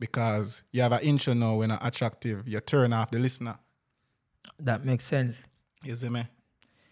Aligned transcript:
because 0.00 0.62
you 0.72 0.82
have 0.82 0.92
an 0.92 1.00
intro 1.02 1.34
now 1.34 1.56
when 1.56 1.70
it's 1.70 1.84
attractive, 1.84 2.48
you 2.48 2.58
turn 2.60 2.92
off 2.92 3.10
the 3.10 3.18
listener. 3.18 3.56
That 4.58 4.84
makes 4.84 5.04
sense. 5.04 5.46
You 5.84 5.94
see 5.94 6.08
me? 6.08 6.26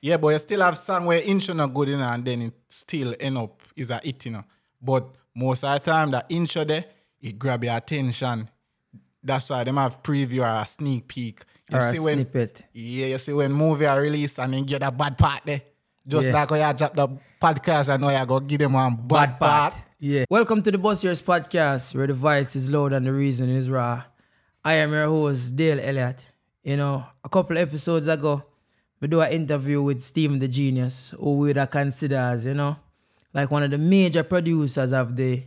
Yeah, 0.01 0.17
but 0.19 0.29
you 0.29 0.39
still 0.39 0.61
have 0.61 0.77
song 0.79 1.07
where 1.07 1.21
intro 1.21 1.55
not 1.55 1.75
good 1.75 1.89
enough 1.89 2.15
and 2.15 2.25
then 2.25 2.43
it 2.43 2.55
still 2.69 3.15
end 3.19 3.37
up 3.39 3.61
is 3.75 3.91
a 3.91 3.99
hit, 4.03 4.27
you 4.27 4.33
know. 4.33 4.45
But 4.81 5.09
most 5.35 5.65
of 5.65 5.73
the 5.83 5.91
time 5.91 6.11
that 6.13 6.27
intro 6.29 6.65
there, 6.65 6.85
it 7.21 7.39
grab 7.39 7.65
your 7.65 7.77
attention. 7.77 8.49
That's 9.23 9.51
why 9.51 9.65
them 9.65 9.77
have 9.77 10.03
preview 10.03 10.43
or 10.43 10.63
a 10.63 10.65
sneak 10.65 11.09
peek. 11.09 11.43
You 11.71 11.77
Or 11.77 11.81
a 11.81 11.83
see 11.83 11.99
when 11.99 12.15
snippet. 12.19 12.63
Yeah, 12.73 13.07
you 13.07 13.19
see 13.19 13.33
when 13.33 13.53
movie 13.53 13.87
are 13.87 14.01
released 14.01 14.39
and 14.39 14.53
then 14.55 14.65
get 14.65 14.83
a 14.83 14.91
bad 14.93 15.19
part 15.19 15.41
there. 15.45 15.63
Just 16.07 16.29
Yeah. 16.29 16.35
like 16.35 16.51
when 16.51 16.67
you 16.67 16.75
drop 16.77 16.95
the 16.95 17.09
podcast, 17.43 17.93
I 17.93 17.97
know 17.97 18.09
you 18.17 18.25
go 18.27 18.39
give 18.41 18.61
them 18.61 18.73
one 18.75 18.97
bad, 18.97 19.39
part. 19.39 19.75
Yeah. 20.01 20.27
Welcome 20.31 20.63
to 20.63 20.71
the 20.71 20.79
Boss 20.79 21.03
Years 21.03 21.21
podcast, 21.21 21.93
where 21.93 22.07
the 22.07 22.15
voice 22.15 22.55
is 22.55 22.71
loud 22.71 22.93
and 22.93 23.05
the 23.05 23.13
reason 23.13 23.49
is 23.49 23.69
raw. 23.69 24.05
I 24.65 24.75
am 24.75 24.93
your 24.93 25.07
host, 25.07 25.57
Dale 25.57 25.81
Elliott. 25.81 26.25
You 26.63 26.77
know, 26.77 27.05
a 27.25 27.29
couple 27.29 27.59
episodes 27.59 28.07
ago, 28.07 28.45
we 29.01 29.09
do 29.09 29.21
an 29.21 29.33
interview 29.33 29.83
with 29.83 30.01
Stephen 30.01 30.39
the 30.39 30.47
Genius, 30.47 31.13
who 31.19 31.39
we 31.39 31.53
would 31.53 31.71
consider 31.73 32.15
as, 32.15 32.47
you 32.47 32.55
know, 32.55 32.77
like 33.35 33.51
one 33.51 33.65
of 33.65 33.73
the 33.73 33.79
major 33.79 34.23
producers 34.23 34.93
of 34.93 35.17
the 35.17 35.43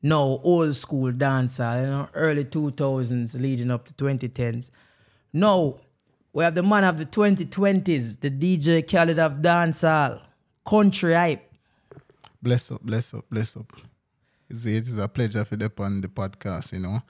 now 0.00 0.38
old 0.44 0.76
school 0.76 1.10
dancehall, 1.10 1.80
you 1.80 1.88
know, 1.88 2.08
early 2.14 2.44
2000s 2.44 3.40
leading 3.40 3.72
up 3.72 3.86
to 3.86 3.94
2010s. 3.94 4.70
Now, 5.32 5.80
we 6.32 6.44
have 6.44 6.54
the 6.54 6.62
man 6.62 6.84
of 6.84 6.98
the 6.98 7.06
2020s, 7.06 8.20
the 8.20 8.30
DJ 8.30 8.88
Khaled 8.88 9.18
of 9.18 9.38
dancehall, 9.38 10.20
Countree 10.64 11.16
Hype. 11.16 11.52
Bless 12.40 12.70
up, 12.70 12.82
bless 12.82 13.12
up, 13.12 13.24
bless 13.28 13.56
up. 13.56 13.66
You 14.48 14.76
it 14.76 14.86
is 14.86 14.98
a 14.98 15.08
pleasure 15.08 15.44
for 15.44 15.56
them 15.56 15.72
on 15.78 16.00
the 16.00 16.08
podcast, 16.08 16.72
you 16.72 16.80
know. 16.80 17.02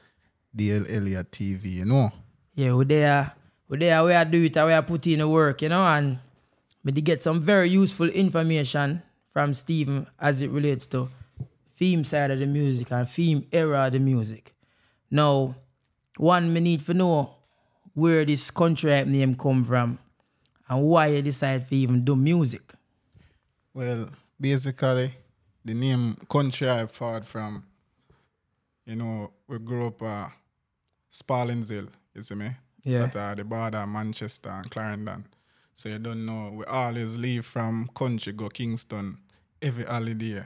DL 0.57 0.91
Elliott 0.91 1.31
TV, 1.31 1.73
you 1.75 1.85
know. 1.85 2.11
Yeah, 2.55 2.73
we 2.73 2.87
there, 2.87 3.33
we 3.69 3.77
there, 3.79 4.03
where 4.03 4.19
I 4.19 4.25
do 4.25 4.43
it, 4.45 4.57
where 4.57 4.79
I 4.79 4.81
put 4.81 5.07
in 5.07 5.19
the 5.19 5.29
work, 5.29 5.61
you 5.61 5.69
know, 5.69 5.85
and 5.85 6.19
we 6.83 6.93
did 6.93 7.05
get 7.05 7.23
some 7.23 7.41
very 7.41 7.69
useful 7.69 8.09
information 8.09 9.03
from 9.33 9.53
Stephen 9.53 10.07
as 10.19 10.41
it 10.41 10.51
relates 10.51 10.87
to 10.87 11.11
theme 11.77 12.05
side 12.05 12.31
of 12.31 12.39
the 12.39 12.47
music 12.47 12.91
and 12.91 13.07
theme 13.07 13.47
era 13.53 13.87
of 13.87 13.93
the 13.93 13.99
music. 13.99 14.55
Now, 15.11 15.57
one 16.17 16.53
me 16.55 16.61
need 16.61 16.87
to 16.87 16.95
know 16.95 17.35
where 17.93 18.25
this 18.25 18.51
country 18.51 19.05
name 19.05 19.35
come 19.35 19.63
from 19.63 19.99
and 20.69 20.83
why 20.83 21.09
you 21.09 21.21
decide 21.21 21.69
to 21.69 21.77
even 21.77 22.03
do 22.05 22.17
music. 22.17 22.73
Well, 23.75 24.09
basically, 24.41 25.15
the 25.67 25.75
name 25.75 26.17
country 26.29 26.71
I 26.71 26.87
thought 26.87 27.27
from, 27.27 27.65
you 28.87 28.95
know, 28.95 29.33
we 29.49 29.59
grew 29.59 29.89
up 29.89 30.01
uh, 30.01 30.29
Sparlings 31.11 31.71
Hill, 31.71 31.89
you 32.15 32.23
see 32.23 32.37
me? 32.37 32.53
Yeah. 32.85 33.07
That 33.07 33.17
uh, 33.17 33.35
the 33.35 33.45
border 33.45 33.79
of 33.79 33.89
Manchester 33.89 34.49
and 34.49 34.71
Clarendon. 34.71 35.27
So 35.75 35.89
you 35.89 35.99
don't 35.99 36.25
know, 36.25 36.53
we 36.55 36.65
always 36.67 37.19
leave 37.19 37.45
from 37.45 37.91
country, 37.95 38.33
go 38.33 38.49
Kingston 38.49 39.19
every 39.61 39.85
holiday. 39.85 40.45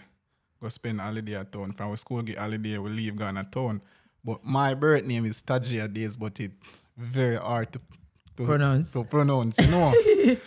Go 0.61 0.69
spend 0.69 1.01
holiday 1.01 1.37
at 1.37 1.53
town. 1.53 1.73
From 1.73 1.91
our 1.91 1.97
school 1.97 2.23
get 2.23 2.39
holiday, 2.39 2.79
we 2.79 2.91
leave 2.91 3.21
at 3.21 3.53
town. 3.53 3.83
But 4.25 4.43
my 4.45 4.75
birth 4.75 5.05
name 5.07 5.27
is 5.27 5.43
Tajia 5.43 5.93
Days, 5.93 6.17
but 6.17 6.41
it 6.41 6.53
very 6.97 7.37
hard 7.37 7.73
to, 7.73 7.81
to 8.39 8.45
Pronounce. 8.45 8.93
To 8.93 9.05
pronounce, 9.05 9.59
you 9.59 9.69
know. 9.71 9.93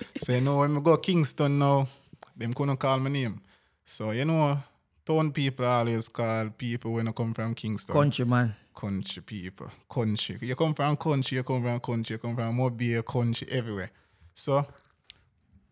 so 0.18 0.34
you 0.34 0.42
know 0.42 0.58
when 0.58 0.76
we 0.76 0.82
go 0.82 0.98
Kingston 0.98 1.60
now, 1.60 1.88
them 2.36 2.54
couldn't 2.54 2.78
call 2.78 3.00
my 3.00 3.10
name. 3.10 3.40
So 3.86 4.12
you 4.12 4.26
know, 4.26 4.58
town 5.06 5.32
people 5.32 5.66
always 5.66 6.10
call 6.10 6.50
people 6.50 6.94
when 6.94 7.08
I 7.08 7.12
come 7.12 7.34
from 7.34 7.54
Kingston 7.54 7.94
Country 7.94 8.26
man. 8.26 8.56
country 8.76 9.22
people, 9.24 9.70
country. 9.90 10.38
You 10.42 10.56
come 10.56 10.74
from 10.74 10.96
country, 10.98 11.38
you 11.38 11.44
come 11.44 11.62
from 11.62 11.80
country, 11.80 12.14
you 12.16 12.18
come 12.18 12.36
from 12.36 12.56
mobile 12.56 13.04
country, 13.04 13.48
everywhere. 13.52 13.92
So, 14.34 14.66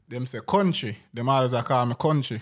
them 0.08 0.26
say 0.28 0.40
country, 0.48 0.98
them 1.14 1.30
always 1.30 1.54
call 1.64 1.86
me 1.86 1.96
country. 2.00 2.42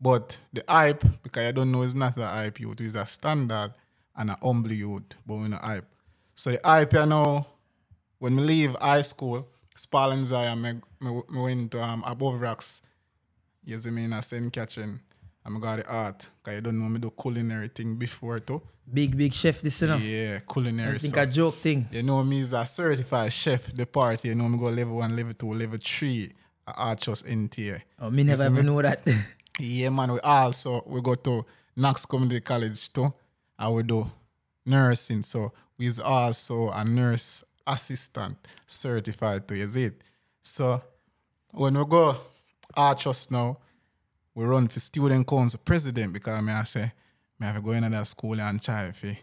But 0.00 0.38
the 0.52 0.64
hype, 0.68 1.04
because 1.22 1.46
I 1.46 1.52
don't 1.52 1.72
know, 1.72 1.82
it's 1.82 1.94
not 1.94 2.16
a 2.18 2.26
hype 2.26 2.60
youth, 2.60 2.80
it's 2.80 2.94
a 2.96 3.06
standard 3.06 3.72
and 4.16 4.30
a 4.30 4.38
humble 4.42 4.72
youth, 4.72 5.14
but 5.26 5.36
we 5.36 5.48
no 5.48 5.56
hype. 5.56 5.86
So 6.34 6.50
the 6.50 6.60
hype, 6.64 6.92
you 6.92 7.06
know, 7.06 7.46
when 8.18 8.36
we 8.36 8.42
leave 8.42 8.74
high 8.74 9.02
school, 9.02 9.46
Spalding 9.74 10.24
Zion, 10.24 10.60
me, 10.60 10.72
me, 11.00 11.22
me 11.30 11.40
went 11.40 11.70
to 11.72 11.82
um, 11.82 12.02
above 12.06 12.40
rocks. 12.40 12.82
You 13.66 13.78
see 13.78 13.90
me 13.90 14.04
in 14.04 14.12
a 14.12 14.22
St. 14.22 14.50
Catherine. 14.52 15.00
And 15.44 15.56
I 15.56 15.60
got 15.60 15.76
the 15.76 15.86
art, 15.92 16.28
because 16.42 16.54
you 16.56 16.60
don't 16.62 16.80
know 16.80 16.88
me 16.88 16.98
do 16.98 17.10
culinary 17.10 17.68
thing 17.68 17.96
before 17.96 18.38
too. 18.38 18.62
Big, 18.92 19.16
big 19.16 19.32
chef, 19.32 19.60
this, 19.60 19.80
you 19.82 19.88
know. 19.88 19.96
Yeah, 19.96 20.38
culinary. 20.40 20.94
I 20.94 20.98
think 20.98 21.14
so- 21.14 21.22
a 21.22 21.26
joke 21.26 21.56
thing. 21.56 21.86
you 21.90 22.02
know 22.02 22.22
me 22.24 22.40
is 22.40 22.52
a 22.52 22.64
certified 22.64 23.32
chef, 23.32 23.72
the 23.74 23.84
party, 23.86 24.28
you 24.28 24.34
know 24.34 24.48
me 24.48 24.58
go 24.58 24.66
level 24.66 24.96
one, 24.96 25.14
level 25.14 25.34
two, 25.34 25.52
level 25.52 25.78
three, 25.82 26.32
Archers 26.66 27.22
NTA. 27.24 27.80
Oh, 28.00 28.10
me 28.10 28.22
never 28.24 28.46
even 28.46 28.66
know 28.66 28.80
that. 28.82 29.02
Yeah, 29.58 29.88
man, 29.88 30.12
we 30.12 30.20
also, 30.20 30.82
we 30.86 31.00
go 31.00 31.14
to 31.14 31.44
Knox 31.76 32.04
Community 32.06 32.40
College 32.40 32.92
too, 32.92 33.12
and 33.58 33.74
we 33.74 33.82
do 33.84 34.10
nursing. 34.66 35.22
So 35.22 35.52
we 35.78 35.86
is 35.86 35.98
also 35.98 36.70
a 36.70 36.84
nurse 36.84 37.42
assistant 37.66 38.36
certified 38.66 39.46
to 39.48 39.54
is 39.54 39.76
it. 39.76 40.02
So 40.42 40.82
when 41.52 41.78
we 41.78 41.84
go 41.86 42.16
Archers 42.74 43.30
now, 43.30 43.58
we 44.34 44.44
run 44.44 44.68
for 44.68 44.80
student 44.80 45.26
council 45.26 45.60
president 45.64 46.12
because 46.12 46.42
me 46.42 46.52
I 46.52 46.62
say, 46.64 46.92
me 47.38 47.46
have 47.46 47.56
to 47.56 47.62
go 47.62 47.72
into 47.72 47.88
that 47.90 48.06
school 48.06 48.40
and 48.40 48.62
try 48.62 48.90
to 48.90 49.16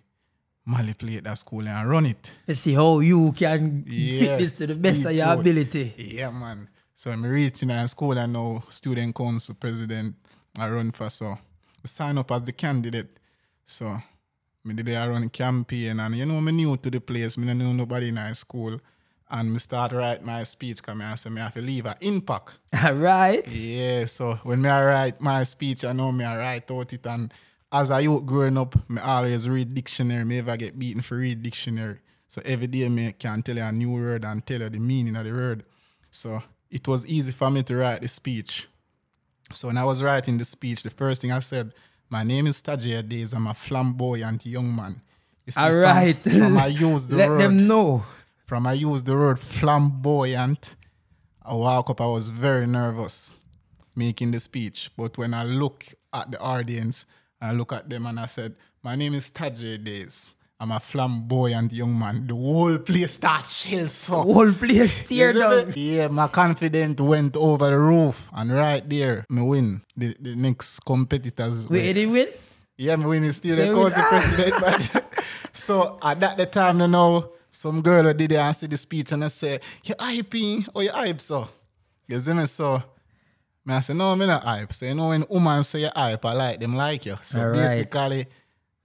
manipulate 0.65 1.23
that 1.25 1.37
school 1.37 1.67
and 1.67 1.89
run 1.89 2.05
it. 2.05 2.31
to 2.47 2.55
see 2.55 2.73
how 2.73 2.99
you 2.99 3.31
can 3.33 3.83
Yeah, 3.87 4.19
fit 4.19 4.39
this 4.39 4.53
to 4.53 4.67
the 4.67 4.75
best 4.75 5.05
of 5.05 5.11
your 5.13 5.25
out. 5.27 5.39
ability. 5.39 5.93
Yeah, 5.97 6.31
man. 6.31 6.69
So 6.95 7.11
I'm 7.11 7.23
reaching 7.25 7.69
in 7.69 7.87
school 7.87 8.17
and 8.17 8.31
now 8.33 8.63
student 8.69 9.13
council 9.15 9.55
president 9.55 10.15
I 10.57 10.69
run 10.69 10.91
for 10.91 11.09
so 11.09 11.27
I 11.31 11.37
sign 11.87 12.17
up 12.17 12.31
as 12.31 12.43
the 12.43 12.53
candidate. 12.53 13.09
So 13.65 13.99
me 14.63 14.73
did 14.73 14.89
I 14.95 15.07
run 15.07 15.29
campaign 15.29 15.99
and 15.99 16.15
you 16.15 16.25
know 16.25 16.39
me 16.39 16.51
new 16.53 16.77
to 16.77 16.89
the 16.89 17.01
place, 17.01 17.37
me 17.37 17.45
no 17.45 17.53
know 17.53 17.73
nobody 17.73 18.07
in 18.07 18.15
high 18.15 18.31
school. 18.33 18.79
And 19.35 19.51
me 19.51 19.57
start 19.57 19.91
write 19.93 20.23
my 20.23 20.43
speech 20.43 20.83
come 20.83 21.01
I 21.01 21.15
say 21.15 21.29
me 21.31 21.41
have 21.41 21.55
to 21.55 21.61
leave 21.61 21.87
an 21.87 21.95
impact. 22.01 22.51
All 22.83 22.93
right. 22.93 23.45
Yeah, 23.47 24.05
so 24.05 24.35
when 24.43 24.61
me 24.61 24.69
I 24.69 24.85
write 24.85 25.19
my 25.19 25.43
speech, 25.43 25.83
I 25.83 25.91
know 25.91 26.11
me 26.11 26.23
I 26.23 26.37
write 26.37 26.69
out 26.69 26.93
it 26.93 27.03
and 27.07 27.33
as 27.71 27.89
I 27.89 28.01
youth 28.01 28.27
growing 28.27 28.59
up, 28.59 28.75
me 28.87 29.01
always 29.01 29.49
read 29.49 29.73
dictionary. 29.73 30.23
Me 30.23 30.37
ever 30.37 30.55
get 30.55 30.77
beaten 30.77 31.01
for 31.01 31.15
read 31.17 31.41
dictionary. 31.41 31.97
So 32.27 32.43
every 32.45 32.67
day 32.67 32.87
me 32.89 33.11
can 33.17 33.41
tell 33.41 33.55
you 33.55 33.63
a 33.63 33.71
new 33.71 33.91
word 33.93 34.23
and 34.23 34.45
tell 34.45 34.59
you 34.61 34.69
the 34.69 34.79
meaning 34.79 35.15
of 35.15 35.25
the 35.25 35.31
word. 35.31 35.63
So 36.11 36.43
it 36.69 36.87
was 36.87 37.07
easy 37.07 37.31
for 37.31 37.49
me 37.49 37.63
to 37.63 37.75
write 37.75 38.03
the 38.03 38.07
speech. 38.07 38.67
So 39.51 39.67
when 39.69 39.77
I 39.79 39.83
was 39.83 40.03
writing 40.03 40.37
the 40.37 40.45
speech, 40.45 40.83
the 40.83 40.91
first 40.91 41.21
thing 41.23 41.31
I 41.31 41.39
said, 41.39 41.73
my 42.07 42.23
name 42.23 42.45
is 42.45 42.61
Tajia 42.61 43.07
Days. 43.09 43.33
I'm 43.33 43.47
a 43.47 43.53
flamboyant 43.55 44.45
young 44.45 44.75
man. 44.75 45.01
You 45.47 45.51
see, 45.53 45.59
All 45.61 45.71
from- 45.71 46.13
From, 46.39 46.57
I 46.59 46.67
use 46.67 47.07
the 47.07 47.17
Let 47.21 47.29
word 47.29 47.41
them 47.41 47.67
know. 47.67 48.05
From 48.53 48.67
I 48.67 48.73
used 48.73 49.07
the 49.07 49.13
word 49.15 49.39
flamboyant, 49.39 50.75
I 51.43 51.55
walk 51.55 51.89
up, 51.89 51.99
I 51.99 52.05
was 52.05 52.29
very 52.29 52.67
nervous 52.67 53.39
making 53.95 54.29
the 54.29 54.39
speech. 54.39 54.91
But 54.95 55.17
when 55.17 55.33
I 55.33 55.43
look 55.43 55.87
at 56.13 56.29
the 56.29 56.39
audience, 56.39 57.07
I 57.41 57.51
look 57.53 57.73
at 57.73 57.89
them 57.89 58.05
and 58.05 58.19
I 58.19 58.27
said, 58.27 58.53
My 58.83 58.95
name 58.95 59.15
is 59.15 59.31
Tajay 59.31 59.83
Days. 59.83 60.35
I'm 60.59 60.71
a 60.71 60.79
flamboyant 60.79 61.73
young 61.73 61.97
man. 61.97 62.27
The 62.27 62.35
whole 62.35 62.77
place 62.77 63.13
starts 63.13 63.51
shell 63.55 63.87
so. 63.87 64.21
Whole 64.21 64.51
place 64.53 65.03
tear 65.09 65.33
down. 65.33 65.73
Yeah, 65.75 66.09
my 66.09 66.27
confidence 66.27 67.01
went 67.01 67.35
over 67.35 67.71
the 67.71 67.79
roof. 67.79 68.29
And 68.35 68.51
right 68.53 68.87
there, 68.87 69.25
me 69.31 69.41
win. 69.41 69.81
The, 69.97 70.15
the 70.19 70.35
next 70.35 70.79
competitors. 70.81 71.67
Wait, 71.67 71.87
were- 71.87 71.93
did 71.93 72.11
win? 72.11 72.27
yeah, 72.77 72.95
me 72.97 73.05
win 73.07 73.23
is 73.23 73.37
still 73.37 73.55
the 73.55 73.73
council 73.73 74.03
president. 74.09 75.05
So 75.53 75.99
at 76.01 76.19
that 76.19 76.37
the 76.37 76.47
time, 76.47 76.79
you 76.81 76.87
know, 76.87 77.33
some 77.53 77.83
girl 77.83 78.11
did 78.13 78.31
it 78.31 78.35
and 78.35 78.55
see 78.55 78.67
the 78.67 78.77
speech 78.77 79.11
and 79.11 79.23
I 79.23 79.27
say, 79.27 79.59
You 79.83 79.95
hyping 79.95 80.67
or 80.73 80.83
you 80.83 80.91
hype 80.91 81.21
so? 81.21 81.47
You 82.07 82.19
see 82.19 82.33
me? 82.33 82.47
So 82.47 82.81
me 83.63 83.75
I 83.75 83.79
say, 83.79 83.93
No, 83.93 84.15
me 84.15 84.25
not 84.25 84.43
hype. 84.43 84.73
So 84.73 84.87
you 84.87 84.95
know 84.95 85.09
when 85.09 85.23
woman 85.29 85.63
say 85.63 85.81
you 85.81 85.89
hype, 85.95 86.25
I 86.25 86.33
like 86.33 86.59
them 86.59 86.75
like 86.75 87.05
you. 87.05 87.15
So 87.21 87.41
Alright. 87.41 87.53
basically 87.53 88.25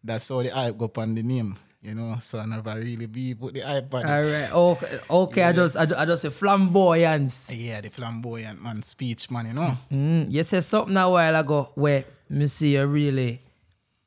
that's 0.04 0.28
how 0.28 0.42
the 0.42 0.50
hype 0.50 0.76
go 0.76 0.84
up 0.84 0.98
on 0.98 1.14
the 1.14 1.22
name. 1.22 1.56
You 1.80 1.94
know, 1.94 2.16
so 2.20 2.40
I 2.40 2.44
never 2.44 2.74
really 2.74 3.06
be 3.06 3.34
put 3.34 3.54
the 3.54 3.60
hype 3.60 3.94
on 3.94 4.04
it. 4.04 4.10
All 4.10 4.32
right. 4.32 4.52
Okay. 4.52 4.98
Okay. 5.08 5.42
I 5.44 5.52
just 5.52 5.76
I, 5.76 5.82
I 5.96 6.04
just 6.04 6.22
say 6.22 6.28
flamboyance. 6.28 7.50
Yeah, 7.50 7.80
the 7.80 7.88
flamboyant 7.88 8.62
man 8.62 8.82
speech, 8.82 9.30
man, 9.30 9.46
you 9.46 9.54
know. 9.54 9.78
Mm, 9.90 10.30
you 10.30 10.42
said 10.42 10.64
something 10.64 10.96
a 10.96 11.08
while 11.08 11.36
ago 11.36 11.70
where 11.74 12.04
me 12.28 12.46
see 12.48 12.74
you 12.74 12.84
really 12.84 13.40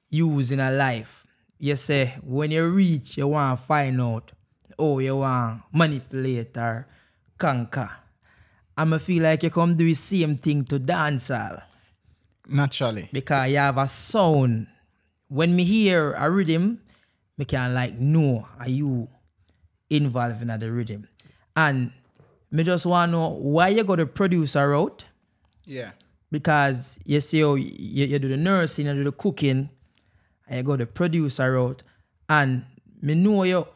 using 0.09 0.59
a 0.59 0.69
life. 0.69 1.25
You 1.57 1.75
say 1.75 2.15
when 2.23 2.51
you 2.51 2.67
reach, 2.67 3.17
you 3.17 3.27
want 3.27 3.59
to 3.59 3.65
find 3.65 3.99
out 3.99 4.31
oh 4.81 4.97
you 4.99 5.15
want 5.17 5.61
manipulate 5.71 6.57
or 6.57 6.87
conquer. 7.37 7.89
I'ma 8.77 8.97
feel 8.97 9.23
like 9.23 9.43
you 9.43 9.49
come 9.49 9.75
do 9.75 9.85
the 9.85 9.93
same 9.93 10.37
thing 10.37 10.63
to 10.65 10.79
dancehall 10.79 11.61
Naturally. 12.47 13.09
because 13.13 13.49
you 13.51 13.57
have 13.57 13.77
a 13.77 13.87
sound. 13.87 14.67
When 15.27 15.55
me 15.55 15.63
hear 15.63 16.13
a 16.13 16.29
rhythm, 16.29 16.79
me 17.37 17.45
can 17.45 17.73
like 17.73 17.93
know 17.99 18.47
are 18.59 18.67
you 18.69 19.07
involved 19.89 20.41
in 20.41 20.47
the 20.59 20.71
rhythm. 20.71 21.07
And 21.55 21.91
me 22.49 22.63
just 22.63 22.85
wanna 22.85 23.11
know 23.11 23.29
why 23.29 23.69
you 23.69 23.83
go 23.83 23.95
the 23.95 24.05
producer 24.05 24.69
route 24.69 25.05
Yeah. 25.65 25.91
because 26.31 26.97
you 27.05 27.21
see 27.21 27.41
how 27.41 27.55
you, 27.55 28.05
you 28.05 28.19
do 28.19 28.27
the 28.29 28.37
nursing, 28.37 28.87
you 28.87 28.93
do 28.93 29.03
the 29.03 29.11
cooking, 29.11 29.69
and 30.47 30.57
you 30.57 30.63
go 30.63 30.75
the 30.77 30.85
producer 30.85 31.51
route. 31.53 31.83
And 32.29 32.65
me 33.01 33.15
know 33.15 33.43
you 33.43 33.67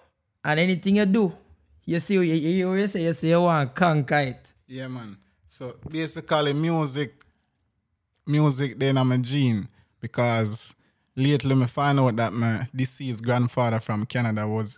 and 0.45 0.59
anything 0.59 0.97
you 0.97 1.06
do, 1.06 1.33
you 1.86 2.00
see 2.00 2.13
you, 2.13 2.21
you, 2.21 2.74
you 2.75 2.88
say 2.88 3.03
you 3.03 3.13
say 3.13 3.30
you 3.30 3.42
want 3.42 3.74
to 3.74 3.80
conquer 3.80 4.19
it. 4.19 4.42
Yeah, 4.68 4.88
man. 4.88 5.18
So 5.47 5.75
basically, 5.89 6.53
music, 6.53 7.25
music, 8.27 8.77
then 8.77 8.97
I'm 8.97 9.12
a 9.12 9.18
gene 9.18 9.68
because 10.00 10.75
lately 11.15 11.56
me 11.56 11.65
find 11.65 12.00
out 12.00 12.15
that 12.18 12.31
my 12.31 12.68
deceased 12.75 13.24
grandfather 13.24 13.80
from 13.80 14.06
Canada 14.06 14.47
was 14.47 14.77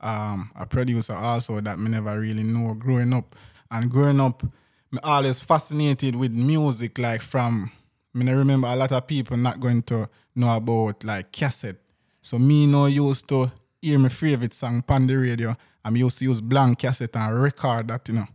um, 0.00 0.50
a 0.56 0.64
producer 0.64 1.14
also 1.14 1.60
that 1.60 1.78
me 1.78 1.90
never 1.90 2.18
really 2.18 2.42
know 2.42 2.72
growing 2.74 3.12
up. 3.12 3.36
And 3.70 3.90
growing 3.90 4.20
up, 4.20 4.42
me 4.90 4.98
always 5.02 5.40
fascinated 5.40 6.16
with 6.16 6.32
music, 6.32 6.98
like 6.98 7.20
from, 7.20 7.70
me 8.14 8.30
I 8.30 8.34
remember 8.34 8.68
a 8.68 8.76
lot 8.76 8.92
of 8.92 9.06
people 9.06 9.36
not 9.36 9.60
going 9.60 9.82
to 9.82 10.08
know 10.34 10.56
about 10.56 11.04
like 11.04 11.32
cassette. 11.32 11.76
So 12.22 12.38
me 12.38 12.66
no 12.66 12.86
used 12.86 13.28
to 13.28 13.50
hear 13.82 13.98
my 13.98 14.08
favorite 14.08 14.54
song 14.54 14.82
on 14.88 15.06
the 15.06 15.16
radio. 15.16 15.56
I'm 15.84 15.96
used 15.96 16.18
to 16.20 16.24
use 16.24 16.40
blank 16.40 16.78
cassette 16.78 17.16
and 17.16 17.42
record 17.42 17.88
that, 17.88 18.08
you 18.08 18.14
know 18.14 18.28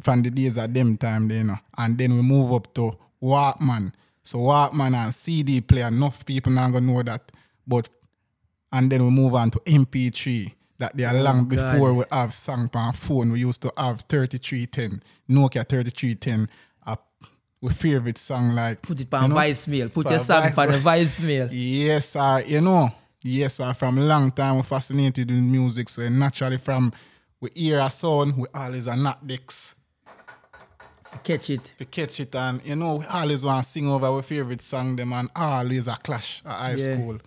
from 0.00 0.22
the 0.22 0.30
days 0.30 0.56
of 0.56 0.72
them 0.72 0.96
time, 0.96 1.28
there, 1.28 1.38
you 1.38 1.44
know. 1.44 1.58
And 1.76 1.96
then 1.98 2.14
we 2.14 2.22
move 2.22 2.52
up 2.52 2.72
to 2.74 2.96
Walkman. 3.22 3.92
So 4.22 4.38
Walkman 4.38 4.94
and 4.94 5.14
CD 5.14 5.60
player, 5.60 5.88
enough 5.88 6.24
people 6.24 6.52
not 6.52 6.72
gonna 6.72 6.86
know 6.86 7.02
that. 7.02 7.32
But 7.66 7.88
and 8.72 8.90
then 8.90 9.04
we 9.04 9.10
move 9.10 9.34
on 9.34 9.50
to 9.52 9.58
MP3. 9.60 10.54
That 10.78 10.96
they 10.96 11.04
are 11.04 11.14
long 11.14 11.48
God. 11.48 11.72
before 11.72 11.92
we 11.92 12.04
have 12.12 12.32
song 12.32 12.70
on 12.72 12.92
phone. 12.92 13.32
We 13.32 13.40
used 13.40 13.60
to 13.62 13.72
have 13.76 14.02
3310, 14.02 15.02
Nokia 15.28 15.68
3310. 15.68 16.48
Uh, 16.86 16.94
we 17.60 17.72
favorite 17.72 18.16
song 18.16 18.54
like 18.54 18.82
Put 18.82 19.00
it 19.00 19.12
on 19.12 19.22
you 19.22 19.28
know? 19.30 19.34
voicemail. 19.34 19.92
Put 19.92 20.08
your 20.08 20.20
song 20.20 20.44
on 20.44 20.70
the 20.70 20.78
voicemail. 20.78 21.48
Yes, 21.50 22.10
sir. 22.10 22.44
You 22.46 22.60
know, 22.60 22.92
yes, 23.22 23.54
sir. 23.54 23.72
From 23.74 23.98
long 23.98 24.30
time, 24.30 24.56
we're 24.56 24.62
fascinated 24.62 25.30
in 25.30 25.50
music. 25.50 25.88
So 25.88 26.08
naturally, 26.08 26.58
from 26.58 26.92
we 27.40 27.50
hear 27.54 27.80
a 27.80 27.90
sound, 27.90 28.36
we 28.36 28.46
always 28.54 28.88
are 28.88 28.96
not 28.96 29.26
dicks. 29.26 29.74
Catch 31.24 31.50
it. 31.50 31.72
We 31.78 31.86
catch 31.86 32.20
it 32.20 32.34
and 32.34 32.64
you 32.64 32.76
know 32.76 32.96
we 32.96 33.04
always 33.06 33.44
want 33.44 33.64
to 33.64 33.70
sing 33.70 33.86
over 33.88 34.06
our 34.06 34.22
favorite 34.22 34.60
song 34.62 34.94
them 34.96 35.12
and 35.12 35.30
always 35.34 35.88
a 35.88 35.96
clash 35.96 36.42
at 36.44 36.52
high 36.52 36.74
Yeah. 36.74 36.94
school. 36.94 37.18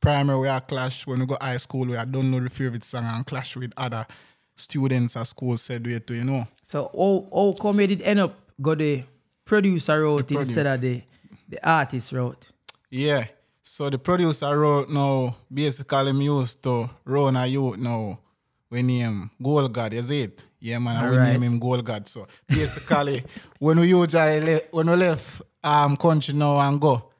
Primary 0.00 0.38
we 0.40 0.48
are 0.48 0.60
clash. 0.60 1.06
When 1.06 1.20
we 1.20 1.26
go 1.26 1.36
high 1.40 1.56
school 1.58 1.86
we 1.86 1.96
are 1.96 2.06
don't 2.06 2.30
know 2.30 2.40
the 2.40 2.48
favorite 2.48 2.84
song 2.84 3.04
and 3.04 3.26
clash 3.26 3.56
with 3.56 3.72
other 3.76 4.06
students 4.54 5.16
at 5.16 5.26
school 5.26 5.56
said 5.56 5.84
we 5.86 5.98
to, 5.98 6.14
you 6.14 6.24
know. 6.24 6.46
So 6.62 6.90
how, 6.96 7.28
how 7.34 7.54
come 7.60 7.78
did 7.78 8.02
end 8.02 8.20
up 8.20 8.38
go 8.62 8.74
the 8.74 9.04
producer 9.44 10.00
route 10.02 10.28
The 10.28 10.38
instead 10.38 10.66
of 10.66 10.80
the, 10.80 11.02
the 11.48 11.68
artist 11.68 12.12
route? 12.12 12.46
Yeah. 12.88 13.26
So 13.62 13.90
the 13.90 13.98
producer 13.98 14.58
wrote 14.58 14.88
now 14.90 15.36
basically 15.52 16.12
me 16.12 16.24
used 16.26 16.62
to 16.64 16.88
run 17.04 17.36
a 17.36 17.46
youth 17.46 17.78
now. 17.78 18.18
We 18.70 18.82
name 18.82 19.30
Gold 19.42 19.72
God, 19.72 19.92
is 19.94 20.10
it? 20.10 20.44
Yeah 20.60 20.78
man, 20.78 20.96
and 20.96 21.10
we 21.10 21.16
Alright. 21.16 21.32
name 21.32 21.42
him 21.42 21.58
Gold 21.58 21.84
God. 21.84 22.08
So 22.08 22.26
basically 22.48 23.24
when 23.58 23.78
we 23.80 23.88
usually 23.88 24.60
when 24.70 24.88
we 24.90 24.96
left 24.96 25.42
um 25.62 25.96
country 25.96 26.34
now 26.34 26.58
and 26.60 26.80
go 26.80 27.10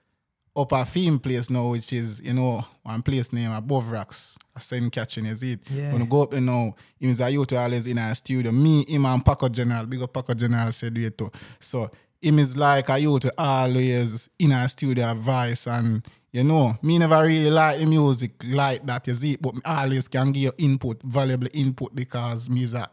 up 0.56 0.72
a 0.72 0.84
theme 0.84 1.18
place 1.18 1.48
now, 1.50 1.68
which 1.68 1.92
is, 1.92 2.20
you 2.20 2.32
know, 2.32 2.64
one 2.82 3.02
place 3.02 3.32
named 3.32 3.54
Above 3.54 3.90
Rocks, 3.90 4.36
a 4.54 4.60
Saint 4.60 4.92
Catherine, 4.92 5.26
is 5.26 5.42
it? 5.42 5.60
Yeah. 5.70 5.92
When 5.92 6.02
we 6.02 6.06
go 6.08 6.22
up 6.22 6.32
there 6.32 6.40
now, 6.40 6.74
him 6.98 7.10
is 7.10 7.20
a 7.20 7.30
youth 7.30 7.52
always 7.52 7.86
in 7.86 7.98
our 7.98 8.14
studio. 8.14 8.50
Me, 8.50 8.84
him 8.86 9.06
and 9.06 9.24
Paco 9.24 9.48
General, 9.48 9.86
big 9.86 10.02
up 10.02 10.12
Paco 10.12 10.34
General 10.34 10.72
said 10.72 10.96
we 10.96 11.08
too. 11.10 11.30
So 11.60 11.88
him 12.20 12.38
is 12.40 12.56
like 12.56 12.88
a 12.88 12.98
youth 12.98 13.26
always 13.38 14.28
in 14.38 14.52
our 14.52 14.68
studio 14.68 15.10
advice 15.10 15.66
and 15.66 16.04
you 16.32 16.44
know, 16.44 16.76
me 16.82 16.98
never 16.98 17.22
really 17.22 17.50
like 17.50 17.80
music 17.86 18.32
like 18.44 18.86
that, 18.86 19.08
is 19.08 19.24
it? 19.24 19.42
But 19.42 19.54
me 19.56 19.60
always 19.64 20.06
can 20.08 20.32
give 20.32 20.42
you 20.42 20.52
input, 20.58 21.02
valuable 21.02 21.48
input 21.52 21.94
because 21.94 22.48
me 22.48 22.62
is 22.62 22.74
a 22.74 22.88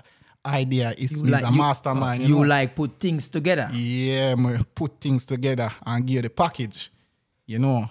idea 0.45 0.93
is 0.97 1.21
me 1.23 1.33
is 1.33 1.41
a 1.41 1.51
mastermind. 1.51 2.23
You, 2.23 2.29
you 2.29 2.35
know? 2.35 2.47
like 2.47 2.75
put 2.75 2.99
things 2.99 3.27
together. 3.29 3.69
Yeah, 3.73 4.35
me 4.35 4.57
put 4.73 4.99
things 4.99 5.25
together 5.25 5.69
and 5.85 6.05
give 6.05 6.15
you 6.15 6.21
the 6.23 6.29
package. 6.29 6.91
You 7.45 7.59
know. 7.59 7.89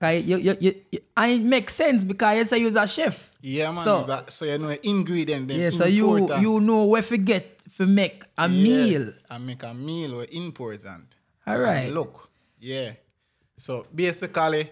Okay, 0.00 0.20
you, 0.20 0.36
you, 0.36 0.56
you, 0.60 0.74
you- 0.92 1.00
and 1.16 1.32
it 1.32 1.44
makes 1.44 1.74
sense 1.74 2.04
because 2.04 2.38
you 2.38 2.44
say 2.44 2.58
you're 2.58 2.78
a 2.78 2.86
chef. 2.86 3.32
Yeah, 3.40 3.72
man. 3.72 3.82
So- 3.84 4.04
that, 4.04 4.32
so 4.32 4.44
you 4.44 4.58
know 4.58 4.76
ingredient. 4.82 5.50
Yeah, 5.50 5.70
so 5.70 5.86
you 5.86 6.28
you 6.40 6.60
know 6.60 6.84
where 6.86 7.02
to 7.02 7.16
get 7.16 7.58
to 7.76 7.86
make 7.86 8.24
a 8.36 8.48
Yeah, 8.48 8.62
meal. 8.62 9.12
And 9.30 9.46
make 9.46 9.62
a 9.62 9.74
meal 9.74 10.16
were 10.16 10.26
important. 10.32 11.04
All 11.46 11.58
right. 11.58 11.86
And 11.86 11.94
look, 11.94 12.28
yeah. 12.60 12.92
So 13.56 13.86
basically, 13.94 14.70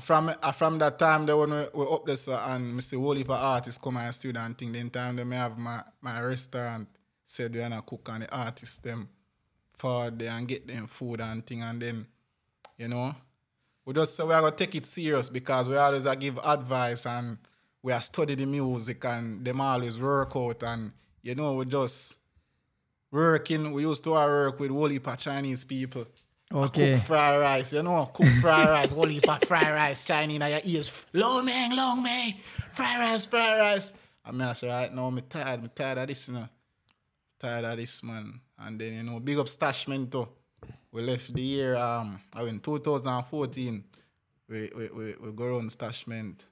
from 0.00 0.32
uh, 0.42 0.52
from 0.52 0.78
that 0.78 0.98
time 0.98 1.26
that 1.26 1.36
when 1.36 1.50
we, 1.50 1.64
we 1.74 1.86
up 1.90 2.04
there 2.04 2.16
and 2.16 2.78
Mr. 2.78 2.98
Whole 2.98 3.14
heap 3.14 3.30
of 3.30 3.82
come 3.82 3.96
and 3.96 4.14
studio 4.14 4.42
and 4.42 4.56
thing, 4.56 4.72
then 4.72 4.90
time 4.90 5.16
they 5.16 5.24
may 5.24 5.36
have 5.36 5.56
my, 5.58 5.82
my 6.00 6.20
restaurant 6.20 6.88
said 7.24 7.52
we 7.54 7.60
gonna 7.60 7.82
cook 7.82 8.08
and 8.12 8.24
the 8.24 8.36
artists 8.36 8.78
them 8.78 9.08
for 9.72 10.10
there 10.10 10.30
and 10.30 10.46
get 10.46 10.66
them 10.66 10.86
food 10.86 11.20
and 11.20 11.46
thing 11.46 11.62
and 11.62 11.82
then 11.82 12.06
you 12.76 12.86
know 12.86 13.14
we 13.84 13.92
just 13.94 14.22
we 14.22 14.32
are 14.32 14.40
gonna 14.40 14.54
take 14.54 14.74
it 14.74 14.86
serious 14.86 15.28
because 15.28 15.68
we 15.68 15.76
always 15.76 16.06
a 16.06 16.14
give 16.14 16.38
advice 16.44 17.06
and 17.06 17.38
we 17.82 17.92
are 17.92 18.00
study 18.00 18.34
the 18.34 18.46
music 18.46 19.04
and 19.04 19.44
them 19.44 19.60
always 19.60 20.00
work 20.00 20.36
out 20.36 20.62
and 20.62 20.92
you 21.22 21.34
know 21.34 21.54
we 21.54 21.64
just 21.64 22.16
working. 23.14 23.70
We 23.72 23.82
used 23.82 24.02
to 24.04 24.10
work 24.10 24.58
with 24.58 24.72
whole 24.72 24.88
heap 24.88 25.06
Chinese 25.16 25.64
people. 25.64 26.06
I 26.52 26.56
Okay. 26.56 26.94
Cook 26.94 27.04
fried 27.04 27.40
rice, 27.40 27.72
you 27.72 27.82
know, 27.82 28.06
cook 28.12 28.26
fried 28.40 28.68
rice, 28.68 28.92
whole 28.92 29.06
heap 29.06 29.28
of 29.28 29.42
fried 29.42 29.72
rice, 29.72 30.04
Chinese 30.04 30.40
in 30.40 30.48
your 30.48 30.60
ears. 30.64 31.04
Long 31.12 31.44
man, 31.44 31.74
long 31.74 32.02
man, 32.02 32.34
fried 32.70 33.00
rice, 33.00 33.26
fried 33.26 33.58
rice. 33.58 33.92
I 34.24 34.32
mean, 34.32 34.42
I 34.42 34.52
say 34.52 34.68
right 34.68 34.92
now, 34.94 35.10
me 35.10 35.22
tired, 35.22 35.62
me 35.62 35.68
tired 35.74 35.98
of 35.98 36.08
this, 36.08 36.28
you 36.28 36.34
know. 36.34 36.48
Tired 37.38 37.64
of 37.64 37.76
this, 37.76 38.02
man. 38.02 38.40
And 38.58 38.80
then, 38.80 38.94
you 38.94 39.02
know, 39.02 39.20
big 39.20 39.38
up 39.38 39.46
Stashman 39.46 40.10
too. 40.10 40.28
We 40.92 41.02
left 41.02 41.34
the 41.34 41.42
year, 41.42 41.76
um, 41.76 42.20
I 42.32 42.44
mean, 42.44 42.60
2014. 42.60 43.84
We, 44.48 44.70
we, 44.76 44.88
we, 44.88 45.14
we 45.20 45.32
go 45.32 45.44
around 45.44 45.70
Stashment, 45.70 46.44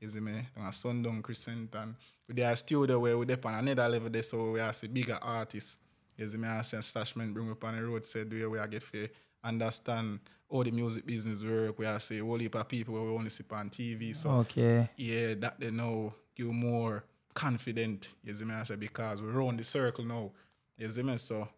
you 0.00 0.08
see 0.08 0.20
me, 0.20 0.46
on 0.56 0.66
a 0.66 0.72
Sundown 0.72 1.22
Crescent, 1.22 1.74
and 1.74 1.94
we 2.28 2.34
did 2.34 2.42
a 2.42 2.54
studio 2.56 2.98
where 2.98 3.16
we 3.16 3.24
dip 3.24 3.46
on 3.46 3.54
another 3.54 3.88
level 3.88 4.10
there, 4.10 4.22
so 4.22 4.50
we 4.52 4.60
are 4.60 4.72
see 4.72 4.88
bigger 4.88 5.18
artists. 5.22 5.78
You 6.18 6.28
see 6.28 6.36
me, 6.36 6.46
I 6.46 6.62
say 6.62 6.76
Stashment 6.78 7.32
bring 7.32 7.50
up 7.50 7.64
on 7.64 7.76
the 7.76 7.82
road, 7.82 8.04
said 8.04 8.30
where 8.30 8.50
we 8.50 8.58
are 8.58 8.66
get 8.66 8.82
to 8.82 9.08
understand 9.48 10.20
all 10.48 10.62
the 10.64 10.70
music 10.70 11.04
business 11.06 11.42
work, 11.42 11.78
we 11.78 11.86
I 11.86 11.98
say 11.98 12.18
whole 12.18 12.38
heap 12.38 12.54
of 12.54 12.68
people 12.68 12.94
where 12.94 13.02
we 13.04 13.10
only 13.10 13.30
see 13.30 13.44
on 13.50 13.68
TV, 13.70 14.14
so 14.14 14.30
Okay. 14.30 14.88
yeah, 14.96 15.34
that 15.34 15.58
they 15.58 15.70
know 15.70 16.14
you 16.36 16.52
more 16.52 17.04
confident, 17.34 18.08
you 18.24 18.34
see 18.34 18.44
me, 18.44 18.54
I 18.54 18.64
say, 18.64 18.76
because 18.76 19.20
we're 19.20 19.30
around 19.38 19.58
the 19.58 19.64
circle 19.64 20.04
now, 20.04 20.30
you 20.78 20.88
see 20.88 21.02
me, 21.02 21.16
so 21.18 21.48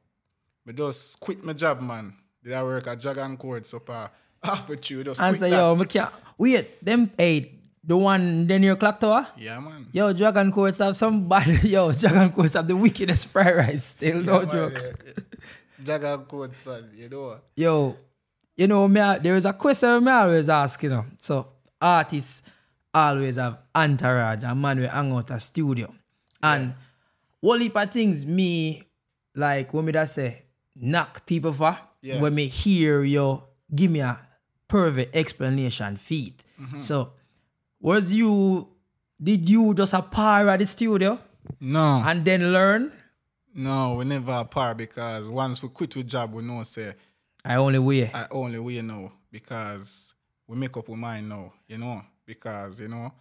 I 0.66 0.73
just 0.73 1.21
quit 1.21 1.42
my 1.45 1.52
job, 1.52 1.80
man. 1.80 2.14
Did 2.42 2.52
I 2.54 2.62
work 2.62 2.87
at 2.87 3.00
Dragon 3.00 3.37
Court, 3.37 3.66
so 3.66 3.83
uh, 3.88 4.09
half 4.42 4.68
with 4.68 4.90
you, 4.90 5.04
just 5.04 5.21
And 5.21 5.37
quit 5.37 5.40
say, 5.40 5.50
that. 5.50 5.95
yo. 5.95 6.11
Wait, 6.38 6.85
them 6.85 7.11
eight. 7.18 7.54
The 7.85 7.97
one 7.97 8.47
then 8.47 8.62
your 8.62 8.76
clock 8.76 9.00
tower? 9.00 9.26
Yeah, 9.38 9.61
man. 9.61 9.87
Yo, 9.92 10.12
Dragon 10.12 10.52
Courts 10.52 10.78
have 10.78 10.95
some 10.95 11.26
bad. 11.28 11.62
Yo, 11.64 11.90
Dragon 11.92 12.30
Courts 12.33 12.52
have 12.54 12.68
the 12.68 12.76
wickedest 12.76 13.28
fried 13.28 13.57
rice 13.57 13.85
still. 13.85 14.21
No 14.23 14.40
Man, 14.45 14.50
joke. 14.52 14.73
yeah, 14.75 14.92
yeah. 15.07 15.12
Dragon 15.82 16.25
Court, 16.25 16.52
man, 16.66 16.90
you 16.97 17.08
know. 17.08 17.40
Yo, 17.56 17.97
you 18.56 18.66
know, 18.66 18.88
me, 18.88 19.00
there 19.23 19.37
is 19.37 19.44
a 19.44 19.52
question 19.52 20.04
me 20.04 20.11
always 20.11 20.49
ask, 20.49 20.82
you 20.82 20.90
know. 20.90 21.04
So, 21.18 21.49
artists 21.80 22.42
always 22.92 23.37
have 23.37 23.58
entourage 23.75 24.42
and 24.44 24.61
man 24.61 24.80
will 24.80 24.88
hang 24.88 25.12
out 25.12 25.30
a 25.30 25.38
studio. 25.40 25.92
And 26.42 26.75
one 27.40 27.61
heap 27.61 27.76
of 27.76 27.90
things 27.90 28.26
me, 28.26 28.82
like, 29.35 29.73
when 29.73 29.85
me 29.85 29.92
that 29.92 30.08
say, 30.08 30.42
knock 30.75 31.26
people 31.26 31.52
for, 31.52 31.78
Yeah. 32.02 32.20
when 32.20 32.35
me 32.35 32.47
hear 32.47 33.02
you 33.02 33.42
give 33.75 33.90
me 33.90 34.00
a 34.00 34.18
perfect 34.66 35.14
explanation 35.14 35.97
feed. 35.97 36.35
Mm-hmm. 36.61 36.80
So, 36.80 37.12
was 37.80 38.12
you, 38.12 38.68
did 39.23 39.49
you 39.49 39.75
just 39.75 39.92
a 39.94 40.02
par 40.02 40.49
at 40.49 40.58
the 40.58 40.66
studio 40.66 41.18
No, 41.61 42.02
and 42.04 42.25
then 42.25 42.52
learn? 42.52 42.92
No, 43.58 43.94
we 43.94 44.04
never 44.04 44.32
apart 44.32 44.76
because 44.76 45.28
once 45.28 45.62
we 45.62 45.68
quit 45.68 45.96
our 45.96 46.02
job, 46.04 46.32
we 46.32 46.42
know 46.42 46.62
say 46.62 46.94
I 47.44 47.56
only 47.56 47.80
way. 47.80 48.10
I 48.14 48.26
only 48.30 48.58
we 48.60 48.80
know 48.80 49.12
because 49.32 50.14
we 50.46 50.56
make 50.56 50.76
up 50.76 50.88
our 50.88 50.96
mind 50.96 51.28
now, 51.28 51.52
you 51.66 51.76
know, 51.76 52.02
because 52.24 52.80
you 52.80 52.88
know 52.88 53.12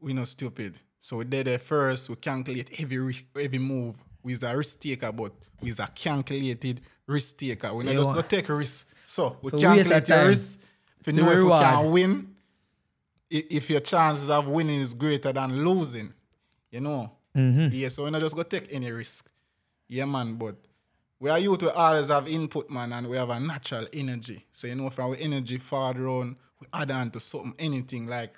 we 0.00 0.12
not 0.12 0.28
stupid. 0.28 0.78
So 1.00 1.16
we 1.16 1.24
did 1.24 1.48
it 1.48 1.60
first. 1.60 2.08
We 2.08 2.16
calculate 2.16 2.80
every 2.80 3.16
every 3.38 3.58
move. 3.58 3.96
We's 4.22 4.42
a 4.44 4.56
risk 4.56 4.78
taker, 4.80 5.10
but 5.10 5.32
we's 5.60 5.80
a 5.80 5.88
calculated 5.88 6.80
risk 7.06 7.36
taker. 7.36 7.74
We 7.74 7.84
not 7.84 7.94
you 7.94 7.98
just 7.98 8.14
go 8.14 8.22
take 8.22 8.48
a 8.48 8.54
risk. 8.54 8.88
So 9.06 9.36
we 9.42 9.50
So 9.50 9.58
calculate 9.58 10.08
your 10.08 10.28
risk 10.28 10.60
to 11.02 11.12
to 11.12 11.12
know 11.12 11.30
if 11.30 11.42
we 11.42 11.50
can 11.50 11.90
win. 11.90 12.34
if 13.28 13.68
your 13.68 13.80
chances 13.80 14.30
of 14.30 14.46
winning 14.46 14.80
is 14.80 14.94
greater 14.94 15.32
than 15.32 15.64
losing, 15.64 16.14
you 16.70 16.80
know. 16.80 17.10
Mm-hmm. 17.36 17.68
Yeah, 17.72 17.88
so 17.88 18.04
we're 18.04 18.10
not 18.10 18.20
just 18.20 18.36
go 18.36 18.44
take 18.44 18.72
any 18.72 18.92
risk. 18.92 19.28
Yeah, 19.94 20.06
man, 20.06 20.34
but 20.34 20.56
we 21.20 21.30
are 21.30 21.38
youth, 21.38 21.62
we 21.62 21.68
always 21.68 22.08
have 22.08 22.26
input, 22.26 22.68
man, 22.68 22.92
and 22.92 23.06
we 23.06 23.16
have 23.16 23.30
a 23.30 23.38
natural 23.38 23.86
energy. 23.92 24.44
So, 24.50 24.66
you 24.66 24.74
know, 24.74 24.90
from 24.90 25.10
our 25.10 25.16
energy 25.20 25.58
forward 25.58 26.00
round, 26.00 26.34
we 26.60 26.66
add 26.74 26.90
on 26.90 27.12
to 27.12 27.20
something, 27.20 27.54
anything 27.60 28.08
like. 28.08 28.34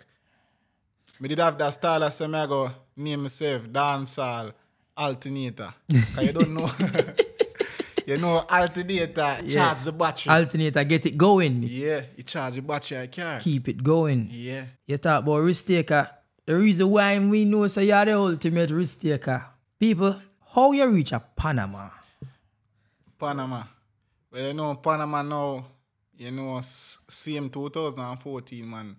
we 1.19 1.29
did 1.29 1.39
have 1.39 1.57
that 1.57 1.73
style 1.73 2.05
I 2.05 2.11
say, 2.11 2.27
I 2.27 2.47
go 2.47 2.71
name 2.95 3.23
myself 3.23 3.63
dancehall 3.65 4.53
alternator. 4.95 5.73
Cause 6.15 6.25
you 6.25 6.33
don't 6.33 6.53
know. 6.53 6.71
you 8.07 8.19
know, 8.19 8.45
alternator 8.51 9.39
charge 9.49 9.81
the 9.81 9.93
battery. 9.93 10.35
Alternator, 10.35 10.85
get 10.85 11.07
it 11.07 11.17
going. 11.17 11.63
yeah, 11.63 12.03
it 12.19 12.27
charge 12.27 12.57
the 12.57 12.61
battery 12.61 12.99
I 12.99 13.07
car. 13.07 13.41
Keep 13.41 13.69
it 13.71 13.83
going. 13.83 14.29
Yeah. 14.31 14.67
You 14.87 14.99
talk 14.99 15.23
about 15.23 15.39
risk 15.39 15.67
taker. 15.67 16.11
The 16.45 16.55
reason 16.55 16.91
why 16.91 17.19
we 17.19 17.47
know 17.47 17.67
so 17.69 17.81
you're 17.81 18.05
the 18.05 18.13
ultimate 18.13 18.71
risk 18.71 19.01
taker. 19.01 19.43
People, 19.81 20.21
how 20.57 20.73
you 20.73 20.87
reach 20.89 21.13
a 21.13 21.21
Panama? 21.21 21.91
Panama. 23.19 23.63
Well, 24.33 24.49
you 24.49 24.55
know, 24.55 24.75
Panama 24.77 25.21
now, 25.23 25.67
you 26.17 26.31
know, 26.31 26.61
same 26.63 27.51
2014, 27.51 28.69
man, 28.69 28.97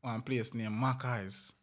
one 0.00 0.22
place 0.22 0.54
named 0.54 0.74
Mackay's. 0.74 1.54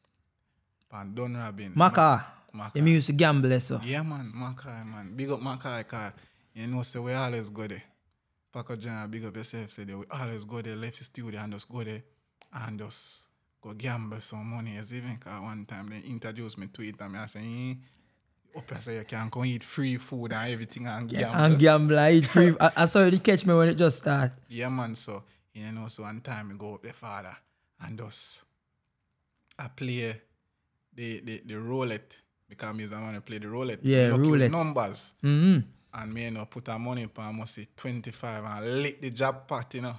Pan 0.91 1.13
Dunrobin. 1.15 1.75
Maka. 1.75 2.25
Maca. 2.53 2.75
You 2.75 2.83
used 2.83 3.07
to 3.07 3.13
gamble, 3.13 3.59
so. 3.61 3.79
Yeah, 3.85 4.01
man, 4.03 4.31
Mackay, 4.35 4.83
man. 4.83 5.13
Big 5.15 5.29
up 5.29 5.41
Mackay, 5.41 5.83
car. 5.83 6.13
You 6.53 6.67
know, 6.67 6.81
so 6.81 7.03
we 7.03 7.13
always 7.13 7.49
go 7.51 7.67
there. 7.67 7.83
Paco 8.51 8.75
General, 8.75 9.07
big 9.07 9.23
up 9.23 9.35
yourself, 9.37 9.69
say 9.69 9.83
there. 9.85 9.97
We 9.97 10.05
always 10.11 10.43
go 10.43 10.61
there, 10.61 10.75
left 10.75 10.97
the 10.97 11.03
studio 11.05 11.39
and 11.39 11.53
just 11.53 11.69
go 11.69 11.83
there 11.83 12.01
and 12.51 12.79
just 12.79 13.27
go 13.61 13.73
gamble 13.73 14.19
some 14.19 14.45
money. 14.47 14.77
As 14.77 14.93
even 14.93 15.15
cause 15.17 15.41
one 15.41 15.65
time 15.65 15.87
they 15.89 15.99
introduced 16.09 16.57
me 16.57 16.67
to 16.67 16.81
it 16.81 16.95
and 16.99 17.15
I 17.15 17.27
say, 17.27 17.39
eh, 17.39 17.73
up 18.55 18.71
I 18.75 18.79
say 18.79 18.95
you 18.97 19.03
can 19.03 19.29
go 19.29 19.43
eat 19.43 19.63
free 19.63 19.97
food 19.97 20.33
and 20.33 20.51
everything 20.51 20.87
and 20.87 21.09
gamble. 21.09 21.35
And 21.35 21.59
gamble, 21.59 21.99
I 21.99 22.11
eat 22.11 22.25
free. 22.25 22.55
I, 22.59 22.71
I 22.77 22.85
saw 22.85 23.05
you 23.05 23.19
catch 23.19 23.45
me 23.45 23.53
when 23.53 23.69
it 23.69 23.75
just 23.75 23.97
started. 23.99 24.33
Yeah, 24.47 24.69
man. 24.69 24.95
So, 24.95 25.23
you 25.53 25.71
know, 25.71 25.87
so 25.87 26.03
one 26.03 26.21
time 26.21 26.51
I 26.53 26.57
go 26.57 26.75
up 26.75 26.83
the 26.83 26.93
father 26.93 27.35
and 27.81 27.97
just 27.97 28.43
I 29.57 29.67
play 29.67 30.21
the 30.93 31.19
the, 31.21 31.41
the 31.45 31.55
roulette 31.55 32.17
because 32.47 32.75
me 32.75 32.83
is 32.83 32.91
a 32.91 32.99
man 32.99 33.13
who 33.13 33.21
play 33.21 33.37
the 33.37 33.47
roulette. 33.47 33.79
Yeah, 33.83 34.09
Lucky 34.11 34.29
roulette. 34.29 34.51
numbers. 34.51 35.13
Mm-hmm. 35.23 35.67
And 35.91 36.13
me, 36.13 36.23
you 36.25 36.31
know, 36.31 36.45
put 36.45 36.67
a 36.67 36.77
money 36.77 37.07
for 37.13 37.21
I 37.21 37.31
must 37.31 37.55
say 37.55 37.67
25 37.75 38.43
and 38.45 38.83
lick 38.83 39.01
the 39.01 39.09
jackpot, 39.09 39.73
you 39.75 39.81
know. 39.81 39.95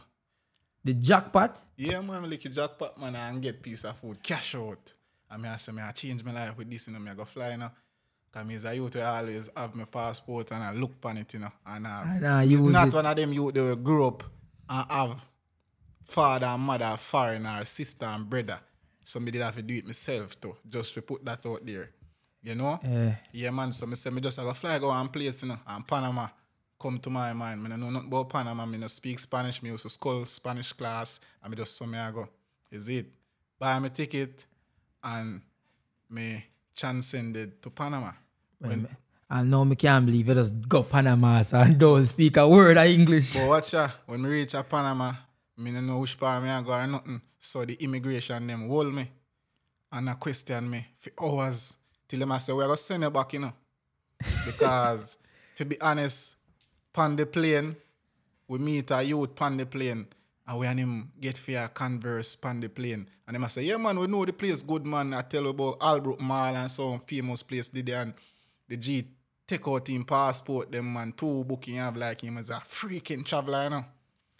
The 0.84 0.94
jackpot. 0.94 1.60
Yeah, 1.76 2.00
man, 2.00 2.24
I 2.24 2.26
lick 2.26 2.42
the 2.42 2.48
jackpot, 2.48 2.98
man, 2.98 3.16
and 3.16 3.42
get 3.42 3.62
piece 3.62 3.84
of 3.84 3.96
food, 3.98 4.22
cash 4.22 4.54
out. 4.54 4.92
And 5.30 5.42
me, 5.42 5.48
I 5.48 5.56
say, 5.56 5.72
me, 5.72 5.82
I 5.82 5.90
change 5.92 6.24
my 6.24 6.32
life 6.32 6.56
with 6.56 6.70
this, 6.70 6.86
you 6.86 6.92
know, 6.92 6.98
me, 7.00 7.10
I 7.10 7.14
go 7.14 7.24
fly, 7.24 7.50
you 7.52 7.56
know. 7.58 7.70
Because 8.32 8.46
me 8.46 8.54
is 8.54 8.64
a 8.64 8.74
youth, 8.74 8.96
I 8.96 9.18
always 9.20 9.48
have 9.56 9.74
my 9.74 9.84
passport 9.84 10.52
and 10.52 10.62
I 10.62 10.72
look 10.72 10.92
on 11.04 11.16
it, 11.16 11.34
you 11.34 11.40
know. 11.40 11.52
And 11.66 11.86
uh, 11.86 12.02
And 12.06 12.26
I 12.26 12.42
it's 12.42 12.52
use 12.52 12.62
not 12.62 12.88
it. 12.88 12.94
one 12.94 13.06
of 13.06 13.16
them 13.16 13.32
youth 13.32 13.54
that 13.54 13.62
will 13.62 13.76
grow 13.76 14.06
up 14.08 14.22
and 14.68 14.90
have 14.90 15.22
father 16.04 16.46
and 16.46 16.62
mother 16.62 16.96
foreign 16.96 17.46
or 17.46 17.64
sister 17.64 18.06
and 18.06 18.28
brother. 18.28 18.60
So 19.02 19.18
me 19.20 19.30
did 19.30 19.42
have 19.42 19.56
to 19.56 19.62
do 19.62 19.74
it 19.76 19.86
myself 19.86 20.40
too, 20.40 20.56
just 20.68 20.94
to 20.94 21.02
put 21.02 21.24
that 21.24 21.44
out 21.46 21.64
there. 21.66 21.90
You 22.42 22.54
know? 22.54 22.78
Yeah. 22.82 23.16
Yeah, 23.32 23.50
man. 23.50 23.72
So 23.72 23.86
me 23.86 23.96
say 23.96 24.10
me 24.10 24.20
just 24.20 24.38
I 24.38 24.42
go 24.44 24.52
fly 24.54 24.78
go 24.78 24.88
one 24.88 25.08
place, 25.08 25.42
you 25.42 25.48
know, 25.48 25.58
and 25.66 25.86
Panama 25.86 26.28
come 26.78 26.98
to 27.00 27.10
my 27.10 27.32
mind. 27.32 27.62
Me 27.62 27.68
no 27.68 27.76
know 27.76 27.90
nothing 27.90 28.08
about 28.08 28.28
Panama. 28.30 28.64
Me 28.64 28.78
no 28.78 28.86
speak 28.86 29.18
Spanish. 29.18 29.62
Me 29.62 29.70
used 29.70 29.82
to 29.82 29.88
school 29.90 30.24
Spanish 30.24 30.72
class, 30.72 31.20
and 31.42 31.50
me 31.50 31.56
just 31.56 31.76
so 31.76 31.84
me 31.86 31.98
I 31.98 32.10
go. 32.12 32.28
Is 32.70 32.88
it? 32.88 33.06
Buy 33.58 33.78
me 33.78 33.88
ticket, 33.90 34.46
and 35.02 35.42
me 36.08 36.44
transcended 36.80 37.60
to 37.62 37.70
Panama. 37.70 38.12
When, 38.58 38.88
I 39.28 39.42
know 39.42 39.64
me 39.64 39.76
can't 39.76 40.06
believe 40.06 40.28
you 40.28 40.34
just 40.34 40.54
go 40.68 40.82
Panama 40.82 41.42
so 41.42 41.58
and 41.60 41.78
don't 41.78 42.04
speak 42.04 42.36
a 42.38 42.48
word 42.48 42.76
of 42.78 42.86
English. 42.86 43.34
but 43.34 43.48
watch 43.48 43.74
ya, 43.74 43.88
when 44.06 44.22
me 44.22 44.28
reach 44.30 44.54
a 44.54 44.62
Panama, 44.62 45.12
me 45.58 45.70
no 45.70 45.80
know 45.80 45.98
which 45.98 46.18
part 46.18 46.42
me 46.42 46.48
I 46.48 46.62
go 46.62 46.72
or 46.72 46.86
nothing. 46.86 47.20
So 47.38 47.64
the 47.64 47.74
immigration 47.74 48.46
them 48.46 48.68
hold 48.68 48.92
me 48.94 49.08
and 49.92 50.08
a 50.08 50.14
question 50.14 50.70
me 50.70 50.86
for 50.98 51.12
hours 51.22 51.76
till 52.08 52.18
them 52.20 52.32
I 52.32 52.38
say 52.38 52.52
we 52.52 52.62
are 52.62 52.66
gonna 52.66 52.76
send 52.76 53.02
you 53.02 53.10
back, 53.10 53.32
you 53.34 53.40
know. 53.40 53.52
Because 54.46 55.16
to 55.56 55.64
be 55.64 55.80
honest, 55.80 56.36
pan 56.92 57.14
the 57.16 57.26
plane, 57.26 57.76
we 58.48 58.58
meet 58.58 58.90
a 58.90 59.02
youth 59.02 59.34
pan 59.34 59.56
the 59.56 59.66
plane 59.66 60.06
and 60.50 60.58
we 60.58 60.66
and 60.66 60.80
him 60.80 61.12
get 61.20 61.38
for 61.38 61.52
a 61.52 61.68
converse 61.68 62.34
pan 62.34 62.58
the 62.58 62.68
plane. 62.68 63.08
And 63.24 63.36
them 63.36 63.44
I 63.44 63.48
say, 63.48 63.62
yeah 63.62 63.76
man, 63.76 63.96
we 64.00 64.08
know 64.08 64.24
the 64.24 64.32
place 64.32 64.64
good 64.64 64.84
man. 64.84 65.14
I 65.14 65.22
tell 65.22 65.44
you 65.44 65.50
about 65.50 65.78
Albrook 65.78 66.18
Mall 66.18 66.56
and 66.56 66.68
some 66.68 66.98
famous 66.98 67.44
place 67.44 67.68
did 67.68 67.86
they 67.86 67.92
and 67.92 68.12
the 68.68 68.76
G 68.76 69.06
take 69.46 69.66
out 69.68 69.88
him 69.88 70.04
passport, 70.04 70.72
them 70.72 70.92
man 70.92 71.12
two 71.12 71.44
booking 71.44 71.76
have 71.76 71.96
like 71.96 72.22
him 72.22 72.38
as 72.38 72.50
a 72.50 72.54
freaking 72.54 73.24
traveler, 73.24 73.62
you 73.64 73.70
know. 73.70 73.84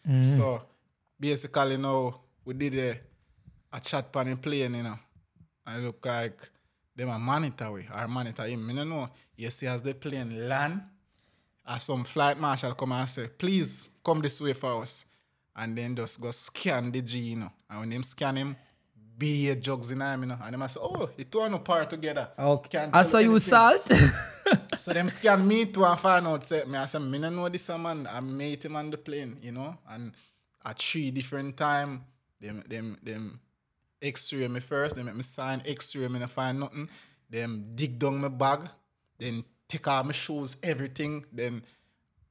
Mm. 0.08 0.24
So 0.24 0.62
basically 1.18 1.76
now 1.76 2.20
we 2.44 2.54
did 2.54 2.74
a, 2.74 3.00
a 3.72 3.80
chat 3.80 4.12
pan 4.12 4.30
the 4.30 4.36
plane, 4.36 4.74
you 4.74 4.82
know. 4.82 4.98
And 5.64 5.80
it 5.80 5.86
look 5.86 6.04
like 6.04 6.50
them 6.96 7.08
a 7.08 7.18
monitor 7.20 7.70
we 7.70 7.86
or 7.94 8.08
monitor 8.08 8.46
him. 8.46 8.68
I 8.68 8.74
don't 8.74 8.88
know. 8.88 9.10
You 9.36 9.50
see 9.50 9.68
as 9.68 9.80
the 9.80 9.94
plane 9.94 10.48
land, 10.48 10.82
as 11.68 11.84
some 11.84 12.02
flight 12.02 12.36
marshal 12.36 12.74
come 12.74 12.90
and 12.90 13.08
say, 13.08 13.28
please 13.28 13.90
come 14.04 14.20
this 14.22 14.40
way 14.40 14.54
for 14.54 14.82
us. 14.82 15.06
And 15.56 15.76
then 15.76 15.96
just 15.96 16.20
go 16.20 16.30
scan 16.30 16.90
the 16.90 17.02
G, 17.02 17.18
you 17.18 17.36
know. 17.36 17.50
And 17.68 17.80
when 17.80 17.90
them 17.90 18.02
scan 18.02 18.36
him, 18.36 18.56
be 19.18 19.50
a 19.50 19.56
jugs 19.56 19.90
in 19.90 20.00
him, 20.00 20.22
you 20.22 20.28
know. 20.28 20.38
And 20.42 20.54
them 20.54 20.62
I 20.62 20.66
say, 20.68 20.80
oh, 20.82 21.10
it 21.16 21.30
two 21.30 21.48
no 21.48 21.58
par 21.58 21.84
together. 21.84 22.28
Okay. 22.38 22.68
Can't 22.70 22.90
ah, 22.94 23.00
I 23.00 23.02
saw 23.02 23.18
you 23.18 23.38
salt. 23.38 23.90
So 24.76 24.92
them 24.92 25.08
scan 25.08 25.46
me 25.46 25.66
too 25.66 25.84
and 25.84 25.98
find 25.98 26.26
out 26.26 26.42
say 26.44 26.64
me 26.64 26.76
I 26.76 26.86
say 26.86 26.98
me 26.98 27.18
no 27.18 27.30
know 27.30 27.48
this 27.48 27.68
man. 27.68 28.08
I 28.10 28.20
met 28.20 28.64
him 28.64 28.76
on 28.76 28.90
the 28.90 28.98
plane, 28.98 29.38
you 29.42 29.52
know, 29.52 29.76
and 29.88 30.12
at 30.64 30.78
three 30.78 31.10
different 31.10 31.56
time 31.56 32.04
them 32.40 32.64
them 32.66 32.96
them 33.02 33.40
X-ray 34.02 34.48
me 34.48 34.60
first. 34.60 34.96
They 34.96 35.02
make 35.02 35.14
me 35.14 35.22
sign 35.22 35.62
X-ray. 35.64 36.08
Me 36.08 36.18
no 36.18 36.26
find 36.26 36.60
nothing. 36.60 36.88
Them 37.28 37.72
dig 37.74 37.98
down 37.98 38.20
my 38.20 38.28
bag. 38.28 38.68
Then 39.18 39.44
take 39.68 39.86
out 39.86 40.06
my 40.06 40.12
shoes, 40.12 40.56
everything. 40.62 41.24
Then 41.32 41.62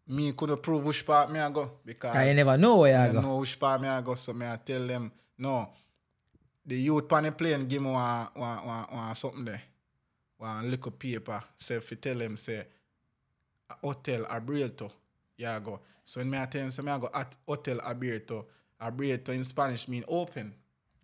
me 0.09 0.33
couldn't 0.33 0.61
prove 0.61 0.83
which 0.85 1.05
part 1.05 1.31
me 1.31 1.39
I 1.39 1.49
go 1.51 1.71
because 1.85 2.15
I 2.15 2.33
never 2.33 2.57
know 2.57 2.77
where 2.77 2.99
I 2.99 3.09
I 3.09 3.11
go. 3.13 3.21
know 3.21 3.37
which 3.37 3.59
part 3.59 3.81
me 3.81 3.87
I 3.87 4.01
go. 4.01 4.15
So 4.15 4.33
me 4.33 4.45
I 4.45 4.57
tell 4.57 4.85
them 4.85 5.11
no. 5.37 5.69
The 6.65 6.75
youth 6.75 7.11
on 7.13 7.23
the 7.23 7.31
plane 7.31 7.65
give 7.67 7.81
me 7.81 7.89
one, 7.91 8.27
one, 8.33 8.57
one, 8.65 8.83
one 8.89 9.15
something 9.15 9.45
there. 9.45 9.61
One 10.37 10.69
little 10.69 10.91
paper. 10.91 11.41
So 11.57 11.75
if 11.75 11.89
you 11.91 11.97
tell 11.97 12.15
them 12.15 12.37
say 12.37 12.65
hotel 13.83 14.25
Abrieto. 14.25 14.91
Yeah, 15.37 15.55
I 15.55 15.59
go. 15.59 15.79
So 16.03 16.19
when 16.21 16.29
me 16.29 16.37
I 16.37 16.45
tell 16.45 16.61
them, 16.61 16.71
say 16.71 16.81
me 16.83 16.91
I 16.91 16.99
go 16.99 17.09
at 17.13 17.35
hotel 17.47 17.77
Abrieto. 17.79 18.45
Abrieto 18.81 19.29
in 19.29 19.43
Spanish 19.43 19.87
mean 19.87 20.03
open. 20.07 20.53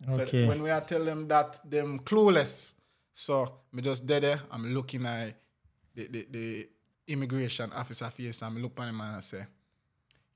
Okay. 0.08 0.42
So 0.44 0.48
when 0.48 0.62
we 0.62 0.70
are 0.70 0.80
tell 0.80 1.04
them 1.04 1.26
that 1.28 1.58
them 1.68 1.98
clueless. 2.00 2.72
So 3.12 3.60
me 3.72 3.82
just 3.82 4.06
dead 4.06 4.22
there. 4.24 4.40
I'm 4.50 4.74
looking 4.74 5.06
at 5.06 5.34
the, 5.94 6.06
the, 6.08 6.26
the 6.30 6.68
immigration 7.08 7.72
officer 7.72 8.10
face 8.10 8.42
and 8.42 8.58
I 8.58 8.60
look 8.60 8.78
at 8.80 8.88
him 8.88 9.00
and 9.00 9.16
I 9.16 9.20
say, 9.20 9.46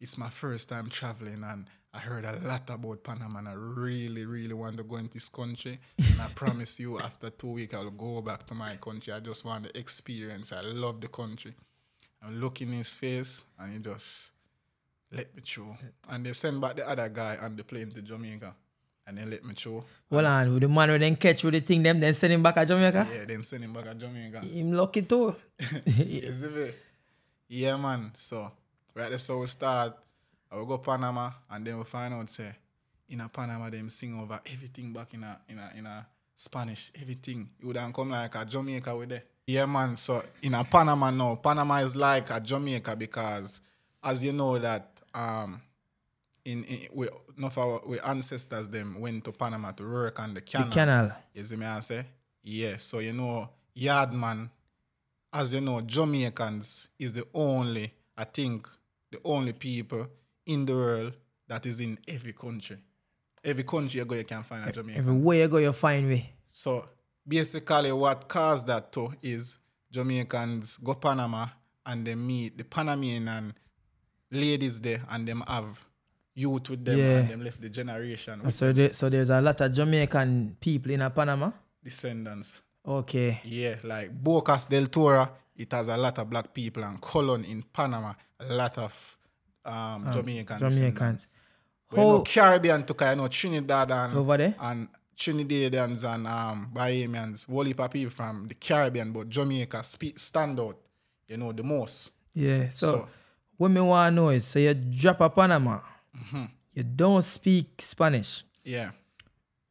it's 0.00 0.16
my 0.16 0.30
first 0.30 0.68
time 0.68 0.88
traveling 0.88 1.42
and 1.44 1.66
I 1.92 1.98
heard 1.98 2.24
a 2.24 2.38
lot 2.42 2.70
about 2.70 3.02
Panama 3.02 3.40
and 3.40 3.48
I 3.48 3.52
really, 3.54 4.24
really 4.24 4.54
want 4.54 4.76
to 4.76 4.84
go 4.84 4.96
into 4.96 5.14
this 5.14 5.28
country. 5.28 5.78
And 5.98 6.20
I 6.20 6.28
promise 6.34 6.78
you, 6.78 6.98
after 7.00 7.30
two 7.30 7.52
weeks, 7.52 7.74
I'll 7.74 7.90
go 7.90 8.22
back 8.22 8.46
to 8.46 8.54
my 8.54 8.76
country. 8.76 9.12
I 9.12 9.20
just 9.20 9.44
want 9.44 9.64
the 9.64 9.78
experience. 9.78 10.52
I 10.52 10.60
love 10.60 11.00
the 11.00 11.08
country. 11.08 11.54
I'm 12.22 12.40
looking 12.40 12.68
in 12.68 12.78
his 12.78 12.94
face 12.96 13.44
and 13.58 13.72
he 13.72 13.78
just 13.80 14.30
let 15.10 15.34
me 15.34 15.42
through. 15.44 15.76
And 16.08 16.24
they 16.24 16.32
send 16.32 16.60
back 16.60 16.76
the 16.76 16.88
other 16.88 17.08
guy 17.08 17.36
on 17.42 17.56
the 17.56 17.64
plane 17.64 17.90
to 17.90 18.02
Jamaica 18.02 18.54
and 19.10 19.18
they 19.18 19.24
let 19.24 19.44
me 19.44 19.54
through. 19.54 19.82
Well, 20.08 20.26
on 20.26 20.54
with 20.54 20.62
the 20.62 20.68
man 20.68 20.88
who 20.88 20.98
then 20.98 21.16
catch 21.16 21.42
with 21.42 21.54
the 21.54 21.60
thing, 21.60 21.82
them 21.82 21.98
then 21.98 22.14
send 22.14 22.32
him 22.32 22.42
back 22.42 22.54
to 22.54 22.64
Jamaica. 22.64 23.06
Yeah, 23.12 23.24
them 23.24 23.42
send 23.42 23.64
him 23.64 23.72
back 23.72 23.84
to 23.84 23.94
Jamaica. 23.94 24.40
Him 24.46 24.72
lucky 24.72 25.02
too. 25.02 25.34
Is 25.86 26.44
it? 26.44 26.78
Yeah, 27.48 27.76
man. 27.76 28.12
So, 28.14 28.50
right 28.94 29.08
there, 29.08 29.18
so 29.18 29.38
we 29.38 29.46
start. 29.46 29.96
I 30.50 30.56
will 30.56 30.66
go 30.66 30.78
Panama, 30.78 31.30
and 31.50 31.66
then 31.66 31.78
we 31.78 31.84
find 31.84 32.14
out 32.14 32.28
say 32.28 32.52
in 33.08 33.20
a 33.20 33.28
Panama 33.28 33.68
them 33.68 33.88
sing 33.88 34.18
over 34.20 34.40
everything 34.46 34.92
back 34.92 35.12
in 35.14 35.24
a 35.24 35.38
in 35.48 35.58
a 35.58 35.72
in 35.76 35.86
a 35.86 36.06
Spanish, 36.36 36.92
everything. 37.00 37.50
You 37.60 37.68
would 37.68 37.76
have 37.76 37.92
come 37.92 38.10
like 38.10 38.34
a 38.36 38.44
Jamaica 38.44 38.96
with 38.96 39.12
it. 39.12 39.26
Yeah, 39.46 39.66
man. 39.66 39.96
So 39.96 40.22
in 40.42 40.54
a 40.54 40.62
Panama 40.62 41.10
now, 41.10 41.34
Panama 41.34 41.78
is 41.78 41.96
like 41.96 42.30
a 42.30 42.40
Jamaica 42.40 42.94
because, 42.94 43.60
as 44.02 44.24
you 44.24 44.32
know 44.32 44.58
that 44.58 44.88
um, 45.12 45.60
in, 46.44 46.64
in 46.64 46.88
we 46.92 47.08
enough 47.36 47.58
our 47.58 47.80
we 47.86 48.00
ancestors 48.00 48.68
them 48.68 49.00
went 49.00 49.24
to 49.24 49.32
Panama 49.32 49.72
to 49.72 49.82
work 49.84 50.20
on 50.20 50.34
the 50.34 50.40
canal. 50.40 50.68
The 50.68 50.72
canal. 50.72 51.12
You 51.34 51.44
see 51.44 51.56
me 51.56 51.66
I 51.66 51.80
say? 51.80 52.06
Yeah. 52.42 52.76
So 52.76 52.98
you 52.98 53.12
know, 53.12 53.48
Yardman, 53.76 54.50
as 55.32 55.54
you 55.54 55.60
know, 55.60 55.80
Jamaicans 55.80 56.88
is 56.98 57.12
the 57.12 57.26
only, 57.34 57.92
I 58.16 58.24
think, 58.24 58.68
the 59.10 59.18
only 59.24 59.52
people 59.52 60.08
in 60.46 60.66
the 60.66 60.74
world 60.74 61.12
that 61.48 61.66
is 61.66 61.80
in 61.80 61.98
every 62.08 62.32
country. 62.32 62.78
Every 63.42 63.64
country 63.64 63.98
you 63.98 64.04
go, 64.04 64.14
you 64.14 64.24
can 64.24 64.42
find 64.42 64.68
a 64.68 64.72
Jamaican. 64.72 65.00
Everywhere 65.00 65.38
you 65.38 65.48
go, 65.48 65.56
you 65.58 65.72
find 65.72 66.08
me. 66.08 66.32
So 66.46 66.84
basically, 67.26 67.92
what 67.92 68.28
caused 68.28 68.66
that 68.66 68.92
too 68.92 69.14
is 69.22 69.58
Jamaicans 69.90 70.76
go 70.78 70.94
Panama 70.94 71.46
and 71.86 72.06
they 72.06 72.14
meet 72.14 72.58
the 72.58 72.64
Panamanian 72.64 73.54
ladies 74.30 74.80
there, 74.80 75.02
and 75.10 75.26
them 75.26 75.42
have 75.46 75.84
youth 76.34 76.70
with 76.70 76.84
them, 76.84 76.98
Yeah. 76.98 77.18
and 77.18 77.28
them 77.30 77.44
left 77.44 77.60
the 77.60 77.68
generation 77.68 78.42
with 78.42 78.54
So, 78.54 78.72
there, 78.72 78.92
so 78.92 79.08
there's 79.10 79.30
a 79.30 79.40
lot 79.40 79.60
of 79.60 79.72
Jamaican 79.72 80.56
people 80.60 80.92
in 80.92 81.02
a 81.02 81.10
Panama. 81.10 81.50
descendants. 81.82 82.60
Okay. 82.86 83.40
Yeah, 83.44 83.76
like 83.84 84.10
Bocas 84.22 84.68
del 84.68 84.86
Toro, 84.86 85.28
it 85.56 85.70
has 85.72 85.88
a 85.88 85.96
lot 85.96 86.18
of 86.18 86.30
black 86.30 86.52
people, 86.54 86.82
and 86.84 87.00
Colon 87.00 87.44
in 87.44 87.62
Panama, 87.62 88.14
a 88.38 88.52
lot 88.54 88.78
of 88.78 89.18
um, 89.64 90.10
Jamaican. 90.12 90.58
descendants. 90.60 90.76
Jamaicans. 90.76 91.28
Well, 91.92 92.06
you 92.06 92.12
know, 92.12 92.16
How 92.18 92.22
Caribbean 92.24 92.82
took, 92.84 93.02
I 93.02 93.14
know 93.14 93.28
Trinidad 93.28 93.90
and 93.90 94.16
over 94.16 94.36
there? 94.38 94.54
and 94.60 94.88
Trinidadians 95.16 96.04
and 96.04 96.26
um, 96.26 96.70
Bahamians, 96.72 97.46
whole 97.46 97.64
heap 97.64 97.80
of 97.80 97.90
people 97.90 98.10
from 98.10 98.46
the 98.46 98.54
Caribbean, 98.54 99.12
but 99.12 99.28
Jamaica 99.28 99.82
speak, 99.84 100.18
stand 100.18 100.58
out, 100.60 100.78
you 101.28 101.36
know, 101.36 101.52
the 101.52 101.62
most. 101.62 102.10
Yeah. 102.34 102.68
So, 102.70 102.86
So- 102.86 103.08
what 103.58 103.70
me 103.70 103.80
want 103.82 104.12
to 104.12 104.14
know 104.16 104.28
is, 104.30 104.46
so 104.46 104.58
you 104.58 104.72
drop 104.72 105.20
a 105.20 105.28
Panama, 105.28 105.80
Mm-hmm. 106.20 106.44
you 106.74 106.82
don't 106.84 107.22
speak 107.22 107.80
Spanish. 107.82 108.44
Yeah, 108.64 108.90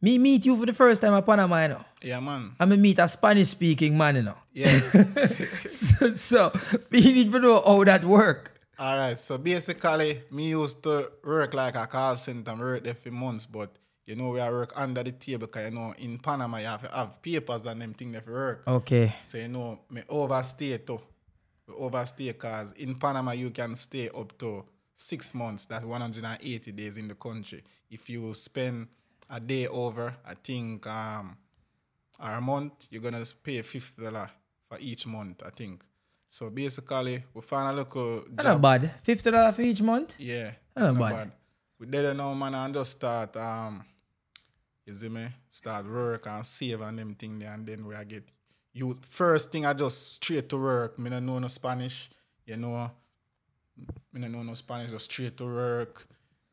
Me 0.01 0.17
meet 0.17 0.45
you 0.45 0.55
for 0.55 0.65
the 0.65 0.73
first 0.73 1.01
time 1.01 1.13
at 1.13 1.25
Panama, 1.25 1.61
you 1.61 1.67
know. 1.69 1.85
yeah, 2.01 2.19
man. 2.19 2.55
I 2.59 2.65
me 2.65 2.77
meet 2.77 2.99
a 2.99 3.07
Spanish 3.07 3.49
speaking 3.49 3.97
man, 3.97 4.15
you 4.15 4.23
know. 4.23 4.37
Yeah. 4.53 4.79
so, 5.67 6.09
so 6.11 6.51
we 6.89 7.01
need 7.01 7.31
to 7.31 7.39
know 7.39 7.61
how 7.65 7.83
that 7.83 8.03
work. 8.03 8.59
All 8.79 8.97
right. 8.97 9.19
So 9.19 9.37
basically, 9.37 10.23
me 10.31 10.49
used 10.49 10.81
to 10.83 11.11
work 11.23 11.53
like 11.53 11.75
a 11.75 11.85
call 11.87 12.15
center. 12.15 12.51
I 12.51 12.59
worked 12.59 12.85
there 12.85 12.93
for 12.95 13.11
months, 13.11 13.45
but 13.45 13.69
you 14.05 14.15
know, 14.15 14.29
we 14.29 14.39
are 14.39 14.51
work 14.51 14.73
under 14.75 15.03
the 15.03 15.11
table 15.11 15.47
because 15.47 15.69
you 15.69 15.75
know, 15.77 15.93
in 15.97 16.17
Panama, 16.17 16.57
you 16.57 16.65
have 16.67 16.81
to 16.81 16.95
have 16.95 17.21
papers 17.21 17.65
and 17.67 17.81
them 17.81 17.93
thing 17.93 18.15
for 18.25 18.31
work. 18.31 18.63
Okay. 18.67 19.13
So 19.23 19.37
you 19.37 19.49
know, 19.49 19.79
me 19.89 20.01
overstay 20.09 20.77
too. 20.79 20.99
We 21.67 21.75
overstay 21.75 22.33
cause 22.33 22.71
in 22.73 22.95
Panama 22.95 23.31
you 23.33 23.51
can 23.51 23.75
stay 23.75 24.09
up 24.09 24.35
to 24.39 24.63
six 24.99 25.33
months. 25.33 25.65
That's 25.65 25.85
180 25.85 26.71
days 26.73 26.97
in 26.97 27.07
the 27.07 27.15
country. 27.15 27.63
If 27.89 28.09
you 28.09 28.33
spend 28.33 28.87
a 29.29 29.39
day 29.39 29.67
over, 29.67 30.13
I 30.25 30.33
think 30.33 30.85
um, 30.87 31.37
or 32.19 32.31
a 32.31 32.41
month, 32.41 32.87
you're 32.89 33.01
gonna 33.01 33.23
pay 33.43 33.61
fifty 33.61 34.03
dollar 34.03 34.29
for 34.67 34.77
each 34.79 35.07
month. 35.07 35.41
I 35.45 35.49
think. 35.51 35.83
So 36.27 36.49
basically, 36.49 37.23
we 37.33 37.41
find 37.41 37.69
a 37.69 37.73
local 37.73 38.23
job. 38.35 38.43
not 38.43 38.61
bad. 38.61 38.91
Fifty 39.03 39.31
dollars 39.31 39.55
for 39.55 39.61
each 39.61 39.81
month. 39.81 40.15
Yeah. 40.19 40.51
Not 40.75 40.95
not 40.95 41.11
bad. 41.11 41.31
We 41.79 41.87
did 41.87 42.17
now, 42.17 42.33
man, 42.33 42.53
and 42.55 42.73
just 42.73 42.91
start 42.91 43.35
um 43.37 43.85
you 44.85 44.93
see 44.93 45.09
me? 45.09 45.27
Start 45.49 45.85
work 45.85 46.27
and 46.27 46.45
save 46.45 46.81
and 46.81 46.99
them 46.99 47.15
thing 47.15 47.39
there 47.39 47.53
and 47.53 47.65
then 47.65 47.85
we 47.85 47.95
I 47.95 48.03
get 48.03 48.31
you 48.73 48.99
first 49.07 49.51
thing 49.51 49.65
I 49.65 49.73
just 49.73 50.15
straight 50.15 50.49
to 50.49 50.57
work. 50.57 50.99
Me 50.99 51.09
no 51.09 51.19
know 51.19 51.39
no 51.39 51.47
Spanish, 51.47 52.09
you 52.45 52.57
know. 52.57 52.91
Me 54.13 54.21
no 54.21 54.27
know 54.27 54.43
no 54.43 54.53
Spanish, 54.53 54.91
just 54.91 55.11
straight 55.11 55.37
to 55.37 55.45
work. 55.45 56.07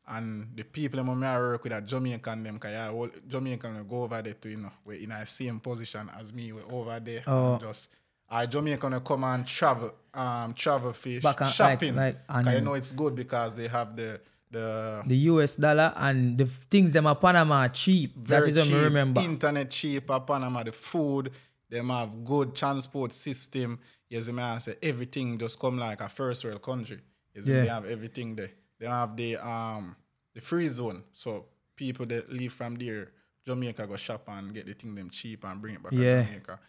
And 0.09 0.55
the 0.55 0.63
people 0.63 1.03
them 1.03 1.21
I 1.23 1.37
work 1.37 1.63
with 1.63 1.73
are 1.73 1.81
Jamaican 1.81 2.43
them 2.43 2.59
cause 2.59 2.71
yeah, 2.71 2.89
all 2.91 3.09
Jamaican 3.27 3.85
go 3.89 4.03
over 4.03 4.21
there 4.21 4.33
to, 4.35 4.49
you 4.49 4.57
know, 4.57 4.71
we're 4.85 4.97
in 4.99 5.09
the 5.09 5.25
same 5.25 5.59
position 5.59 6.09
as 6.17 6.31
me, 6.31 6.51
we're 6.53 6.71
over 6.71 6.99
there 6.99 7.23
Oh. 7.27 7.53
and 7.53 7.61
just 7.61 7.89
I 8.29 8.45
Jamaican 8.45 8.99
come 9.01 9.23
and 9.25 9.45
travel, 9.45 9.93
um, 10.13 10.53
travel 10.53 10.93
fish, 10.93 11.23
and- 11.25 11.49
shopping. 11.49 11.95
like- 11.95 12.25
Cause 12.27 12.53
you 12.53 12.61
know 12.61 12.73
it's 12.75 12.91
good 12.91 13.15
because 13.15 13.55
they 13.55 13.67
have 13.67 13.95
the 13.95 14.19
the 14.49 15.03
The 15.05 15.17
US 15.33 15.57
dollar 15.57 15.91
and 15.97 16.37
the 16.37 16.45
things 16.45 16.93
them 16.93 17.05
at 17.07 17.19
Panama 17.19 17.65
are 17.65 17.69
cheap. 17.69 18.15
very 18.15 18.51
that 18.51 18.59
is 18.61 18.65
cheap 18.67 18.77
me 18.77 18.83
remember. 18.85 19.19
internet 19.21 19.69
cheap 19.69 20.09
at 20.09 20.25
Panama. 20.25 20.63
The 20.63 20.71
food, 20.71 21.31
them 21.69 21.89
have 21.89 22.23
good 22.23 22.55
transport 22.55 23.11
system. 23.11 23.77
Me 24.09 24.41
I 24.41 24.57
say 24.59 24.75
everything 24.81 25.37
just 25.37 25.59
come 25.59 25.77
like 25.77 25.99
a 25.99 26.07
first 26.07 26.45
world 26.45 26.61
country. 26.61 26.99
See, 27.43 27.51
Yeah. 27.53 27.61
they 27.61 27.67
have 27.69 27.85
everything 27.85 28.35
there. 28.35 28.51
They 28.79 28.87
have 28.87 29.15
the 29.15 29.37
um 29.37 29.95
the 30.33 30.41
free 30.41 30.67
zone. 30.67 31.03
So 31.11 31.45
people 31.75 32.05
that 32.07 32.31
leave 32.31 32.53
from 32.53 32.75
there, 32.75 33.09
Jamaica 33.45 33.87
go 33.87 33.95
shop 33.95 34.23
and 34.29 34.53
get 34.53 34.65
the 34.65 34.73
thing 34.73 34.95
them 34.95 35.09
cheap 35.09 35.43
and 35.45 35.61
bring 35.61 35.75
it 35.75 35.83
back 35.83 35.91
Yeah. 35.93 36.21
to 36.21 36.25
Jamaica. 36.27 36.59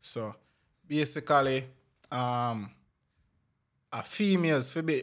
So 0.00 0.34
basically, 0.86 1.64
um 2.10 2.70
a 3.92 4.02
females 4.02 4.72
for 4.72 4.82
be 4.82 5.02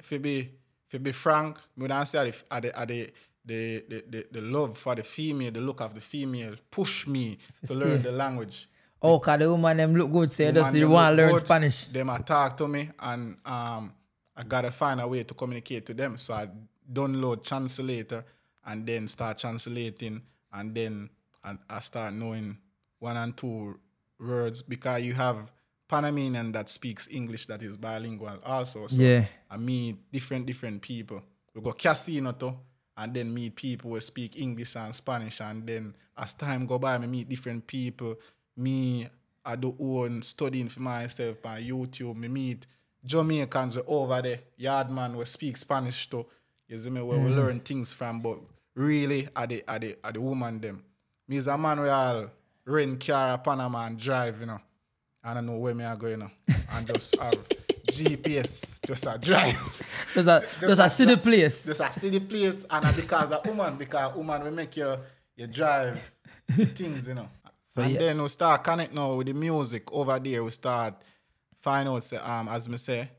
for 0.00 0.18
be 0.18 0.50
for 0.88 0.98
be 0.98 1.12
frank, 1.12 1.56
me 1.76 1.88
don't 1.88 2.06
say 2.06 2.30
the 2.30 2.42
are 2.50 2.60
the, 2.60 2.78
are 2.80 2.86
the, 2.86 3.10
the, 3.44 3.84
the, 3.88 4.04
the, 4.08 4.26
the 4.32 4.40
love 4.40 4.76
for 4.78 4.94
the 4.94 5.02
female, 5.02 5.50
the 5.50 5.60
look 5.60 5.80
of 5.80 5.94
the 5.94 6.00
female 6.00 6.54
push 6.70 7.06
me 7.06 7.38
to 7.66 7.74
learn 7.74 8.02
the 8.02 8.12
language. 8.12 8.68
Oh, 9.02 9.18
cause 9.18 9.38
the 9.38 9.50
woman 9.50 9.76
them 9.76 9.94
look 9.94 10.10
good, 10.12 10.32
so 10.32 10.42
you 10.44 10.52
just 10.52 10.74
want 10.74 11.16
to 11.16 11.22
learn 11.22 11.32
good, 11.32 11.40
Spanish. 11.40 11.86
Them 11.86 12.08
a 12.10 12.18
talk 12.22 12.56
to 12.58 12.68
me 12.68 12.88
and 13.00 13.36
um 13.44 13.92
I 14.36 14.44
gotta 14.44 14.70
find 14.70 15.00
a 15.00 15.08
way 15.08 15.22
to 15.24 15.34
communicate 15.34 15.86
to 15.86 15.94
them. 15.94 16.16
So 16.16 16.34
I 16.34 16.48
download 16.92 17.44
translator 17.44 18.24
and 18.66 18.86
then 18.86 19.08
start 19.08 19.38
translating 19.38 20.22
and 20.52 20.74
then 20.74 21.10
and 21.44 21.58
I 21.70 21.80
start 21.80 22.14
knowing 22.14 22.58
one 22.98 23.16
and 23.16 23.36
two 23.36 23.78
words 24.18 24.62
because 24.62 25.02
you 25.02 25.14
have 25.14 25.50
Panamanian 25.88 26.52
that 26.52 26.68
speaks 26.68 27.08
English 27.10 27.46
that 27.46 27.62
is 27.62 27.76
bilingual 27.76 28.38
also. 28.44 28.86
So 28.86 29.00
Yeah. 29.02 29.26
I 29.50 29.56
meet 29.56 30.10
different 30.10 30.46
different 30.46 30.82
people. 30.82 31.22
We 31.54 31.60
go 31.62 31.72
casino 31.72 32.32
too, 32.32 32.54
and 32.96 33.14
then 33.14 33.32
meet 33.32 33.54
people 33.54 33.92
who 33.92 34.00
speak 34.00 34.38
English 34.38 34.76
and 34.76 34.94
Spanish, 34.94 35.40
and 35.40 35.66
then 35.66 35.94
as 36.18 36.34
time 36.34 36.66
go 36.66 36.78
by, 36.78 36.94
I 36.94 36.98
meet 36.98 37.28
different 37.28 37.66
people. 37.66 38.16
Me, 38.56 39.08
I 39.44 39.56
do 39.56 39.76
own 39.78 40.22
studying 40.22 40.68
for 40.68 40.80
myself 40.80 41.44
on 41.44 41.60
YouTube. 41.62 42.16
Me 42.16 42.28
meet 42.28 42.66
Jamaicans 43.06 43.76
who 43.76 43.82
over 43.86 44.20
there, 44.20 44.40
yardman 44.60 45.14
who 45.14 45.24
speak 45.24 45.56
Spanish 45.56 46.10
too. 46.10 46.26
You 46.68 46.78
see 46.78 46.90
me, 46.90 47.00
where 47.00 47.18
we 47.18 47.30
mm. 47.30 47.36
learn 47.36 47.60
things 47.60 47.92
from, 47.92 48.20
but 48.20 48.38
really 48.74 49.28
are 49.34 49.46
the 49.46 49.64
are 49.68 49.78
the 49.78 49.96
are 50.02 50.12
the 50.12 50.20
woman 50.20 50.60
them. 50.60 50.84
Me 51.28 51.36
is 51.36 51.46
a 51.46 51.56
man 51.56 51.80
where 51.80 51.92
I'll 51.92 52.30
rent 52.64 53.04
car 53.04 53.38
Panama 53.38 53.86
and 53.86 53.98
drive, 53.98 54.40
you 54.40 54.46
know. 54.46 54.60
And 55.22 55.30
I 55.30 55.34
don't 55.34 55.46
know 55.46 55.56
where 55.56 55.74
me 55.74 55.84
are 55.84 55.96
going, 55.96 56.12
you 56.12 56.18
know. 56.18 56.30
And 56.72 56.86
just 56.86 57.16
have 57.20 57.46
GPS, 57.86 58.84
just 58.84 59.06
a 59.06 59.18
drive. 59.18 59.82
Just 60.14 60.28
a, 60.28 60.44
just 60.60 60.80
a 60.80 60.88
city 60.88 61.16
place. 61.16 61.66
Just 61.66 61.80
a 61.80 61.92
city 61.92 62.20
place 62.20 62.64
and 62.70 62.86
a 62.86 62.92
because 62.92 63.30
a 63.30 63.40
woman, 63.44 63.76
because 63.76 64.12
a 64.12 64.16
woman 64.16 64.42
will 64.42 64.50
make 64.50 64.76
you 64.76 64.96
you 65.36 65.46
drive 65.46 66.00
things, 66.74 67.08
you 67.08 67.14
know. 67.14 67.28
and 67.76 67.92
yeah. 67.92 67.98
then 67.98 68.22
we 68.22 68.28
start 68.28 68.64
connect 68.64 68.94
now 68.94 69.14
with 69.14 69.26
the 69.26 69.34
music 69.34 69.92
over 69.92 70.18
there. 70.18 70.42
We 70.42 70.50
start 70.50 70.94
find 71.66 71.88
out 71.88 72.04
say, 72.04 72.16
um 72.18 72.48
as 72.48 72.68
me 72.68 72.76
say, 72.76 73.10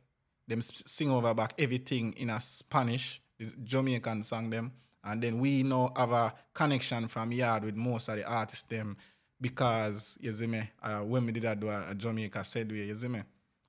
them 0.48 0.62
sing 0.62 1.12
over 1.12 1.34
back 1.34 1.54
everything 1.60 2.14
in 2.14 2.30
a 2.30 2.40
Spanish, 2.40 3.22
the 3.38 3.46
Jamaican 3.64 4.24
song 4.24 4.50
them. 4.50 4.72
And 5.04 5.22
then 5.22 5.40
we 5.40 5.64
now 5.64 5.92
have 5.98 6.12
a 6.14 6.34
connection 6.54 7.08
from 7.10 7.32
yard 7.34 7.66
with 7.66 7.76
most 7.76 8.08
of 8.10 8.16
the 8.16 8.26
artists 8.26 8.64
them 8.64 8.96
because 9.40 10.18
you 10.22 10.32
see 10.32 10.48
me, 10.48 10.62
uh, 10.82 11.00
when 11.00 11.26
we 11.26 11.32
did 11.34 11.44
that 11.44 11.60
do 11.60 11.68
a, 11.70 11.90
a 11.92 11.96
Jamaica 11.96 12.44
said 12.44 12.72
we, 12.72 12.84
you 12.86 12.96
see 12.96 13.10
me. 13.10 13.22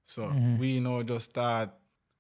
So 0.05 0.33
we 0.61 0.79
now 0.81 1.03
just 1.03 1.31
start 1.31 1.71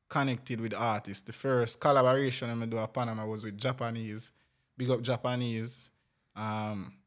connected 0.08 0.60
with 0.60 0.74
artists. 0.74 1.22
The 1.22 1.32
first 1.32 1.78
collaboration 1.80 2.50
I 2.50 2.66
do 2.66 2.78
at 2.78 2.92
Panama 2.92 3.24
was 3.24 3.44
with 3.44 3.56
Japanese. 3.56 4.32
Big 4.76 4.90
up 4.90 5.00
Japanese. 5.02 5.90
Um 6.34 6.97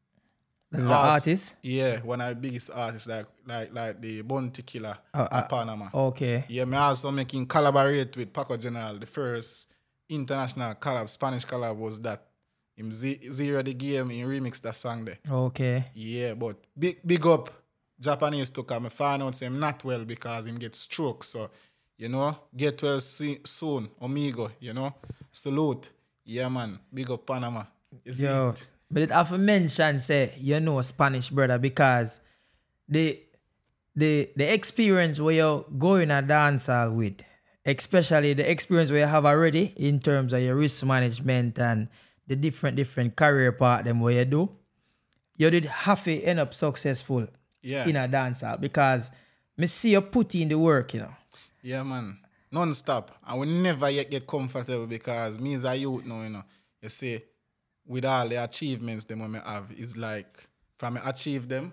As 0.72 0.84
an 0.84 0.90
artist. 0.90 1.56
Yeah, 1.62 2.00
one 2.00 2.20
of 2.20 2.28
the 2.30 2.34
biggest 2.36 2.70
artists 2.74 3.06
like 3.08 3.26
like 3.46 3.74
like 3.74 4.00
the 4.00 4.22
Bounty 4.22 4.62
Killer 4.62 4.96
Oh, 5.14 5.22
at 5.22 5.32
uh, 5.32 5.42
Panama. 5.48 5.88
Okay. 5.92 6.44
Yeah, 6.48 6.64
me 6.64 6.76
also 6.76 7.10
making 7.10 7.46
collaborate 7.46 8.16
with 8.16 8.32
Paco 8.32 8.56
General. 8.56 8.98
The 8.98 9.06
first 9.06 9.66
international 10.08 10.74
collab, 10.74 11.08
Spanish 11.08 11.44
collab 11.46 11.76
was 11.76 12.00
that. 12.00 12.22
Him 12.74 12.90
ze- 12.94 13.30
zero 13.30 13.62
the 13.62 13.74
game 13.74 14.10
in 14.10 14.26
remix 14.26 14.58
that 14.62 14.74
song 14.74 15.04
there. 15.04 15.18
Okay. 15.30 15.84
Yeah, 15.94 16.32
but 16.32 16.56
big 16.76 17.00
big 17.06 17.24
up 17.26 17.50
Japanese 18.00 18.48
took 18.48 18.70
him. 18.70 18.86
I 18.86 18.88
find 18.88 19.22
out 19.22 19.34
say 19.36 19.44
him 19.46 19.60
not 19.60 19.84
well 19.84 20.04
because 20.06 20.46
him 20.46 20.56
get 20.56 20.74
stroke. 20.74 21.22
So, 21.22 21.50
you 21.98 22.08
know, 22.08 22.34
get 22.56 22.80
well 22.82 22.98
soon, 22.98 23.90
amigo, 24.00 24.50
you 24.58 24.72
know. 24.72 24.94
Salute. 25.30 25.90
Yeah 26.24 26.48
man. 26.48 26.78
Big 26.92 27.10
up 27.10 27.26
Panama. 27.26 27.64
See 28.10 28.24
Yo, 28.24 28.48
it? 28.48 28.66
But 28.92 29.02
it 29.02 29.10
have 29.10 29.30
to 29.30 29.38
mention 29.38 29.98
say 29.98 30.34
you 30.38 30.60
know 30.60 30.80
Spanish 30.82 31.30
brother 31.30 31.58
because 31.58 32.20
the 32.88 33.18
the 33.96 34.30
the 34.36 34.52
experience 34.52 35.18
where 35.20 35.34
you're 35.34 35.64
going 35.78 36.10
a 36.10 36.22
dancehall 36.22 36.94
with, 36.94 37.20
especially 37.66 38.32
the 38.34 38.48
experience 38.50 38.90
where 38.90 39.00
you 39.00 39.06
have 39.06 39.26
already 39.26 39.72
in 39.76 40.00
terms 40.00 40.32
of 40.32 40.40
your 40.42 40.56
risk 40.56 40.84
management 40.84 41.58
and 41.58 41.88
the 42.26 42.36
different 42.36 42.76
different 42.76 43.16
career 43.16 43.52
part 43.52 43.84
them 43.84 44.00
where 44.00 44.14
you 44.14 44.24
do, 44.24 44.48
you 45.36 45.50
did 45.50 45.64
have 45.66 46.02
to 46.04 46.20
end 46.22 46.38
up 46.40 46.54
successful 46.54 47.26
Yeah. 47.62 47.86
in 47.86 47.96
a 47.96 48.08
dancehall 48.08 48.60
because 48.60 49.10
me 49.56 49.66
see 49.66 49.92
you 49.92 50.00
put 50.00 50.34
in 50.34 50.48
the 50.48 50.58
work, 50.58 50.94
you 50.94 51.00
know. 51.00 51.14
Yeah, 51.62 51.82
man. 51.82 52.18
Non-stop. 52.50 53.10
I 53.24 53.34
will 53.34 53.46
never 53.46 53.88
yet 53.90 54.10
get 54.10 54.26
comfortable 54.26 54.86
because 54.86 55.38
me 55.38 55.54
as 55.54 55.64
a 55.64 55.74
youth 55.74 56.04
now, 56.04 56.22
you 56.22 56.30
know, 56.30 56.44
you 56.82 56.88
see, 56.88 57.20
with 57.86 58.04
all 58.04 58.28
the 58.28 58.36
achievements 58.42 59.04
them 59.04 59.20
when 59.20 59.32
me 59.32 59.40
have, 59.44 59.70
is 59.72 59.96
like 59.96 60.48
from 60.78 60.94
me 60.94 61.00
achieve 61.04 61.48
them, 61.48 61.72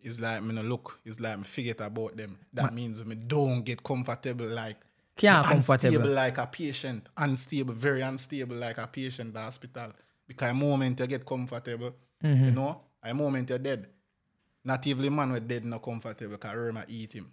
it's 0.00 0.20
like 0.20 0.42
me 0.42 0.54
no 0.54 0.62
look, 0.62 1.00
it's 1.04 1.20
like 1.20 1.38
me 1.38 1.44
forget 1.44 1.80
about 1.80 2.16
them. 2.16 2.38
That 2.52 2.74
means 2.74 3.04
me 3.04 3.14
don't 3.14 3.62
get 3.64 3.82
comfortable 3.82 4.46
like 4.46 4.76
Can't 5.16 5.46
comfortable. 5.46 5.86
unstable 5.86 6.10
like 6.10 6.38
a 6.38 6.46
patient, 6.46 7.08
unstable, 7.16 7.74
very 7.74 8.02
unstable 8.02 8.56
like 8.56 8.78
a 8.78 8.86
patient 8.86 9.28
in 9.28 9.34
the 9.34 9.40
hospital. 9.40 9.92
Because 10.26 10.50
a 10.50 10.54
moment 10.54 11.00
you 11.00 11.06
get 11.06 11.24
comfortable, 11.26 11.94
Mm-hmm. 12.22 12.44
you 12.46 12.50
know, 12.52 12.80
a 13.02 13.12
moment 13.12 13.50
you're 13.50 13.58
dead. 13.58 13.86
Not 14.64 14.86
even 14.86 15.02
the 15.04 15.10
man 15.10 15.30
with 15.32 15.46
dead 15.46 15.62
not 15.64 15.82
comfortable 15.82 16.36
because 16.36 16.56
Roma 16.56 16.84
eat 16.88 17.12
him. 17.12 17.30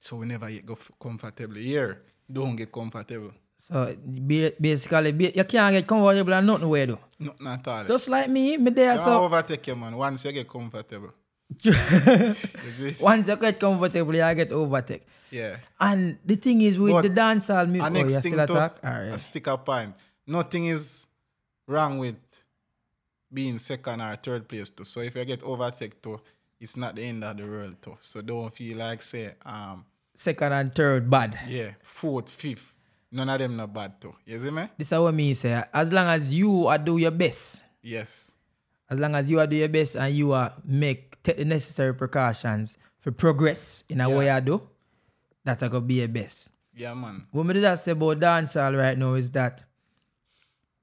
So 0.00 0.16
we 0.16 0.24
never 0.26 0.48
get 0.50 0.64
go 0.64 0.72
f- 0.72 0.90
comfortable. 0.98 1.56
Here, 1.56 1.98
don't 2.32 2.56
get 2.56 2.72
comfortable. 2.72 3.32
So 3.56 3.94
basically, 4.60 5.32
you 5.34 5.44
can't 5.44 5.74
get 5.74 5.86
comfortable 5.86 6.34
and 6.34 6.46
nothing 6.46 6.68
way 6.68 6.86
though. 6.86 6.98
Nothing 7.18 7.46
at 7.46 7.66
all. 7.68 7.84
Just 7.84 8.08
like 8.08 8.28
me, 8.28 8.56
me 8.56 8.70
there 8.70 8.94
Don't 8.96 9.04
so 9.04 9.24
overtake 9.24 9.66
you, 9.66 9.76
man. 9.76 9.96
Once 9.96 10.24
you 10.24 10.32
get 10.32 10.48
comfortable. 10.48 11.12
Once 13.00 13.28
you 13.28 13.36
get 13.36 13.58
comfortable, 13.60 14.14
you 14.14 14.34
get 14.34 14.52
overtake. 14.52 15.06
Yeah. 15.30 15.56
And 15.80 16.18
the 16.24 16.36
thing 16.36 16.60
is 16.62 16.78
with 16.78 16.92
But 16.92 17.02
the 17.02 17.10
dancehall 17.10 17.68
music, 17.68 17.86
oh, 17.86 17.92
next 17.92 18.12
you 18.12 18.20
thing 18.20 18.32
still 18.32 18.40
attack? 18.40 18.76
a 18.82 18.86
Alright. 18.88 19.20
stick 19.20 19.48
up 19.48 19.64
point. 19.64 19.94
Nothing 20.26 20.66
is 20.66 21.06
wrong 21.66 21.98
with 21.98 22.16
being 23.32 23.58
second 23.58 24.00
or 24.00 24.16
third 24.16 24.46
place 24.48 24.70
too. 24.70 24.84
So 24.84 25.00
if 25.00 25.14
you 25.16 25.24
get 25.24 25.42
overtake 25.42 26.00
too, 26.02 26.20
it's 26.60 26.76
not 26.76 26.94
the 26.96 27.02
end 27.04 27.24
of 27.24 27.36
the 27.36 27.44
world 27.44 27.76
too. 27.82 27.96
So 28.00 28.20
don't 28.22 28.54
feel 28.54 28.78
like 28.78 29.02
say 29.02 29.34
um 29.44 29.84
Second 30.14 30.52
and 30.52 30.72
third 30.74 31.10
bad. 31.10 31.38
yeah 31.48 31.70
fourth 31.82 32.30
fifth. 32.30 32.73
None 33.14 33.28
of 33.30 33.38
them 33.38 33.56
not 33.56 33.72
bad 33.72 34.00
too. 34.00 34.12
You 34.26 34.38
see 34.40 34.50
me? 34.50 34.68
This 34.76 34.90
is 34.90 34.98
what 34.98 35.14
me 35.14 35.34
say. 35.34 35.62
As 35.72 35.92
long 35.92 36.08
as 36.08 36.32
you 36.34 36.66
are 36.66 36.78
do 36.78 36.98
your 36.98 37.12
best, 37.12 37.62
Yes. 37.80 38.34
as 38.90 38.98
long 38.98 39.14
as 39.14 39.30
you 39.30 39.38
are 39.38 39.46
do 39.46 39.54
your 39.56 39.68
best 39.68 39.94
and 39.96 40.14
you 40.14 40.32
are 40.32 40.52
make 40.64 41.22
take 41.22 41.36
the 41.36 41.44
necessary 41.44 41.94
precautions 41.94 42.76
for 42.98 43.12
progress 43.12 43.84
in 43.88 44.00
a 44.00 44.08
Yeah. 44.10 44.16
way 44.16 44.30
I 44.30 44.40
do, 44.40 44.60
that 45.44 45.62
I 45.62 45.68
could 45.68 45.86
be 45.86 45.94
your 46.02 46.08
best. 46.08 46.50
Yeah 46.74 46.94
man. 46.94 47.26
What 47.30 47.46
me 47.46 47.54
did 47.54 47.64
I 47.64 47.76
say 47.76 47.92
about 47.92 48.18
dancehall 48.18 48.76
right 48.76 48.98
now 48.98 49.14
is 49.14 49.30
that 49.30 49.62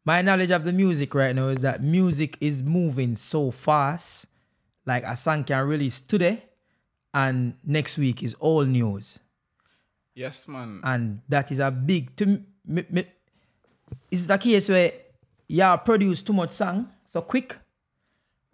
my 0.06 0.22
knowledge 0.22 0.52
of 0.52 0.64
the 0.64 0.72
music 0.74 1.14
right 1.14 1.36
now 1.36 1.50
is 1.50 1.62
that 1.62 1.84
music 1.84 2.38
is 2.40 2.64
moving 2.64 3.16
so 3.16 3.52
fast. 3.52 4.26
Like 4.86 5.04
a 5.04 5.16
song 5.18 5.44
can 5.44 5.68
release 5.68 6.02
today, 6.02 6.44
and 7.14 7.54
next 7.64 7.98
week 8.00 8.24
is 8.24 8.34
all 8.36 8.64
news, 8.64 9.20
Yes 10.14 10.48
man. 10.48 10.82
and 10.84 11.22
that 11.30 11.52
is 11.52 11.60
a 11.60 11.72
big. 11.72 12.16
To 12.18 12.26
me, 12.26 12.86
me, 12.90 13.06
is 14.10 14.28
the 14.28 14.38
case 14.38 14.70
where 14.70 14.92
you 15.48 15.78
produce 15.84 16.22
too 16.22 16.34
much 16.34 16.52
song 16.52 16.90
so 17.06 17.22
quick? 17.22 17.58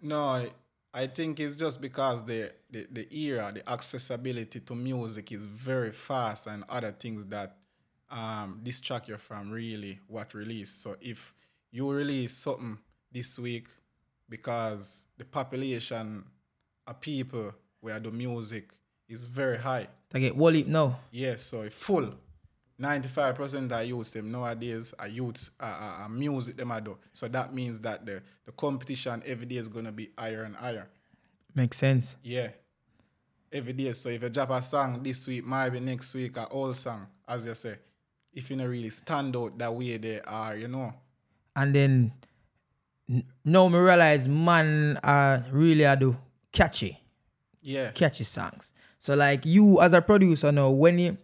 No, 0.00 0.20
I, 0.20 0.50
I 0.94 1.06
think 1.08 1.40
it's 1.40 1.56
just 1.56 1.80
because 1.80 2.24
the, 2.24 2.52
the, 2.70 2.86
the 2.90 3.16
era, 3.16 3.52
the 3.52 3.68
accessibility 3.68 4.60
to 4.60 4.74
music 4.74 5.32
is 5.32 5.46
very 5.46 5.90
fast 5.92 6.46
and 6.46 6.64
other 6.68 6.92
things 6.92 7.24
that 7.26 7.56
um, 8.10 8.60
distract 8.62 9.08
you 9.08 9.16
from 9.16 9.50
really 9.50 9.98
what 10.06 10.34
release. 10.34 10.70
So 10.70 10.96
if 11.00 11.34
you 11.70 11.90
release 11.90 12.32
something 12.32 12.78
this 13.12 13.38
week 13.38 13.68
because 14.28 15.04
the 15.16 15.24
population 15.24 16.24
of 16.86 17.00
people 17.00 17.52
where 17.80 17.98
the 18.00 18.10
music 18.10 18.72
is 19.08 19.26
very 19.26 19.58
high, 19.58 19.88
I 20.12 20.18
get 20.18 20.36
wall 20.36 20.52
now. 20.66 21.00
Yes, 21.10 21.42
so 21.42 21.68
full. 21.70 22.14
95% 22.80 23.72
of 23.72 23.86
youths 23.86 24.12
them 24.12 24.30
nowadays 24.30 24.94
are 24.98 25.08
youths 25.08 25.50
are, 25.58 25.68
are, 25.72 26.02
are 26.02 26.08
music 26.08 26.56
them 26.56 26.70
I 26.70 26.78
do. 26.78 26.96
So 27.12 27.26
that 27.28 27.52
means 27.52 27.80
that 27.80 28.06
the, 28.06 28.22
the 28.46 28.52
competition 28.52 29.20
every 29.26 29.46
day 29.46 29.56
is 29.56 29.66
gonna 29.68 29.90
be 29.90 30.10
higher 30.16 30.44
and 30.44 30.54
higher. 30.54 30.88
Makes 31.54 31.78
sense. 31.78 32.16
Yeah. 32.22 32.50
Every 33.52 33.72
day. 33.72 33.92
So 33.94 34.10
if 34.10 34.22
you 34.22 34.28
drop 34.28 34.50
a 34.50 34.62
song 34.62 35.02
this 35.02 35.26
week, 35.26 35.44
maybe 35.44 35.80
next 35.80 36.14
week 36.14 36.36
a 36.36 36.46
old 36.48 36.76
song, 36.76 37.08
as 37.26 37.46
you 37.46 37.54
say. 37.54 37.78
If 38.32 38.48
you 38.50 38.56
don't 38.56 38.68
really 38.68 38.90
stand 38.90 39.34
out 39.36 39.58
that 39.58 39.74
way 39.74 39.96
they 39.96 40.20
are, 40.20 40.56
you 40.56 40.68
know. 40.68 40.94
and 41.56 41.74
then 41.74 42.12
now 43.44 43.66
me 43.66 43.78
realize 43.78 44.28
man 44.28 44.98
are 45.02 45.44
really 45.50 45.84
I 45.84 45.96
do 45.96 46.16
catchy. 46.52 47.00
Yeah. 47.60 47.90
catchy 47.90 48.22
songs. 48.22 48.72
So 48.98 49.14
like 49.14 49.44
you 49.44 49.80
as 49.80 49.92
a 49.92 50.02
producer 50.02 50.52
now, 50.52 50.70
when 50.70 50.98
you 50.98 51.18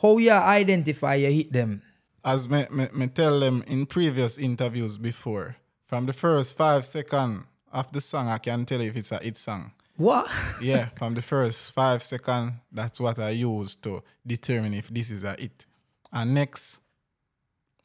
how 0.00 0.18
you 0.18 0.30
identify 0.30 1.16
you 1.16 1.30
hit 1.30 1.52
them. 1.52 1.82
As 2.24 2.48
me, 2.48 2.66
me, 2.70 2.88
me 2.92 3.06
tell 3.08 3.40
them 3.40 3.64
in 3.66 3.86
previous 3.86 4.38
interviews 4.38 4.98
before, 4.98 5.56
from 5.86 6.06
the 6.06 6.12
first 6.12 6.56
five 6.56 6.84
second 6.84 7.44
of 7.72 7.90
the 7.92 8.00
song, 8.00 8.28
I 8.28 8.38
can 8.38 8.64
tell 8.64 8.80
you 8.80 8.90
if 8.90 8.96
it's 8.96 9.12
a 9.12 9.18
hit 9.18 9.36
song. 9.36 9.72
What? 9.96 10.30
yeah, 10.62 10.86
from 10.96 11.14
the 11.14 11.22
first 11.22 11.72
five 11.72 12.02
second, 12.02 12.60
that's 12.70 13.00
what 13.00 13.18
I 13.18 13.30
use 13.30 13.74
to 13.76 14.02
determine 14.26 14.74
if 14.74 14.88
this 14.88 15.10
is 15.10 15.24
a 15.24 15.34
hit. 15.38 15.66
And 16.12 16.34
next, 16.34 16.80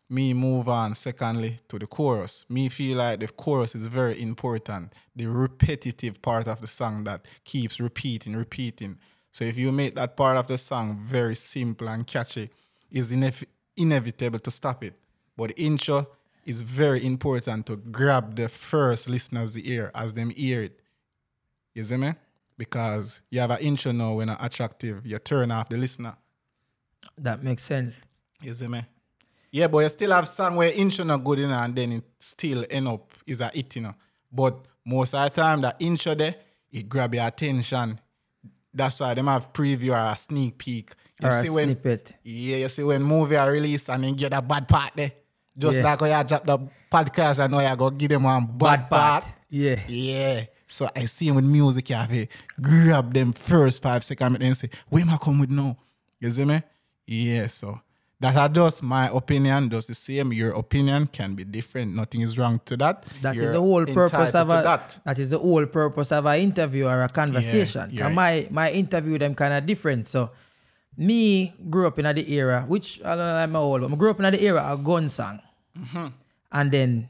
me 0.09 0.33
move 0.33 0.69
on 0.69 0.93
secondly 0.93 1.57
to 1.67 1.79
the 1.79 1.87
chorus. 1.87 2.45
Me 2.49 2.69
feel 2.69 2.97
like 2.97 3.19
the 3.19 3.27
chorus 3.27 3.73
is 3.73 3.87
very 3.87 4.21
important. 4.21 4.93
The 5.15 5.25
repetitive 5.25 6.21
part 6.21 6.47
of 6.47 6.61
the 6.61 6.67
song 6.67 7.03
that 7.05 7.25
keeps 7.43 7.79
repeating, 7.79 8.35
repeating. 8.35 8.99
So 9.33 9.43
if 9.45 9.57
you 9.57 9.71
make 9.71 9.95
that 9.95 10.15
part 10.15 10.37
of 10.37 10.45
the 10.45 10.59
song 10.59 10.99
very 11.01 11.35
simple 11.35 11.89
and 11.89 12.05
catchy, 12.05 12.51
it's 12.91 13.11
inev- 13.11 13.47
inevitable 13.75 14.37
to 14.37 14.51
stop 14.51 14.83
it. 14.83 14.95
But 15.35 15.55
the 15.55 15.63
intro 15.63 16.07
is 16.45 16.61
very 16.61 17.03
important 17.03 17.65
to 17.65 17.75
grab 17.75 18.35
the 18.35 18.47
first 18.47 19.09
listener's 19.09 19.57
ear 19.57 19.89
as 19.95 20.13
them 20.13 20.29
hear 20.29 20.61
it. 20.61 20.79
You 21.73 21.83
see 21.83 21.97
me? 21.97 22.13
Because 22.59 23.21
you 23.31 23.39
have 23.39 23.49
an 23.49 23.57
intro 23.57 23.91
now 23.91 24.13
when 24.13 24.29
it's 24.29 24.43
attractive, 24.43 25.03
you 25.03 25.17
turn 25.17 25.49
off 25.49 25.67
the 25.67 25.77
listener. 25.77 26.15
That 27.17 27.43
makes 27.43 27.63
sense. 27.63 28.03
You 28.39 28.53
see 28.53 28.67
me? 28.67 28.85
Yeah, 29.49 29.67
but 29.67 29.79
you 29.79 29.89
still 29.89 30.11
have 30.11 30.27
song 30.27 30.57
where 30.57 30.71
intro 30.71 31.05
not 31.05 31.23
good 31.23 31.39
enough 31.39 31.65
and 31.65 31.75
then 31.75 31.91
it 31.93 32.03
still 32.19 32.65
end 32.69 32.87
up 32.87 33.11
is 33.25 33.41
a 33.41 33.47
hit, 33.47 33.77
you 33.77 33.81
know. 33.81 33.95
But 34.31 34.59
most 34.85 35.15
of 35.15 35.23
the 35.23 35.41
time 35.41 35.61
that 35.61 35.77
intro 35.79 36.13
there, 36.13 36.35
it 36.71 36.87
grab 36.87 37.15
your 37.15 37.25
attention. 37.25 37.99
That's 38.73 38.99
why 38.99 39.13
them 39.13 39.27
have 39.27 39.53
preview 39.53 39.91
or 39.93 40.11
a 40.11 40.15
sneak 40.15 40.57
peek. 40.57 40.93
You 41.21 41.27
Or 41.27 41.31
see 41.31 41.49
when 41.49 41.65
snippet. 41.65 42.13
yeah, 42.23 42.57
you 42.57 42.69
see 42.69 42.83
when 42.83 43.03
movie 43.03 43.35
are 43.37 43.51
release 43.51 43.87
and 43.89 44.03
then 44.03 44.13
get 44.15 44.33
a 44.33 44.41
bad 44.41 44.67
part 44.67 44.91
there. 44.95 45.11
Just 45.57 45.77
Yeah. 45.79 45.83
like 45.85 45.99
how 45.99 46.05
you 46.19 46.23
drop 46.27 46.45
the 46.45 46.57
podcast 46.91 47.39
and 47.43 47.51
now 47.53 47.69
you 47.69 47.75
go 47.77 47.89
give 47.91 48.09
them 48.09 48.23
one 48.23 48.45
bad, 48.45 48.57
Bad 48.57 48.89
part. 48.89 49.23
part. 49.23 49.35
Yeah. 49.49 49.79
Yeah. 49.87 50.45
So 50.67 50.89
I 50.95 51.05
see 51.05 51.27
him 51.27 51.35
with 51.35 51.45
music, 51.45 51.85
to 51.85 52.27
grab 52.59 53.13
them 53.13 53.31
first 53.31 53.83
five 53.83 54.03
seconds 54.03 54.37
and 54.41 54.57
say, 54.57 54.69
where 54.89 55.03
am 55.03 55.11
I 55.11 55.17
come 55.17 55.39
with 55.39 55.51
now? 55.51 55.77
You 56.19 56.31
see 56.31 56.45
me? 56.45 56.63
Yeah, 57.05 57.45
so 57.47 57.79
that 58.23 58.37
are 58.37 58.47
just 58.47 58.81
my 58.83 59.09
opinion, 59.09 59.69
just 59.69 59.89
the 59.89 59.93
same. 59.93 60.31
Your 60.31 60.53
opinion 60.53 61.07
can 61.07 61.35
be 61.35 61.43
different. 61.43 61.93
Nothing 61.93 62.21
is 62.21 62.39
wrong 62.39 62.61
to 62.63 62.77
that. 62.77 63.03
That 63.21 63.35
is 63.35 63.41
You're 63.41 63.51
the 63.51 63.59
whole 63.59 63.85
purpose 63.85 64.33
of 64.33 64.47
entitled 64.47 64.49
to 64.49 64.59
a 64.59 64.63
that. 64.63 64.99
that 65.03 65.19
is 65.19 65.31
the 65.31 65.39
whole 65.39 65.65
purpose 65.65 66.11
of 66.13 66.25
an 66.25 66.39
interview 66.39 66.87
or 66.87 67.01
a 67.01 67.09
conversation. 67.09 67.89
Yeah, 67.91 68.07
my 68.07 68.47
my 68.49 68.71
interview 68.71 69.19
them 69.19 69.35
kind 69.35 69.53
of 69.53 69.65
different. 69.65 70.07
So 70.07 70.31
me 70.95 71.53
grew 71.69 71.85
up 71.87 71.99
in 71.99 72.05
the 72.15 72.33
era, 72.33 72.63
which 72.65 73.01
I 73.03 73.15
don't 73.15 73.17
know 73.17 73.35
I'm 73.35 73.55
old, 73.57 73.81
but 73.81 73.91
I 73.91 73.95
grew 73.97 74.11
up 74.11 74.19
in 74.21 74.31
the 74.31 74.41
era 74.41 74.61
of 74.61 74.85
gun 74.85 75.09
song. 75.09 75.41
Mm-hmm. 75.77 76.07
And 76.53 76.71
then 76.71 77.09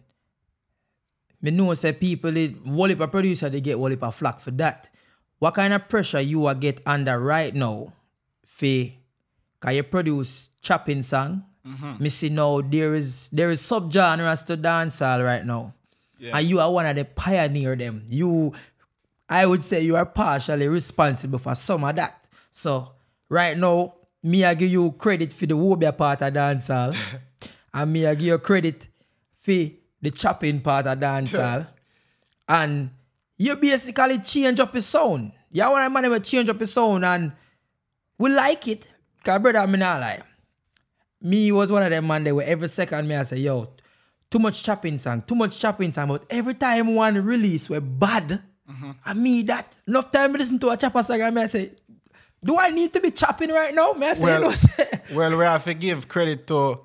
me 1.43 1.51
know 1.51 1.75
say 1.75 1.93
people 1.93 2.31
did 2.31 2.65
wall 2.65 2.89
a 2.89 3.07
producer 3.07 3.49
they 3.49 3.61
get 3.61 3.77
wall 3.77 3.93
a 3.93 4.11
flack 4.11 4.39
for 4.39 4.49
that. 4.51 4.89
What 5.37 5.53
kind 5.53 5.73
of 5.73 5.87
pressure 5.89 6.21
you 6.21 6.47
are 6.47 6.55
get 6.55 6.81
under 6.87 7.19
right 7.19 7.53
now 7.53 7.93
for 8.41 8.89
can 9.63 9.75
you 9.75 9.83
produce 9.83 10.49
chopping 10.61 11.01
song? 11.01 11.45
Mm-hmm. 11.65 12.03
Me 12.03 12.09
see 12.09 12.27
now 12.27 12.59
there 12.59 12.93
is 12.93 13.29
there 13.31 13.49
is 13.49 13.61
subgenres 13.61 14.45
to 14.47 14.57
dancehall 14.57 15.23
right 15.23 15.45
now. 15.45 15.73
Yeah. 16.19 16.37
And 16.37 16.45
you 16.45 16.59
are 16.59 16.69
one 16.69 16.85
of 16.85 16.97
the 16.97 17.05
pioneer 17.05 17.77
them. 17.77 18.05
You 18.09 18.51
I 19.29 19.45
would 19.45 19.63
say 19.63 19.79
you 19.79 19.95
are 19.95 20.05
partially 20.05 20.67
responsible 20.67 21.39
for 21.39 21.55
some 21.55 21.85
of 21.85 21.95
that. 21.95 22.25
So 22.51 22.91
right 23.29 23.57
now, 23.57 23.93
me 24.21 24.43
I 24.43 24.53
give 24.53 24.69
you 24.69 24.91
credit 24.91 25.31
for 25.31 25.45
the 25.45 25.55
obeah 25.55 25.93
part 25.93 26.21
of 26.21 26.33
dancehall. 26.33 26.93
and 27.73 27.93
me 27.93 28.05
I 28.05 28.15
give 28.15 28.27
you 28.27 28.37
credit 28.39 28.87
for 29.37 29.69
the 30.01 30.11
chopping 30.11 30.59
part 30.59 30.87
of 30.87 30.99
dancehall. 30.99 31.67
and 32.49 32.89
you 33.37 33.55
basically 33.55 34.19
change 34.19 34.59
up 34.59 34.73
his 34.73 34.87
sound. 34.87 35.31
You 35.53 35.71
want 35.71 35.85
a 35.85 35.89
man 35.89 36.03
who 36.03 36.19
change 36.19 36.49
up 36.49 36.59
his 36.59 36.73
sound 36.73 37.05
and 37.05 37.31
we 38.17 38.29
like 38.29 38.67
it. 38.67 38.89
Cause 39.23 39.41
brother, 39.41 39.59
I'm 39.59 39.71
not 39.71 40.01
lie. 40.01 40.21
Me 41.21 41.51
was 41.51 41.71
one 41.71 41.81
of 41.83 41.89
them 41.89 42.07
man 42.07 42.23
there 42.23 42.35
where 42.35 42.45
every 42.45 42.67
second 42.67 43.07
me 43.07 43.15
I 43.15 43.23
say, 43.23 43.37
yo, 43.37 43.69
too 44.29 44.39
much 44.39 44.63
chopping 44.63 44.97
song, 44.97 45.21
too 45.21 45.35
much 45.35 45.57
chopping 45.59 45.91
song. 45.91 46.09
But 46.09 46.25
every 46.29 46.53
time 46.53 46.95
one 46.95 47.23
release 47.23 47.69
were 47.69 47.79
bad, 47.79 48.43
mm-hmm. 48.69 48.91
I 49.05 49.13
me 49.13 49.43
that 49.43 49.77
enough 49.87 50.11
time 50.11 50.35
I 50.35 50.39
listen 50.39 50.59
to 50.59 50.69
a 50.69 50.77
chopper 50.77 51.01
song 51.01 51.21
and 51.21 51.35
me 51.35 51.43
I 51.43 51.47
say, 51.47 51.71
do 52.43 52.57
I 52.57 52.69
need 52.69 52.91
to 52.93 52.99
be 52.99 53.11
chopping 53.11 53.49
right 53.51 53.73
now? 53.73 53.93
Me 53.93 54.07
I 54.07 54.13
say, 54.13 54.23
Well, 54.23 54.41
you 54.41 54.47
know, 54.47 54.53
say, 54.53 55.01
well, 55.13 55.37
we 55.37 55.45
have 55.45 55.63
to 55.63 55.73
give 55.73 56.07
credit 56.09 56.45
to 56.47 56.81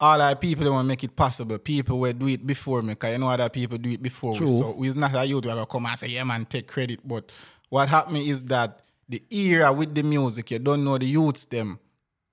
all 0.00 0.20
our 0.20 0.34
people 0.34 0.64
that 0.64 0.72
want 0.72 0.86
to 0.86 0.88
make 0.88 1.04
it 1.04 1.14
possible. 1.14 1.58
People 1.58 2.00
will 2.00 2.12
do 2.12 2.26
it 2.28 2.44
before 2.46 2.82
me, 2.82 2.94
because 2.94 3.12
you 3.12 3.18
know 3.18 3.28
other 3.28 3.48
people 3.48 3.78
do 3.78 3.90
it 3.90 4.02
before 4.02 4.34
True. 4.34 4.46
we. 4.46 4.58
So 4.58 4.76
it's 4.82 4.96
not 4.96 5.14
a 5.14 5.24
youth 5.24 5.44
who 5.44 5.50
will 5.50 5.66
come 5.66 5.86
and 5.86 5.98
say, 5.98 6.08
yeah, 6.08 6.24
man, 6.24 6.44
take 6.46 6.66
credit. 6.66 7.06
But 7.06 7.30
what 7.68 7.88
happened 7.88 8.18
is 8.18 8.42
that 8.44 8.80
the 9.08 9.22
era 9.30 9.72
with 9.72 9.94
the 9.94 10.02
music, 10.02 10.50
you 10.50 10.58
don't 10.58 10.82
know 10.82 10.98
the 10.98 11.06
youths 11.06 11.44
them, 11.44 11.78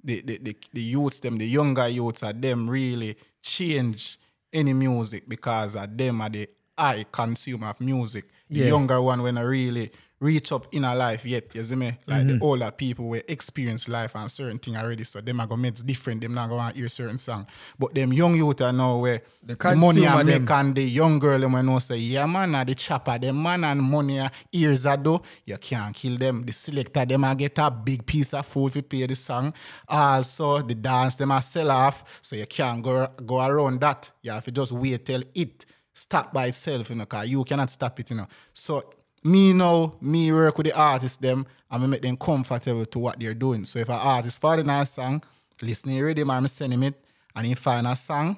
the, 0.03 0.21
the, 0.21 0.38
the, 0.38 0.57
the 0.73 0.81
youths 0.81 1.19
them, 1.19 1.38
the 1.38 1.47
younger 1.47 1.88
youths 1.88 2.23
are 2.23 2.33
them 2.33 2.69
really 2.69 3.17
change 3.41 4.17
any 4.53 4.73
music 4.73 5.27
because 5.27 5.75
of 5.75 5.97
them 5.97 6.21
are 6.21 6.29
the 6.29 6.47
high 6.77 7.05
consumer 7.12 7.67
of 7.69 7.79
music. 7.81 8.25
The 8.49 8.62
Yeah. 8.62 8.67
younger 8.67 9.01
one 9.01 9.21
when 9.21 9.38
I 9.38 9.41
really 9.41 9.91
reach 10.21 10.51
up 10.51 10.67
in 10.73 10.84
a 10.84 10.93
life 10.93 11.25
yet, 11.25 11.53
you 11.55 11.63
see 11.63 11.75
me? 11.75 11.97
Like 12.05 12.23
Mm-hmm. 12.23 12.39
the 12.39 12.45
older 12.45 12.71
people 12.71 13.08
will 13.08 13.21
experience 13.27 13.88
life 13.88 14.15
and 14.15 14.29
certain 14.29 14.60
thing 14.60 14.75
already, 14.75 15.03
so 15.05 15.21
them 15.21 15.39
are 15.39 15.47
gonna 15.47 15.62
make 15.62 15.75
different, 15.86 16.21
them 16.21 16.34
not 16.34 16.49
gonna 16.49 16.73
hear 16.73 16.89
certain 16.89 17.17
song. 17.17 17.47
But 17.77 17.93
them 17.93 18.12
young 18.12 18.36
youth 18.36 18.60
are 18.62 18.73
now 18.73 18.97
where 18.97 19.21
The 19.43 19.55
the, 19.55 19.75
money 19.75 20.05
I 20.05 20.23
make 20.23 20.45
them. 20.45 20.58
and 20.67 20.75
the 20.75 20.84
young 20.84 21.19
girl 21.19 21.39
them 21.39 21.65
know 21.65 21.79
say, 21.79 21.95
yeah 21.97 22.25
man, 22.25 22.53
and 22.53 22.67
the 22.67 22.75
chopper, 22.75 23.17
them 23.17 23.41
man 23.41 23.63
and 23.63 23.82
money 23.82 24.19
are 24.19 24.32
ears 24.51 24.86
are 24.86 24.97
do, 24.97 25.21
you 25.45 25.58
can't 25.58 25.95
kill 25.95 26.17
them. 26.17 26.43
The 26.45 26.51
selector 26.51 27.05
them 27.05 27.23
a 27.23 27.34
get 27.36 27.58
a 27.60 27.71
big 27.71 28.05
piece 28.05 28.34
of 28.34 28.45
food 28.45 28.73
to 28.73 28.84
pay 28.84 29.05
the 29.08 29.15
song. 29.15 29.53
Also 29.88 30.62
the 30.62 30.75
dance 30.75 31.15
them 31.15 31.32
a 31.32 31.41
sell 31.41 31.71
off, 31.71 32.19
so 32.21 32.36
you 32.36 32.45
can't 32.45 32.84
go 32.84 33.08
go 33.25 33.39
around 33.45 33.79
that. 33.82 34.12
You 34.21 34.32
have 34.32 34.43
to 34.45 34.51
just 34.51 34.71
wait 34.73 35.05
till 35.05 35.21
it 35.34 35.65
stop 35.93 36.34
by 36.34 36.45
itself, 36.47 36.89
you 36.89 36.95
know, 36.95 37.05
cause 37.05 37.27
you 37.27 37.43
cannot 37.43 37.69
stop 37.69 37.99
it, 37.99 38.10
you 38.12 38.15
know. 38.17 38.27
So 38.53 38.84
me 39.23 39.53
now, 39.53 39.95
me 40.01 40.32
work 40.32 40.58
with 40.58 40.67
the 40.67 40.77
artists 40.77 41.17
them 41.17 41.45
and 41.69 41.84
me 41.84 41.89
make 41.89 42.01
them 42.01 42.17
comfortable 42.17 42.86
to 42.86 42.99
what 42.99 43.19
they're 43.19 43.34
doing. 43.34 43.65
So 43.65 43.79
if 43.79 43.89
an 43.89 43.95
artist 43.95 44.39
find 44.39 44.62
a 44.62 44.63
nice 44.63 44.91
song, 44.91 45.23
listening 45.62 46.03
ready, 46.03 46.23
man, 46.23 46.43
me 46.43 46.49
send 46.49 46.73
him 46.73 46.84
it, 46.84 46.95
and 47.36 47.45
he 47.45 47.55
find 47.55 47.86
a 47.88 47.95
song, 47.95 48.38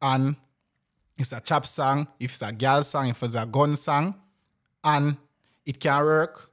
and 0.00 0.36
it's 1.16 1.32
a 1.32 1.40
chap 1.40 1.66
song, 1.66 2.06
if 2.18 2.32
it's 2.32 2.42
a 2.42 2.52
girl 2.52 2.82
song, 2.82 3.08
if 3.08 3.22
it's 3.22 3.34
a 3.34 3.46
gun 3.46 3.76
song, 3.76 4.14
and 4.84 5.16
it 5.66 5.78
can 5.78 6.02
work. 6.04 6.50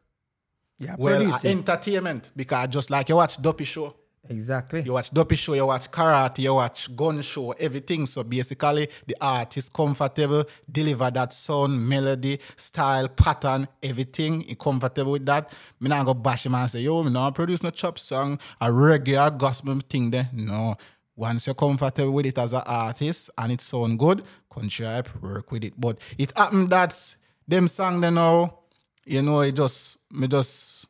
Yeah, 0.77 0.95
Well, 0.97 1.39
entertainment 1.45 2.31
because 2.35 2.67
just 2.67 2.89
like 2.89 3.07
you 3.07 3.15
watch 3.15 3.41
Duppy 3.41 3.63
show, 3.63 3.95
exactly. 4.29 4.81
you 4.83 4.93
watch 4.93 5.11
Duppy 5.11 5.35
show, 5.35 5.53
you 5.53 5.65
watch 5.65 5.89
karate, 5.91 6.39
you 6.39 6.53
watch 6.53 6.95
gun 6.95 7.21
show, 7.21 7.51
everything. 7.51 8.05
So 8.05 8.23
basically, 8.23 8.89
the 9.05 9.15
artist 9.19 9.71
comfortable, 9.73 10.45
deliver 10.71 11.11
that 11.11 11.33
sound, 11.33 11.87
melody, 11.87 12.39
style, 12.55 13.07
pattern, 13.07 13.67
everything. 13.81 14.41
He 14.41 14.55
comfortable 14.55 15.13
with 15.13 15.25
that. 15.25 15.53
Me 15.79 15.89
not 15.89 16.05
go 16.05 16.13
bash 16.13 16.45
him 16.45 16.55
and 16.55 16.69
say, 16.69 16.81
yo, 16.81 17.03
me 17.03 17.11
not 17.11 17.35
produce 17.35 17.63
no 17.63 17.69
chop 17.69 17.99
song, 17.99 18.39
a 18.61 18.71
regular 18.71 19.29
gospel 19.29 19.79
thing 19.89 20.11
there. 20.11 20.29
No. 20.33 20.75
Once 21.15 21.47
you're 21.47 21.55
comfortable 21.55 22.11
with 22.11 22.25
it 22.25 22.37
as 22.37 22.51
an 22.51 22.63
artist 22.65 23.29
and 23.37 23.51
it 23.51 23.61
sound 23.61 23.97
good, 23.97 24.23
Countree 24.51 24.85
Hype, 24.85 25.21
work 25.21 25.51
with 25.51 25.63
it. 25.63 25.73
But 25.77 25.99
it 26.17 26.37
happened 26.37 26.69
that 26.71 27.15
them 27.47 27.67
song 27.67 28.01
they 28.01 28.11
know, 28.11 28.59
you 29.05 29.21
know, 29.21 29.41
it 29.41 29.55
just 29.55 29.97
me 30.11 30.27
just 30.27 30.84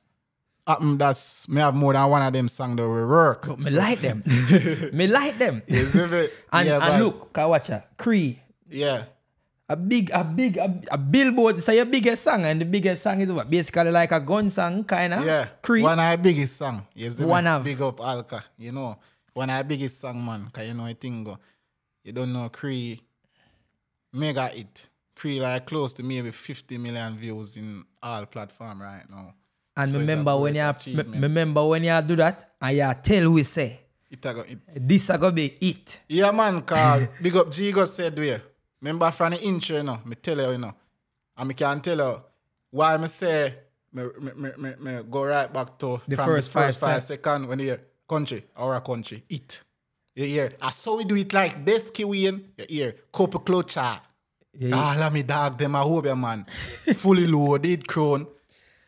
happen 0.68 0.98
that's 0.98 1.48
me 1.48 1.62
have 1.62 1.76
more 1.76 1.94
than 1.94 2.10
one 2.10 2.22
of 2.22 2.34
them 2.34 2.48
song 2.48 2.76
that 2.76 2.88
will 2.88 3.08
work. 3.08 3.48
But 3.48 3.60
me 3.64 3.72
like 3.72 4.02
them. 4.02 4.24
me 4.94 5.08
like 5.08 5.38
them. 5.38 5.62
You 5.68 5.86
see 5.86 6.06
me? 6.06 6.28
And, 6.52 6.68
yeah, 6.68 6.80
and 6.94 7.04
look, 7.04 7.34
Kawacha, 7.34 7.84
Cree, 7.98 8.40
Yeah. 8.70 9.06
a 9.70 9.76
big, 9.76 10.10
a 10.14 10.24
big, 10.24 10.58
a, 10.58 10.82
a 10.92 10.98
billboard. 10.98 11.62
Say 11.62 11.76
your 11.78 11.86
biggest 11.86 12.24
song, 12.24 12.46
and 12.46 12.62
the 12.62 12.66
biggest 12.66 13.04
song 13.04 13.20
is 13.22 13.32
what? 13.32 13.50
Basically 13.50 13.92
like 13.92 14.12
a 14.12 14.20
gun 14.20 14.50
song, 14.50 14.84
kind 14.84 15.14
of. 15.14 15.26
Yeah. 15.26 15.48
Cree. 15.62 15.82
One 15.84 16.00
of 16.00 16.12
the 16.18 16.24
biggest 16.24 16.58
song. 16.58 16.86
See 16.96 17.24
One 17.24 17.44
me? 17.46 17.50
of. 17.50 17.64
Big 17.64 17.82
up 17.82 18.00
Alka. 18.00 18.44
You 18.58 18.72
know. 18.72 18.98
One 19.34 19.50
of 19.50 19.58
the 19.58 19.64
biggest 19.66 20.00
song, 20.00 20.24
man. 20.26 20.48
Cause 20.52 20.66
you 20.68 20.74
know 20.74 20.86
a 20.88 20.94
thing 20.94 21.24
go. 21.24 21.38
You 22.04 22.12
don't 22.14 22.32
know 22.32 22.48
Cree 22.50 23.02
mega 24.14 24.48
hit. 24.48 24.88
Cree 25.16 25.40
like 25.40 25.66
close 25.66 25.94
to 25.94 26.04
maybe 26.04 26.32
50 26.32 26.78
million 26.78 27.18
views 27.18 27.58
in 27.58 27.84
all 28.02 28.26
platform 28.26 28.82
right 28.82 29.04
now. 29.10 29.34
And 29.78 29.92
So 29.92 30.00
remember 30.00 30.38
when 30.38 30.56
you 30.56 30.74
remember 30.96 31.66
when 31.66 31.84
you 31.84 32.02
do 32.02 32.16
that, 32.16 32.52
and 32.62 32.78
you 32.78 32.94
tell 33.04 33.32
we 33.32 33.44
say 33.44 33.80
It 34.10 34.26
a 34.26 34.34
go, 34.34 34.42
it, 34.42 34.60
this 34.88 35.10
a 35.10 35.32
be 35.32 35.58
it. 35.60 36.00
Yeah, 36.08 36.32
man, 36.32 36.62
cause 36.62 37.08
big 37.22 37.36
up 37.36 37.48
Gigo 37.48 37.86
said 37.88 38.18
we. 38.18 38.36
Remember 38.82 39.12
from 39.12 39.34
the 39.34 39.42
intro, 39.42 39.78
you 39.78 39.84
know, 39.84 40.00
me 40.06 40.16
tell 40.16 40.38
you, 40.38 40.52
you 40.52 40.58
know. 40.58 40.74
And 41.38 41.48
me 41.48 41.54
can 41.54 41.82
tell 41.82 41.98
you 41.98 42.22
why 42.72 42.98
me 42.98 43.08
say 43.08 43.54
me, 43.92 44.04
me, 44.20 44.32
me, 44.36 44.50
me, 44.58 44.74
me 44.80 45.00
go 45.10 45.26
right 45.26 45.52
back 45.52 45.78
to 45.80 46.02
The 46.08 46.16
from 46.16 46.26
first 46.26 46.48
the 46.54 46.60
first 46.60 46.80
five 46.80 46.92
five 46.94 47.04
second 47.04 47.48
when 47.48 47.60
you 47.60 47.78
country, 48.08 48.44
our 48.56 48.80
country, 48.82 49.24
it. 49.30 49.62
You 50.16 50.26
hear, 50.26 50.52
I 50.62 50.70
saw 50.70 50.96
we 50.98 51.04
do 51.04 51.16
it 51.16 51.34
like 51.34 51.66
this, 51.66 51.92
Kiwian. 51.92 52.42
You 52.58 52.66
hear, 52.70 52.96
couple 53.12 53.42
clutcher. 53.42 54.00
Yeah, 54.58 54.74
All 54.78 55.04
of 55.04 55.12
me 55.14 55.24
dog, 55.24 55.58
them 55.58 55.76
a 55.76 55.80
hope, 55.84 56.06
yeah, 56.06 56.14
man. 56.14 56.46
Fully 56.96 57.28
loaded 57.28 57.86
crown. 57.86 58.26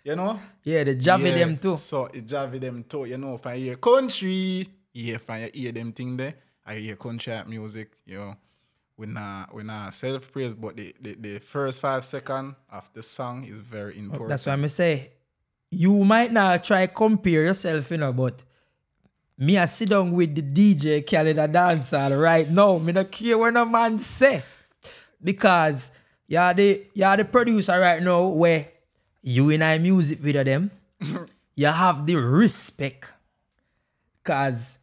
You 0.06 0.16
know? 0.16 0.40
Yeah, 0.68 0.84
the 0.84 0.96
with 0.96 1.06
Yeah, 1.06 1.32
them 1.32 1.56
too. 1.56 1.78
So 1.78 2.10
the 2.12 2.50
with 2.52 2.60
them 2.60 2.84
too. 2.84 3.06
You 3.06 3.18
know, 3.18 3.36
if 3.36 3.48
I 3.48 3.56
hear 3.56 3.76
country, 3.78 4.68
yeah, 4.94 5.16
if 5.16 5.30
I 5.30 5.50
hear 5.54 5.72
them 5.72 5.94
thing 5.94 6.18
there, 6.18 6.34
I 6.66 6.76
hear 6.76 6.98
country 6.98 7.40
music, 7.48 7.94
you 8.06 8.18
know. 8.18 8.36
We 8.98 9.06
not 9.06 9.56
we 9.56 9.64
not 9.64 9.94
self 9.94 10.30
praise, 10.30 10.54
but 10.54 10.76
the, 10.76 10.94
the, 11.00 11.14
the 11.14 11.40
first 11.40 11.80
five 11.80 12.04
second 12.04 12.56
of 12.70 12.90
the 12.94 13.02
song 13.02 13.46
is 13.46 13.60
very 13.60 13.94
oh, 13.96 14.00
important. 14.00 14.30
That's 14.30 14.46
why 14.46 14.54
I 14.56 14.68
say 14.68 15.12
you 15.72 16.04
might 16.04 16.34
not 16.34 16.66
try 16.66 16.86
compare 16.88 17.44
yourself, 17.44 17.90
you 17.90 17.98
know, 18.00 18.12
but 18.12 18.44
me 19.38 19.58
I 19.58 19.68
sit 19.68 19.88
down 19.88 20.12
with 20.12 20.36
the 20.36 20.42
DJ 20.42 21.06
calendar 21.06 21.48
dancer 21.48 22.20
right 22.20 22.50
now. 22.50 22.78
Me 22.80 22.92
not 22.92 23.10
care 23.10 23.38
what 23.38 23.54
no 23.54 23.64
man 23.64 24.00
say. 24.00 24.44
Because 25.24 25.92
you're 26.28 26.54
the 26.54 26.88
you're 26.94 27.16
the 27.16 27.24
producer 27.24 27.80
right 27.80 28.04
now 28.04 28.28
where 28.28 28.68
you 29.28 29.50
in 29.50 29.62
a 29.62 29.78
music 29.78 30.20
video 30.20 30.44
them. 30.44 30.72
you 31.56 31.68
have 31.68 32.06
the 32.06 32.16
respect. 32.16 33.06
Cause 34.24 34.78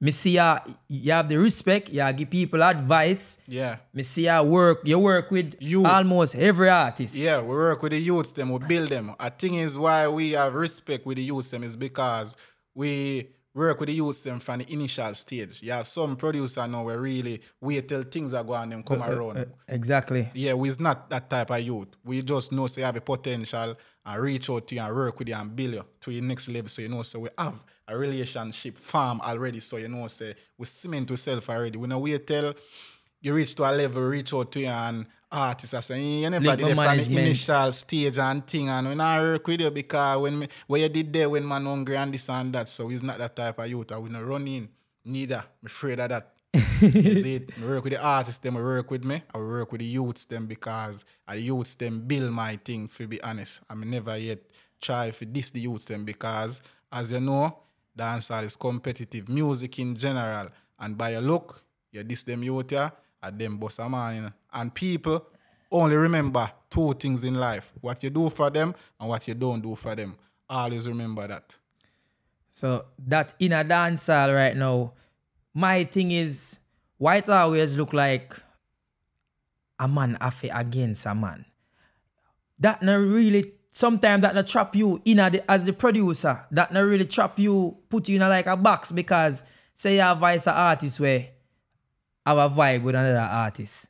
me 0.00 0.10
see 0.10 0.32
ya, 0.32 0.58
you 0.88 1.12
have 1.12 1.28
the 1.28 1.36
respect, 1.38 1.88
you 1.90 2.12
give 2.12 2.30
people 2.30 2.62
advice. 2.62 3.38
yeah. 3.46 3.76
Me 3.92 4.02
see 4.02 4.24
ya 4.24 4.42
work, 4.42 4.80
you 4.84 4.98
work 4.98 5.30
with 5.30 5.54
Youths. 5.58 5.88
almost 5.88 6.34
every 6.34 6.68
artist. 6.68 7.14
Yeah, 7.14 7.40
we 7.40 7.48
work 7.48 7.82
with 7.82 7.92
the 7.92 8.00
youths 8.00 8.32
them, 8.32 8.50
we 8.50 8.58
build 8.58 8.90
them. 8.90 9.14
I 9.18 9.28
think 9.30 9.56
is 9.56 9.76
why 9.76 10.08
we 10.08 10.32
have 10.32 10.54
respect 10.54 11.06
with 11.06 11.16
the 11.16 11.24
youths 11.24 11.50
them 11.50 11.62
is 11.62 11.76
because 11.76 12.36
we 12.74 13.30
work 13.56 13.80
with 13.80 13.88
the 13.88 13.94
youths 13.94 14.22
them 14.22 14.38
from 14.38 14.58
the 14.58 14.72
initial 14.72 15.12
stage. 15.14 15.66
Have 15.66 15.86
some 15.86 16.14
producer 16.14 16.66
now 16.66 16.84
where 16.84 17.00
really 17.00 17.40
wait 17.60 17.88
till 17.88 18.02
things 18.02 18.34
are 18.34 18.44
going 18.44 18.70
them 18.70 18.82
come 18.82 19.02
around. 19.02 19.38
Uh, 19.38 19.44
exactly. 19.66 20.30
Yeah, 20.34 20.52
we's 20.52 20.78
not 20.78 21.08
that 21.08 21.30
type 21.30 21.50
of 21.50 21.60
youth. 21.60 21.88
We 22.04 22.22
just 22.22 22.52
know 22.52 22.66
say 22.66 22.82
you 22.82 22.84
have 22.84 22.96
a 22.96 23.00
potential 23.00 23.76
and 24.04 24.22
reach 24.22 24.50
out 24.50 24.68
to 24.68 24.74
you 24.74 24.82
and 24.82 24.94
work 24.94 25.18
with 25.18 25.28
you 25.28 25.34
and 25.34 25.56
build 25.56 25.72
you 25.72 25.84
to 26.00 26.10
your 26.12 26.22
next 26.22 26.48
level. 26.48 26.68
So 26.68 26.82
you 26.82 26.88
know, 26.90 27.02
so 27.02 27.20
we 27.20 27.30
have 27.38 27.64
a 27.88 27.96
relationship 27.96 28.76
farm 28.76 29.20
already. 29.22 29.60
So 29.60 29.78
you 29.78 29.88
know, 29.88 30.06
say 30.06 30.34
we 30.58 30.66
cement 30.66 31.08
yourself 31.08 31.48
already. 31.48 31.78
We 31.78 31.88
know 31.88 31.98
wait 31.98 32.26
till 32.26 32.54
you 33.22 33.34
reach 33.34 33.54
to 33.54 33.64
a 33.64 33.72
level, 33.72 34.02
reach 34.02 34.34
out 34.34 34.52
to 34.52 34.60
you 34.60 34.66
and 34.66 35.06
artists 35.30 35.74
are 35.74 35.82
saying 35.82 36.22
you 36.22 36.30
never 36.30 36.44
Link 36.44 36.58
did 36.58 36.74
from 36.76 36.98
the 36.98 37.20
initial 37.20 37.72
stage 37.72 38.18
and 38.18 38.46
thing 38.46 38.68
and 38.68 38.88
we 38.88 38.94
not 38.94 39.20
work 39.20 39.46
with 39.46 39.60
you 39.60 39.70
because 39.70 40.20
when 40.22 40.38
me, 40.38 40.48
what 40.66 40.80
you 40.80 40.88
did 40.88 41.12
there 41.12 41.28
when 41.28 41.46
man 41.46 41.66
hungry 41.66 41.96
and 41.96 42.12
this 42.12 42.28
and 42.28 42.52
that. 42.52 42.68
So 42.68 42.88
he's 42.88 43.02
not 43.02 43.18
that 43.18 43.34
type 43.34 43.58
of 43.58 43.66
youth. 43.66 43.90
and 43.90 44.02
we 44.02 44.10
not 44.10 44.24
run 44.24 44.46
in. 44.46 44.68
Neither. 45.04 45.36
I'm 45.36 45.66
afraid 45.66 46.00
of 46.00 46.08
that. 46.08 46.32
Is 46.80 47.24
it? 47.24 47.50
I 47.60 47.66
work 47.66 47.84
with 47.84 47.92
the 47.92 48.02
artists, 48.02 48.38
them 48.38 48.56
I 48.56 48.60
work 48.60 48.90
with 48.90 49.04
me. 49.04 49.22
I 49.34 49.38
work 49.38 49.72
with 49.72 49.80
the 49.80 49.86
youths, 49.86 50.24
them 50.24 50.46
because 50.46 51.04
I 51.28 51.34
youths, 51.34 51.74
them 51.74 52.00
build 52.00 52.32
my 52.32 52.56
thing, 52.56 52.88
to 52.88 53.06
be 53.06 53.22
honest. 53.22 53.60
I 53.68 53.74
mean, 53.74 53.90
never 53.90 54.16
yet 54.16 54.38
try 54.80 55.10
for 55.10 55.26
this 55.26 55.50
the 55.50 55.60
youths, 55.60 55.84
them 55.84 56.04
because, 56.04 56.62
as 56.90 57.12
you 57.12 57.20
know, 57.20 57.58
dancehall 57.98 58.44
is 58.44 58.56
competitive. 58.56 59.28
Music 59.28 59.78
in 59.78 59.96
general. 59.96 60.48
And 60.78 60.96
by 60.96 61.10
your 61.10 61.20
look, 61.20 61.62
you're 61.92 62.04
this 62.04 62.22
them 62.22 62.42
youth, 62.42 62.72
yeah, 62.72 62.90
and 63.22 63.38
them 63.38 63.60
a 63.78 63.88
man. 63.88 64.16
You 64.16 64.22
know. 64.22 64.32
And 64.52 64.74
people 64.74 65.26
only 65.70 65.96
remember 65.96 66.50
two 66.70 66.94
things 66.94 67.24
in 67.24 67.34
life. 67.34 67.72
What 67.80 68.02
you 68.02 68.10
do 68.10 68.30
for 68.30 68.50
them 68.50 68.74
and 68.98 69.08
what 69.08 69.26
you 69.26 69.34
don't 69.34 69.60
do 69.60 69.74
for 69.74 69.94
them. 69.94 70.16
Always 70.48 70.88
remember 70.88 71.26
that. 71.26 71.56
So 72.50 72.86
that 73.06 73.34
in 73.38 73.52
a 73.52 73.64
dancehall 73.64 74.34
right 74.34 74.56
now, 74.56 74.92
my 75.52 75.84
thing 75.84 76.10
is 76.10 76.58
white 76.98 77.28
always 77.28 77.76
look 77.76 77.92
like 77.92 78.34
a 79.78 79.88
man 79.88 80.16
affair 80.20 80.52
against 80.54 81.06
a 81.06 81.14
man. 81.14 81.44
That 82.58 82.82
not 82.82 82.96
really 82.96 83.52
sometimes 83.72 84.22
that 84.22 84.34
not 84.34 84.46
trap 84.46 84.74
you 84.74 85.02
in 85.04 85.18
a 85.18 85.30
as 85.50 85.66
the 85.66 85.72
producer. 85.72 86.46
That 86.50 86.72
not 86.72 86.80
really 86.80 87.04
trap 87.04 87.38
you, 87.38 87.76
put 87.90 88.08
you 88.08 88.16
in 88.16 88.22
a, 88.22 88.28
like 88.28 88.46
a 88.46 88.56
box 88.56 88.90
because 88.90 89.42
say 89.74 89.96
you 89.96 90.00
have 90.00 90.18
vice 90.18 90.46
artist 90.46 90.98
where 90.98 91.28
have 92.26 92.38
a 92.38 92.54
vibe 92.54 92.82
with 92.82 92.94
another 92.94 93.18
artist. 93.18 93.86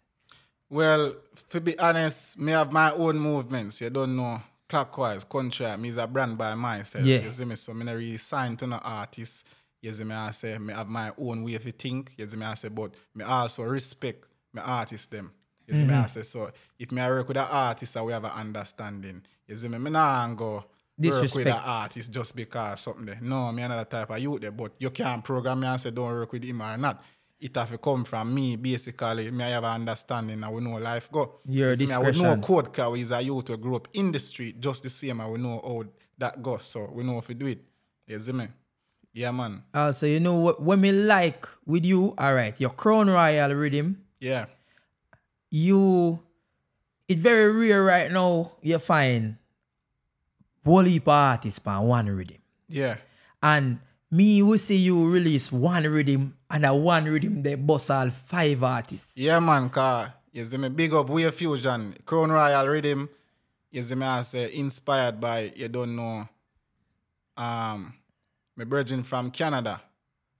Well, 0.68 1.14
to 1.51 1.61
be 1.61 1.79
honest, 1.79 2.38
me 2.38 2.53
have 2.53 2.72
my 2.72 2.92
own 2.92 3.18
movements. 3.18 3.81
You 3.81 3.90
don't 3.90 4.16
know 4.16 4.40
clockwise, 4.68 5.25
country. 5.25 5.77
Me 5.77 5.88
is 5.88 5.96
a 5.96 6.07
brand 6.07 6.37
by 6.37 6.55
myself. 6.55 7.05
Yeah. 7.05 7.20
You 7.20 7.31
see 7.31 7.44
me? 7.44 7.57
So 7.57 7.72
me 7.72 7.85
not 7.85 7.92
really 7.92 8.16
signed 8.16 8.59
to 8.61 8.66
no 8.66 8.77
artist 8.77 9.46
You 9.81 9.92
see 9.92 10.05
me 10.05 10.14
I 10.14 10.31
say 10.33 10.59
me 10.59 10.75
have 10.75 10.88
my 10.88 11.12
own 11.18 11.42
way 11.42 11.55
of 11.55 11.62
think. 11.62 12.12
You 12.16 12.27
see 12.27 12.37
me 12.37 12.44
I 12.44 12.55
say, 12.55 12.68
but 12.68 12.92
me 13.14 13.25
also 13.25 13.62
respect 13.64 14.25
my 14.53 14.62
artists 14.62 15.07
them. 15.07 15.33
You 15.66 15.75
see 15.75 15.85
me 15.85 15.94
I 15.94 15.99
mm-hmm. 15.99 16.09
say 16.09 16.22
so 16.22 16.51
if 16.79 16.92
me 16.92 17.01
I 17.01 17.09
work 17.09 17.29
with 17.29 17.37
an 17.37 17.46
artist, 17.49 17.96
I 17.96 18.03
we 18.03 18.12
have 18.12 18.25
an 18.25 18.33
understanding. 18.33 19.22
You 19.46 19.57
see 19.57 19.68
me, 19.68 19.79
me 19.79 19.90
nah 19.90 20.27
go 20.35 20.55
work 20.55 20.64
with 20.99 21.12
Disrespect. 21.12 21.49
an 21.49 21.62
artist 21.64 22.11
just 22.11 22.35
because 22.35 22.81
something 22.81 23.07
there. 23.07 23.18
No, 23.20 23.53
me 23.53 23.62
another 23.62 23.85
type 23.85 24.11
of 24.11 24.18
youth 24.18 24.40
there, 24.40 24.51
but 24.51 24.72
you 24.79 24.90
can't 24.90 25.22
program 25.22 25.61
me 25.61 25.66
and 25.66 25.81
say 25.81 25.90
don't 25.90 26.07
work 26.07 26.33
with 26.33 26.44
him 26.44 26.62
or 26.62 26.77
not. 26.77 27.03
It 27.38 27.55
have 27.55 27.70
to 27.70 27.79
come 27.79 28.05
from 28.05 28.35
me, 28.35 28.57
basically. 28.57 29.31
Me 29.31 29.44
I 29.44 29.49
have 29.51 29.64
an 29.64 29.75
understanding 29.83 30.42
and 30.42 30.55
we 30.55 30.61
know 30.62 30.79
life 30.79 31.11
go. 31.12 31.35
Your 31.46 31.70
You 31.70 31.75
see 31.77 31.87
me, 31.87 31.92
I 31.92 31.99
would 31.99 32.16
know 32.16 32.35
discretion. 32.37 32.40
code 32.42 32.72
car 32.72 32.96
is 32.96 33.11
a 33.11 33.20
youth 33.20 33.49
who 33.49 33.57
grew 33.59 33.77
up 33.77 33.88
in 33.92 34.11
the 34.11 34.18
street 34.18 34.59
just 34.59 34.83
the 34.83 34.88
same 34.90 35.20
and 35.20 35.31
we 35.33 35.38
know 35.38 35.61
how 35.62 35.85
that 36.18 36.42
goes. 36.42 36.62
So 36.64 36.88
we 36.92 37.05
know 37.05 37.18
if 37.18 37.29
we 37.29 37.35
do 37.35 37.46
it. 37.46 37.66
You 38.07 38.18
see 38.18 38.33
me? 38.33 38.49
Yeah, 39.12 39.33
man. 39.33 39.62
Uh, 39.75 39.81
also, 39.81 40.07
you 40.07 40.18
know 40.20 40.35
what? 40.37 40.62
When 40.62 40.81
me 40.81 40.92
like 40.92 41.46
with 41.66 41.85
you, 41.85 42.14
all 42.16 42.35
right, 42.35 42.59
your 42.61 42.70
Crown 42.70 43.09
Royal 43.11 43.53
rhythm, 43.55 44.03
Yeah. 44.20 44.46
you. 45.51 46.20
It's 47.09 47.20
very 47.20 47.53
rare 47.53 47.85
right 47.85 48.11
now. 48.11 48.53
You 48.62 48.79
find 48.79 49.37
whole 50.64 50.83
heap 50.83 51.07
artists 51.07 51.61
on 51.66 51.87
one 51.87 52.07
rhythm, 52.09 52.38
Yeah. 52.68 52.96
and 53.42 53.79
me 54.11 54.42
will 54.42 54.59
see 54.59 54.77
you 54.77 55.09
release 55.09 55.53
one 55.53 55.85
rhythm 55.85 56.36
and 56.50 56.64
a 56.64 56.74
one 56.74 57.04
rhythm 57.04 57.42
they 57.42 57.54
bust 57.54 57.90
all 57.90 58.11
five 58.11 58.62
artists. 58.62 59.16
Yeah, 59.16 59.40
man, 59.40 59.68
car. 59.68 60.14
You 60.32 60.44
see 60.44 60.56
me, 60.59 60.68
big 60.68 60.92
up 60.92 61.09
Wave 61.09 61.35
Fusion, 61.35 61.94
Crown 62.04 62.30
Royal 62.30 62.66
Rhythm. 62.68 63.09
You 63.70 63.82
see 63.82 63.94
me, 63.94 64.06
I 64.06 64.22
say, 64.22 64.54
inspired 64.54 65.20
by, 65.20 65.52
you 65.56 65.68
don't 65.68 65.96
know, 65.96 66.28
um, 67.37 67.94
my 68.54 68.64
virgin 68.64 69.02
from 69.02 69.30
Canada, 69.30 69.80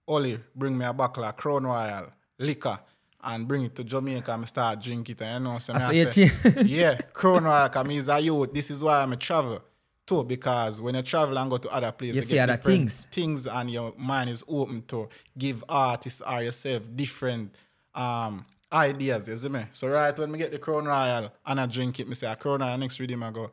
Oli, 0.07 0.39
bring 0.55 0.77
me 0.77 0.85
a 0.85 0.93
bottle 0.93 1.23
of 1.23 1.35
Crown 1.35 1.65
Royal 1.65 2.11
liquor 2.39 2.79
and 3.23 3.47
bring 3.47 3.63
it 3.63 3.75
to 3.75 3.83
Jamaica 3.83 4.31
and 4.31 4.47
start 4.47 4.79
drink 4.81 5.09
it. 5.09 5.21
And 5.21 5.45
you 5.45 5.51
know, 5.51 5.57
so 5.57 5.73
I 5.73 5.77
I 5.77 6.05
say, 6.05 6.31
yeah, 6.65 6.97
Crown 7.13 7.43
Royal, 7.43 7.67
because 7.67 7.85
me 7.85 7.97
is 7.97 8.09
a 8.09 8.19
youth. 8.19 8.53
This 8.53 8.71
is 8.71 8.83
why 8.83 9.01
I'm 9.01 9.13
a 9.13 9.17
travel 9.17 9.61
too, 10.07 10.23
because 10.23 10.81
when 10.81 10.95
you 10.95 11.01
travel 11.03 11.37
and 11.37 11.49
go 11.51 11.57
to 11.57 11.69
other 11.69 11.91
places, 11.91 12.15
You 12.15 12.21
get 12.21 12.29
see 12.29 12.39
other 12.39 12.57
things. 12.57 13.05
things 13.11 13.45
and 13.45 13.69
your 13.69 13.93
mind 13.97 14.29
is 14.29 14.43
open 14.47 14.81
to 14.87 15.09
give 15.37 15.63
artists 15.69 16.21
or 16.21 16.41
yourself 16.41 16.83
different 16.95 17.53
um 17.93 18.45
ideas, 18.71 19.27
you 19.27 19.35
see 19.37 19.49
me? 19.49 19.63
So 19.71 19.87
right 19.89 20.17
when 20.17 20.31
we 20.31 20.37
get 20.37 20.51
the 20.51 20.59
Crown 20.59 20.85
Royal 20.85 21.31
and 21.45 21.59
I 21.61 21.65
drink 21.67 21.99
it, 21.99 22.07
me 22.07 22.15
say 22.15 22.31
a 22.31 22.35
Crown 22.35 22.61
Royal 22.61 22.77
next 22.77 22.99
rhythm 22.99 23.23
I 23.23 23.31
go 23.31 23.51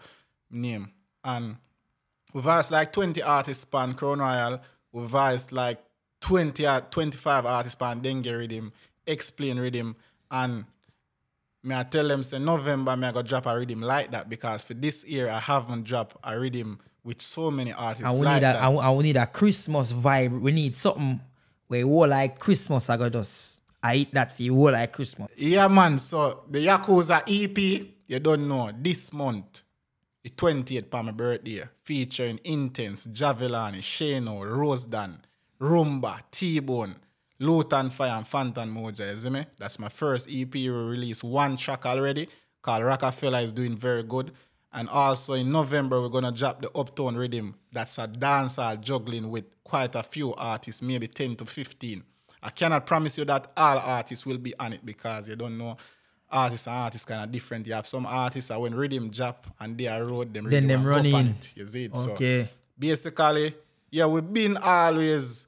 name. 0.51 0.91
And 1.25 1.57
we've 2.33 2.47
asked 2.47 2.71
like 2.71 2.93
20 2.93 3.23
artists 3.23 3.63
span 3.63 3.95
Crown 3.95 4.19
Royal, 4.21 4.61
we've 4.93 5.15
asked 5.15 5.53
like 5.53 5.79
20 6.21 6.67
or 6.67 6.81
25 6.91 7.47
artists 7.47 7.73
span 7.75 8.01
Dengue 8.01 8.27
rhythm, 8.27 8.73
explain 9.07 9.59
rhythm, 9.59 9.95
and 10.31 10.65
me 11.65 11.75
I 11.75 11.83
tell 11.85 12.07
them 12.07 12.23
say 12.23 12.39
November 12.39 12.97
me 12.97 13.07
I 13.07 13.13
go 13.13 13.23
drop 13.23 13.47
a 13.47 13.57
rhythm 13.59 13.81
like 13.81 14.11
that 14.13 14.29
because 14.29 14.65
for 14.65 14.75
this 14.75 15.05
year 15.05 15.29
I 15.29 15.39
haven't 15.41 15.85
dropped 15.85 16.17
a 16.23 16.39
rhythm 16.39 16.79
with 17.03 17.21
so 17.23 17.51
many 17.51 17.73
artists 17.73 18.09
and 18.11 18.19
we 18.19 18.25
like 18.27 18.35
need 18.43 18.49
a, 18.49 18.53
that. 18.53 18.63
and 18.63 18.77
we- 18.77 18.83
and 18.83 18.99
need 19.03 19.17
a 19.17 19.27
Christmas 19.27 19.93
vibe. 19.93 20.41
We 20.41 20.53
need 20.53 20.75
something 20.77 21.21
where 21.69 21.85
all 21.85 22.09
like 22.09 22.39
Christmas. 22.39 22.89
I 22.91 22.97
got 22.97 23.13
just 23.13 23.61
I 23.83 23.97
eat 23.97 24.15
that 24.15 24.35
for 24.35 24.43
you 24.43 24.55
all 24.57 24.73
like 24.73 24.93
Christmas. 24.93 25.31
Yeah, 25.37 25.69
man. 25.69 25.99
So 25.99 26.45
the 26.51 26.67
Yakuza 26.67 27.23
EP, 27.29 27.59
you 28.09 28.19
don't 28.19 28.49
know, 28.49 28.71
this 28.79 29.13
month, 29.13 29.63
the 30.23 30.31
28th 30.31 30.91
for 30.91 31.03
my 31.03 31.13
birthday, 31.13 31.65
featuring 31.83 32.39
Intence, 32.39 33.07
Jahvillani, 33.09 33.79
Shano, 33.81 34.41
Rosedan, 34.43 35.19
Rumba, 35.61 36.21
T-Bone, 36.31 36.95
Lutan 37.45 37.91
Fyah, 37.91 38.19
and 38.19 38.27
Phantom 38.27 38.69
Moja. 38.75 39.01
Eh, 39.01 39.11
you 39.11 39.17
see 39.17 39.31
me? 39.31 39.45
That's 39.59 39.79
my 39.79 39.89
first 39.89 40.29
EP. 40.31 40.53
We 40.55 40.69
released 40.69 41.23
one 41.25 41.57
track 41.57 41.85
already 41.87 42.29
called 42.65 42.83
Rockefeller 42.83 43.41
is 43.41 43.53
doing 43.53 43.77
very 43.77 44.03
good. 44.03 44.33
And 44.73 44.89
also 44.89 45.35
in 45.35 45.53
November, 45.53 46.01
we're 46.01 46.09
gonna 46.09 46.33
drop 46.33 46.61
the 46.61 46.71
Uptown 46.77 47.15
Rhythm. 47.15 47.55
That's 47.71 47.97
a 47.99 48.09
dancehall 48.09 48.81
juggling 48.81 49.31
with 49.31 49.45
quite 49.63 49.95
a 49.95 50.03
few 50.03 50.35
artists, 50.35 50.83
maybe 50.83 51.07
10 51.07 51.37
to 51.37 51.45
15. 51.45 52.03
I 52.43 52.51
cannot 52.51 52.85
promise 52.87 53.17
you 53.19 53.25
that 53.27 53.53
all 53.57 53.79
artists 53.79 54.27
will 54.27 54.39
be 54.39 54.53
on 54.59 54.73
it 54.73 54.85
because 54.85 55.29
you 55.29 55.37
don't 55.37 55.57
know 55.57 55.77
artists 56.31 56.67
and 56.67 56.77
artists 56.77 57.05
kind 57.05 57.23
of 57.23 57.31
different. 57.31 57.67
You 57.67 57.75
have 57.75 57.87
some 57.87 58.07
artists 58.07 58.49
that 58.49 58.61
when 58.61 58.75
rhythm 58.75 59.11
drop 59.11 59.47
and 59.61 59.79
they 59.79 59.87
are 59.87 60.05
road, 60.05 60.35
them 60.35 60.49
Then 60.51 60.67
rhythm 60.67 60.69
them 60.69 60.79
and 60.81 60.89
run 60.89 61.07
up 61.07 61.15
on 61.15 61.21
in. 61.27 61.33
it. 61.33 61.53
You 61.55 61.67
see 61.67 61.85
it? 61.85 61.95
Okay. 61.95 62.45
So 62.45 62.49
basically, 62.79 63.55
yeah, 63.91 64.07
we've 64.07 64.33
been 64.33 64.57
always 64.57 65.47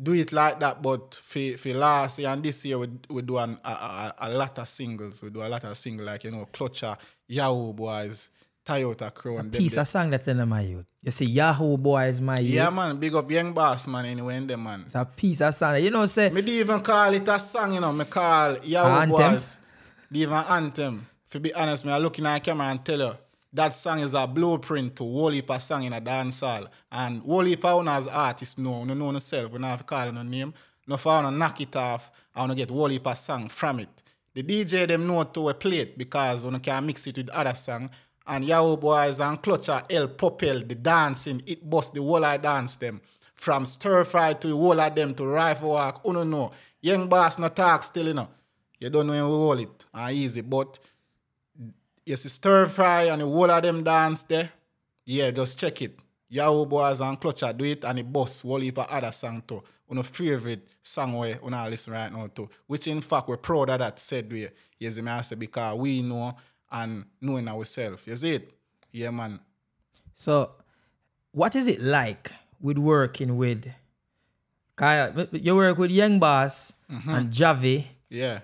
do 0.00 0.12
it 0.12 0.32
like 0.32 0.60
that, 0.60 0.82
but 0.82 1.14
for, 1.14 1.56
for 1.56 1.74
last 1.74 2.18
year 2.18 2.28
and 2.28 2.42
this 2.42 2.64
year 2.64 2.78
we, 2.78 2.88
we 3.08 3.22
do 3.22 3.38
an, 3.38 3.58
a, 3.64 3.68
a, 3.68 4.14
a 4.18 4.30
lot 4.30 4.58
of 4.58 4.68
singles. 4.68 5.22
We 5.22 5.30
do 5.30 5.42
a 5.42 5.48
lot 5.48 5.64
of 5.64 5.76
singles 5.76 6.06
like 6.06 6.24
you 6.24 6.30
know, 6.30 6.48
Clutcher, 6.52 6.96
Yahoo 7.28 7.72
Boys, 7.72 8.30
Toyota 8.66 9.12
Crown. 9.14 9.50
them 9.50 9.50
Piece 9.50 9.76
of 9.76 9.86
song 9.86 10.10
that 10.10 10.26
in 10.26 10.48
my 10.48 10.62
youth. 10.62 10.86
You 11.02 11.10
see, 11.10 11.26
Yahoo 11.26 11.76
Boys, 11.76 12.20
my 12.20 12.38
youth. 12.38 12.54
Yeah, 12.54 12.70
man, 12.70 12.96
big 12.96 13.14
up 13.14 13.30
Young 13.30 13.52
Boss, 13.52 13.86
man, 13.86 14.06
anyway, 14.06 14.36
in 14.36 14.46
them, 14.46 14.64
man. 14.64 14.84
It's 14.86 14.94
a 14.94 15.04
piece 15.04 15.40
of 15.40 15.54
song. 15.54 15.78
You 15.82 15.90
know, 15.90 16.06
say 16.06 16.30
Me 16.30 16.40
even 16.40 16.80
call 16.80 17.12
it 17.12 17.28
a 17.28 17.38
song, 17.38 17.74
you 17.74 17.80
know. 17.80 17.92
Me 17.92 18.04
call 18.06 18.58
Yahoo 18.62 19.06
Boys. 19.10 19.58
The 20.10 20.20
even 20.20 20.32
anthem. 20.34 21.06
To 21.30 21.40
be 21.40 21.52
honest, 21.52 21.84
me 21.84 21.92
I 21.92 21.98
look 21.98 22.18
in 22.18 22.24
the 22.24 22.40
camera 22.40 22.68
and 22.68 22.84
tell 22.84 22.98
you 22.98 23.16
that 23.54 23.72
song 23.72 24.00
is 24.00 24.14
a 24.14 24.26
blueprint 24.26 24.96
to 24.96 25.04
whole 25.04 25.30
heap 25.30 25.50
song 25.60 25.84
in 25.84 25.92
a 25.92 26.00
dance 26.00 26.40
hall. 26.40 26.66
And 26.90 27.22
whole 27.22 27.44
heap 27.44 27.64
of 27.64 27.86
as 27.86 28.08
artists 28.08 28.58
know, 28.58 28.84
no 28.84 28.94
know 28.94 29.12
yourself, 29.12 29.52
we 29.52 29.58
don't 29.58 29.68
have 29.68 29.78
to 29.78 29.84
call 29.84 30.10
no 30.12 30.22
name. 30.22 30.52
No 30.86 30.96
for 30.96 31.10
wanna 31.10 31.30
knock 31.30 31.60
it 31.60 31.76
off, 31.76 32.10
I 32.34 32.40
wanna 32.40 32.56
get 32.56 32.70
whole 32.70 32.88
heap 32.88 33.06
song 33.14 33.48
from 33.48 33.80
it. 33.80 34.02
The 34.34 34.42
DJ 34.42 34.88
them 34.88 35.06
know 35.06 35.22
to 35.22 35.54
play 35.54 35.78
it 35.78 35.96
because 35.96 36.44
we 36.44 36.58
can 36.58 36.84
mix 36.84 37.06
it 37.06 37.16
with 37.16 37.30
other 37.30 37.54
song. 37.54 37.90
And 38.26 38.44
Yahoo 38.44 38.76
Boys 38.76 39.20
and 39.20 39.40
Clutcher 39.40 39.90
help 39.90 40.18
propel 40.18 40.60
the 40.60 40.74
dancing, 40.74 41.40
it 41.46 41.68
bust 41.68 41.94
the 41.94 42.02
whole 42.02 42.24
I 42.24 42.36
dance 42.38 42.74
them. 42.76 43.00
From 43.34 43.64
stir 43.66 44.04
fry 44.04 44.32
to 44.32 44.48
the 44.48 44.56
whole 44.56 44.80
of 44.80 44.94
them 44.94 45.14
to 45.14 45.26
rifle 45.26 45.70
walk, 45.70 46.00
you 46.04 46.12
know. 46.12 46.50
Young 46.80 47.08
boss 47.08 47.38
no 47.38 47.48
talk 47.48 47.84
still, 47.84 48.06
you 48.06 48.14
know. 48.14 48.28
You 48.80 48.90
don't 48.90 49.06
know 49.06 49.12
how 49.14 49.28
we 49.28 49.34
hold 49.34 49.60
it. 49.60 49.84
And 49.94 50.16
easy. 50.16 50.40
But 50.40 50.78
you 52.06 52.16
see 52.16 52.28
stir 52.28 52.66
fry 52.66 53.04
and 53.04 53.22
the 53.22 53.26
whole 53.26 53.50
of 53.50 53.62
them 53.62 53.82
dance 53.82 54.22
there. 54.24 54.50
Yeah, 55.04 55.30
just 55.30 55.58
check 55.58 55.80
it. 55.82 55.98
Yahoo 56.28 56.66
Boys 56.66 57.00
and 57.00 57.20
Clutcher 57.20 57.56
do 57.56 57.64
it 57.64 57.84
and 57.84 57.98
the 57.98 58.02
boss 58.02 58.42
whole 58.42 58.60
heap 58.60 58.78
of 58.78 58.88
other 58.88 59.12
song 59.12 59.42
too. 59.46 59.62
One 59.86 59.98
of 59.98 60.06
favorite 60.06 60.66
song 60.82 61.18
we 61.18 61.36
now 61.48 61.68
listen 61.68 61.92
right 61.92 62.12
now 62.12 62.26
too. 62.28 62.48
Which 62.66 62.88
in 62.88 63.00
fact 63.00 63.28
we're 63.28 63.36
proud 63.36 63.70
of 63.70 63.78
that 63.78 63.98
said 63.98 64.32
we. 64.32 64.48
You 64.78 64.90
see 64.90 65.02
me 65.02 65.10
I 65.10 65.20
say 65.20 65.36
because 65.36 65.76
we 65.76 66.02
know 66.02 66.34
and 66.70 67.04
knowing 67.20 67.48
ourselves. 67.48 68.06
You 68.06 68.16
see 68.16 68.34
it? 68.34 68.52
Yeah 68.90 69.10
man. 69.10 69.40
So, 70.14 70.52
what 71.32 71.54
is 71.56 71.66
it 71.66 71.80
like 71.80 72.30
with 72.60 72.78
working 72.78 73.36
with? 73.36 73.66
Kaya, 74.76 75.28
you 75.32 75.54
work 75.54 75.78
with 75.78 75.90
Young 75.90 76.18
Boss 76.18 76.74
mm-hmm. 76.90 77.10
and 77.10 77.30
Javi. 77.30 77.86
Yeah. 78.08 78.40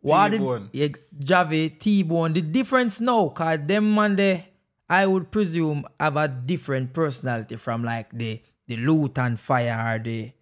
What 0.00 0.30
did 0.30 0.38
T-Bone. 0.38 0.70
yeah, 0.72 0.88
Javi 1.18 1.78
T 1.78 2.02
Bone? 2.02 2.32
The 2.32 2.40
difference 2.40 3.00
now, 3.00 3.28
cause 3.28 3.58
them 3.66 3.94
man 3.94 4.16
they, 4.16 4.48
I 4.88 5.06
would 5.06 5.30
presume 5.30 5.84
have 5.98 6.16
a 6.16 6.28
different 6.28 6.92
personality 6.92 7.56
from 7.56 7.84
like 7.84 8.10
the 8.12 8.40
the 8.66 8.76
Lutan 8.76 9.36
Fyah 9.38 9.96
or 9.96 10.02
the 10.02 10.32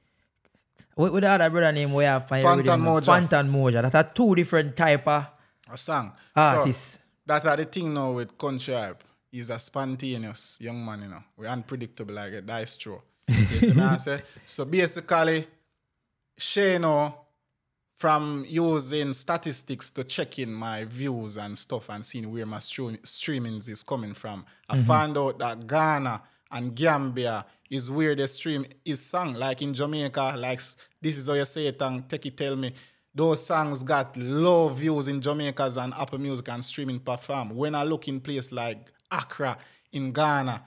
what 0.95 1.13
what 1.13 1.23
the 1.23 1.29
other 1.29 1.51
brother 1.51 1.73
name 1.73 1.93
we 1.93 2.05
have 2.05 2.29
fire 2.29 2.43
Phantom 2.43 2.81
Moja. 2.83 3.07
Phantom 3.07 3.53
Moja. 3.53 3.83
That 3.83 3.95
are 3.95 4.13
two 4.13 4.35
different 4.35 4.77
type 4.77 5.07
of 5.09 5.27
a 5.71 5.77
song. 5.77 6.13
artists. 6.35 6.93
So, 6.95 6.99
that 7.27 7.45
are 7.47 7.57
the 7.57 7.65
thing 7.65 7.93
now 7.93 8.13
with 8.13 8.37
Countree 8.39 8.75
Hype. 8.75 9.03
He's 9.31 9.51
a 9.51 9.59
spontaneous 9.59 10.57
young 10.61 10.85
man, 10.85 11.03
you 11.03 11.09
know. 11.09 11.23
We're 11.37 11.49
unpredictable 11.49 12.15
like 12.15 12.33
a 12.33 12.41
dice 12.43 12.77
throw. 12.77 13.03
You 13.29 13.35
see 13.61 13.73
me 13.73 13.83
I 13.83 13.97
say? 13.97 14.23
So 14.45 14.65
basically, 14.65 15.47
Shano, 16.39 17.15
from 17.97 18.45
using 18.47 19.15
statistics 19.15 19.89
to 19.89 20.05
checking 20.05 20.53
my 20.53 20.85
views 20.85 21.39
and 21.39 21.57
stuff 21.57 21.89
and 21.89 22.05
seeing 22.05 22.31
where 22.31 22.45
my 22.45 22.59
stream, 22.59 22.99
streamings 22.99 23.71
is 23.71 23.83
coming 23.83 24.13
from, 24.13 24.45
I 24.69 24.77
mm-hmm. 24.77 24.85
found 24.85 25.19
out 25.19 25.39
that 25.39 25.67
Ghana 25.67 26.23
and 26.53 26.75
Gambia 26.75 27.47
is 27.71 27.91
where 27.91 28.15
the 28.15 28.29
stream 28.29 28.67
is 28.85 29.01
sung. 29.01 29.33
Like 29.33 29.63
in 29.63 29.73
Jamaica, 29.73 30.35
like 30.37 30.61
this 31.01 31.17
is 31.17 31.27
how 31.27 31.35
you 31.35 31.47
say 31.47 31.69
it 31.69 31.81
and 31.81 32.07
take 32.09 32.27
it 32.27 32.37
tell 32.37 32.55
me. 32.55 32.75
Those 33.15 33.47
songs 33.47 33.83
got 33.83 34.15
low 34.19 34.69
views 34.69 35.09
in 35.09 35.23
Jamaica's 35.23 35.79
and 35.79 35.95
Apple 35.95 36.19
Music 36.19 36.51
and 36.51 36.63
streaming 36.63 37.01
platform. 37.01 37.57
When 37.57 37.75
I 37.75 37.83
look 37.83 38.09
in 38.09 38.21
place 38.21 38.53
like 38.53 38.93
Accra 39.11 39.57
in 39.93 40.13
Ghana, 40.13 40.63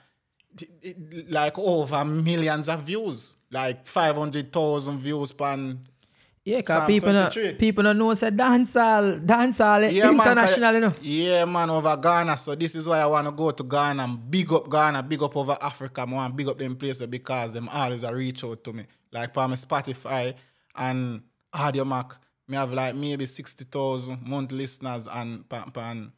like 1.30 1.60
over 1.60 2.04
millions 2.04 2.70
of 2.70 2.82
views, 2.82 3.36
like 3.52 3.86
500,000 3.86 4.98
views 4.98 5.32
per 5.32 5.76
Yeah, 6.50 6.62
cause 6.62 6.88
people 6.88 7.14
no, 7.14 7.30
people 7.60 7.84
don't 7.84 7.98
know 8.00 8.12
say 8.16 8.32
dancehall, 8.32 9.24
dancehall 9.24 9.94
Yeah, 9.94 10.06
man, 10.06 10.16
international, 10.16 10.74
you 10.74 10.80
know. 10.80 10.94
Yeah, 11.00 11.46
man, 11.46 11.70
over 11.70 11.96
Ghana. 11.96 12.36
So 12.38 12.56
this 12.56 12.74
is 12.74 12.88
why 12.88 13.00
I 13.02 13.06
want 13.06 13.28
to 13.28 13.32
go 13.32 13.52
to 13.52 13.64
Ghana 13.64 14.04
and 14.04 14.32
big 14.32 14.52
up 14.52 14.68
Ghana, 14.68 15.04
big 15.04 15.22
up 15.22 15.38
over 15.38 15.56
Africa. 15.62 16.02
I 16.02 16.06
want 16.06 16.36
big 16.36 16.48
up 16.48 16.58
them 16.58 16.76
places 16.76 17.06
because 17.06 17.54
them 17.54 17.70
always 17.70 18.04
a 18.04 18.16
reach 18.16 18.44
out 18.44 18.64
to 18.64 18.74
me. 18.74 18.86
Like 19.12 19.32
for 19.32 19.48
my 19.48 19.54
Spotify 19.54 20.34
and 20.76 21.22
Audiomack, 21.54 22.14
me 22.48 22.58
have 22.58 22.74
like 22.74 22.96
maybe 22.96 23.28
60,000 23.28 24.28
month 24.28 24.52
listeners 24.52 25.08
and 25.12 25.48
pan, 25.48 25.70
pan, 25.72 26.12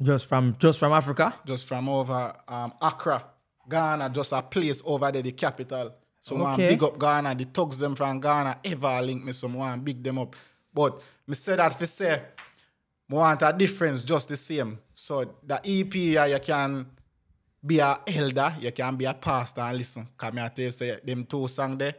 Just 0.00 0.26
from 0.26 0.54
just 0.56 0.78
from 0.78 0.92
Africa. 0.92 1.32
just 1.44 1.66
from 1.66 1.88
over 1.88 2.32
um, 2.46 2.72
Accra, 2.80 3.24
Ghana, 3.68 4.10
just 4.10 4.30
a 4.32 4.40
place 4.40 4.80
over 4.84 5.10
there, 5.10 5.22
the 5.22 5.32
capital. 5.32 5.94
So 6.28 6.36
I 6.36 6.40
want 6.40 6.54
Okay. 6.60 6.68
big 6.68 6.82
up 6.82 6.98
Ghana. 6.98 7.34
The 7.34 7.44
thugs 7.44 7.78
them 7.78 7.94
from 7.94 8.20
Ghana 8.20 8.58
ever 8.64 9.00
link 9.02 9.24
me, 9.24 9.32
so 9.32 9.48
I 9.60 9.76
big 9.76 10.02
them 10.02 10.18
up. 10.18 10.36
But 10.74 11.00
me 11.26 11.34
say 11.34 11.56
that 11.56 11.72
for 11.78 11.86
say, 11.86 12.12
I 13.10 13.14
want 13.14 13.42
a 13.42 13.52
difference 13.52 14.04
just 14.04 14.28
the 14.28 14.36
same. 14.36 14.78
So 14.92 15.36
the 15.46 15.56
EP 15.64 15.94
yeah, 15.94 16.26
you 16.26 16.38
can 16.40 16.86
be 17.64 17.78
a 17.78 17.98
elder, 18.06 18.54
you 18.60 18.72
can 18.72 18.96
be 18.96 19.06
a 19.06 19.14
pastor 19.14 19.62
and 19.62 19.78
listen. 19.78 20.06
Come 20.16 20.36
here 20.36 20.50
tell 20.54 20.70
say 20.70 21.00
them 21.04 21.24
two 21.24 21.48
song 21.48 21.78
there 21.78 21.94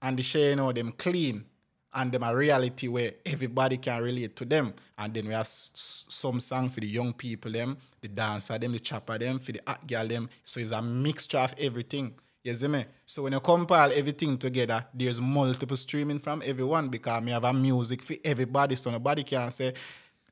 and 0.00 0.16
the 0.18 0.22
share 0.22 0.50
you 0.50 0.56
know 0.56 0.72
them 0.72 0.92
clean 0.92 1.44
and 1.92 2.12
them 2.12 2.22
a 2.22 2.34
reality 2.34 2.86
where 2.88 3.12
everybody 3.24 3.78
can 3.78 4.00
relate 4.02 4.36
to 4.36 4.44
them. 4.44 4.72
And 4.98 5.12
then 5.12 5.26
we 5.26 5.32
have 5.32 5.40
s- 5.40 6.04
some 6.08 6.38
song 6.40 6.68
for 6.70 6.80
the 6.80 6.86
young 6.86 7.12
people 7.12 7.50
them, 7.52 7.76
the 8.00 8.08
dancer 8.08 8.58
them, 8.58 8.72
the 8.72 8.78
chopper 8.78 9.18
them, 9.18 9.38
for 9.38 9.52
the 9.52 9.60
hot 9.66 9.86
girl 9.86 10.06
them. 10.06 10.28
So 10.44 10.60
it's 10.60 10.70
a 10.70 10.80
mixture 10.82 11.38
of 11.38 11.54
everything. 11.58 12.14
You 12.46 12.54
see 12.54 12.68
me? 12.68 12.84
So 13.04 13.24
when 13.24 13.32
you 13.32 13.40
compile 13.40 13.90
everything 13.92 14.38
together, 14.38 14.86
there's 14.94 15.20
multiple 15.20 15.76
streaming 15.76 16.20
from 16.20 16.44
everyone 16.46 16.88
because 16.88 17.20
me 17.20 17.32
have 17.32 17.42
a 17.42 17.52
music 17.52 18.00
for 18.00 18.14
everybody. 18.24 18.76
So 18.76 18.92
nobody 18.92 19.24
can 19.24 19.50
say 19.50 19.74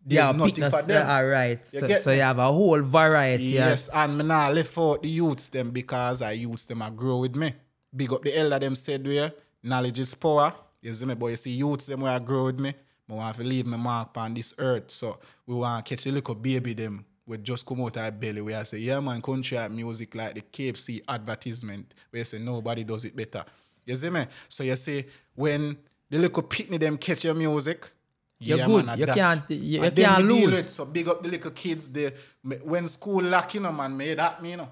there's 0.06 0.24
yeah, 0.24 0.30
nothing 0.30 0.70
for 0.70 0.82
them. 0.82 1.10
All 1.10 1.24
right. 1.26 1.58
You 1.72 1.80
So, 1.80 1.94
so 1.94 2.10
you 2.12 2.20
have 2.20 2.38
a 2.38 2.46
whole 2.52 2.82
variety. 2.82 3.42
yeah. 3.58 3.70
Yes, 3.70 3.88
and 3.92 4.16
me 4.16 4.24
nah 4.24 4.46
left 4.48 4.78
out 4.78 5.02
the 5.02 5.08
youths 5.08 5.48
them 5.48 5.72
because 5.72 6.22
I 6.22 6.32
youths 6.32 6.66
them 6.66 6.82
a 6.82 6.90
grow 6.92 7.18
with 7.18 7.34
me. 7.34 7.52
Big 7.96 8.12
up 8.12 8.22
the 8.22 8.38
elder 8.38 8.60
them 8.60 8.76
said 8.76 9.04
where 9.04 9.32
knowledge 9.60 9.98
is 9.98 10.14
power. 10.14 10.54
You 10.82 10.94
see 10.94 11.06
me, 11.06 11.16
but 11.16 11.26
you 11.26 11.36
see 11.36 11.50
youths 11.50 11.86
them 11.86 12.02
where 12.02 12.12
I 12.12 12.20
grow 12.20 12.44
with 12.44 12.60
me. 12.60 12.74
I 13.10 13.12
want 13.12 13.36
to 13.38 13.42
leave 13.42 13.66
my 13.66 13.76
mark 13.76 14.16
on 14.18 14.34
this 14.34 14.54
earth. 14.58 14.92
So 14.92 15.18
we 15.46 15.56
want 15.56 15.84
to 15.84 15.96
catch 15.96 16.06
a 16.06 16.12
little 16.12 16.36
baby 16.36 16.74
them 16.74 17.06
we 17.26 17.38
just 17.38 17.64
come 17.66 17.80
out 17.82 17.96
of 17.96 18.02
our 18.02 18.10
belly 18.10 18.40
where 18.42 18.60
I 18.60 18.64
say, 18.64 18.78
yeah 18.78 19.00
man, 19.00 19.20
country 19.22 19.58
music 19.70 20.14
like 20.14 20.34
the 20.34 20.42
KFC 20.42 21.02
advertisement 21.08 21.94
where 22.10 22.18
you 22.20 22.24
say 22.24 22.38
nobody 22.38 22.84
does 22.84 23.04
it 23.04 23.16
better. 23.16 23.44
You 23.86 23.96
see 23.96 24.10
me? 24.10 24.26
So 24.48 24.62
you 24.64 24.76
see 24.76 25.04
when 25.34 25.76
the 26.10 26.18
little 26.18 26.42
pitney 26.42 26.78
them 26.78 26.96
catch 26.98 27.24
your 27.24 27.34
music, 27.34 27.90
You're 28.38 28.58
yeah, 28.58 28.66
good. 28.66 28.86
man, 28.86 28.98
You 28.98 29.06
that. 29.06 29.14
can't- 29.16 29.50
you- 29.50 29.56
you 29.56 29.82
And 29.82 29.96
can't 29.96 30.24
lose. 30.28 30.50
with. 30.52 30.70
So 30.70 30.84
big 30.84 31.08
up 31.08 31.22
the 31.22 31.28
little 31.30 31.50
kids 31.52 31.88
there. 31.88 32.12
When 32.42 32.88
school 32.88 33.22
lock, 33.22 33.54
you 33.54 33.60
know, 33.60 33.72
man, 33.72 33.96
me 33.96 34.12
that 34.14 34.42
me, 34.42 34.50
you 34.50 34.56
know. 34.58 34.68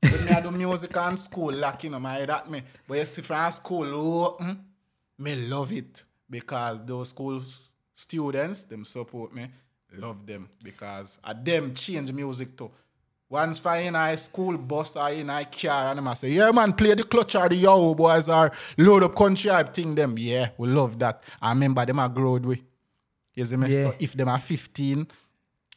When 0.00 0.24
me 0.24 0.30
I 0.32 0.40
do 0.40 0.50
music 0.50 0.96
and 0.96 1.20
school 1.20 1.52
lock, 1.52 1.84
you 1.84 1.90
know, 1.90 2.00
man, 2.00 2.26
that 2.26 2.50
me. 2.50 2.62
But 2.88 2.98
you 2.98 3.04
see 3.04 3.22
from 3.22 3.52
school 3.52 3.86
open, 3.94 4.64
me 5.18 5.34
love 5.46 5.72
it. 5.72 6.02
Because 6.28 6.84
those 6.84 7.10
school 7.10 7.40
students, 7.94 8.64
them 8.64 8.84
support 8.84 9.32
me, 9.34 9.46
love 9.98 10.26
them. 10.26 10.48
Because 10.62 11.18
I 11.22 11.32
them 11.32 11.74
change 11.74 12.12
music 12.12 12.56
too. 12.56 12.70
Once 13.28 13.58
for 13.60 13.76
in 13.76 13.94
high 13.94 14.16
school 14.16 14.58
bus 14.58 14.94
or 14.96 15.08
in 15.10 15.28
high 15.28 15.44
car 15.44 15.92
and 15.92 16.06
I 16.06 16.14
say, 16.14 16.28
yeah 16.28 16.50
man, 16.50 16.74
play 16.74 16.94
the 16.94 17.02
clutch 17.02 17.34
or 17.34 17.48
the 17.48 17.56
yo 17.56 17.94
boys 17.94 18.28
or 18.28 18.50
load 18.76 19.04
up 19.04 19.14
country 19.14 19.50
I 19.50 19.62
thing 19.62 19.94
them. 19.94 20.18
Yeah, 20.18 20.50
we 20.58 20.68
love 20.68 20.98
that. 20.98 21.22
I 21.40 21.50
remember 21.50 21.86
them 21.86 21.98
I 21.98 22.08
growed 22.08 22.44
with. 22.44 22.62
You 23.34 23.46
see 23.46 23.56
me? 23.56 23.68
Yeah. 23.68 23.82
So 23.84 23.94
if 23.98 24.12
them 24.12 24.28
are 24.28 24.38
15 24.38 25.06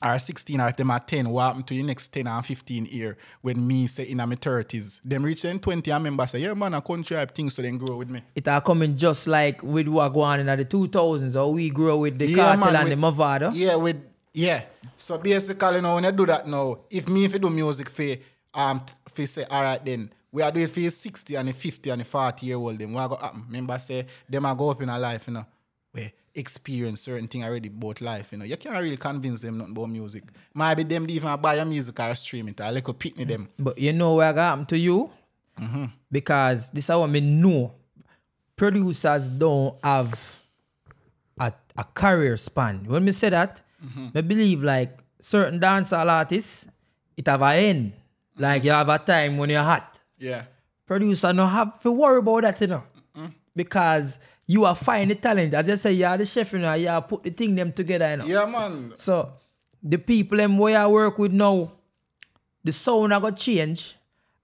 or 0.06 0.20
16 0.20 0.62
or 0.62 0.68
if 0.68 0.76
them 0.78 0.91
are 0.91 0.99
10, 0.99 1.28
what 1.30 1.47
happen 1.47 1.64
to 1.64 1.74
the 1.74 1.84
next 1.84 2.10
10 2.10 2.28
or 2.28 2.41
15 2.41 2.86
year 2.86 3.18
when 3.41 3.66
me 3.66 3.88
say 3.88 4.03
in 4.03 4.18
my 4.18 4.26
30s? 4.26 5.01
Them 5.03 5.24
reach 5.24 5.41
them 5.41 5.60
20 5.60 5.91
I 5.91 5.97
remember 5.97 6.28
say, 6.28 6.39
yeah 6.39 6.53
man, 6.53 6.74
I 6.74 6.80
country 6.80 7.18
I 7.18 7.26
thing 7.26 7.49
so 7.49 7.62
then 7.62 7.78
grow 7.78 7.97
with 7.97 8.10
me. 8.10 8.22
It 8.36 8.47
are 8.47 8.62
coming 8.62 8.95
just 8.95 9.28
like 9.28 9.64
with 9.64 9.88
what 9.88 10.10
go 10.10 10.22
on 10.22 10.39
in 10.39 10.45
the 10.45 10.66
2000s 10.66 11.36
or 11.36 11.51
we 11.53 11.70
grow 11.70 11.97
with 11.97 12.20
the 12.20 12.28
Yeah, 12.28 12.36
cartel 12.36 12.58
man, 12.72 12.76
and 12.76 12.89
with- 12.89 12.99
the 12.99 13.08
Mavado. 13.08 13.51
Yeah, 13.53 13.76
with 13.76 13.97
yeah. 14.34 14.64
So 14.95 15.18
basically 15.18 15.82
now 15.82 15.95
when 15.95 16.03
you 16.03 16.12
do 16.12 16.26
that 16.28 16.47
now, 16.47 16.80
if 16.89 17.08
me 17.08 17.26
if 17.26 17.34
you 17.34 17.39
do 17.39 17.49
music 17.49 17.89
for 17.89 18.16
um 18.53 18.82
for 19.14 19.26
say 19.26 19.45
all 19.49 19.64
right 19.64 19.84
then 19.84 20.12
we 20.32 20.41
are 20.41 20.51
doing 20.51 20.68
for 20.68 20.89
60 20.89 21.36
and 21.36 21.56
50 21.56 21.89
and 21.89 22.06
40 22.06 22.45
year 22.45 22.58
old 22.58 22.78
them. 22.78 22.91
What 22.93 23.08
go 23.08 23.16
happen? 23.16 23.43
Remember 23.47 23.80
say 23.80 24.06
them 24.30 24.45
are 24.45 24.53
go 24.56 24.70
up 24.70 24.82
in 24.82 24.89
a 24.89 24.99
life, 24.99 25.28
you 25.28 25.34
know, 25.34 25.45
where 25.93 26.12
experience 26.36 27.01
certain 27.01 27.27
thing 27.27 27.43
already 27.43 27.69
about 27.69 28.01
life, 28.01 28.31
you 28.31 28.38
know. 28.38 28.45
You 28.45 28.57
can't 28.57 28.75
really 28.77 28.97
convince 28.97 29.41
them 29.41 29.57
nothing 29.57 29.71
about 29.71 29.89
music. 29.89 30.23
Maybe 30.53 30.83
them 30.83 31.05
even 31.09 31.39
buy 31.39 31.55
your 31.55 31.65
music 31.65 31.99
or 31.99 32.13
stream 32.15 32.47
it 32.49 32.59
or 32.61 32.71
like 32.71 32.88
a 32.88 32.93
pitney 32.93 33.27
them. 33.27 33.49
But 33.57 33.77
you 33.77 33.93
know 33.93 34.13
what 34.13 34.36
happened 34.36 34.69
to 34.69 34.77
you? 34.77 35.11
Mm-hmm. 35.59 35.86
Because 36.11 36.69
this 36.71 36.89
is 36.89 36.95
what 36.95 37.09
me 37.09 37.21
know. 37.21 37.73
Producers 38.55 39.27
don't 39.29 39.75
have 39.83 40.39
a, 41.39 41.51
a 41.77 41.83
career 41.83 42.38
span. 42.38 42.86
When 42.88 43.03
me 43.03 43.11
say 43.11 43.29
that, 43.29 43.61
Mm-hmm. 43.86 44.17
I 44.17 44.21
believe 44.21 44.63
like 44.63 44.97
certain 45.19 45.59
dancehall 45.59 46.07
artists, 46.07 46.65
it 47.17 47.27
have 47.27 47.41
a 47.41 47.53
end. 47.53 47.93
Like 48.38 48.63
you 48.63 48.71
have 48.71 48.89
a 48.89 48.97
time 48.97 49.38
when 49.38 49.49
you're 49.49 49.61
hot. 49.61 49.99
Yeah. 50.17 50.45
Producer 50.88 51.33
no 51.33 51.45
have 51.45 51.79
to 51.81 51.91
worry 51.91 52.19
about 52.19 52.43
that, 52.43 52.61
you 52.61 52.67
know. 52.67 52.83
Because 53.55 54.17
you 54.48 54.66
are 54.66 54.76
find 54.76 55.12
the 55.12 55.16
talent. 55.16 55.54
As 55.54 55.70
I 55.70 55.76
say, 55.76 55.93
you 55.93 56.06
are 56.06 56.18
the 56.18 56.26
chef, 56.26 56.54
you 56.54 56.60
know, 56.60 56.74
you 56.74 56.89
are 56.89 57.02
put 57.02 57.24
the 57.24 57.32
thing 57.32 57.56
them 57.56 57.72
together, 57.72 58.12
you 58.12 58.18
know. 58.18 58.26
Yeah 58.26 58.46
man. 58.46 58.93
So 58.96 59.34
the 59.82 59.98
people 59.98 60.38
them 60.38 60.58
where 60.58 60.78
I 60.78 60.88
work 60.88 61.18
with 61.18 61.32
now, 61.32 61.72
the 62.64 62.72
sound 62.72 63.14
I 63.14 63.20
got 63.20 63.38
change. 63.38 63.96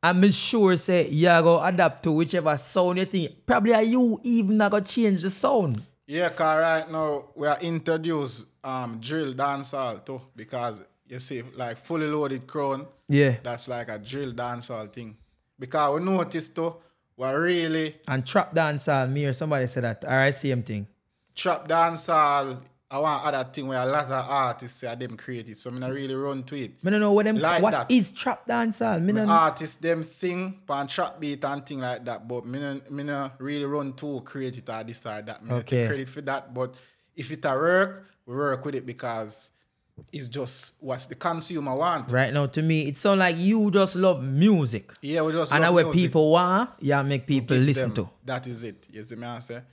I'm 0.03 0.31
sure 0.31 0.75
say 0.77 1.07
you 1.09 1.27
go 1.27 1.63
adapt 1.63 2.03
to 2.03 2.11
whichever 2.11 2.57
sound 2.57 2.97
you 2.97 3.05
think. 3.05 3.45
Probably 3.45 3.73
are 3.73 3.83
you 3.83 4.19
even 4.23 4.59
I 4.61 4.69
go 4.69 4.79
change 4.79 5.21
the 5.21 5.29
sound. 5.29 5.83
Yeah, 6.07 6.29
cause 6.29 6.59
right 6.59 6.91
now 6.91 7.25
we 7.35 7.47
are 7.47 7.59
introduce 7.61 8.45
um 8.63 8.99
drill 8.99 9.33
dancehall 9.33 10.05
too 10.05 10.21
because 10.35 10.81
you 11.07 11.19
see 11.19 11.43
like 11.55 11.77
fully 11.77 12.07
loaded 12.07 12.47
crown. 12.47 12.87
Yeah. 13.07 13.35
That's 13.43 13.67
like 13.67 13.89
a 13.89 13.99
drill 13.99 14.33
dancehall 14.33 14.91
thing. 14.91 15.17
Because 15.59 15.99
we 15.99 16.05
noticed 16.05 16.55
too, 16.55 16.75
we 17.21 17.35
really 17.35 17.95
And 18.07 18.25
trap 18.25 18.53
dancehall, 18.53 19.11
me 19.11 19.25
or 19.25 19.33
somebody 19.33 19.67
said 19.67 19.83
that. 19.83 20.03
Alright, 20.03 20.35
same 20.35 20.63
thing. 20.63 20.87
trap 21.35 21.67
dancehall. 21.67 22.61
I 22.93 22.99
want 22.99 23.23
other 23.25 23.49
thing 23.49 23.67
where 23.69 23.79
a 23.79 23.85
lot 23.85 24.05
of 24.07 24.11
artists 24.29 24.79
say 24.81 24.93
them 24.95 25.15
create 25.15 25.47
it. 25.47 25.57
So 25.57 25.71
I 25.71 25.79
not 25.79 25.91
really 25.93 26.13
run 26.13 26.43
to 26.43 26.55
it. 26.61 26.83
Me 26.83 26.91
don't 26.91 26.99
know 26.99 27.13
what 27.13 27.23
them 27.23 27.37
Like 27.37 27.63
what 27.63 27.71
that. 27.71 27.89
is 27.89 28.11
trap 28.11 28.45
dancehall. 28.45 29.01
Me 29.01 29.13
Me 29.13 29.21
artists 29.21 29.77
them 29.77 30.03
sing 30.03 30.59
pan 30.67 30.87
trap 30.87 31.17
beat 31.17 31.45
and 31.45 31.65
thing 31.65 31.79
like 31.79 32.03
that, 32.03 32.27
but 32.27 32.45
me 32.45 32.59
no, 32.59 32.81
me 32.89 33.03
no 33.03 33.31
really 33.39 33.63
run 33.63 33.93
to 33.93 34.19
create 34.25 34.57
it 34.57 34.69
or 34.69 34.83
this 34.83 35.05
or 35.05 35.21
that. 35.21 35.41
Me 35.41 35.53
Okay. 35.55 35.77
take 35.83 35.87
credit 35.87 36.09
for 36.09 36.19
that. 36.21 36.53
But 36.53 36.75
if 37.15 37.31
it 37.31 37.45
a 37.45 37.53
work, 37.53 38.07
we 38.25 38.35
work 38.35 38.65
with 38.65 38.75
it 38.75 38.85
because 38.85 39.50
it's 40.11 40.27
just 40.27 40.73
what 40.79 40.99
the 41.09 41.15
consumer 41.15 41.75
want. 41.75 42.11
right 42.11 42.33
now 42.33 42.45
to 42.45 42.61
me 42.61 42.87
it 42.87 42.97
sound 42.97 43.19
like 43.19 43.35
you 43.37 43.71
just 43.71 43.95
love 43.95 44.23
music. 44.23 44.91
Yeah, 45.01 45.21
we 45.21 45.31
just 45.31 45.51
and 45.51 45.63
love 45.63 45.73
where 45.73 45.91
people 45.91 46.31
want, 46.31 46.69
yeah, 46.79 47.01
make 47.01 47.25
people 47.27 47.57
listen 47.57 47.93
them. 47.93 48.05
to. 48.05 48.11
That 48.25 48.47
is 48.47 48.63
it. 48.63 48.87
You 48.91 49.03
see 49.03 49.15
me 49.15 49.25
answer? 49.25 49.63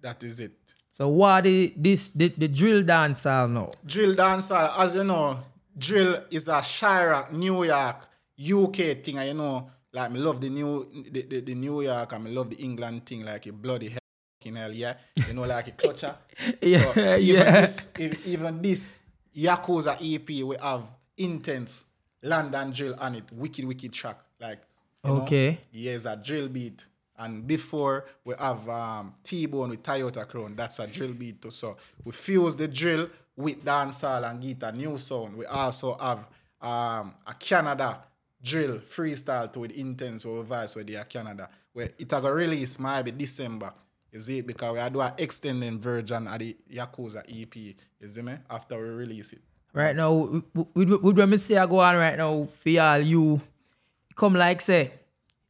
That 0.00 0.22
is 0.24 0.40
it. 0.40 0.52
So 0.92 1.08
what 1.08 1.46
is 1.46 1.72
this 1.76 2.10
the, 2.10 2.28
the 2.28 2.48
drill 2.48 2.82
dancer 2.82 3.46
now? 3.48 3.70
Drill 3.84 4.14
dancer, 4.14 4.70
as 4.78 4.94
you 4.94 5.04
know, 5.04 5.40
drill 5.76 6.24
is 6.30 6.48
a 6.48 6.62
Shira, 6.62 7.28
New 7.32 7.64
York, 7.64 8.08
UK 8.40 9.04
thing. 9.04 9.18
And 9.18 9.28
you 9.28 9.34
know, 9.34 9.70
like 9.92 10.10
me 10.10 10.20
love 10.20 10.40
the 10.40 10.48
new 10.48 10.88
the, 11.10 11.22
the, 11.22 11.40
the 11.40 11.54
New 11.54 11.82
York 11.82 12.12
and 12.12 12.24
me 12.24 12.30
love 12.30 12.48
the 12.48 12.56
England 12.56 13.04
thing, 13.04 13.24
like 13.24 13.46
a 13.46 13.52
bloody 13.52 13.90
hell, 13.90 14.54
hell, 14.54 14.72
yeah. 14.72 14.94
You 15.28 15.34
know, 15.34 15.42
like 15.42 15.68
a 15.68 15.72
clutcher. 15.72 16.14
Yeah, 16.62 16.92
so 16.92 17.16
even 17.16 17.22
yeah. 17.22 17.60
This, 17.60 17.92
even 18.26 18.62
this 18.62 19.02
Yakuza 19.36 19.96
EP, 20.00 20.44
we 20.44 20.56
have 20.60 20.82
intense 21.16 21.84
London 22.22 22.70
drill 22.70 22.94
on 22.98 23.14
it, 23.16 23.30
wicked, 23.32 23.64
wicked 23.64 23.92
track. 23.92 24.18
Like, 24.40 24.60
know, 25.04 25.22
Okay. 25.22 25.58
yeah, 25.72 25.92
it's 25.92 26.06
a 26.06 26.16
drill 26.16 26.48
beat. 26.48 26.86
And 27.18 27.46
before 27.46 28.04
we 28.24 28.34
have 28.38 28.68
um, 28.68 29.14
T-Bone 29.22 29.70
with 29.70 29.82
Toyota 29.82 30.26
Crown, 30.28 30.54
that's 30.54 30.78
a 30.78 30.86
drill 30.86 31.12
beat 31.14 31.40
too. 31.40 31.50
So 31.50 31.76
we 32.04 32.12
fuse 32.12 32.54
the 32.56 32.68
drill 32.68 33.08
with 33.36 33.64
dancehall 33.64 34.30
and 34.30 34.42
get 34.42 34.62
a 34.62 34.72
new 34.72 34.98
sound. 34.98 35.36
We 35.36 35.46
also 35.46 35.94
have 35.98 36.28
um, 36.60 37.14
a 37.26 37.34
Canada 37.38 38.00
drill 38.42 38.78
freestyle 38.78 39.50
to 39.52 39.60
with 39.60 39.76
Intence 39.76 40.26
or 40.26 40.42
vice 40.42 40.74
with 40.74 40.86
the 40.86 41.04
Canada. 41.08 41.48
Where 41.72 41.90
it 41.98 42.10
release 42.12 42.78
maybe 42.78 43.10
December. 43.10 43.72
You 44.16 44.22
see 44.22 44.38
it? 44.38 44.46
Because 44.46 44.72
we 44.72 44.78
are 44.78 44.88
do 44.88 45.02
an 45.02 45.12
extended 45.18 45.82
version 45.82 46.26
of 46.26 46.38
the 46.38 46.56
Yakuza 46.72 47.18
EP. 47.28 47.54
You 47.54 48.08
see 48.08 48.22
me? 48.22 48.32
After 48.48 48.78
we 48.78 48.88
release 48.88 49.34
it. 49.34 49.40
Right 49.74 49.94
now, 49.94 50.10
with 50.14 50.88
with 51.04 51.18
what 51.18 51.28
me 51.28 51.36
say 51.36 51.58
I 51.58 51.66
go 51.66 51.80
on 51.80 51.96
right 51.96 52.16
now 52.16 52.48
for 52.62 52.70
y'all, 52.70 52.98
you 52.98 53.42
come 54.14 54.32
like 54.32 54.62
say, 54.62 54.90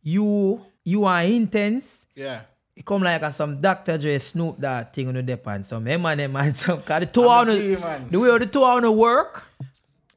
you 0.02 0.60
you 0.84 1.04
are 1.04 1.22
intense, 1.22 2.06
Yeah. 2.16 2.40
it 2.74 2.84
come 2.84 3.04
like 3.04 3.22
a 3.22 3.30
some 3.30 3.60
Dr. 3.60 3.98
Dre 3.98 4.18
Snoop 4.18 4.58
that 4.58 4.92
thing 4.92 5.06
on 5.06 5.14
the 5.14 5.22
dep 5.22 5.46
and 5.46 5.64
some 5.64 5.86
him 5.86 6.04
and 6.04 6.56
some 6.56 6.82
cause 6.82 7.00
the 7.00 7.06
two 7.06 7.28
on 7.28 7.46
the 7.46 8.18
way 8.18 8.36
the 8.38 8.46
two 8.46 8.64
on 8.64 8.96
work, 8.96 9.44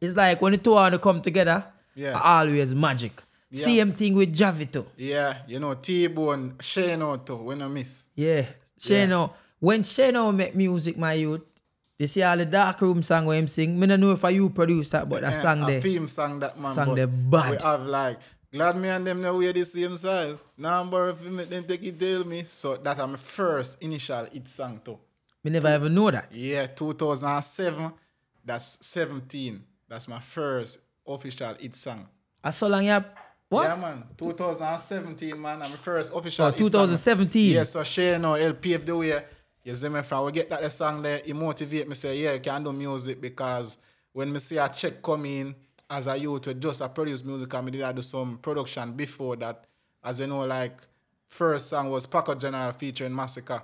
it's 0.02 0.16
like 0.16 0.42
when 0.42 0.54
the 0.54 0.58
two 0.58 0.76
on 0.76 0.98
come 0.98 1.22
together, 1.22 1.64
Yeah. 1.94 2.20
always 2.20 2.74
magic. 2.74 3.22
Yeah. 3.52 3.66
Same 3.66 3.94
thing 3.94 4.16
with 4.16 4.36
Javito. 4.36 4.86
Yeah, 4.96 5.40
you 5.48 5.60
know, 5.60 5.74
T-Bone, 5.74 6.56
Shane 6.62 7.02
out 7.02 7.26
too, 7.26 7.36
when 7.38 7.62
I 7.62 7.68
miss. 7.68 8.08
Yeah. 8.16 8.46
Shano. 8.80 9.32
When 9.60 9.82
Shano 9.82 10.34
make 10.36 10.56
music, 10.56 10.98
my 10.98 11.14
youth, 11.14 11.42
you 11.98 12.08
see 12.08 12.22
all 12.24 12.38
the 12.38 12.46
dark 12.46 12.80
room 12.82 13.02
song 13.04 13.26
where 13.26 13.38
him 13.38 13.48
sing. 13.48 13.78
Me 13.80 13.88
don't 13.88 14.00
know 14.00 14.12
if 14.12 14.24
I 14.24 14.30
you 14.30 14.50
produce 14.50 14.90
that, 14.90 15.10
but 15.10 15.22
that 15.22 15.34
Yeah, 15.34 15.42
song 15.42 15.64
a 15.64 15.66
there. 15.66 15.82
theme 15.82 16.08
song 16.08 16.40
that 16.40 16.58
man. 16.60 16.72
Song 16.72 16.88
but 16.90 16.96
they 16.96 17.06
bad. 17.06 17.52
We 17.52 17.58
have 17.58 17.86
like 17.86 18.20
glad 18.54 18.78
me 18.78 18.88
and 18.88 19.06
them 19.06 19.22
now 19.22 19.38
wear 19.38 19.52
the 19.52 19.66
same 19.66 19.98
size. 19.98 20.42
Now 20.58 20.80
I'm 20.82 20.90
borrow 20.90 21.10
if 21.10 21.22
you 21.22 21.30
make 21.32 21.50
them 21.50 21.66
take 21.66 21.84
it 21.84 22.00
tell 22.00 22.24
me. 22.24 22.44
So 22.44 22.78
that 22.78 23.00
I'm 23.00 23.18
first 23.18 23.82
initial 23.84 24.26
hit 24.32 24.48
song 24.48 24.80
too. 24.86 24.98
Me 25.44 25.52
never 25.52 25.68
ever 25.68 25.90
know 25.90 26.10
that. 26.12 26.30
Yeah, 26.32 26.68
2007. 26.68 27.92
That's 28.46 28.78
17. 28.86 29.62
That's 29.90 30.08
my 30.08 30.20
first 30.22 30.80
official 31.06 31.54
hit 31.60 31.76
song. 31.76 32.08
I 32.42 32.52
saw 32.52 32.68
long 32.68 32.86
you 32.86 33.04
what? 33.50 33.64
Yeah, 33.64 33.76
man. 33.76 34.04
2017, 34.18 35.42
man. 35.42 35.62
I'm 35.62 35.72
the 35.72 35.78
first 35.78 36.14
official. 36.14 36.46
Oh, 36.46 36.52
hit 36.52 36.58
song. 36.58 36.68
2017. 36.68 37.52
Yeah, 37.56 37.64
so 37.64 37.84
Shane 37.84 38.22
now 38.22 38.36
help 38.36 38.62
pave 38.62 38.86
the 38.86 38.96
way. 38.96 39.24
You 39.64 39.76
see 39.76 39.90
me 39.90 40.02
from 40.02 40.26
we 40.26 40.32
get 40.32 40.50
that 40.50 40.62
the 40.62 40.70
song 40.70 41.02
there, 41.02 41.22
it 41.26 41.36
motivate 41.36 41.88
me 41.88 41.96
say, 41.96 42.18
yeah, 42.18 42.34
you 42.34 42.40
can 42.40 42.64
do 42.64 42.72
music 42.72 43.20
because 43.20 43.78
when 44.14 44.32
me 44.32 44.40
see 44.40 44.58
a 44.58 44.70
check 44.70 45.02
come 45.02 45.26
in 45.26 45.56
as 45.90 46.08
a 46.08 46.18
youth 46.18 46.44
to 46.44 46.54
just 46.54 46.82
a 46.82 46.90
produce 46.90 47.24
music 47.24 47.54
and 47.54 47.66
me 47.66 47.72
did 47.72 47.82
I 47.82 47.92
do 47.92 48.02
some 48.02 48.38
production 48.38 48.94
before 48.94 49.36
that. 49.38 49.66
As 50.04 50.20
you 50.20 50.28
know, 50.28 50.46
like 50.46 50.80
first 51.28 51.68
song 51.68 51.90
was 51.90 52.06
Paco 52.06 52.36
General 52.36 52.72
featuring 52.72 53.16
Massacre. 53.16 53.62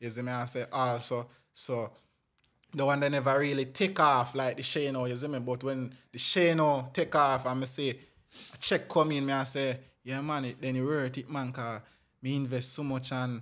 You 0.00 0.10
see 0.10 0.22
me 0.22 0.32
I 0.32 0.44
say 0.44 0.64
also 0.72 0.98
so 1.08 1.28
so 1.52 1.92
the 2.74 2.84
one 2.84 3.00
that 3.00 3.10
never 3.10 3.38
really 3.38 3.66
take 3.66 3.98
off 4.00 4.34
like 4.34 4.56
the 4.56 4.62
Shano, 4.62 5.08
you 5.08 5.16
see 5.16 5.28
me? 5.28 5.38
But 5.38 5.64
when 5.64 5.94
the 6.12 6.18
Shano 6.18 6.92
take 6.92 7.14
off 7.14 7.46
and 7.46 7.60
me 7.60 7.66
say 7.66 7.98
a 8.54 8.56
check 8.58 8.88
come 8.88 9.12
in, 9.12 9.26
me 9.26 9.32
I 9.32 9.44
say, 9.44 9.78
yeah 10.04 10.20
man, 10.20 10.44
it, 10.46 10.60
then 10.60 10.74
you 10.76 10.84
worth 10.86 11.16
it 11.18 11.28
man, 11.30 11.52
cause 11.52 11.80
me 12.22 12.36
invest 12.36 12.72
so 12.72 12.82
much 12.82 13.12
and 13.12 13.40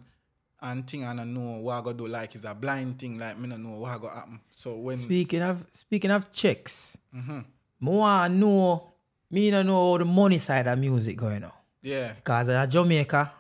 and 0.62 0.89
thing 0.89 1.05
and 1.05 1.20
I 1.20 1.24
know 1.24 1.59
what 1.59 1.74
I 1.74 1.82
go 1.82 1.93
do 1.93 2.09
like 2.09 2.34
is 2.34 2.45
a 2.45 2.55
blind 2.55 2.99
thing, 2.99 3.18
like 3.18 3.39
me 3.39 3.49
don't 3.49 3.62
know 3.62 3.78
what 3.78 3.95
I 3.95 3.99
go 3.99 4.09
happen. 4.09 4.41
So 4.51 4.74
when 4.76 4.97
Speaking 4.97 5.43
of 5.43 5.64
speaking 5.72 6.11
of 6.11 6.30
checks, 6.32 6.97
Mm-hmm. 7.14 7.41
want 7.80 8.32
to 8.32 8.39
know 8.39 8.93
me 9.30 9.51
don't 9.51 9.66
know 9.66 9.93
how 9.93 9.99
the 9.99 10.05
money 10.05 10.39
side 10.39 10.66
of 10.66 10.78
music 10.78 11.16
going 11.16 11.45
on. 11.45 11.53
yeah, 11.82 12.14
Cause 12.24 12.49
in 12.49 12.70
Jamaica, 12.70 13.32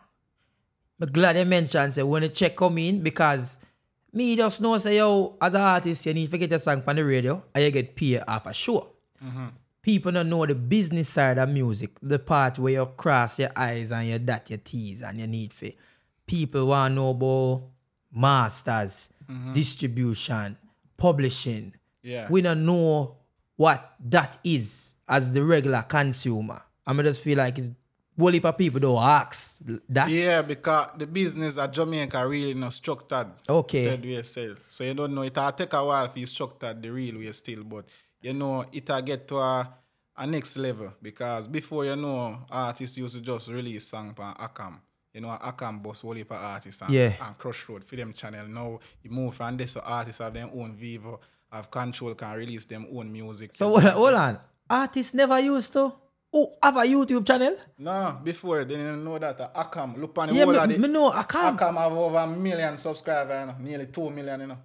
I'm 1.00 1.08
glad 1.08 1.36
you 1.38 1.44
mentioned 1.44 1.94
say 1.94 2.02
when 2.02 2.22
the 2.22 2.28
check 2.28 2.56
come 2.56 2.78
in 2.78 3.02
because 3.02 3.58
me 4.12 4.34
just 4.36 4.60
know 4.60 4.76
say 4.78 4.96
yo 4.96 5.36
as 5.40 5.54
an 5.54 5.60
artist 5.60 6.06
you 6.06 6.14
need 6.14 6.30
to 6.30 6.38
get 6.38 6.50
your 6.50 6.58
song 6.58 6.82
on 6.86 6.96
the 6.96 7.04
radio 7.04 7.42
and 7.54 7.64
you 7.64 7.70
get 7.70 7.94
paid 7.96 8.22
off 8.28 8.46
a 8.46 8.52
show. 8.54 8.88
People 9.86 10.10
don't 10.10 10.28
know 10.28 10.44
the 10.44 10.56
business 10.56 11.08
side 11.08 11.38
of 11.38 11.48
music, 11.48 11.90
the 12.02 12.18
part 12.18 12.58
where 12.58 12.72
you 12.72 12.86
cross 12.96 13.38
your 13.38 13.50
eyes 13.54 13.92
and 13.92 14.08
you 14.08 14.18
dot 14.18 14.50
your 14.50 14.58
T's 14.58 15.00
and 15.00 15.20
you 15.20 15.28
need 15.28 15.52
for 15.52 15.68
people 16.26 16.66
want 16.66 16.90
to 16.90 16.94
know 16.96 17.10
about 17.10 17.68
masters, 18.12 19.10
mm-hmm. 19.30 19.52
distribution, 19.52 20.56
publishing. 20.96 21.72
Yeah. 22.02 22.26
We 22.28 22.42
don't 22.42 22.66
know 22.66 23.14
what 23.54 23.94
that 24.10 24.38
is 24.42 24.94
as 25.08 25.32
the 25.32 25.44
regular 25.44 25.82
consumer. 25.82 26.62
I 26.84 26.92
mean, 26.92 27.04
just 27.04 27.20
feel 27.20 27.38
like 27.38 27.56
it's 27.56 27.70
whole 28.18 28.32
heap 28.32 28.44
of 28.44 28.58
people 28.58 28.80
don't 28.80 29.00
ask 29.00 29.58
that. 29.88 30.08
Yeah, 30.08 30.42
because 30.42 30.98
the 30.98 31.06
business 31.06 31.58
at 31.58 31.72
Jamaica 31.72 32.26
really 32.26 32.54
not 32.54 32.72
structured. 32.72 33.28
Okay. 33.48 33.84
Said 33.84 34.04
way 34.04 34.20
still. 34.24 34.56
So 34.68 34.82
you 34.82 34.94
don't 34.94 35.14
know 35.14 35.22
it'll 35.22 35.52
take 35.52 35.72
a 35.74 35.84
while 35.84 36.08
for 36.08 36.18
you 36.18 36.26
structured 36.26 36.82
the 36.82 36.90
real 36.90 37.18
way 37.18 37.30
still, 37.30 37.62
but 37.62 37.84
you 38.26 38.34
know 38.34 38.64
it'll 38.72 39.02
get 39.02 39.26
to 39.28 39.36
a, 39.38 39.68
a 40.16 40.26
next 40.26 40.56
level 40.56 40.92
because 41.00 41.46
before 41.48 41.84
you 41.84 41.96
know 41.96 42.38
artists 42.50 42.98
used 42.98 43.14
to 43.16 43.20
just 43.20 43.48
release 43.48 43.86
song 43.86 44.14
on 44.18 44.34
Akam. 44.46 44.74
You 45.14 45.22
know, 45.22 45.28
Akam 45.50 45.82
boss 45.82 46.02
whole 46.02 46.12
heap 46.12 46.30
of 46.30 46.36
artists 46.36 46.82
and, 46.82 46.90
Yeah. 46.92 47.12
and 47.24 47.38
Crush 47.38 47.68
Road 47.68 47.82
for 47.84 47.96
them 47.96 48.12
channel. 48.12 48.46
Now 48.48 48.78
you 49.02 49.10
move 49.10 49.34
from 49.34 49.56
this 49.56 49.72
so 49.72 49.80
artists 49.82 50.18
have 50.22 50.34
their 50.34 50.44
own 50.44 50.74
Vevo, 50.80 51.18
have 51.50 51.70
control, 51.70 52.14
can 52.14 52.36
release 52.36 52.66
them 52.66 52.86
own 52.92 53.10
music. 53.10 53.52
So 53.54 53.68
hold 53.70 53.82
see 53.82 53.88
on, 53.88 53.94
what 54.00 54.14
I'm 54.14 54.14
hold 54.14 54.14
on. 54.14 54.38
Artists 54.68 55.14
never 55.14 55.38
used 55.40 55.72
to. 55.72 55.92
Oh, 56.34 56.52
have 56.62 56.76
a 56.76 56.80
YouTube 56.82 57.24
channel? 57.26 57.56
No, 57.78 58.20
before 58.22 58.64
they 58.64 58.76
didn't 58.76 59.02
know 59.04 59.18
that. 59.18 59.40
Uh, 59.40 59.48
Akam, 59.64 59.96
look 59.98 60.18
on 60.18 60.28
the 60.28 60.34
Yeah, 60.34 60.44
whole 60.44 60.52
me, 60.52 60.58
of 60.58 60.82
the, 60.82 60.88
know 60.88 61.10
can't. 61.22 61.58
Akam 61.58 61.76
have 61.78 61.92
over 61.92 62.18
a 62.18 62.26
million 62.26 62.76
subscribers, 62.76 63.40
you 63.40 63.46
know, 63.46 63.54
nearly 63.70 63.86
two 63.86 64.10
million, 64.10 64.40
you 64.42 64.46
know, 64.48 64.58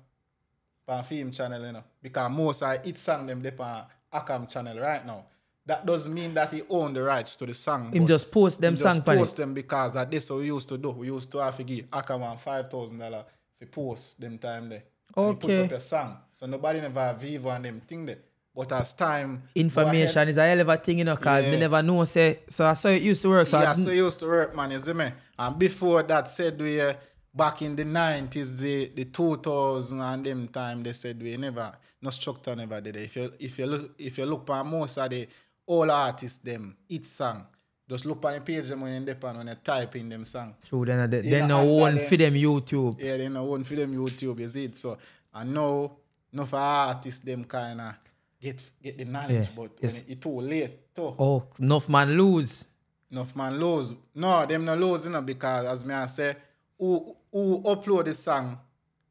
on 0.91 1.03
film 1.03 1.31
channel, 1.31 1.65
you 1.65 1.71
know, 1.71 1.83
because 2.01 2.31
most 2.31 2.61
of 2.63 2.83
hit 2.85 2.97
song 2.97 3.25
them 3.27 3.41
they 3.41 3.51
on 3.57 3.85
Akam 4.13 4.47
channel 4.49 4.77
right 4.79 5.05
now. 5.05 5.25
That 5.65 5.85
doesn't 5.85 6.13
mean 6.13 6.33
that 6.33 6.51
he 6.51 6.63
own 6.69 6.93
the 6.93 7.03
rights 7.03 7.35
to 7.37 7.45
the 7.45 7.53
song. 7.53 7.93
Him 7.93 8.07
just 8.07 8.31
post 8.31 8.59
them 8.59 8.73
he 8.73 8.79
song 8.81 8.95
just 8.95 9.05
post 9.05 9.37
them 9.37 9.53
because 9.53 9.93
that 9.93 10.09
this 10.11 10.29
what 10.29 10.39
we 10.39 10.47
used 10.47 10.67
to 10.69 10.77
do. 10.77 10.89
We 10.91 11.07
used 11.07 11.31
to 11.31 11.37
have 11.37 11.55
to 11.57 11.63
give 11.63 11.89
Akam 11.91 12.19
one 12.19 12.37
five 12.37 12.69
thousand 12.69 12.97
dollar 12.97 13.25
for 13.59 13.65
post 13.67 14.19
them 14.19 14.37
time 14.37 14.69
there. 14.69 14.83
And 15.15 15.27
he 15.27 15.31
Okay. 15.33 15.57
put 15.57 15.65
up 15.65 15.71
a 15.77 15.79
song, 15.79 16.17
so 16.33 16.45
nobody 16.45 16.81
never 16.81 16.99
have 16.99 17.19
Vevo 17.21 17.55
and 17.55 17.65
them 17.65 17.81
thing 17.81 18.05
there. 18.05 18.17
But 18.55 18.71
as 18.73 18.91
time 18.93 19.43
Information 19.55 20.27
is 20.27 20.37
a 20.37 20.45
hell 20.47 20.59
of 20.61 20.67
a 20.69 20.77
thing, 20.77 20.97
you 20.99 21.03
know, 21.05 21.15
because 21.15 21.45
Yeah. 21.45 21.51
me 21.51 21.57
never 21.57 21.81
know, 21.83 22.03
say, 22.05 22.39
so 22.49 22.65
I 22.65 22.73
saw 22.73 22.89
it 22.89 23.01
used 23.01 23.21
to 23.21 23.29
work. 23.29 23.47
So 23.47 23.59
yeah, 23.61 23.69
I, 23.69 23.73
so 23.73 23.89
it 23.91 23.95
used 23.95 24.19
to 24.19 24.27
work, 24.27 24.53
man, 24.55 24.71
you 24.71 24.79
see 24.79 24.93
me? 24.93 25.09
And 25.39 25.57
before 25.59 26.03
that, 26.03 26.29
said 26.29 26.59
we, 26.59 26.81
uh, 26.81 26.93
back 27.33 27.61
in 27.61 27.75
the 27.75 27.83
90s, 27.83 28.57
the, 28.57 28.91
the 28.95 29.05
2000 29.05 29.99
and 29.99 30.25
them 30.25 30.47
time, 30.49 30.83
they 30.83 30.93
said 30.93 31.21
we 31.21 31.37
never, 31.37 31.71
no 32.01 32.09
structure 32.09 32.55
never 32.55 32.81
did 32.81 32.95
it. 32.95 33.03
If 33.03 33.15
you, 33.15 33.33
if 33.39 33.59
you 33.59 33.65
look, 33.65 33.91
if 33.97 34.17
you 34.17 34.25
look 34.25 34.49
at 34.49 34.65
most 34.65 34.97
of 34.97 35.09
the 35.09 35.27
all 35.65 35.89
artists 35.89 36.39
them, 36.39 36.75
each 36.89 37.05
song, 37.05 37.45
just 37.89 38.05
look 38.05 38.23
on 38.25 38.33
the 38.33 38.41
page 38.41 38.67
them 38.67 38.81
when 38.81 39.05
you 39.05 39.15
pan 39.15 39.37
when 39.37 39.47
you 39.47 39.55
type 39.63 39.95
in 39.95 40.09
them 40.09 40.25
song. 40.25 40.55
So 40.69 40.83
then 40.85 41.09
they, 41.09 41.21
they 41.21 41.45
no 41.45 41.63
one 41.63 41.99
for 41.99 42.17
them 42.17 42.33
YouTube. 42.33 42.97
Yeah, 42.99 43.17
they 43.17 43.29
know 43.29 43.45
one 43.45 43.63
for 43.63 43.75
them 43.75 43.93
YouTube, 43.93 44.39
is 44.39 44.55
it? 44.55 44.77
So 44.77 44.97
I 45.33 45.43
know 45.43 45.97
no 46.31 46.45
for 46.45 46.57
artists 46.57 47.19
them 47.19 47.43
kinda 47.43 47.97
get 48.41 48.63
get 48.81 48.97
the 48.97 49.05
knowledge, 49.05 49.47
yeah, 49.47 49.55
but 49.55 49.71
yes. 49.81 50.03
when 50.03 50.11
it, 50.11 50.13
it 50.13 50.21
too 50.21 50.41
late 50.41 50.95
too. 50.95 51.15
Oh, 51.19 51.43
enough 51.59 51.89
man 51.89 52.11
lose. 52.17 52.65
Enough 53.11 53.35
man 53.35 53.59
lose. 53.59 53.93
No, 54.15 54.45
them 54.45 54.63
no 54.63 54.75
lose, 54.75 55.05
you 55.05 55.11
know, 55.11 55.21
because 55.21 55.65
as 55.65 55.83
me 55.83 55.93
I 55.93 56.05
say, 56.05 56.35
who 56.79 57.13
who 57.31 57.61
upload 57.61 58.05
the 58.05 58.13
song, 58.13 58.59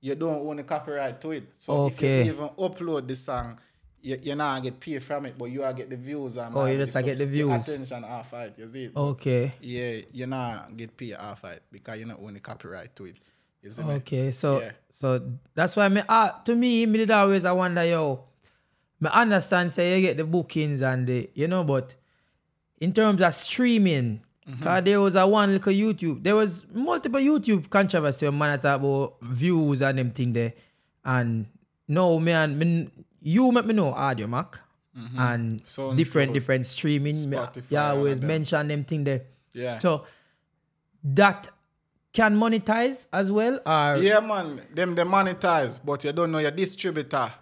you 0.00 0.14
don't 0.14 0.46
own 0.46 0.56
the 0.56 0.62
copyright 0.64 1.20
to 1.20 1.30
it. 1.32 1.44
So 1.56 1.86
Okay. 1.86 1.92
if 1.92 2.02
you 2.26 2.32
even 2.34 2.48
upload 2.50 3.06
the 3.06 3.16
song, 3.16 3.58
you, 4.02 4.18
you 4.22 4.34
not 4.34 4.62
get 4.62 4.80
paid 4.80 5.02
from 5.02 5.26
it, 5.26 5.36
but 5.36 5.46
you 5.46 5.62
are 5.62 5.72
get 5.72 5.90
the 5.90 5.96
views 5.96 6.36
and 6.36 6.56
Oh, 6.56 6.64
you 6.66 6.78
just 6.78 6.94
get 7.04 7.18
the 7.18 7.26
views. 7.26 7.68
attention 7.68 8.04
off 8.04 8.32
it, 8.34 8.54
you 8.56 8.68
see 8.68 8.84
it? 8.84 8.96
Okay. 8.96 9.52
Yeah, 9.60 10.00
you 10.12 10.26
not 10.26 10.76
get 10.76 10.96
paid 10.96 11.14
off 11.14 11.44
it 11.44 11.62
because 11.70 11.98
you 12.00 12.06
not 12.06 12.18
own 12.20 12.34
the 12.34 12.40
copyright 12.40 12.94
to 12.96 13.06
it. 13.06 13.16
Me? 13.62 13.84
Okay, 13.96 14.32
so 14.32 14.58
Yeah. 14.58 14.72
so 14.88 15.20
that's 15.54 15.76
why 15.76 15.86
me 15.88 16.00
uh, 16.08 16.30
to 16.46 16.54
me, 16.56 16.86
me 16.86 16.98
did 16.98 17.10
always 17.10 17.44
I 17.44 17.52
wonder, 17.52 17.84
yo, 17.84 18.24
me 19.00 19.10
understand 19.12 19.70
say 19.70 20.00
you 20.00 20.06
get 20.06 20.16
the 20.16 20.24
bookings 20.24 20.80
and 20.80 21.06
the 21.06 21.28
you 21.34 21.46
know, 21.46 21.62
but 21.62 21.94
in 22.80 22.94
terms 22.94 23.20
of 23.20 23.34
streaming, 23.34 24.22
Mm-hmm. 24.50 24.62
cause 24.62 24.84
there 24.84 25.00
was 25.00 25.16
a 25.16 25.26
one 25.26 25.52
little 25.52 25.72
YouTube, 25.72 26.22
there 26.22 26.34
was 26.34 26.66
multiple 26.72 27.20
YouTube 27.20 27.70
controversy 27.70 28.26
when 28.26 28.38
man 28.38 28.58
talk 28.58 28.80
about 28.80 29.16
views 29.22 29.82
and 29.82 29.98
them 29.98 30.10
thing 30.10 30.32
there. 30.32 30.54
And 31.04 31.46
no 31.88 32.18
man, 32.18 32.58
me, 32.58 32.90
you 33.20 33.52
make 33.52 33.66
me 33.66 33.74
know 33.74 33.92
Audiomack 33.92 34.58
and 35.16 35.66
Sound 35.66 35.96
different 35.96 36.34
different 36.34 36.66
streaming. 36.66 37.14
Spotify 37.14 37.70
and 37.70 37.98
always 37.98 38.20
mention 38.20 38.68
them 38.68 38.84
thing 38.84 39.04
there. 39.04 39.22
Yeah. 39.52 39.78
So 39.78 40.04
that 41.04 41.48
can 42.12 42.36
monetize 42.36 43.08
as 43.12 43.30
well 43.30 43.60
or 43.64 43.96
Yeah, 43.96 44.20
man, 44.20 44.60
them 44.74 44.94
they 44.94 45.04
monetize, 45.04 45.80
but 45.84 46.04
you 46.04 46.12
don't 46.12 46.32
know 46.32 46.38
your 46.38 46.50
distributor. 46.50 47.32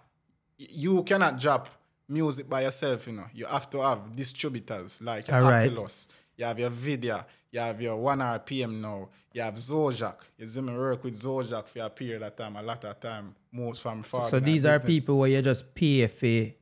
You 0.58 1.02
cannot 1.04 1.38
drop 1.40 1.68
music 2.08 2.48
by 2.48 2.62
yourself, 2.62 3.06
you 3.06 3.14
know. 3.14 3.26
You 3.32 3.46
have 3.46 3.70
to 3.70 3.80
have 3.80 4.14
distributors 4.14 5.00
like. 5.00 5.26
Apilus, 5.26 6.08
you 6.08 6.17
have 6.44 6.58
your 6.58 6.70
Vidya, 6.70 7.26
you 7.50 7.60
have 7.60 7.80
your 7.80 7.96
One 7.96 8.18
RPM 8.18 8.80
now, 8.80 9.08
you 9.32 9.42
have 9.42 9.54
Zojak. 9.54 10.16
You 10.38 10.46
see 10.46 10.60
me 10.60 10.76
work 10.76 11.04
with 11.04 11.20
Zojak 11.20 11.68
for 11.68 11.80
a 11.80 11.90
period 11.90 12.22
of 12.22 12.36
time, 12.36 12.56
a 12.56 12.62
lot 12.62 12.84
of 12.84 13.00
time, 13.00 13.34
most 13.52 13.82
from 13.82 14.02
far. 14.02 14.28
So 14.28 14.40
these 14.40 14.64
are 14.64 14.80
people 14.80 15.18
where 15.18 15.30
you 15.30 15.42
just 15.42 15.74
pay 15.74 16.06
for 16.06 16.54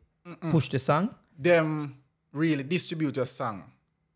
push 0.51 0.69
the 0.69 0.79
song. 0.79 1.15
them 1.39 1.97
really 2.33 2.63
distribute 2.63 3.17
your 3.17 3.27
song. 3.27 3.65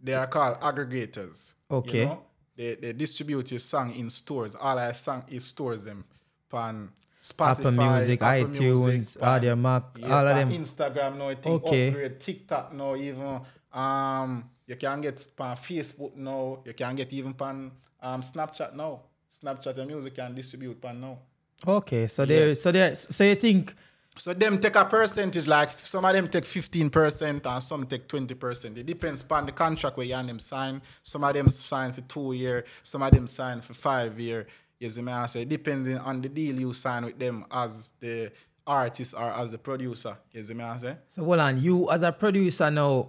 They 0.03 0.15
are 0.15 0.27
called 0.27 0.61
aggregators. 0.61 1.53
Okay. 1.71 2.01
You 2.01 2.05
know? 2.07 2.23
They, 2.57 2.75
they 2.75 2.93
distribute 2.93 3.51
your 3.53 3.61
song 3.61 3.95
in 3.95 4.11
stores. 4.11 4.55
All 4.55 4.79
our 4.79 4.93
song 4.93 5.25
is 5.29 5.45
stores 5.45 5.85
them 5.85 6.05
on 6.53 6.91
Spotify, 7.23 7.51
Apple 7.51 7.71
Music, 7.73 8.23
Apple 8.23 8.49
iTunes, 8.49 8.87
Music, 8.87 9.23
Audiomack, 9.23 9.85
yeah, 9.99 10.17
all 10.17 10.29
of 10.29 10.37
them. 10.37 10.51
Instagram 10.53 11.17
now, 11.19 11.29
I 11.29 11.35
think 11.37 11.65
Okay. 11.65 11.89
upgrade 11.89 12.21
TikTok 12.21 12.73
now, 12.75 12.97
even 12.97 13.41
um 13.73 14.50
you 14.71 14.77
can 14.77 15.01
get 15.01 15.27
on 15.41 15.57
Facebook 15.57 16.15
now. 16.15 16.61
You 16.65 16.73
can 16.75 16.95
get 16.95 17.13
even 17.13 17.35
on 17.41 17.73
um 18.01 18.23
Snapchat 18.23 18.75
now. 18.77 19.01
Snapchat 19.43 19.77
and 19.79 19.89
music 19.89 20.15
can 20.15 20.33
distribute 20.33 20.81
pan 20.81 21.01
now. 21.01 21.19
Okay, 21.67 22.07
so 22.07 22.25
there, 22.25 22.55
so 22.55 22.71
there, 22.73 22.95
so 22.95 23.25
you 23.25 23.35
think 23.35 23.75
So 24.17 24.33
them 24.33 24.59
take 24.59 24.77
a 24.77 24.85
percentage, 24.85 25.47
like 25.47 25.71
some 25.71 26.05
of 26.05 26.13
them 26.13 26.29
take 26.29 26.45
15% 26.45 27.47
and 27.47 27.63
some 27.63 27.85
take 27.87 28.07
20%. 28.09 28.79
It 28.79 28.87
depends 28.87 29.23
upon 29.23 29.47
the 29.47 29.53
contract 29.53 29.97
where 29.97 30.07
you 30.07 30.15
and 30.15 30.29
them 30.29 30.39
sign. 30.39 30.81
Some 31.03 31.25
of 31.25 31.35
them 31.35 31.51
sign 31.51 31.93
for 31.93 32.03
two 32.03 32.33
year, 32.33 32.65
some 32.83 33.03
of 33.03 33.11
them 33.11 33.27
sign 33.27 33.61
for 33.61 33.75
five 33.75 34.19
year. 34.21 34.47
You 34.79 34.89
see 34.89 35.03
me 35.03 35.13
I 35.13 35.27
say 35.27 35.45
depending 35.45 35.99
on 35.99 36.23
the 36.23 36.29
deal 36.29 36.61
you 36.61 36.73
sign 36.73 37.05
with 37.05 37.19
them 37.19 37.45
as 37.51 37.91
the 37.99 38.33
artist 38.67 39.15
or 39.15 39.31
as 39.33 39.51
the 39.51 39.59
producer. 39.59 40.17
You 40.33 40.45
see 40.45 40.55
me 40.55 40.65
I 40.65 40.77
say? 40.77 40.97
so? 41.09 41.25
Hold 41.25 41.41
on, 41.41 41.59
you 41.61 41.91
as 41.91 42.03
a 42.03 42.13
producer 42.13 42.71
now, 42.71 43.09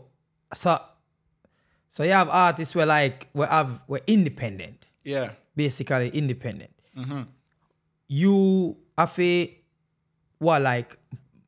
so 0.53 0.81
so 1.93 2.03
you 2.03 2.13
have 2.15 2.29
artists 2.29 2.73
where 2.73 2.85
like 2.85 3.27
we 3.33 3.45
have 3.45 3.81
we're 3.87 3.99
independent, 4.07 4.85
Yeah. 5.03 5.31
basically 5.55 6.07
independent. 6.09 6.71
Mm-hmm. 6.97 7.23
You 8.07 8.77
have 8.97 9.13
to 9.15 9.47
what 10.39 10.61
like 10.61 10.97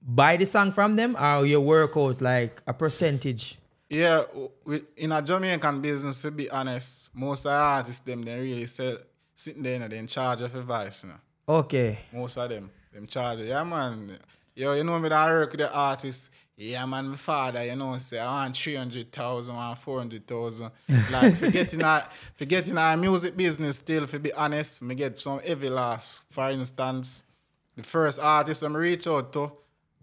buy 0.01 0.35
the 0.37 0.45
song 0.45 0.71
from 0.73 0.95
them, 0.97 1.15
or 1.15 1.45
you 1.45 1.61
work 1.61 1.95
out 1.95 2.21
like 2.21 2.61
a 2.67 2.73
percentage. 2.73 3.57
Yeah, 3.89 4.23
we, 4.65 4.81
in 4.97 5.11
a 5.11 5.21
Jamaican 5.21 5.79
business, 5.81 6.21
to 6.23 6.31
be 6.31 6.49
honest, 6.49 7.13
most 7.15 7.45
of 7.45 7.51
the 7.51 7.57
artists 7.57 8.01
them 8.01 8.23
they 8.23 8.39
really 8.39 8.65
sell 8.65 8.97
sitting 9.35 9.63
there, 9.63 9.81
and 9.81 9.91
they 9.91 9.97
in 9.97 10.07
charge 10.07 10.41
of 10.41 10.53
a 10.55 10.61
voice, 10.61 11.03
you 11.03 11.09
know. 11.09 11.19
Okay, 11.47 11.99
Most 12.11 12.37
of 12.37 12.49
them, 12.49 12.69
them 12.93 13.05
charge. 13.07 13.39
Yeah, 13.39 13.63
man. 13.63 14.17
Yo, 14.55 14.73
you 14.73 14.83
know 14.83 14.99
me 14.99 15.09
that 15.09 15.15
I 15.27 15.31
work 15.31 15.51
with 15.51 15.59
the 15.61 15.73
artists. 15.73 16.29
Yeah, 16.55 16.85
man, 16.85 17.09
my 17.09 17.15
father, 17.15 17.65
you 17.65 17.75
know, 17.75 17.97
say 17.97 18.19
I 18.19 18.43
want 18.43 18.55
300,000, 18.55 19.55
I 19.55 19.69
want 19.69 19.79
400,000. 19.79 20.69
Like, 21.11 21.33
forgetting 21.35 21.81
our, 21.83 22.07
forgetting 22.35 22.77
our 22.77 22.95
music 22.95 23.35
business 23.35 23.77
still, 23.77 24.05
to 24.05 24.19
be 24.19 24.31
honest, 24.33 24.83
me 24.83 24.93
get 24.93 25.19
some 25.19 25.39
heavy 25.39 25.69
loss. 25.69 26.23
For 26.29 26.51
instance, 26.51 27.23
the 27.75 27.81
first 27.81 28.19
artist 28.19 28.61
I'm 28.61 28.77
reach 28.77 29.07
out 29.07 29.33
to, 29.33 29.51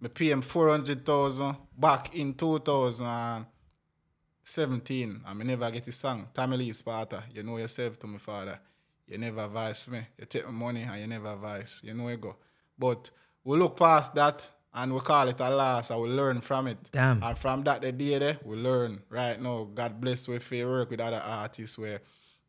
me 0.01 0.09
pay 0.09 0.33
him 0.33 0.43
400,000 0.43 1.57
back 1.79 2.17
in 2.17 2.35
2017, 2.35 5.21
and 5.25 5.39
me 5.39 5.45
never 5.45 5.71
get 5.71 5.87
his 5.87 5.95
song. 5.95 6.27
Tommy 6.35 6.57
Lee 6.57 6.73
Sparta, 6.73 7.23
you 7.33 7.45
know 7.45 7.59
yourself 7.59 7.97
to 8.01 8.09
my 8.09 8.19
father. 8.19 8.59
You 9.07 9.19
never 9.19 9.45
advise 9.45 9.89
me. 9.89 10.01
You 10.19 10.25
take 10.25 10.47
my 10.47 10.53
money 10.53 10.83
and 10.83 11.01
you 11.01 11.07
never 11.07 11.33
advise. 11.33 11.81
You 11.85 11.95
know 11.95 12.09
you 12.09 12.17
go. 12.17 12.35
But 12.77 13.11
we 13.45 13.57
look 13.57 13.77
past 13.77 14.15
that 14.15 14.51
and 14.73 14.95
we 14.95 15.01
call 15.01 15.29
it 15.29 15.41
a 15.41 15.51
loss 15.51 15.91
and 15.91 16.01
we 16.01 16.09
learn 16.09 16.41
from 16.41 16.69
it. 16.69 16.79
Damn. 16.93 17.23
And 17.23 17.37
from 17.37 17.63
that 17.65 17.83
the 17.83 17.93
day 17.93 18.19
there, 18.19 18.39
we 18.45 18.57
learn. 18.57 19.03
Right 19.09 19.41
now, 19.41 19.69
God 19.75 20.01
bless 20.01 20.29
we 20.29 20.39
work 20.65 20.91
with 20.91 21.01
other 21.01 21.23
artists 21.25 21.79
where 21.79 22.01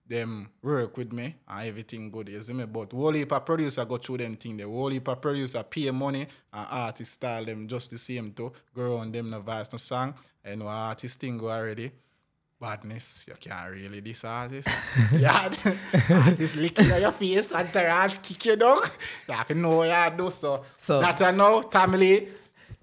them 0.07 0.49
work 0.61 0.97
with 0.97 1.13
me 1.13 1.35
and 1.47 1.67
everything 1.67 2.11
good, 2.11 2.29
you 2.29 2.41
see 2.41 2.53
me? 2.53 2.65
But 2.65 2.91
whole 2.91 3.11
heap 3.11 3.31
of 3.31 3.45
producer 3.45 3.85
go 3.85 3.97
through 3.97 4.17
them 4.17 4.35
thing. 4.35 4.57
The 4.57 4.65
whole 4.65 4.89
heap 4.89 5.07
of 5.07 5.21
producer 5.21 5.63
pay 5.63 5.89
money 5.91 6.27
and 6.53 6.67
artist 6.69 7.13
style 7.13 7.45
them 7.45 7.67
just 7.67 7.89
the 7.91 7.97
same 7.97 8.33
too. 8.33 8.51
Go 8.75 8.97
on 8.97 9.11
them 9.11 9.29
no 9.29 9.39
voice 9.39 9.71
no 9.71 9.77
song. 9.77 10.13
I 10.45 10.55
know 10.55 10.67
artist 10.67 11.19
thing 11.19 11.37
go 11.37 11.49
already. 11.49 11.91
Badness, 12.61 13.25
you 13.27 13.33
can't 13.39 13.71
really 13.71 14.01
this 14.01 14.23
artist. 14.23 14.67
yeah, 15.13 15.51
artist 16.11 16.55
licking 16.55 16.91
at 16.91 17.01
your 17.01 17.11
face 17.11 17.51
and 17.51 17.73
Terrence 17.73 18.19
kick 18.19 18.45
you 18.45 18.55
down. 18.55 18.77
You 19.27 19.33
have 19.33 19.47
to 19.47 19.55
know 19.55 19.77
what 19.77 19.87
you 19.89 20.17
do 20.17 20.29
so. 20.29 20.63
So- 20.77 21.01
that 21.01 21.19
I 21.23 21.31
know, 21.31 21.63
family, 21.63 22.29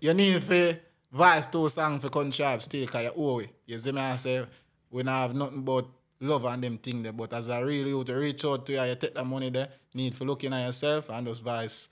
you 0.00 0.12
need 0.14 0.42
to 0.42 0.76
voice 1.12 1.46
two 1.46 1.68
songs 1.68 2.02
for 2.02 2.08
country 2.08 2.44
still 2.58 2.86
because 2.86 3.04
you 3.04 3.12
owe 3.16 3.38
it. 3.38 3.50
You 3.66 3.78
see 3.78 3.92
me 3.92 4.00
I 4.00 4.16
say, 4.16 4.44
we 4.90 5.04
not 5.04 5.22
have 5.28 5.34
nothing 5.36 5.62
but 5.62 5.86
love 6.20 6.44
and 6.46 6.64
them 6.64 6.78
thing 6.78 7.04
there. 7.04 7.12
But 7.12 7.32
as 7.32 7.48
I 7.48 7.60
really 7.60 7.90
you 7.90 8.02
to 8.02 8.14
reach 8.14 8.44
out 8.44 8.66
to 8.66 8.72
you, 8.72 8.82
you 8.82 8.96
take 8.96 9.14
the 9.14 9.24
money 9.24 9.50
there, 9.50 9.68
need 9.94 10.12
for 10.12 10.24
looking 10.24 10.52
at 10.52 10.66
yourself 10.66 11.08
and 11.10 11.24
just 11.24 11.44
voice, 11.44 11.88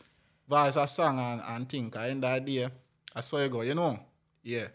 voice 0.49 0.75
a 0.75 0.89
song 0.89 1.21
and, 1.21 1.41
and 1.47 1.69
think. 1.69 1.97
I 1.97 2.09
end 2.09 2.25
the 2.25 2.41
day, 2.41 2.69
I 3.15 3.21
saw 3.21 3.39
you 3.41 3.49
go, 3.49 3.61
you 3.63 3.77
know? 3.77 3.97
Yeah. 4.43 4.67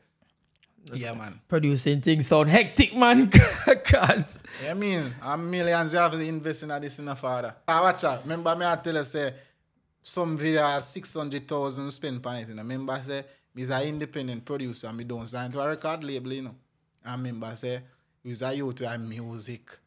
Yeah, 0.93 1.13
man. 1.13 1.39
producing 1.47 2.01
things 2.01 2.27
sound 2.27 2.49
hectic, 2.49 2.95
man. 2.95 3.29
Cause 3.86 4.39
I 4.69 4.73
mean, 4.73 5.13
a 5.21 5.38
millions 5.38 5.93
you 5.93 5.99
have 5.99 6.11
to 6.13 6.19
invest 6.19 6.63
in 6.63 6.69
this 6.69 6.99
in 6.99 7.07
a 7.07 7.15
father. 7.15 7.55
I 7.67 7.82
watch 7.82 8.03
out. 8.03 8.23
Remember 8.23 8.55
me 8.55 8.65
I 8.65 8.75
tell 8.77 8.95
you 8.95 9.03
say 9.03 9.34
some 10.01 10.38
video 10.38 10.63
has 10.63 10.88
six 10.88 11.13
hundred 11.13 11.47
thousand 11.47 11.91
spent 11.91 12.25
on 12.25 12.36
it. 12.38 12.47
And 12.47 12.55
know? 12.57 12.63
Remember 12.63 12.99
say 13.01 13.23
me's 13.53 13.69
an 13.69 13.84
independent 13.84 14.43
producer 14.45 14.88
and 14.88 14.97
me 14.97 15.03
don't 15.03 15.27
sign 15.27 15.51
to 15.51 15.61
a 15.61 15.67
record 15.67 16.03
label, 16.03 16.34
you 16.34 16.41
know. 16.43 16.55
And 17.05 17.23
remember 17.23 17.55
say 17.55 17.82
we's 18.23 18.41
a 18.41 18.53
youth 18.53 18.82
with 18.82 18.99
music. 18.99 19.77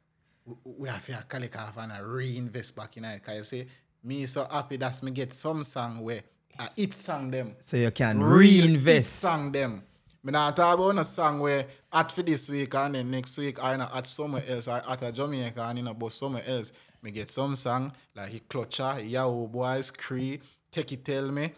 We, 0.44 0.54
we 0.64 0.88
have 0.88 1.04
to 1.06 1.24
collect 1.28 1.56
off 1.56 1.76
and 1.78 1.92
reinvest 2.06 2.76
back 2.76 2.96
in 2.96 3.04
it. 3.04 3.22
Cause 3.22 3.36
you 3.36 3.44
say 3.44 3.66
me 4.04 4.26
so 4.26 4.46
happy 4.50 4.76
that 4.76 5.02
me 5.02 5.10
get 5.10 5.32
some 5.32 5.64
song 5.64 6.00
where 6.00 6.22
uh, 6.58 6.62
I 6.64 6.68
hit 6.76 6.94
song 6.94 7.30
them 7.30 7.56
so 7.58 7.76
you 7.76 7.90
can 7.90 8.20
real 8.22 8.62
hit 8.62 8.64
reinvest. 8.70 9.16
song 9.16 9.50
them. 9.50 9.82
Me 10.24 10.32
not 10.32 10.56
talk 10.56 10.78
about 10.78 10.94
no 10.94 11.02
song 11.02 11.38
where 11.38 11.66
at 11.92 12.10
for 12.10 12.22
this 12.22 12.48
week 12.48 12.74
and 12.74 12.94
then 12.94 13.10
next 13.10 13.36
week 13.36 13.62
or 13.62 13.76
not 13.76 13.94
at 13.94 14.06
somewhere 14.06 14.42
else 14.48 14.68
or 14.68 14.82
at 14.88 15.02
a 15.02 15.12
Jamaica 15.12 15.62
and 15.62 15.78
you 15.78 15.84
know 15.84 15.92
but 15.92 16.10
somewhere 16.12 16.42
else. 16.46 16.72
Me 17.02 17.10
get 17.10 17.30
some 17.30 17.54
song 17.54 17.92
like 18.16 18.30
he 18.30 18.40
Clutcher, 18.40 19.06
Yahoo 19.06 19.46
Boys, 19.46 19.90
Cree, 19.90 20.40
Take 20.72 20.92
It 20.92 21.04
Tell 21.04 21.30
Me. 21.30 21.52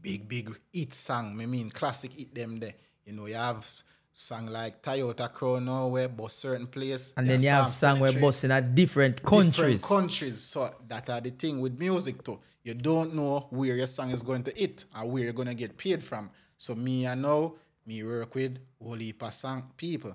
Big 0.00 0.28
big 0.28 0.56
hit 0.72 0.94
song. 0.94 1.36
Me 1.36 1.46
mean 1.46 1.68
classic 1.68 2.12
hit 2.12 2.32
them 2.32 2.60
there. 2.60 2.74
You 3.04 3.12
know 3.12 3.26
you 3.26 3.34
have 3.34 3.68
song 4.12 4.46
like 4.46 4.80
Toyota 4.80 5.32
Chrono 5.32 5.88
where 5.88 6.08
but 6.08 6.30
certain 6.30 6.68
place. 6.68 7.12
And 7.16 7.28
then 7.28 7.42
you 7.42 7.48
have 7.48 7.68
song 7.70 7.98
where 7.98 8.10
Country 8.10 8.22
busting 8.22 8.52
at 8.52 8.72
different 8.72 9.20
countries. 9.20 9.56
different 9.56 9.82
countries. 9.82 10.40
So 10.40 10.72
that 10.86 11.10
are 11.10 11.20
the 11.20 11.30
thing 11.30 11.60
with 11.60 11.76
music 11.80 12.22
too. 12.22 12.38
You 12.62 12.74
don't 12.74 13.16
know 13.16 13.48
where 13.50 13.74
your 13.74 13.88
song 13.88 14.12
is 14.12 14.22
going 14.22 14.44
to 14.44 14.52
hit 14.56 14.84
and 14.94 15.10
where 15.10 15.24
you're 15.24 15.32
gonna 15.32 15.54
get 15.54 15.76
paid 15.76 16.04
from. 16.04 16.30
So 16.56 16.76
me 16.76 17.08
I 17.08 17.16
know 17.16 17.56
me 17.86 18.02
work 18.04 18.34
with 18.34 18.58
whole 18.82 18.94
heap 18.94 19.22
of 19.22 19.34
song 19.34 19.70
people. 19.76 20.14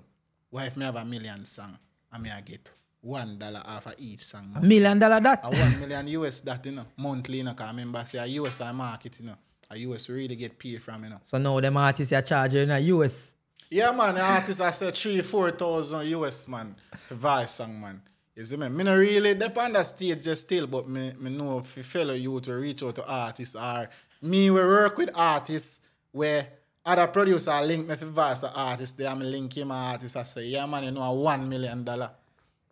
What 0.50 0.66
if 0.66 0.76
me 0.76 0.84
have 0.84 0.96
a 0.96 1.04
million 1.04 1.44
song 1.44 1.78
and 2.12 2.22
me 2.22 2.30
I 2.30 2.40
get 2.40 2.70
one 3.00 3.38
dollar 3.38 3.62
off 3.64 3.86
of 3.86 3.94
each 3.98 4.20
song? 4.20 4.56
Million 4.62 4.98
dollar 4.98 5.20
that? 5.20 5.40
A 5.42 5.50
one 5.50 5.80
million 5.80 6.08
US 6.08 6.40
that 6.40 6.64
you 6.66 6.72
know 6.72 6.86
monthly 6.96 7.38
you 7.38 7.44
know. 7.44 7.54
Cause 7.54 7.66
I 7.66 7.70
remember 7.70 8.04
say 8.04 8.18
a 8.18 8.26
US 8.26 8.60
I 8.60 8.72
market 8.72 9.20
you 9.20 9.26
know. 9.26 9.36
A 9.70 9.78
US 9.78 10.08
really 10.08 10.36
get 10.36 10.58
paid 10.58 10.82
from 10.82 11.04
you 11.04 11.10
know. 11.10 11.20
So 11.22 11.38
now 11.38 11.60
them 11.60 11.76
artists 11.76 12.12
are 12.12 12.22
charging 12.22 12.62
in 12.62 12.68
the 12.68 12.80
US. 12.80 13.34
Yeah, 13.68 13.90
man, 13.92 14.14
the 14.14 14.22
artist 14.22 14.60
I 14.60 14.70
said 14.70 14.94
three, 14.94 15.20
four 15.22 15.50
thousand 15.50 16.06
US 16.06 16.46
man 16.48 16.76
for 17.06 17.14
voice 17.14 17.50
song, 17.52 17.80
man. 17.80 18.00
You 18.36 18.44
see 18.44 18.56
me? 18.56 18.68
Me 18.68 18.84
not 18.84 18.94
really 18.94 19.34
depend 19.34 19.58
on 19.58 19.72
the 19.72 19.82
stage 19.82 20.22
just 20.22 20.42
still, 20.42 20.66
but 20.66 20.88
me, 20.88 21.12
me 21.18 21.30
know 21.30 21.58
if 21.58 21.66
fellow 21.86 22.14
you 22.14 22.38
to 22.40 22.52
reach 22.54 22.82
out 22.82 22.94
to 22.94 23.06
artists 23.06 23.56
or 23.56 23.88
me 24.22 24.50
we 24.50 24.60
work 24.60 24.98
with 24.98 25.10
artists 25.14 25.80
where 26.12 26.46
other 26.86 27.08
producer 27.08 27.60
link 27.62 27.88
me 27.88 27.96
for 27.96 28.06
voice 28.06 28.44
a 28.44 28.54
artist, 28.54 28.96
they 28.96 29.06
am 29.06 29.20
link 29.20 29.56
him 29.56 29.72
artist. 29.72 30.16
I 30.16 30.22
say, 30.22 30.46
yeah 30.46 30.66
man, 30.66 30.84
you 30.84 30.92
know 30.92 31.02
a 31.02 31.12
one 31.12 31.48
million 31.48 31.82
dollar. 31.82 32.10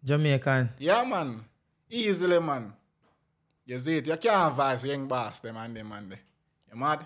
Jamaican. 0.04 0.70
Yeah 0.78 1.04
man. 1.04 1.44
Easily 1.90 2.40
man. 2.40 2.72
You 3.66 3.78
see 3.78 3.96
it, 3.98 4.06
you 4.06 4.16
can't 4.16 4.54
voice 4.54 4.84
young 4.84 5.06
boss 5.08 5.40
them 5.40 5.56
and 5.56 5.76
them 5.76 5.92
and 5.92 6.12
them. 6.12 6.18
You 6.70 6.78
mad? 6.78 7.00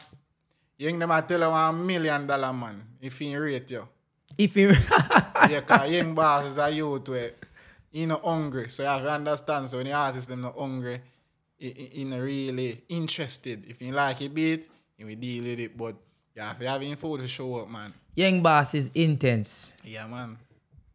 Young 0.77 0.99
them 0.99 1.11
I 1.11 1.23
tell 1.23 1.41
you 1.41 1.49
one 1.49 1.87
million 1.87 2.27
dollar 2.27 2.53
man 2.53 2.83
if 3.01 3.19
he 3.19 3.35
rate 3.37 3.71
you. 3.71 3.89
If 4.37 4.57
you 4.57 4.69
yeah, 5.51 5.63
cause 5.63 5.91
young 5.91 6.15
boss 6.15 6.45
is 6.45 6.59
a 6.59 6.71
youth 6.71 7.09
where 7.09 7.33
he 7.91 8.05
not 8.05 8.23
hungry. 8.23 8.69
So 8.69 8.83
you 8.83 8.89
have 8.89 9.03
to 9.03 9.11
understand. 9.11 9.69
So 9.69 9.79
when 9.79 9.87
the 9.87 9.93
artist 9.93 10.29
them 10.29 10.43
not 10.43 10.59
hungry, 10.59 11.01
he, 11.57 11.71
he, 11.71 11.85
he 11.87 12.05
not 12.05 12.21
really 12.21 12.83
interested. 12.89 13.65
If 13.67 13.81
you 13.81 13.93
like 13.93 14.21
a 14.21 14.29
beat, 14.29 14.69
he 14.97 15.05
will 15.05 15.15
deal 15.15 15.45
with 15.45 15.61
it. 15.61 15.77
But 15.77 15.97
you 16.39 16.45
have 16.45 16.59
to 16.61 16.69
have 16.69 16.99
food 16.99 17.21
to 17.21 17.27
show 17.29 17.57
up, 17.57 17.69
man. 17.69 17.93
young 18.15 18.41
boss 18.43 18.75
is 18.75 18.91
intense. 18.95 19.73
Yeah, 19.85 20.07
man. 20.07 20.39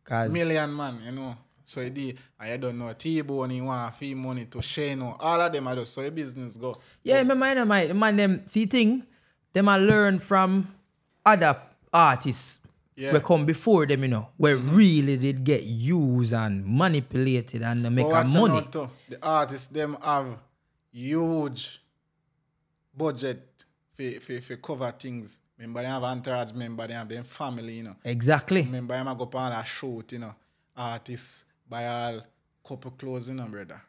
Cause 0.06 0.32
Million 0.32 0.74
man, 0.74 1.00
you 1.06 1.12
know. 1.12 1.36
So 1.66 1.88
did, 1.90 2.18
and 2.40 2.62
don't 2.62 2.78
know 2.78 2.92
T-Bone, 2.94 3.50
he 3.50 3.62
want 3.62 3.96
fee 3.96 4.14
money 4.16 4.46
to 4.46 4.62
share, 4.62 4.96
no. 4.96 5.16
All 5.20 5.40
of 5.42 5.52
them 5.52 5.68
are 5.68 5.76
just 5.76 5.94
so 5.94 6.02
your 6.02 6.12
business 6.12 6.58
go. 6.58 6.78
yeah, 7.04 7.18
remember 7.18 7.48
you 7.50 7.56
know, 7.56 7.66
my 7.66 7.88
man 7.94 8.16
them 8.18 8.42
see 8.48 8.66
thing, 8.66 9.06
them 9.54 9.68
I 9.70 9.78
learn 9.78 10.20
from 10.20 10.68
other 11.26 11.58
artists 11.94 12.60
Yeah. 12.96 13.08
Mm-hmm. 13.08 13.16
we 13.18 13.20
come 13.22 13.46
before 13.46 13.86
them, 13.86 14.02
you 14.04 14.10
know, 14.10 14.28
where 14.38 14.56
really 14.58 15.18
did 15.18 15.44
get 15.44 15.64
used 15.64 16.34
and 16.34 16.66
manipulated 16.66 17.62
and 17.64 17.84
make 17.96 18.08
But 18.10 18.12
a 18.12 18.14
watch 18.14 18.36
out 18.36 18.42
money. 18.50 18.68
too, 18.72 18.90
the 19.10 19.18
artists 19.26 19.68
them 19.68 19.98
have 20.04 20.38
huge 20.92 21.82
budget 22.96 23.53
for, 23.94 24.20
for, 24.22 24.42
for 24.42 24.56
cover 24.58 24.92
things. 24.98 25.40
Remember 25.58 25.82
they 25.82 25.88
have 25.88 26.04
entourage 26.04 26.52
member, 26.54 26.88
they 26.88 26.94
have 26.94 27.08
them 27.08 27.24
family, 27.24 27.76
you 27.76 27.84
know. 27.84 27.96
Exactly. 28.04 28.64
Remember 28.64 28.96
a 28.96 29.16
go 29.16 29.30
on 29.38 29.52
a 29.52 29.64
shoot, 29.64 30.12
you 30.14 30.20
know. 30.20 30.34
Artists 30.76 31.46
buy 31.70 31.86
all 31.88 32.22
couple 32.68 32.92
clothes, 32.92 33.30
you 33.30 33.36
know, 33.36 33.46
brother. 33.46 33.82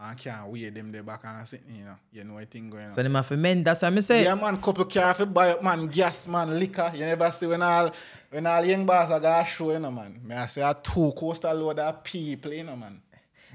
And 0.00 0.18
can't 0.18 0.48
wear 0.48 0.70
them 0.70 0.90
there 0.90 1.02
back 1.02 1.20
and 1.24 1.46
sit, 1.46 1.60
you 1.68 1.84
know. 1.84 1.94
You 2.10 2.24
know 2.24 2.34
what 2.34 2.50
thing 2.50 2.70
going 2.70 2.86
on. 2.86 2.90
So 2.90 3.02
them 3.02 3.14
have 3.14 3.28
to 3.28 3.36
mend. 3.36 3.64
That's 3.66 3.82
what 3.82 3.92
I 3.92 4.00
say. 4.00 4.24
Yeah, 4.24 4.34
man, 4.34 4.56
couple 4.60 4.86
car 4.86 5.14
for 5.14 5.26
buy 5.26 5.50
up, 5.50 5.62
man, 5.62 5.86
gas, 5.86 6.26
man, 6.26 6.58
liquor. 6.58 6.90
You 6.94 7.00
never 7.04 7.30
see 7.30 7.46
when 7.46 7.62
all 7.62 7.92
when 8.30 8.46
all 8.46 8.64
young 8.64 8.84
boss 8.86 9.10
are 9.12 9.20
got 9.20 9.44
show, 9.44 9.70
you 9.72 9.78
know, 9.78 9.90
man. 9.90 10.18
Me 10.24 10.34
I 10.34 10.46
say 10.46 10.62
a 10.62 10.74
two 10.82 11.12
coastal 11.16 11.54
load 11.54 11.78
of 11.78 12.02
people, 12.02 12.52
you 12.52 12.64
know, 12.64 12.74
man. 12.74 13.00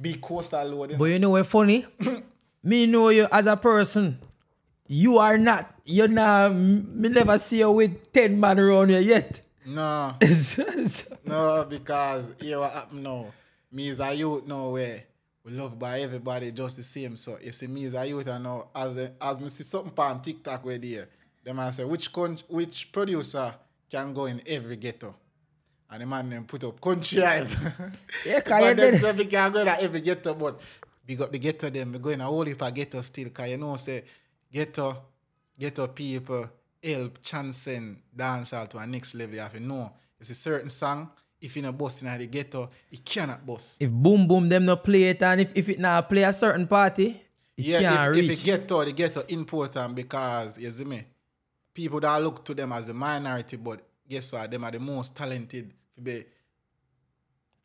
big 0.02 0.22
coastal 0.22 0.64
load. 0.68 0.91
you 0.91 0.98
But 0.98 1.06
know. 1.06 1.12
you 1.12 1.20
know 1.20 1.30
what 1.32 1.48
funny? 1.48 1.86
me 2.64 2.86
know 2.86 3.10
you 3.10 3.28
as 3.32 3.48
a 3.48 3.58
person. 3.58 4.20
You 4.88 5.18
are 5.18 5.38
not. 5.38 5.74
You're 5.86 6.08
not. 6.08 6.54
Me 6.54 7.10
never 7.10 7.38
see 7.40 7.60
you 7.60 7.72
with 7.72 8.12
ten 8.14 8.40
man 8.40 8.60
around 8.60 8.90
you 8.90 8.98
yet. 8.98 9.42
No, 9.66 10.16
no, 11.26 11.66
because 11.70 12.34
here 12.40 12.60
what 12.60 12.72
happen 12.72 13.04
now. 13.04 13.34
Me 13.70 13.90
as 13.90 14.00
a 14.00 14.14
youth 14.14 14.48
now 14.48 14.70
where 14.70 15.04
we 15.44 15.52
love 15.52 15.78
by 15.78 16.00
everybody 16.00 16.54
just 16.54 16.78
the 16.78 16.84
same. 16.84 17.18
So 17.18 17.38
you 17.44 17.52
see 17.52 17.68
me 17.68 17.84
as 17.84 17.94
a 17.94 18.06
youth 18.08 18.28
and 18.28 18.46
now 18.46 18.70
as 18.74 18.96
a, 18.96 19.12
as 19.22 19.42
me 19.42 19.50
see 19.50 19.64
something 19.64 19.92
on 19.98 20.22
TikTok 20.22 20.64
where 20.64 20.78
there, 20.78 21.10
them 21.44 21.60
I 21.60 21.72
say 21.72 21.84
which 21.84 22.14
con- 22.14 22.38
which 22.48 22.94
producer 22.94 23.54
can 23.92 24.14
go 24.14 24.26
in 24.28 24.42
every 24.48 24.78
ghetto. 24.78 25.14
And 25.90 26.02
the 26.02 26.06
man 26.06 26.30
then 26.30 26.46
put 26.46 26.64
up 26.64 26.80
country 26.80 27.22
eyes. 27.24 27.54
Yeah, 28.26 28.40
but 28.46 28.64
you 28.64 28.74
them 28.74 29.00
say 29.02 29.12
we 29.12 29.26
can 29.26 29.52
go 29.52 29.60
in 29.60 29.68
every 29.68 30.00
ghetto, 30.00 30.34
but 30.34 30.62
big 31.06 31.22
up 31.22 31.30
the 31.32 31.40
ghetto 31.40 31.70
them. 31.70 31.92
We 31.92 32.00
go 32.00 32.10
in 32.10 32.22
a 32.22 32.26
whole 32.26 32.46
heap 32.46 32.62
of 32.62 32.74
ghetto 32.74 33.02
still, 33.02 33.30
cause 33.32 33.50
you 33.50 33.58
know 33.58 33.76
say 33.76 34.06
ghetto, 34.58 34.97
ghetto 35.60 35.88
people 35.88 36.49
help 36.84 37.22
transcend 37.24 37.97
dancehall 38.16 38.68
to 38.70 38.78
a 38.80 38.88
next 38.88 39.14
level. 39.16 39.36
You 39.36 39.41
have 39.41 39.53
to 39.53 39.60
know 39.60 39.91
it's 40.20 40.30
a 40.32 40.36
certain 40.36 40.70
song. 40.70 41.12
If 41.39 41.55
you 41.55 41.62
not 41.62 41.78
bust 41.78 42.01
in 42.01 42.18
the 42.18 42.26
ghetto, 42.26 42.68
it 42.91 43.05
cannot 43.05 43.45
bust. 43.45 43.78
if 43.80 43.91
boom 43.91 44.28
boom 44.28 44.49
them 44.49 44.66
not 44.66 44.84
play 44.84 45.03
it 45.10 45.22
and 45.22 45.41
if, 45.41 45.51
if 45.53 45.70
it 45.70 45.80
not 45.80 46.10
play 46.10 46.24
a 46.24 46.34
certain 46.34 46.66
party, 46.68 47.10
it 47.55 47.66
Yeah, 47.66 47.82
can't 47.82 48.18
if, 48.18 48.24
if 48.24 48.30
reach. 48.30 48.39
it 48.39 48.43
ghetto, 48.45 48.84
the 48.86 48.91
ghetto 48.93 49.22
important 49.28 49.93
because 49.95 50.58
you 50.58 50.72
see 50.72 50.86
me, 50.86 51.03
people 51.76 51.99
that 51.99 52.18
look 52.24 52.43
to 52.45 52.53
them 52.55 52.72
as 52.74 52.88
the 52.88 52.93
minority, 52.93 53.58
but 53.58 53.82
guess 54.10 54.34
what? 54.34 54.49
Them 54.49 54.64
are 54.64 54.72
the 54.72 54.80
most 54.80 55.16
talented. 55.16 55.72
To 55.95 56.01
be 56.01 56.26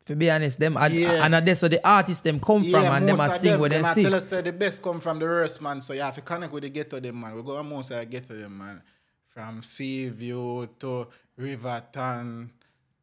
to 0.05 0.15
be 0.15 0.29
honest, 0.29 0.59
them 0.59 0.75
and, 0.77 0.93
Yeah. 0.93 1.25
and 1.25 1.33
that's 1.47 1.61
where 1.61 1.69
the 1.69 1.87
artists 1.87 2.21
them 2.21 2.39
come 2.39 2.63
from 2.63 2.85
and 2.85 3.07
them 3.07 3.19
are 3.19 3.27
a 3.29 3.33
of 3.33 3.39
sing 3.39 3.59
what 3.59 3.71
them 3.71 3.83
they 3.83 3.87
I 3.89 3.93
sing. 3.93 4.03
tell 4.03 4.15
us 4.15 4.27
say 4.27 4.41
the 4.41 4.51
best 4.53 4.81
come 4.83 4.99
from 4.99 5.19
the 5.19 5.25
worst 5.25 5.61
man, 5.61 5.81
so 5.81 5.93
you 5.93 6.01
have 6.01 6.15
to 6.15 6.21
connect 6.21 6.51
with 6.53 6.63
the 6.63 6.69
ghetto 6.69 6.99
them 6.99 7.19
man. 7.21 7.35
We 7.35 7.41
go 7.41 7.55
on 7.55 7.67
most 7.69 7.91
of 7.91 7.99
the 7.99 8.05
ghetto 8.05 8.35
them 8.35 8.57
man. 8.57 8.81
From 9.29 9.61
Seaview 9.63 10.67
to 10.79 11.07
Riverton, 11.37 12.51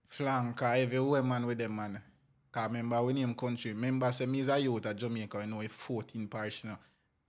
Flanker, 0.09 0.77
everywhere 0.79 1.23
man 1.23 1.47
with 1.47 1.59
them 1.59 1.75
man. 1.77 2.01
Cause 2.53 2.67
remember 2.69 3.03
we 3.03 3.13
name 3.13 3.35
country. 3.35 3.73
Remember 3.73 4.11
say 4.13 4.27
me 4.27 4.41
as 4.41 4.49
a 4.49 4.59
youth 4.59 4.87
at 4.87 4.97
Jamaica, 4.97 5.41
you 5.41 5.47
know, 5.47 5.63
14 5.67 6.27
parish 6.29 6.65
you 6.65 6.71
know. 6.71 6.77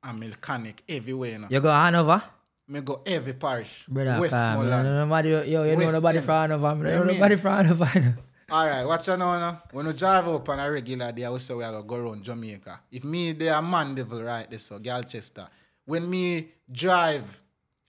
I'm 0.04 0.20
mechanic 0.20 0.84
everywhere, 0.90 1.32
you 1.32 1.40
know. 1.40 1.48
You 1.50 1.60
go 1.60 1.70
Hanover? 1.70 2.22
Me 2.68 2.82
go 2.82 3.02
every 3.06 3.34
parish. 3.34 3.86
Brother, 3.88 4.12
calm. 4.14 4.22
You 4.24 4.30
know 4.30 4.38
Westmoreland. 4.38 4.84
nobody, 5.10 5.30
yo, 5.30 5.42
you 5.44 5.72
know 5.72 5.78
West 5.78 5.94
nobody 5.94 6.18
End. 6.18 6.26
from 6.26 6.36
Hanover. 6.52 6.76
You 6.78 6.84
know 7.00 7.04
nobody 7.14 7.36
from 7.36 7.54
Hanover. 7.58 8.18
All 8.54 8.66
right, 8.68 8.84
watch 8.84 9.08
out 9.08 9.18
now. 9.18 9.64
When 9.72 9.88
we 9.88 9.94
drive 9.94 10.28
up 10.28 10.50
on 10.50 10.60
a 10.60 10.70
regular 10.70 11.14
day, 11.14 11.24
I 11.24 11.30
will 11.30 11.40
say 11.40 11.54
we 11.54 11.64
are 11.64 11.72
going 11.72 11.84
to 11.84 11.88
go 11.88 11.96
around 11.96 12.24
Jamaica. 12.26 12.82
If 12.92 13.06
me, 13.06 13.32
they 13.32 13.48
are 13.48 13.62
Mandeville 13.62 14.24
right 14.24 14.50
there, 14.50 14.60
so 14.60 14.78
Galchester. 14.78 15.48
When 15.86 16.10
me 16.10 16.50
drive, 16.70 17.42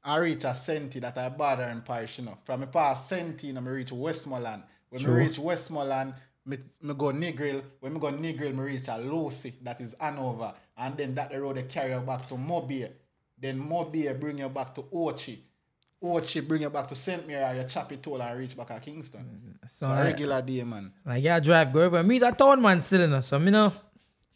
I 0.05 0.19
reach 0.19 0.45
a 0.45 0.55
Senti 0.55 1.01
that 1.01 1.19
I 1.19 1.31
border 1.31 1.65
in 1.65 1.81
parish, 1.81 2.19
you 2.21 2.27
know. 2.27 2.39
From 2.45 2.61
me 2.61 2.67
pass 2.67 3.09
Senti, 3.09 3.49
you 3.49 3.55
know, 3.55 3.61
me 3.61 3.73
reach 3.73 3.91
Westmoreland. 3.91 4.63
When 4.89 5.03
True. 5.03 5.17
me 5.17 5.27
reach 5.27 5.41
Westmoreland, 5.41 6.15
me, 6.47 6.59
me 6.81 6.95
go 6.95 7.07
Negril. 7.07 7.65
When 7.81 7.95
me 7.95 7.99
go 7.99 8.13
Negril, 8.13 8.55
me 8.55 8.63
reach 8.63 8.87
a 8.87 8.93
Lucea, 8.93 9.55
that 9.63 9.81
is 9.81 9.97
Hanover. 9.99 10.55
And 10.77 10.97
then 10.97 11.17
that 11.17 11.33
the 11.33 11.41
road 11.41 11.57
they 11.57 11.65
carry 11.65 11.91
you 11.91 11.99
back 12.03 12.29
to 12.29 12.35
MoBay. 12.35 12.89
Then 13.37 13.61
MoBay 13.61 14.19
bring 14.21 14.39
you 14.39 14.49
back 14.49 14.77
to 14.77 14.83
Ochi. 14.83 15.39
Ochi 16.03 16.47
bring 16.47 16.63
you 16.63 16.71
back 16.71 16.89
to 16.89 16.97
St. 16.97 17.27
Mary, 17.27 17.59
you 17.59 17.65
chop 17.65 17.93
it 17.93 18.07
all 18.07 18.21
and 18.21 18.39
reach 18.39 18.57
back 18.57 18.73
at 18.73 18.83
Kingston. 18.83 19.21
Mm-hmm. 19.21 19.67
So, 19.67 19.87
So 19.87 19.93
a 19.93 20.05
regular 20.05 20.43
day, 20.43 20.65
man. 20.65 20.93
Like 21.07 21.23
yeah, 21.23 21.39
drive 21.39 21.73
go 21.73 21.81
everywhere. 21.81 22.03
Me's 22.03 22.23
a 22.23 22.33
town 22.33 22.61
man 22.61 22.81
still, 22.81 23.03
you 23.03 23.07
know. 23.07 23.21
So 23.21 23.39
me 23.39 23.51
no, 23.53 23.73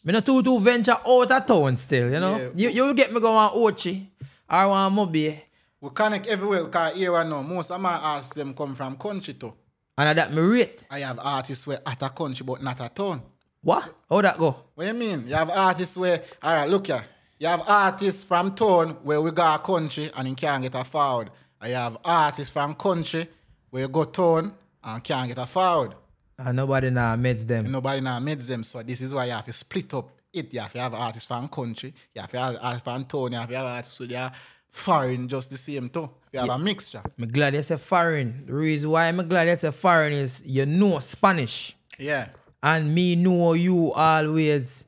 me 0.04 0.12
no 0.12 0.20
too 0.20 0.42
too 0.42 0.60
venture 0.60 0.92
out 0.92 1.30
of 1.32 1.46
town 1.46 1.76
still, 1.76 2.10
you 2.10 2.20
know. 2.20 2.36
Yeah. 2.36 2.48
You 2.54 2.68
you 2.70 2.82
will 2.84 2.94
get 2.94 3.12
me 3.12 3.20
go 3.20 3.34
on 3.34 3.50
Ochi 3.50 4.06
or 4.48 4.68
one 4.68 4.94
MoBay. 4.94 5.42
We 5.80 5.90
connect 5.90 6.28
everywhere 6.28 6.64
because 6.64 6.96
here 6.96 7.16
I 7.16 7.24
know 7.24 7.42
most 7.42 7.70
of 7.70 7.80
my 7.80 7.94
artists 7.94 8.34
them 8.34 8.54
come 8.54 8.74
from 8.74 8.96
country 8.96 9.34
too. 9.34 9.52
And 9.98 10.16
that 10.16 10.32
me 10.32 10.42
rate. 10.42 10.86
I 10.90 11.00
have 11.00 11.18
artists 11.20 11.66
where 11.66 11.80
at 11.84 12.02
a 12.02 12.10
country 12.10 12.44
but 12.46 12.62
not 12.62 12.80
a 12.80 12.88
town. 12.88 13.22
What? 13.60 13.92
How 14.08 14.20
that 14.20 14.38
go? 14.38 14.54
What 14.74 14.86
you 14.86 14.94
mean? 14.94 15.26
You 15.26 15.34
have 15.34 15.50
artists 15.50 15.96
where 15.96 16.22
all 16.40 16.54
right, 16.54 16.68
look 16.68 16.86
here. 16.86 17.02
You 17.38 17.48
have 17.48 17.62
artists 17.66 18.24
from 18.24 18.52
town 18.52 18.90
where 19.02 19.20
we 19.20 19.30
got 19.32 19.60
a 19.60 19.62
country 19.62 20.10
and 20.16 20.28
you 20.28 20.34
can't 20.34 20.62
get 20.62 20.74
a 20.74 20.84
forward. 20.84 21.30
I 21.60 21.68
have 21.68 21.98
artists 22.04 22.52
from 22.52 22.74
country 22.74 23.28
where 23.70 23.82
you 23.82 23.88
go 23.88 24.04
town 24.04 24.54
and 24.82 25.04
can't 25.04 25.28
get 25.28 25.38
a 25.38 25.46
forward. 25.46 25.94
And 26.38 26.56
nobody 26.56 26.90
now 26.90 27.16
meets 27.16 27.44
them. 27.44 27.64
And 27.64 27.72
nobody 27.72 28.00
now 28.00 28.20
meets 28.20 28.46
them. 28.46 28.62
So 28.62 28.82
this 28.82 29.00
is 29.00 29.14
why 29.14 29.26
you 29.26 29.32
have 29.32 29.46
to 29.46 29.52
split 29.52 29.92
up 29.94 30.10
it. 30.32 30.52
You 30.52 30.60
have 30.60 30.72
to 30.72 30.80
have 30.80 30.94
artists 30.94 31.26
from 31.26 31.48
country, 31.48 31.94
you 32.14 32.20
have 32.20 32.30
to 32.30 32.38
have 32.38 32.56
artists 32.60 32.84
from 32.84 33.04
town, 33.04 33.32
you 33.32 33.38
have 33.38 33.48
to 33.48 33.56
have 33.56 33.66
artists 33.66 33.98
with 33.98 34.10
their 34.10 34.30
foreign 34.70 35.26
just 35.28 35.50
the 35.50 35.56
same 35.56 35.88
too. 35.88 36.10
You 36.32 36.40
have 36.40 36.50
a 36.50 36.58
mixture. 36.58 37.02
I'm 37.18 37.28
glad 37.28 37.54
you 37.54 37.62
say 37.62 37.76
foreign. 37.78 38.44
The 38.46 38.52
reason 38.52 38.90
why 38.90 39.06
I'm 39.06 39.26
glad 39.28 39.48
you 39.48 39.56
say 39.56 39.70
foreign 39.70 40.12
is 40.12 40.42
you 40.44 40.66
know 40.66 40.98
Spanish. 40.98 41.74
Yeah. 41.98 42.28
And 42.62 42.94
me 42.94 43.16
know 43.16 43.54
you 43.54 43.92
always 43.92 44.84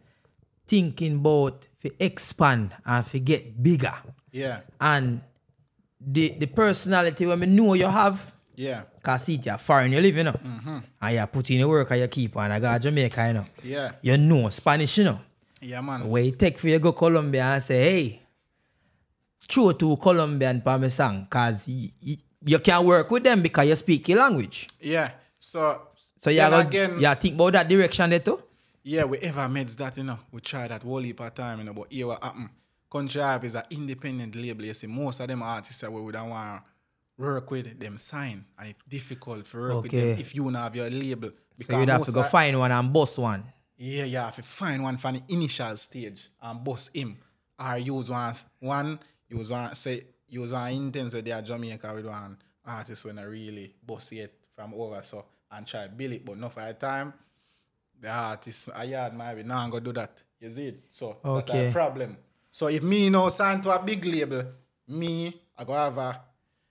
thinking 0.67 1.17
about 1.17 1.67
to 1.83 2.05
expand 2.05 2.75
and 2.85 3.07
to 3.07 3.19
get 3.19 3.63
bigger. 3.63 3.95
Yeah. 4.31 4.61
And 4.81 5.23
the 6.01 6.31
the 6.39 6.47
personality 6.47 7.27
when 7.27 7.39
me 7.41 7.47
know 7.47 7.75
you 7.75 7.87
have, 7.87 8.35
Yeah. 8.57 8.83
cause 9.03 9.25
see 9.25 9.35
it 9.35 9.47
you're 9.47 9.59
foreign, 9.59 9.93
you 9.93 10.01
live, 10.01 10.17
you 10.17 10.25
know. 10.25 10.33
Mm-hmm. 10.33 10.79
And 11.03 11.15
you 11.17 11.27
put 11.27 11.51
in 11.51 11.61
the 11.61 11.69
work 11.69 11.91
and 11.91 12.01
you 12.01 12.09
keep 12.09 12.37
on. 12.37 12.51
I 12.53 12.61
got 12.61 12.81
Jamaica, 12.81 13.27
you 13.27 13.33
know. 13.35 13.47
Yeah. 13.63 13.93
You 14.03 14.17
know 14.17 14.49
Spanish, 14.51 14.99
you 14.99 15.05
know. 15.05 15.21
Yeah, 15.61 15.81
man. 15.81 16.09
Where 16.09 16.23
you 16.23 16.33
take 16.33 16.57
for 16.59 16.69
you 16.69 16.79
go 16.79 16.93
Colombia 16.93 17.45
and 17.45 17.63
say, 17.63 17.83
hey, 17.83 18.23
throw 19.49 19.73
to 19.73 19.97
Colombian 19.97 20.61
for 20.61 20.79
me 20.79 20.89
cause 21.31 21.67
y- 21.69 21.91
y- 22.07 22.17
you 22.45 22.59
can 22.61 22.85
work 22.85 23.11
with 23.11 23.25
them 23.25 23.43
because 23.43 23.67
you 23.69 23.75
speak 23.77 24.09
your 24.09 24.19
language. 24.19 24.69
Yeah. 24.81 25.11
So, 25.39 25.83
So 26.17 26.31
you 26.31 26.41
go, 26.41 26.59
again, 26.61 27.01
you 27.01 27.15
think 27.17 27.35
about 27.35 27.53
that 27.55 27.69
direction 27.69 28.11
there 28.11 28.21
too? 28.21 28.43
yeah, 28.85 29.05
we 29.05 29.19
ever 29.19 29.49
made 29.49 29.69
that, 29.69 29.97
you 29.97 30.05
know. 30.05 30.19
We 30.33 30.41
try 30.41 30.67
that 30.69 30.83
whole 30.83 30.99
heap 31.03 31.21
of 31.21 31.35
time, 31.35 31.59
you 31.59 31.65
know, 31.65 31.75
but 31.75 31.93
here 31.93 32.07
what 32.07 32.23
happen. 32.23 32.49
Countree 32.91 33.21
Hype 33.23 33.45
is 33.45 33.55
an 33.55 33.65
independent 33.71 34.35
label. 34.35 34.65
You 34.65 34.75
see, 34.75 34.87
most 34.87 35.21
of 35.21 35.29
them 35.29 35.43
artists 35.43 35.81
that 35.83 35.93
we 35.93 36.01
would 36.01 36.15
want 36.15 36.63
to 36.63 37.23
work 37.23 37.51
with 37.51 37.79
them 37.79 37.97
sign. 37.97 38.45
And 38.59 38.71
it's 38.71 38.83
difficult 38.89 39.47
for 39.47 39.75
work 39.75 39.83
with 39.85 39.93
them 39.93 40.19
if 40.19 40.35
you 40.35 40.45
don't 40.45 40.55
have 40.55 40.75
your 40.75 40.89
label. 40.91 41.31
So 41.67 41.79
you'd 41.79 41.89
have 41.89 42.05
to 42.05 42.13
go 42.13 42.21
of- 42.21 42.31
find 42.31 42.59
one 42.59 42.73
and 42.73 42.93
boss 42.93 43.19
one. 43.19 43.45
Yeah, 43.77 44.05
you 44.05 44.17
have 44.17 44.35
to 44.37 44.43
find 44.43 44.83
one 44.83 44.97
from 44.97 45.15
the 45.17 45.23
initial 45.35 45.77
stage 45.77 46.29
and 46.43 46.65
boss 46.65 46.89
him. 46.93 47.19
Or 47.61 47.77
use 47.79 48.09
one, 48.11 48.35
one 48.61 48.99
use 49.29 49.51
one, 49.51 49.75
say, 49.75 50.05
use 50.29 50.53
one 50.53 50.73
intense 50.73 51.15
with 51.15 51.25
their 51.25 51.43
Jamaica 51.43 51.93
with 51.95 52.07
one 52.07 52.39
artist 52.65 53.05
when 53.05 53.19
I 53.19 53.25
really 53.25 53.75
boss 53.85 54.11
it 54.13 54.33
from 54.55 54.75
over 54.75 55.01
so 55.03 55.25
and 55.51 55.67
try 55.67 55.87
build 55.89 56.13
it. 56.15 56.25
But 56.25 56.39
not 56.39 56.53
for 56.55 56.61
a 56.67 56.73
time, 56.73 57.13
the 58.01 58.09
artist, 58.11 58.69
I 58.75 58.85
yard 58.85 59.15
might 59.15 59.35
be, 59.35 59.43
now 59.43 59.59
I'm 59.59 59.71
going 59.71 59.83
to 59.85 59.93
do 59.93 60.01
that. 60.01 60.13
You 60.41 60.51
see 60.51 60.67
it? 60.69 60.85
So 60.89 61.19
that's 61.25 61.51
Okay. 61.51 61.69
a 61.69 61.73
problem. 61.73 62.17
So 62.51 62.69
if 62.69 62.83
me 62.83 63.11
now 63.11 63.29
sign 63.29 63.61
to 63.63 63.71
a 63.71 63.83
big 63.83 64.05
label, 64.05 64.45
me, 64.89 65.35
I 65.57 65.65
go 65.65 65.73
have 65.75 65.99
a, 65.99 66.21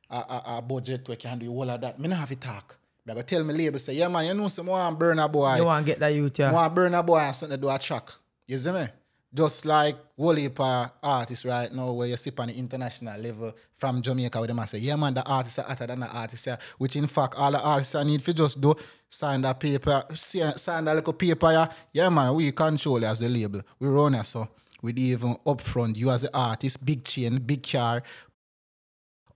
a, 0.09 0.15
a, 0.15 0.43
a 0.57 0.61
budget 0.61 1.07
where 1.07 1.17
can 1.17 1.39
do 1.39 1.49
all 1.51 1.69
of 1.69 1.82
that. 1.82 1.99
Me 1.99 2.07
not 2.07 2.19
have 2.19 2.30
to 2.30 2.36
talk. 2.36 2.78
I 3.09 3.13
go 3.13 3.21
tell 3.21 3.43
me 3.43 3.53
label, 3.53 3.80
say, 3.80 3.93
yeah 3.93 4.09
man, 4.09 4.25
you 4.25 4.34
know 4.34 4.49
some 4.49 4.65
want 4.67 4.99
Burna 4.99 5.32
Boy. 5.32 5.55
You 5.55 5.65
want 5.65 5.86
get 5.86 5.99
that 5.99 6.09
youth, 6.13 6.38
yeah. 6.39 6.51
Want 6.51 6.75
Burna 6.75 7.05
Boy 7.05 7.19
and 7.19 7.34
something 7.36 7.57
to 7.57 7.61
do 7.61 7.69
a 7.69 7.80
track. 7.80 8.09
You 8.47 8.57
see 8.57 8.71
me? 8.71 8.86
Just 9.34 9.65
like 9.65 9.95
whole 10.17 10.34
heap 10.36 10.59
of 10.59 10.91
artists 11.03 11.45
right 11.45 11.71
now 11.73 11.91
where 11.93 12.07
you 12.07 12.17
see 12.17 12.32
on 12.38 12.47
the 12.47 12.53
international 12.57 13.19
level 13.21 13.53
from 13.75 14.01
Jamaica 14.01 14.39
where 14.39 14.47
them 14.47 14.59
and 14.59 14.67
say, 14.69 14.80
yeah 14.80 14.95
man, 14.97 15.13
the 15.13 15.23
artists 15.23 15.59
are 15.59 15.63
hotter 15.65 15.88
than 15.88 15.99
the 16.01 16.07
artists 16.07 16.45
here. 16.45 16.57
Which 16.78 16.95
in 16.95 17.07
fact 17.07 17.36
all 17.38 17.51
the 17.51 17.61
artists 17.61 17.95
I 17.95 18.03
need 18.03 18.21
to 18.25 18.34
just 18.34 18.59
do 18.59 18.73
sign 19.09 19.41
that 19.43 19.59
paper, 19.59 20.03
si- 20.13 20.51
sign 20.57 20.86
that 20.86 20.95
little 20.95 21.13
paper 21.13 21.51
yeah. 21.51 21.67
Yeah 21.93 22.09
man, 22.09 22.34
we 22.36 22.51
control 22.51 23.05
as 23.05 23.19
the 23.19 23.30
label. 23.30 23.61
We 23.80 23.88
run 23.88 24.15
it 24.15 24.25
so 24.25 24.47
we 24.82 24.93
even 24.93 25.36
upfront 25.45 25.97
you 25.97 26.09
as 26.11 26.21
the 26.21 26.38
artist, 26.38 26.84
big 26.86 27.03
chain, 27.03 27.38
big 27.39 27.63
car, 27.69 28.01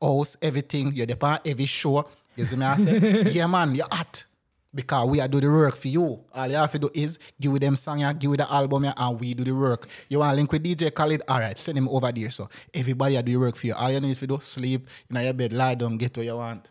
house, 0.01 0.35
everything. 0.41 0.91
You're 0.93 1.05
the 1.05 1.17
on 1.25 1.39
every 1.45 1.65
show. 1.65 2.07
You 2.35 2.45
see 2.45 2.55
me? 2.55 2.65
I 2.65 2.77
say, 2.77 3.21
yeah, 3.31 3.47
man, 3.47 3.75
you're 3.75 3.85
hot. 3.91 4.25
Because 4.73 5.09
we 5.09 5.19
are 5.19 5.27
do 5.27 5.41
the 5.41 5.49
work 5.51 5.75
for 5.75 5.89
you. 5.89 6.21
All 6.33 6.47
you 6.47 6.55
have 6.55 6.71
to 6.71 6.79
do 6.79 6.89
is 6.93 7.19
give 7.41 7.59
them 7.59 7.75
song, 7.75 7.99
yeah, 7.99 8.13
give 8.13 8.31
the 8.37 8.49
album, 8.49 8.85
yeah, 8.85 8.93
and 8.95 9.19
we 9.19 9.33
do 9.33 9.43
the 9.43 9.51
work. 9.51 9.85
You 10.07 10.19
want 10.19 10.31
to 10.31 10.35
link 10.37 10.49
with 10.49 10.63
DJ 10.63 10.93
Khalid? 10.93 11.23
All 11.27 11.39
right, 11.41 11.57
send 11.57 11.77
him 11.77 11.89
over 11.89 12.09
there. 12.09 12.29
So 12.29 12.47
everybody 12.73 13.17
I 13.17 13.21
do 13.21 13.33
the 13.33 13.37
work 13.39 13.57
for 13.57 13.67
you. 13.67 13.73
All 13.73 13.91
you 13.91 13.99
need 13.99 14.15
to 14.15 14.27
do, 14.27 14.39
sleep 14.41 14.87
in 15.09 15.21
your 15.23 15.33
bed, 15.33 15.51
lie 15.51 15.75
down, 15.75 15.97
get 15.97 16.15
what 16.15 16.25
you 16.25 16.37
want. 16.37 16.69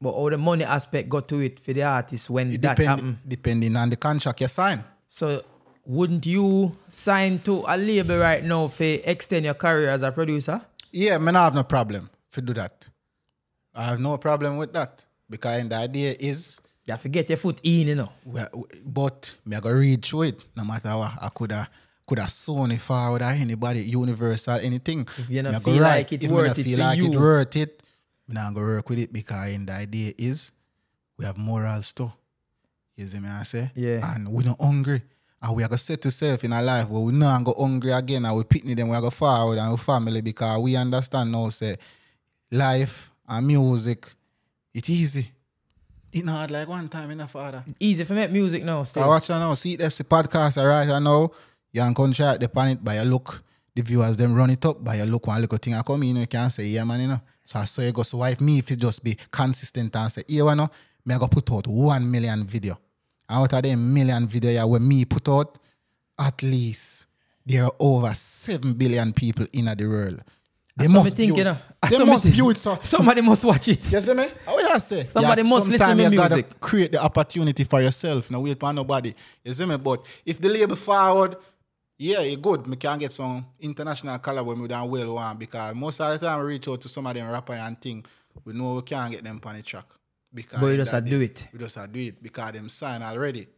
But 0.00 0.10
all 0.10 0.28
the 0.28 0.38
money 0.38 0.64
aspect 0.64 1.08
got 1.08 1.28
to 1.28 1.38
it 1.38 1.60
for 1.60 1.72
the 1.72 1.84
artist 1.84 2.30
when 2.30 2.50
It 2.50 2.62
that 2.62 2.76
depend, 2.76 2.88
happen? 2.88 3.18
depending 3.28 3.76
on 3.76 3.90
the 3.90 3.96
contract 3.96 4.40
you 4.40 4.48
sign. 4.48 4.82
So 5.08 5.44
wouldn't 5.84 6.26
you 6.26 6.76
sign 6.90 7.38
to 7.40 7.64
a 7.66 7.76
label 7.76 8.18
right 8.18 8.44
now 8.44 8.68
for 8.68 8.84
extend 8.84 9.44
your 9.44 9.54
career 9.54 9.90
as 9.90 10.02
a 10.02 10.12
producer? 10.12 10.60
Yeah, 10.92 11.18
man, 11.18 11.36
I 11.36 11.44
have 11.44 11.54
no 11.54 11.62
problem 11.64 12.10
to 12.32 12.40
do 12.42 12.52
that. 12.54 12.86
I 13.74 13.84
have 13.84 14.00
no 14.00 14.18
problem 14.18 14.56
with 14.56 14.72
that. 14.72 15.04
Because 15.28 15.68
the 15.68 15.76
idea 15.76 16.14
is 16.18 16.58
You 16.86 16.92
have 16.92 17.02
to 17.02 17.08
get 17.08 17.28
your 17.28 17.36
foot 17.38 17.60
in, 17.62 17.86
you 17.88 17.94
know. 17.94 18.10
but 18.84 19.34
me 19.46 19.56
I 19.56 19.60
go 19.60 19.70
read 19.72 20.04
through 20.04 20.22
it. 20.22 20.44
No 20.56 20.64
matter 20.64 20.88
what, 20.96 21.12
I 21.20 21.28
coulda 21.28 21.68
coulda 22.06 22.22
Sony 22.22 22.78
forward 22.78 23.22
or 23.22 23.26
anybody, 23.30 23.82
Universal, 23.82 24.58
anything. 24.60 25.06
you 25.28 25.42
not 25.42 25.52
Me 25.52 25.56
I 25.56 25.60
go 25.60 25.72
feel 25.72 25.82
like 25.82 26.12
it 26.12 26.24
if 26.24 26.30
worth 26.30 26.58
it 26.58 26.64
feel 26.64 26.78
like 26.80 26.98
it 26.98 27.16
worth 27.16 27.56
it, 27.56 27.82
me 28.26 28.34
not 28.34 28.54
go 28.54 28.60
work 28.60 28.88
with 28.88 28.98
it 28.98 29.12
because 29.12 29.56
the 29.64 29.72
idea 29.72 30.12
is 30.18 30.50
we 31.16 31.24
have 31.24 31.36
morals 31.38 31.92
too. 31.92 32.10
You 32.96 33.06
see 33.06 33.20
me 33.20 33.28
I 33.28 33.44
say? 33.44 33.70
Yeah. 33.76 34.00
And 34.14 34.32
we 34.32 34.42
not 34.42 34.60
hungry. 34.60 35.02
And 35.42 35.56
we 35.56 35.62
are 35.62 35.68
gonna 35.68 35.78
set 35.78 36.04
ourselves 36.04 36.44
in 36.44 36.52
our 36.52 36.62
life 36.62 36.88
where 36.88 37.00
we 37.00 37.12
not 37.12 37.44
go 37.44 37.54
hungry 37.58 37.92
again 37.92 38.26
and 38.26 38.36
we 38.36 38.44
picnic 38.44 38.76
them, 38.76 38.88
we 38.88 38.96
are 38.96 39.00
go 39.00 39.10
forward 39.10 39.58
and 39.58 39.70
our 39.70 39.78
family 39.78 40.20
because 40.20 40.60
we 40.60 40.76
understand 40.76 41.32
now 41.32 41.48
say 41.48 41.76
life 42.50 43.10
and 43.26 43.46
music, 43.46 44.06
it 44.74 44.88
easy. 44.90 45.30
It 46.12 46.24
not 46.24 46.50
like 46.50 46.68
one 46.68 46.88
time 46.88 47.10
in 47.12 47.18
the 47.18 47.26
father. 47.26 47.64
Easy 47.78 48.04
for 48.04 48.14
make 48.14 48.30
music 48.30 48.64
now. 48.64 48.84
I 48.96 49.06
watch 49.06 49.30
it 49.30 49.32
now, 49.32 49.54
see 49.54 49.76
that's 49.76 49.96
the 49.96 50.04
podcast 50.04 50.62
right 50.62 50.88
I 50.88 50.98
know. 50.98 51.30
You 51.72 51.80
can 51.82 51.94
contract 51.94 52.40
the 52.40 52.50
on 52.60 52.68
it 52.68 52.84
by 52.84 52.96
your 52.96 53.04
look. 53.04 53.42
The 53.74 53.82
viewers 53.82 54.16
them 54.16 54.34
run 54.34 54.50
it 54.50 54.64
up 54.66 54.82
by 54.82 54.96
your 54.96 55.06
look 55.06 55.26
one 55.28 55.40
little 55.40 55.56
thing 55.56 55.74
I 55.74 55.82
come 55.82 56.02
in, 56.02 56.16
you 56.16 56.26
can't 56.26 56.52
say, 56.52 56.64
yeah 56.64 56.84
man, 56.84 57.00
you 57.00 57.08
know. 57.08 57.20
So 57.44 57.60
I 57.60 57.64
saw 57.64 57.82
you 57.82 57.92
go 57.92 58.02
so 58.02 58.18
why 58.18 58.30
if 58.30 58.40
me 58.40 58.58
if 58.58 58.70
it 58.70 58.78
just 58.78 59.02
be 59.02 59.16
consistent 59.30 59.94
and 59.96 60.12
say, 60.12 60.24
yeah, 60.28 60.50
you 60.50 60.54
know, 60.54 60.68
me 61.06 61.14
I 61.14 61.18
go 61.18 61.28
put 61.28 61.50
out 61.52 61.66
one 61.66 62.10
million 62.10 62.44
video. 62.46 62.78
Out 63.30 63.52
of 63.52 63.62
them 63.62 63.94
million 63.94 64.26
video 64.26 64.66
where 64.66 64.80
me 64.80 65.04
put 65.04 65.28
out, 65.28 65.56
at 66.18 66.42
least 66.42 67.06
there 67.46 67.64
are 67.64 67.72
over 67.78 68.12
seven 68.14 68.74
billion 68.74 69.12
people 69.12 69.46
in 69.52 69.66
the 69.66 69.86
world. 69.86 70.22
They 70.76 70.86
That's 70.86 70.94
what 70.94 71.04
must 71.04 71.16
think, 71.16 71.36
you 71.36 71.44
know. 71.44 71.56
They 71.90 72.04
must 72.04 72.24
view 72.26 72.50
it 72.50 72.58
so 72.58 72.78
Somebody 72.82 73.20
must 73.20 73.44
watch 73.44 73.68
it. 73.68 73.92
you 73.92 74.00
see 74.00 74.14
me? 74.14 74.28
How 74.44 74.58
you 74.58 74.78
say? 74.80 75.04
Somebody 75.04 75.42
You 75.42 75.48
must 75.48 75.68
listen 75.68 75.96
to 75.96 76.02
you 76.10 76.16
gotta 76.16 76.42
create 76.42 76.92
the 76.92 77.02
opportunity 77.02 77.64
for 77.64 77.80
yourself. 77.80 78.30
Now 78.30 78.40
wait 78.40 78.58
for 78.58 78.72
nobody. 78.72 79.14
You 79.44 79.52
see 79.52 79.66
me? 79.66 79.76
But 79.76 80.04
if 80.24 80.40
the 80.40 80.48
label 80.48 80.76
forward, 80.76 81.36
yeah, 81.98 82.20
it 82.20 82.40
good. 82.40 82.66
Me 82.66 82.76
can 82.76 82.98
get 82.98 83.12
some 83.12 83.44
international 83.60 84.18
collab 84.18 84.44
with 84.46 84.58
me 84.58 84.68
down 84.68 84.88
well 84.88 85.14
one 85.14 85.36
because 85.36 85.74
most 85.74 86.00
of 86.00 86.18
the 86.18 86.26
time 86.26 86.40
we 86.40 86.46
reach 86.46 86.66
out 86.68 86.80
to 86.80 86.88
some 86.88 87.06
of 87.06 87.14
them 87.14 87.28
rapper 87.30 87.52
and 87.52 87.80
thing, 87.80 88.04
we 88.44 88.52
know 88.54 88.74
we 88.74 88.82
can't 88.82 89.12
get 89.12 89.22
them 89.22 89.40
on 89.44 89.54
the 89.56 89.62
track. 89.62 89.84
Because 90.32 90.60
But 90.60 90.66
in 90.66 90.76
just 90.76 90.92
a 90.92 91.00
do 91.00 91.20
it. 91.20 91.48
We 91.52 91.58
just 91.58 91.76
a 91.76 91.86
do 91.88 91.98
it 92.00 92.22
because 92.22 92.52
them 92.52 92.68
sign 92.68 93.02
already 93.02 93.48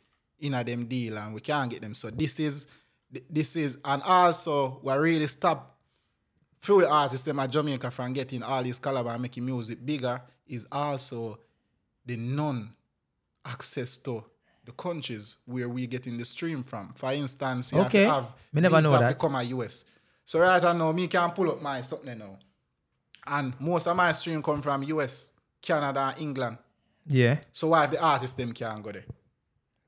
in 0.40 0.54
a 0.54 0.64
them 0.64 0.86
deal 0.86 1.18
and 1.18 1.34
we 1.34 1.40
can't 1.40 1.70
get 1.70 1.82
them. 1.82 1.94
So 1.94 2.10
this 2.10 2.40
is 2.40 2.66
this 3.30 3.56
is 3.56 3.76
and 3.84 4.02
also 4.02 4.80
we 4.82 4.92
really 4.94 5.26
stop 5.26 5.78
few 6.60 6.86
artists 6.86 7.24
them 7.24 7.40
at 7.40 7.50
Jamaica 7.50 7.90
from 7.90 8.12
getting 8.12 8.42
all 8.42 8.62
these 8.62 8.80
collab 8.80 9.06
and 9.12 9.20
making 9.20 9.44
music 9.44 9.84
bigger 9.84 10.20
is 10.46 10.66
also 10.72 11.38
the 12.06 12.16
non 12.16 12.72
access 13.44 13.96
to 13.98 14.24
the 14.64 14.72
countries 14.72 15.38
where 15.44 15.68
we 15.68 15.86
getting 15.88 16.16
the 16.16 16.24
stream 16.24 16.62
from. 16.62 16.92
For 16.94 17.12
instance, 17.12 17.72
you 17.72 17.80
Okay. 17.80 18.04
have 18.04 18.14
have 18.24 18.34
Me 18.52 18.60
never 18.60 18.80
know 18.80 18.92
visa 18.92 18.98
that. 19.00 19.18
come 19.18 19.34
at 19.36 19.46
US. 19.48 19.84
So 20.24 20.38
right 20.40 20.62
now, 20.62 20.92
me 20.92 21.08
can 21.08 21.30
pull 21.32 21.50
up 21.50 21.60
my 21.60 21.80
something 21.80 22.16
now. 22.16 22.38
And 23.26 23.52
most 23.60 23.86
of 23.88 23.96
my 23.96 24.12
stream 24.12 24.40
come 24.42 24.62
from 24.62 24.84
US, 24.84 25.31
Canada, 25.62 26.12
and 26.14 26.22
England. 26.22 26.58
Yeah. 27.06 27.38
So 27.52 27.68
why 27.68 27.84
if 27.84 27.92
the 27.92 28.02
artists 28.02 28.36
them 28.36 28.52
can't 28.52 28.82
go 28.82 28.92
there? 28.92 29.04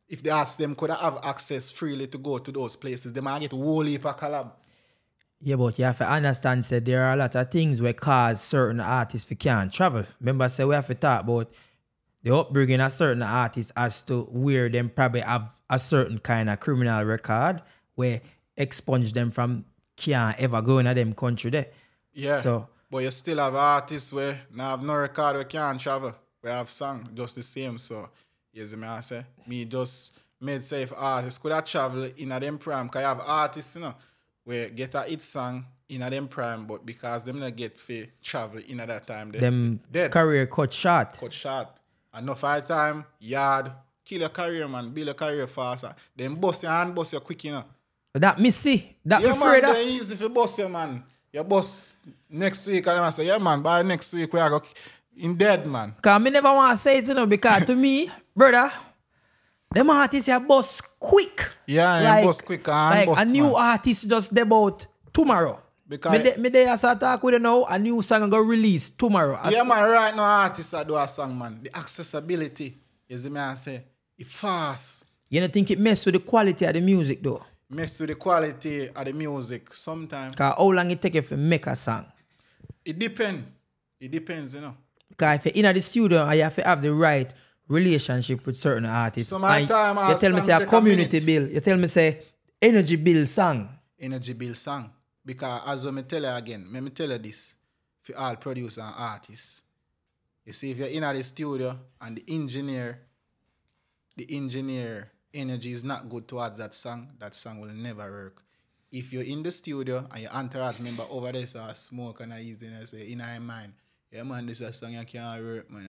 If 0.09 0.23
the 0.23 0.31
artists 0.31 0.57
them 0.57 0.75
could 0.75 0.91
have 0.91 1.19
access 1.23 1.71
freely 1.71 2.07
to 2.07 2.19
go 2.19 2.39
to 2.39 2.53
those 2.53 2.77
places, 2.77 3.13
they 3.13 3.21
might 3.21 3.41
get 3.41 3.51
whole 3.51 3.83
heap 3.83 4.07
of 4.07 4.17
collab. 4.17 4.53
Yeah, 5.41 5.57
but 5.57 5.79
you 5.79 5.85
have 5.85 5.99
to 5.99 6.09
understand, 6.09 6.65
say 6.65 6.79
there 6.79 7.05
are 7.05 7.13
a 7.13 7.17
lot 7.17 7.35
of 7.35 7.51
things 7.51 7.83
where 7.83 7.93
cause 7.93 8.41
certain 8.41 8.81
artists 8.81 9.29
we 9.29 9.37
can't 9.37 9.73
travel. 9.73 10.05
Remember, 10.21 10.49
say 10.49 10.65
we 10.65 10.75
have 10.75 10.87
to 10.87 10.95
talk 10.95 11.25
about 11.25 11.53
the 12.23 12.35
upbringing 12.35 12.81
of 12.81 12.93
certain 12.93 13.23
artists 13.23 13.71
as 13.77 14.03
to 14.05 14.23
where 14.31 14.71
them 14.71 14.89
probably 14.89 15.21
have 15.21 15.53
a 15.69 15.79
certain 15.79 16.19
kind 16.19 16.49
of 16.49 16.61
criminal 16.61 17.05
record 17.05 17.61
where 17.95 18.23
expunge 18.57 19.13
them 19.13 19.31
from 19.31 19.65
can't 19.97 20.39
ever 20.41 20.63
go 20.63 20.79
into 20.79 20.95
them 20.95 21.13
country 21.13 21.51
there. 21.51 21.67
Yeah. 22.15 22.41
So 22.41 22.69
But 22.95 23.03
you 23.03 23.11
still 23.11 23.39
have 23.39 23.57
artists 23.57 24.13
where 24.13 24.43
now 24.55 24.71
have 24.71 24.85
no 24.85 24.95
record 24.95 25.37
we 25.37 25.45
can't 25.47 25.81
travel. 25.81 26.15
We 26.41 26.49
have 26.49 26.71
song 26.71 27.09
just 27.13 27.35
the 27.35 27.43
same. 27.43 27.77
So 27.77 28.09
you 28.53 28.65
see 28.65 28.77
me 28.77 28.87
I 28.87 29.01
say? 29.01 29.27
Me 29.49 29.65
just 29.65 30.17
made 30.41 30.63
say 30.63 30.83
if 30.83 30.93
artists 30.97 31.39
could 31.39 31.51
have 31.51 31.65
travel 31.65 32.09
in 32.17 32.31
a 32.31 32.39
them 32.39 32.57
prime, 32.57 32.89
cause 32.89 33.03
you 33.03 33.09
have 33.09 33.21
artists, 33.27 33.75
you 33.75 33.83
know, 33.83 33.97
where 34.45 34.69
get 34.69 34.95
a 34.95 35.03
hit 35.03 35.23
song 35.23 35.67
in 35.89 36.03
a 36.03 36.09
them 36.09 36.29
prime, 36.29 36.67
but 36.67 36.87
because 36.87 37.25
them 37.25 37.41
not 37.41 37.57
get 37.57 37.77
free 37.77 38.11
travel 38.23 38.61
in 38.69 38.79
at 38.79 38.87
that 38.87 39.05
time, 39.05 39.33
they 39.33 39.41
them 39.41 39.81
dead 39.91 40.13
career 40.13 40.47
cut 40.47 40.73
short. 40.73 41.19
cut 41.19 41.33
short. 41.33 41.67
And 42.13 42.25
no 42.25 42.37
fight 42.37 42.65
time, 42.65 43.05
yard, 43.19 43.73
kill 44.05 44.21
your 44.21 44.29
career, 44.29 44.69
man, 44.69 44.91
build 44.91 45.07
your 45.07 45.15
career 45.15 45.49
faster. 45.49 45.97
Then 46.15 46.37
bust 46.37 46.63
your 46.63 46.71
hand, 46.71 46.95
bust 46.95 47.11
your 47.11 47.23
quick, 47.23 47.43
you 47.43 47.51
know. 47.51 47.65
That 48.15 48.39
me 48.39 48.53
see. 48.53 48.99
That 49.05 49.21
Yeah, 49.21 49.33
me 49.33 49.39
man, 49.41 49.49
afraid 49.49 49.65
they 49.65 49.85
easy 49.89 50.15
for 50.15 50.29
boss 50.29 50.57
you, 50.61 50.69
man. 50.69 51.03
Your 51.35 51.43
boss 51.43 51.97
next 52.31 52.65
week, 52.69 52.87
and 52.87 53.01
I 53.01 53.11
say, 53.11 53.27
yeah, 53.27 53.39
man, 53.39 53.61
by 53.61 53.83
next 53.83 54.13
week 54.13 54.33
we 54.33 54.39
are 54.39 54.49
go 54.49 54.63
in 55.17 55.35
dead, 55.35 55.67
man. 55.67 55.93
Cause 56.01 56.23
me 56.23 56.31
never 56.31 56.55
want 56.55 56.71
to 56.71 56.81
say 56.81 56.99
it, 56.99 57.09
you 57.09 57.15
know, 57.15 57.27
because 57.27 57.65
to 57.65 57.75
me, 57.75 58.09
brother, 58.37 58.71
them 59.73 59.91
artists 59.91 60.29
are 60.29 60.39
boss 60.39 60.81
quick. 60.81 61.45
Yeah, 61.67 61.97
and 61.97 62.25
bust 62.25 62.45
quick 62.45 62.69
and 62.69 63.01
like 63.01 63.07
bust, 63.09 63.29
a 63.29 63.33
new 63.33 63.51
man. 63.51 63.55
artist 63.57 64.09
just 64.09 64.33
debut 64.33 64.77
tomorrow. 65.13 65.61
Because- 65.89 66.13
me, 66.13 66.23
de, 66.23 66.39
me 66.39 66.49
there 66.51 66.69
as 66.69 66.85
I 66.85 66.95
talk 66.95 67.21
with 67.25 67.35
you 67.35 67.41
now, 67.41 67.65
a 67.65 67.81
new 67.81 68.01
song 68.01 68.31
go 68.31 68.39
release 68.39 68.91
tomorrow. 68.91 69.37
Yeah, 69.51 69.65
man, 69.65 69.91
right 69.91 70.15
now 70.15 70.23
artists 70.23 70.71
that 70.71 70.87
do 70.87 70.95
a 70.95 71.09
song, 71.09 71.37
man. 71.37 71.59
The 71.65 71.77
accessibility, 71.77 72.79
is 73.09 73.25
see 73.25 73.29
me 73.31 73.41
I 73.41 73.55
say, 73.55 73.83
it 74.17 74.29
fast. 74.29 75.05
You 75.29 75.41
don't 75.41 75.53
think 75.53 75.73
it 75.73 75.81
mess 75.81 76.07
with 76.07 76.15
the 76.15 76.21
quality 76.21 76.65
of 76.65 76.75
the 76.75 76.81
music 76.81 77.25
though? 77.25 77.43
Mess 77.71 77.99
with 78.01 78.11
the 78.11 78.15
quality 78.15 78.89
of 78.89 79.05
the 79.05 79.13
music 79.13 79.75
sometimes. 79.75 80.37
Cause 80.37 80.55
how 80.57 80.71
long 80.71 80.91
it 80.91 81.01
take 81.01 81.15
you 81.15 81.23
to 81.23 81.37
make 81.37 81.67
a 81.67 81.75
song? 81.75 82.07
It 82.85 82.99
depends. 82.99 83.45
It 83.99 84.11
depends, 84.11 84.55
you 84.55 84.61
know. 84.61 84.77
Cause 85.17 85.37
if 85.37 85.57
you're 85.57 85.67
in 85.67 85.75
the 85.75 85.81
studio 85.81 86.25
and 86.25 86.37
you 86.37 86.43
have 86.43 86.55
to 86.57 86.63
have 86.63 86.83
the 86.83 86.93
right 86.93 87.33
relationship 87.69 88.45
with 88.47 88.57
certain 88.57 88.87
artists. 88.87 89.31
So 89.31 89.39
my 89.39 89.61
and 89.61 89.69
time 89.69 90.11
you 90.11 90.19
tell 90.19 90.33
me 90.33 90.41
say 90.41 90.53
a 90.53 90.59
take 90.59 90.67
a 90.67 90.71
community 90.71 91.21
bill. 91.21 91.49
You 91.49 91.61
tell 91.61 91.79
me 91.79 91.87
say 91.87 92.23
energy 92.61 92.97
bill 92.97 93.25
song. 93.27 93.69
Energy 93.99 94.35
Bill 94.35 94.55
song. 94.55 94.91
Because 95.25 95.63
as 95.67 95.87
I 95.87 96.03
tell 96.03 96.23
you 96.23 96.29
again, 96.29 96.69
let 96.71 96.83
me 96.83 96.91
tell 96.91 97.11
you 97.11 97.19
this 97.19 97.55
for 98.03 98.17
all 98.19 98.37
producers 98.37 98.79
and 98.79 98.95
artists. 98.97 99.63
You 100.45 100.53
see, 100.53 100.73
if 100.73 100.79
you're 100.79 100.89
in 100.89 101.01
the 101.03 101.25
studio 101.25 101.79
and 102.01 102.19
the 102.19 102.25
engineer, 102.29 103.01
the 104.15 104.37
engineer 104.37 105.11
energy 105.35 105.73
is 105.73 105.85
not 105.85 106.09
good 106.09 106.27
towards 106.29 106.57
that 106.59 106.73
song, 106.75 107.11
that 107.19 107.35
song 107.35 107.61
will 107.61 107.75
never 107.75 108.11
work. 108.11 108.43
If 108.93 109.13
you're 109.13 109.25
in 109.25 109.43
the 109.43 109.51
studio 109.51 110.07
and 110.11 110.23
your 110.23 110.31
entourage 110.31 110.79
member 110.79 111.05
over 111.11 111.33
there 111.33 111.47
so 111.47 111.67
smoke 111.75 112.21
and 112.21 112.33
I 112.33 112.39
use 112.39 112.63
it 112.63 112.67
and 112.73 112.89
say 112.89 113.11
in 113.11 113.19
my 113.19 113.39
mind, 113.39 113.73
yeah 114.11 114.23
man, 114.23 114.47
this 114.47 114.61
is 114.61 114.69
a 114.69 114.73
song 114.73 114.93
you 114.93 115.05
can't 115.05 115.43
work, 115.43 115.71
man. 115.71 115.87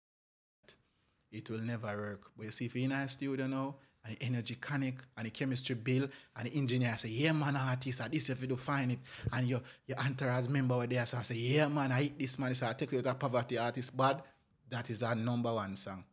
It 1.32 1.50
will 1.50 1.60
never 1.60 1.88
work. 1.88 2.32
But 2.36 2.46
you 2.48 2.52
see, 2.52 2.66
if 2.66 2.76
you're 2.76 2.86
in 2.86 2.92
a 2.92 3.08
studio 3.08 3.48
now 3.48 3.76
and 4.04 4.18
the 4.18 4.24
energy 4.24 4.58
connect 4.60 5.06
and 5.18 5.26
the 5.28 5.30
chemistry 5.30 5.76
bill 5.76 6.10
and 6.36 6.48
the 6.48 6.58
engineer 6.58 6.98
say, 6.98 7.10
yeah 7.10 7.32
man, 7.32 7.56
artist, 7.56 8.12
this 8.12 8.30
if 8.30 8.42
you 8.42 8.48
do 8.48 8.58
find 8.58 8.92
it, 8.92 9.00
and 9.32 9.48
your 9.48 9.62
your 9.86 10.00
entourage 10.00 10.48
member 10.50 10.76
over 10.76 10.88
there, 10.88 11.06
so 11.06 11.18
I 11.18 11.22
say, 11.22 11.36
yeah 11.36 11.68
man, 11.68 11.92
I 11.92 12.04
hit 12.04 12.20
this 12.20 12.38
man, 12.40 12.54
so 12.56 12.68
I 12.68 12.74
take 12.74 12.92
you 12.92 13.02
to 13.02 13.14
poverty 13.14 13.58
artist 13.58 13.96
bad, 13.96 14.22
that 14.70 14.90
is 14.90 15.04
our 15.04 15.16
number 15.16 15.54
one 15.54 15.76
song. 15.76 16.04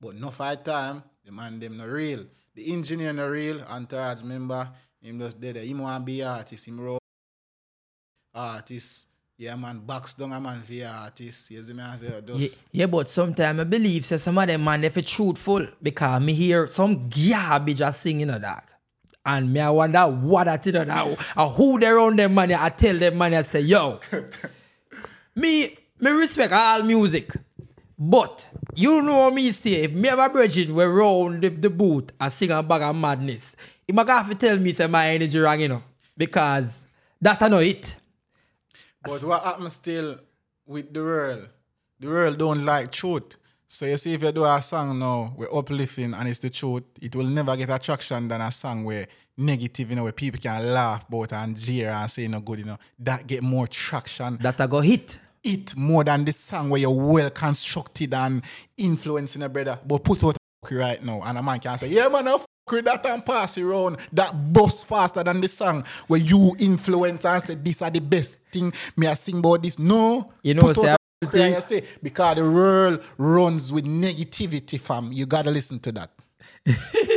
But 0.00 0.14
no 0.16 0.30
fight 0.30 0.64
time, 0.64 1.02
the 1.24 1.32
man 1.32 1.58
them 1.58 1.76
not 1.76 1.88
real. 1.88 2.26
The 2.58 2.72
engineer 2.72 3.12
no 3.12 3.28
real, 3.28 3.60
entourage 3.70 4.24
member, 4.24 4.68
him 5.00 5.20
just 5.20 5.40
dead. 5.40 5.58
Him 5.58 5.78
want 5.78 6.04
be 6.04 6.24
artist, 6.24 6.66
him 6.66 6.98
artist. 8.34 9.06
Yeah 9.36 9.54
man, 9.54 9.78
box 9.78 10.14
down 10.14 10.32
a 10.32 10.40
man 10.40 10.60
for 10.62 10.72
your 10.72 10.88
artist. 10.88 11.52
You 11.52 11.62
see 11.62 11.72
me 11.72 11.84
I 11.84 11.96
say 11.96 12.20
just 12.26 12.40
Yeah, 12.40 12.48
yeah, 12.72 12.86
but 12.86 13.08
sometimes 13.08 13.60
I 13.60 13.62
believe 13.62 14.04
say 14.04 14.16
some 14.16 14.38
of 14.38 14.48
them 14.48 14.64
man 14.64 14.80
they 14.80 14.88
fi 14.88 15.02
truthful 15.02 15.68
because 15.80 16.20
me 16.20 16.34
hear 16.34 16.66
some 16.66 17.08
garbage 17.08 17.80
a 17.80 17.92
sing 17.92 18.22
in 18.22 18.30
a 18.30 18.40
dog. 18.40 18.64
And 19.24 19.52
me 19.52 19.60
I 19.60 19.70
wonder 19.70 20.08
what 20.08 20.46
that 20.46 20.66
know 20.66 20.82
now. 20.82 21.16
and 21.36 21.52
who 21.52 21.78
they 21.78 21.86
around 21.86 22.18
them 22.18 22.34
money 22.34 22.56
I 22.56 22.70
tell 22.70 22.96
them 22.98 23.18
man 23.18 23.34
I 23.34 23.42
say, 23.42 23.60
yo. 23.60 24.00
me 25.36 25.78
me 26.00 26.10
respect 26.10 26.52
all 26.52 26.82
music. 26.82 27.30
But 27.98 28.46
you 28.76 29.02
know 29.02 29.30
me 29.30 29.50
stay. 29.50 29.82
If 29.82 29.92
me 29.92 30.08
have 30.08 30.20
a 30.20 30.28
virgin 30.28 30.72
we 30.74 30.84
round 30.84 31.42
the, 31.42 31.48
the 31.48 31.68
booth 31.70 32.10
and 32.20 32.30
sing 32.30 32.52
a 32.52 32.62
bag 32.62 32.82
of 32.82 32.94
madness, 32.94 33.56
he 33.86 33.92
might 33.92 34.08
have 34.08 34.28
to 34.28 34.34
tell 34.36 34.56
me 34.56 34.72
say 34.72 34.86
my 34.86 35.08
energy 35.08 35.38
wrong, 35.38 35.60
you 35.60 35.68
know. 35.68 35.82
Because 36.16 36.86
that 37.20 37.42
I 37.42 37.48
know 37.48 37.58
it. 37.58 37.96
But 39.02 39.24
what 39.24 39.42
happens 39.42 39.72
still 39.74 40.18
with 40.66 40.92
the 40.92 41.00
world? 41.00 41.48
The 41.98 42.06
world 42.06 42.38
don't 42.38 42.64
like 42.64 42.92
truth. 42.92 43.36
So 43.66 43.84
you 43.84 43.96
see, 43.96 44.14
if 44.14 44.22
you 44.22 44.32
do 44.32 44.44
a 44.44 44.62
song 44.62 44.98
now, 44.98 45.34
we're 45.36 45.52
uplifting 45.52 46.14
and 46.14 46.28
it's 46.28 46.38
the 46.38 46.50
truth, 46.50 46.84
it 47.02 47.14
will 47.14 47.26
never 47.26 47.56
get 47.56 47.68
attraction 47.68 48.28
than 48.28 48.40
a 48.40 48.50
song 48.50 48.84
where 48.84 49.06
negative, 49.36 49.90
you 49.90 49.96
know, 49.96 50.04
where 50.04 50.12
people 50.12 50.40
can 50.40 50.72
laugh 50.72 51.06
about 51.08 51.32
and 51.32 51.56
jeer 51.56 51.90
and 51.90 52.10
say 52.10 52.28
no 52.28 52.40
good, 52.40 52.60
you 52.60 52.64
know. 52.64 52.78
That 52.98 53.26
get 53.26 53.42
more 53.42 53.66
traction. 53.66 54.38
That 54.40 54.60
I 54.60 54.66
go 54.66 54.80
hit. 54.80 55.18
It 55.42 55.76
more 55.76 56.04
than 56.04 56.24
the 56.24 56.32
song 56.32 56.70
where 56.70 56.80
you're 56.80 56.90
well 56.90 57.30
constructed 57.30 58.12
and 58.14 58.42
influencing 58.76 59.42
a 59.42 59.48
brother. 59.48 59.78
But 59.84 60.04
put 60.04 60.24
out 60.24 60.36
a 60.36 60.74
right 60.76 61.04
now. 61.04 61.22
And 61.22 61.38
a 61.38 61.42
man 61.42 61.60
can 61.60 61.78
say, 61.78 61.88
yeah, 61.88 62.08
man, 62.08 62.26
a 62.26 62.38
fuckery 62.38 62.84
that 62.84 63.06
and 63.06 63.24
pass 63.24 63.56
it 63.56 63.62
around. 63.62 63.98
That 64.12 64.52
bust 64.52 64.86
faster 64.86 65.22
than 65.22 65.40
the 65.40 65.48
song 65.48 65.84
where 66.06 66.20
you 66.20 66.54
influence 66.58 67.24
and 67.24 67.42
say, 67.42 67.54
this 67.54 67.82
are 67.82 67.90
the 67.90 68.00
best 68.00 68.46
thing. 68.50 68.72
Me 68.96 69.06
I 69.06 69.14
sing 69.14 69.38
about 69.38 69.62
this. 69.62 69.78
No. 69.78 70.32
You 70.42 70.54
know, 70.54 70.68
out 70.68 70.78
I 70.78 70.96
a 71.22 71.26
fuckery 71.26 71.40
and 71.46 71.54
you 71.54 71.60
say, 71.60 71.84
because 72.02 72.36
the 72.36 72.42
world 72.42 73.04
runs 73.16 73.72
with 73.72 73.86
negativity, 73.86 74.80
fam. 74.80 75.12
You 75.12 75.26
gotta 75.26 75.50
listen 75.50 75.78
to 75.80 75.92
that. 75.92 76.10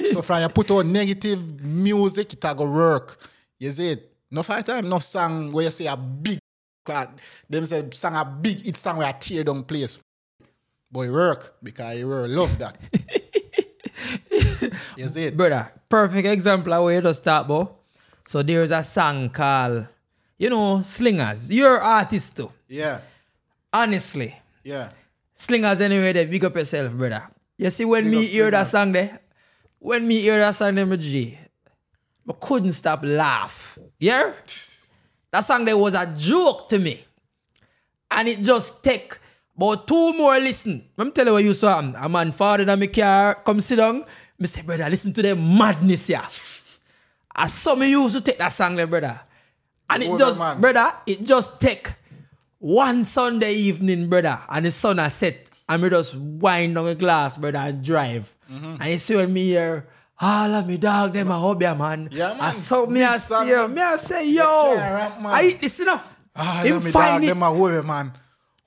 so 0.06 0.22
from 0.24 0.42
you 0.42 0.50
put 0.50 0.72
out 0.72 0.86
negative 0.86 1.62
music, 1.62 2.34
it 2.34 2.42
go 2.42 2.66
work. 2.66 3.20
You 3.60 3.72
see 3.72 3.90
it? 3.90 4.12
No 4.34 4.44
fight 4.44 4.66
time, 4.66 4.88
no 4.88 5.00
song 5.00 5.52
where 5.52 5.66
you 5.66 5.72
say 5.72 5.88
a 5.88 5.98
big 5.98 6.40
clad. 6.86 7.10
Them 7.50 7.66
say 7.66 7.88
sang 7.92 8.16
a 8.16 8.26
big 8.26 8.68
it 8.68 8.78
song 8.78 8.98
where 8.98 9.08
I 9.08 9.12
tear 9.14 9.44
down 9.44 9.64
place. 9.64 10.02
But 10.92 11.02
it 11.02 11.12
work 11.12 11.56
because 11.64 11.98
you 12.00 12.08
will 12.08 12.28
love 12.28 12.58
that. 12.60 12.78
you 14.98 15.08
see 15.08 15.26
it? 15.26 15.38
brother, 15.38 15.72
perfect 15.88 16.28
example 16.28 16.74
of 16.74 16.84
where 16.84 16.96
you 16.96 17.02
just 17.02 17.22
start, 17.22 17.48
bro. 17.48 17.76
So 18.26 18.44
there's 18.44 18.72
a 18.72 18.84
song 18.84 19.30
called, 19.30 19.88
you 20.38 20.50
know, 20.50 20.82
Slingers. 20.82 21.50
You're 21.52 21.78
an 21.78 21.86
artist 21.86 22.36
too. 22.36 22.52
Yeah, 22.68 23.02
Honestly. 23.74 24.36
yeah. 24.64 24.90
Slingers 25.34 25.82
anyway, 25.82 26.14
they 26.14 26.26
big 26.26 26.44
up 26.46 26.56
yourself, 26.56 26.92
brother. 26.94 27.28
You 27.58 27.70
see, 27.70 27.86
when 27.86 28.04
Big 28.06 28.12
me 28.12 28.26
hear 28.26 28.52
that 28.52 28.68
song 28.68 28.92
there, 28.92 29.20
when 29.80 30.08
me 30.08 30.20
hear 30.20 30.40
that 30.40 30.56
song 30.56 30.76
there, 30.76 30.86
I 30.86 32.34
couldn't 32.40 32.74
stop 32.74 33.02
laugh. 33.04 33.78
Yeah? 34.00 34.34
That 35.32 35.42
song 35.42 35.66
there 35.66 35.78
was 35.78 35.94
a 35.94 36.06
joke 36.18 36.70
to 36.70 36.80
me. 36.80 37.06
And 38.10 38.28
it 38.28 38.42
just 38.42 38.84
take 38.84 39.18
about 39.56 39.88
two 39.88 40.14
more 40.14 40.40
listen. 40.40 40.84
Let 40.98 41.06
me 41.06 41.12
tell 41.12 41.26
you 41.26 41.34
what 41.34 41.44
you 41.44 41.54
saw. 41.54 41.80
A 41.80 42.10
man 42.10 42.32
father 42.32 42.70
in 42.70 42.80
my 42.80 42.88
car, 42.88 43.36
come 43.36 43.62
sit 43.62 43.78
down. 43.78 44.04
Me 44.38 44.48
say, 44.48 44.62
brother, 44.62 44.90
listen 44.90 45.14
to 45.14 45.22
the 45.22 45.36
madness 45.36 46.08
here. 46.08 46.22
I 47.34 47.48
saw 47.48 47.76
me 47.76 47.90
used 47.92 48.16
to 48.16 48.22
take 48.22 48.40
that 48.40 48.50
song 48.50 48.76
there, 48.76 48.88
brother. 48.88 49.20
And 49.90 50.04
it 50.04 50.18
just, 50.18 50.40
man. 50.40 50.60
brother, 50.60 50.94
it 51.06 51.24
just 51.24 51.60
take 51.62 51.92
one 52.60 53.06
Sunday 53.06 53.54
evening, 53.54 54.08
brother, 54.08 54.40
and 54.50 54.66
the 54.66 54.72
sun 54.72 54.98
has 55.00 55.14
set, 55.16 55.50
and 55.68 55.82
we 55.82 55.90
just 55.90 56.16
wind 56.16 56.76
down 56.76 56.88
a 56.88 56.96
glass, 56.96 57.38
brother, 57.38 57.58
and 57.58 57.84
drive. 57.84 58.34
Mm-hmm. 58.52 58.76
And 58.80 58.90
you 58.90 59.00
see 59.00 59.16
when 59.16 59.34
me 59.34 59.46
here, 59.46 59.88
all 60.22 60.54
of 60.56 60.68
me 60.68 60.78
dog, 60.78 61.14
them 61.14 61.32
a 61.32 61.40
hobby, 61.40 61.66
man. 61.66 62.08
Yeah, 62.12 62.30
man. 62.34 62.42
I 62.42 62.52
saw 62.52 62.86
me, 62.86 63.04
I 63.04 63.18
song, 63.18 63.48
me, 63.74 63.82
I 63.82 63.98
say, 63.98 64.30
yo, 64.30 64.76
rap. 64.76 65.18
I 65.26 65.44
eat 65.48 65.62
this, 65.62 65.80
you 65.80 65.86
know. 65.86 66.00
Ah, 66.36 66.62
Him 66.64 66.84
me 66.84 66.92
dog, 66.92 67.24
it. 67.24 67.28
them 67.28 67.44
a 67.44 67.52
worry 67.54 67.84
man. 67.84 68.14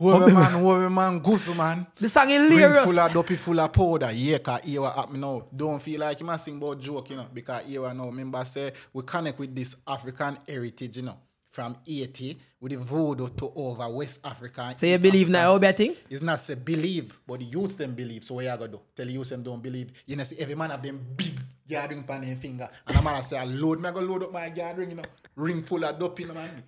Hobby 0.03 0.33
man, 0.33 0.63
worry 0.63 0.91
man, 0.91 1.21
goose 1.21 1.49
man. 1.55 1.87
The 1.99 2.09
song 2.09 2.27
Ring 2.29 2.51
hilarious. 2.51 2.85
full 2.85 2.99
of 2.99 3.13
dopey, 3.13 3.37
full 3.37 3.61
of 3.61 3.73
powder. 3.73 4.11
Yeah, 4.13 4.39
cause 4.39 4.61
here 4.65 4.81
what 4.83 4.95
happen 4.97 5.21
now. 5.21 5.47
Don't 5.55 5.81
feel 5.81 6.01
like 6.01 6.19
you 6.21 6.27
must 6.27 6.45
sing 6.45 6.57
about 6.57 6.81
joke, 6.81 7.11
you 7.11 7.17
know. 7.17 7.27
Because 7.33 7.65
here 7.65 7.81
now, 7.95 8.07
remember 8.07 8.45
say 8.45 8.73
we 8.93 9.03
connect 9.05 9.39
with 9.39 9.55
this 9.55 9.77
African 9.87 10.37
heritage, 10.49 10.97
you 10.97 11.05
know. 11.05 11.17
From 11.55 11.77
80 11.87 12.37
with 12.61 12.73
the 12.73 12.79
voodoo 12.79 13.29
to 13.29 13.53
over 13.55 13.89
West 13.89 14.19
Africa. 14.27 14.73
So 14.77 14.87
you 14.87 14.95
East 14.95 15.03
believe 15.05 15.27
Africa. 15.29 15.39
now, 15.45 15.53
hobby, 15.53 15.69
I 15.69 15.73
think? 15.73 15.99
It's 16.11 16.21
not 16.21 16.41
say 16.41 16.57
believe, 16.57 17.17
but 17.25 17.39
the 17.39 17.47
youths 17.47 17.77
them 17.77 17.95
believe. 17.95 18.25
So 18.25 18.35
what 18.35 18.45
you 18.45 18.51
gonna 18.51 18.67
do? 18.67 18.81
Tell 18.97 19.07
the 19.07 19.13
youths 19.13 19.31
them 19.31 19.45
don't 19.45 19.63
believe. 19.63 19.93
You 20.05 20.17
know, 20.17 20.25
see 20.25 20.37
every 20.41 20.57
man 20.57 20.71
have 20.71 20.83
them 20.83 20.99
big 21.15 21.39
gathering 21.69 22.03
pan 22.03 22.23
them 22.23 22.37
finger. 22.39 22.69
And 22.89 22.97
a 22.97 23.03
man 23.03 23.23
say, 23.23 23.39
I 23.39 23.45
load 23.45 23.79
me, 23.81 23.89
I 23.89 23.93
go 23.93 24.01
load 24.01 24.25
up 24.25 24.33
my 24.33 24.49
gathering, 24.49 24.91
you 24.91 24.97
know. 24.97 25.05
Ring 25.37 25.63
full 25.63 25.85
of 25.85 25.97
dopey, 25.97 26.23
you 26.25 26.29
know, 26.31 26.35
man. 26.35 26.65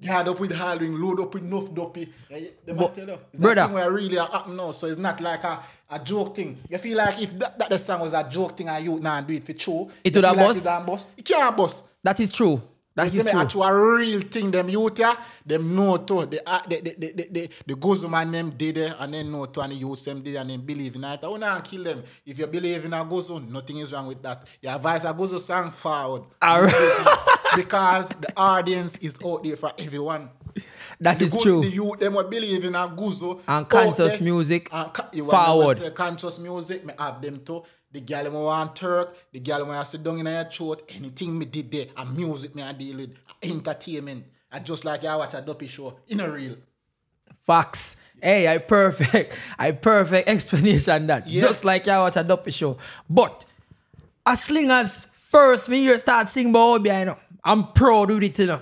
Guard 0.00 0.28
up 0.28 0.38
with 0.38 0.52
hard 0.52 0.80
ring, 0.80 0.94
load 1.00 1.20
up 1.20 1.34
with 1.34 1.42
enough 1.42 1.74
dopey. 1.74 2.12
Them 2.64 2.76
But, 2.76 2.94
tell 2.94 3.08
you. 3.08 3.18
It's 3.32 3.42
brother- 3.42 3.64
thing 3.64 3.72
where 3.74 3.90
really 3.90 4.16
happen 4.16 4.54
now. 4.54 4.70
So 4.70 4.86
it's 4.86 4.96
not 4.96 5.20
like 5.20 5.42
a, 5.42 5.58
a 5.90 5.98
joke 5.98 6.36
thing. 6.36 6.56
You 6.70 6.78
feel 6.78 6.98
like 6.98 7.20
if 7.20 7.36
that, 7.40 7.58
that 7.58 7.68
the 7.68 7.78
song 7.80 8.02
was 8.02 8.14
a 8.14 8.22
joke 8.30 8.56
thing 8.56 8.68
and 8.68 8.84
you 8.84 9.00
now 9.00 9.20
do 9.22 9.34
it 9.34 9.42
for 9.42 9.54
true. 9.54 9.90
It 10.04 10.14
would 10.14 10.22
have 10.24 10.36
like? 10.36 10.86
Bust. 10.86 11.08
It 11.16 11.24
can't 11.24 11.56
bust. 11.56 11.82
That 12.04 12.20
is 12.20 12.30
true. 12.32 12.62
That 12.96 13.14
is 13.14 13.24
true. 13.24 13.40
actual 13.40 13.70
real 13.70 14.20
thing, 14.20 14.50
them 14.50 14.68
youth 14.68 14.98
yeah, 14.98 15.14
them 15.46 15.74
know 15.76 15.96
too. 15.98 16.26
The 16.26 16.42
uh, 16.46 16.60
the 16.68 16.80
the 16.80 16.94
the 16.98 17.12
the, 17.12 17.28
the, 17.30 17.50
the 17.66 17.74
Gozo 17.74 18.10
man 18.10 18.32
them 18.32 18.50
did 18.50 18.76
it 18.78 18.92
and 18.98 19.14
then 19.14 19.30
know 19.30 19.46
too 19.46 19.60
and 19.60 19.72
the 19.72 19.76
youth 19.76 20.04
them 20.04 20.22
did 20.22 20.34
and 20.36 20.50
then 20.50 20.60
believe 20.60 20.96
in 20.96 21.04
it. 21.04 21.20
I 21.22 21.28
wanna 21.28 21.62
kill 21.64 21.84
them. 21.84 22.02
If 22.26 22.38
you 22.38 22.46
believe 22.48 22.84
in 22.84 22.92
a 22.92 23.04
Gozo, 23.04 23.48
nothing 23.48 23.78
is 23.78 23.92
wrong 23.92 24.06
with 24.08 24.20
that. 24.22 24.46
Your 24.60 24.72
advise 24.74 25.04
a 25.04 25.14
Gozo 25.14 25.38
song 25.38 25.70
forward. 25.70 26.24
Because 27.56 28.08
the 28.08 28.32
audience 28.36 28.96
is 28.98 29.14
out 29.24 29.42
there 29.44 29.56
for 29.56 29.72
everyone. 29.78 30.30
That 31.00 31.18
The, 31.18 31.24
is 31.26 31.32
good, 31.32 31.42
true. 31.42 31.62
the 31.62 31.68
youth 31.70 31.98
them 31.98 32.14
will 32.14 32.24
believe 32.28 32.64
in 32.64 32.74
a 32.74 32.88
Gozo. 32.88 33.38
And 33.46 33.64
out 33.64 33.68
conscious 33.68 34.14
there. 34.14 34.22
music 34.22 34.68
And 34.72 34.92
ca- 34.92 35.08
forward. 35.28 35.76
Say 35.78 35.90
conscious 35.90 36.38
music, 36.38 36.84
me 36.84 36.94
have 36.98 37.20
them 37.22 37.40
too. 37.44 37.62
The 37.92 38.00
girl 38.00 38.24
who 38.24 38.44
want 38.44 38.76
Turk, 38.76 39.16
the 39.32 39.40
girl 39.40 39.64
who 39.64 39.84
sit 39.84 40.02
down 40.04 40.18
in 40.18 40.26
your 40.26 40.44
throat, 40.44 40.90
anything 40.94 41.38
me 41.38 41.46
did 41.46 41.72
there, 41.72 41.86
and 41.96 42.16
music 42.16 42.54
me 42.54 42.62
I 42.62 42.72
deal 42.72 42.98
with, 42.98 43.14
entertainment. 43.42 44.26
I 44.52 44.60
just 44.60 44.84
like 44.84 45.04
I 45.04 45.16
watch 45.16 45.34
a 45.34 45.40
dopey 45.40 45.66
show, 45.66 45.98
in 46.08 46.20
a 46.20 46.30
real. 46.30 46.56
Facts. 47.44 47.96
Hey, 48.22 48.46
I 48.48 48.58
perfect. 48.58 49.36
I 49.58 49.72
perfect 49.72 50.28
explanation 50.28 51.06
that. 51.08 51.26
Yeah. 51.26 51.42
Just 51.42 51.64
like 51.64 51.88
I 51.88 51.98
watch 51.98 52.16
a 52.16 52.22
dopey 52.22 52.50
show. 52.52 52.76
But 53.08 53.46
as 54.26 54.44
slingers 54.44 55.06
first 55.06 55.68
me 55.68 55.80
hear 55.80 55.98
start 55.98 56.28
sing 56.28 56.50
about 56.50 56.80
obeah, 56.80 56.98
you 57.00 57.04
know. 57.06 57.18
I'm 57.42 57.72
proud 57.72 58.10
with 58.10 58.22
it, 58.22 58.38
you 58.38 58.46
know. 58.46 58.60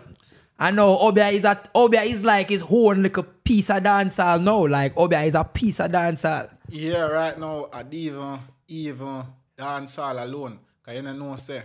I 0.58 0.70
know 0.70 0.98
obeah 0.98 1.28
is 1.28 1.44
a 1.44 1.60
obeah 1.74 2.02
is 2.02 2.24
like 2.24 2.48
his 2.50 2.62
own 2.62 3.02
little 3.02 3.24
piece 3.44 3.70
of 3.70 3.82
dancehall 3.82 4.42
now. 4.42 4.66
Like 4.66 4.96
obeah 4.96 5.22
is 5.22 5.34
a 5.34 5.44
piece 5.44 5.80
of 5.80 5.90
dancehall. 5.90 6.50
Yeah, 6.68 7.08
right 7.08 7.38
now, 7.38 7.68
I 7.72 7.84
even, 7.90 8.38
even 8.68 9.24
dance 9.56 9.98
all 9.98 10.18
alone. 10.22 10.58
Cause 10.82 10.94
you 10.94 11.02
know, 11.02 11.36
say, 11.36 11.62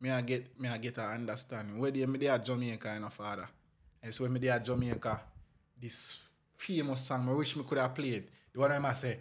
me 0.00 0.10
I 0.10 0.20
get, 0.20 0.60
me 0.60 0.68
I 0.68 0.78
get 0.78 0.98
a 0.98 1.02
understanding. 1.02 1.78
Where 1.78 1.90
they, 1.90 2.04
me 2.06 2.18
they 2.18 2.28
are 2.28 2.38
Jamaica, 2.38 2.92
you 2.94 3.00
know, 3.00 3.08
father. 3.08 3.48
And 4.02 4.12
so 4.12 4.24
when 4.24 4.32
me 4.32 4.40
they 4.40 4.48
are 4.48 4.58
Jamaica, 4.58 5.20
this 5.80 6.28
famous 6.56 7.00
song, 7.00 7.28
I 7.28 7.32
wish 7.32 7.56
me 7.56 7.64
could 7.66 7.78
have 7.78 7.94
played. 7.94 8.24
The 8.52 8.60
one 8.60 8.72
I 8.72 8.94
say, 8.94 9.18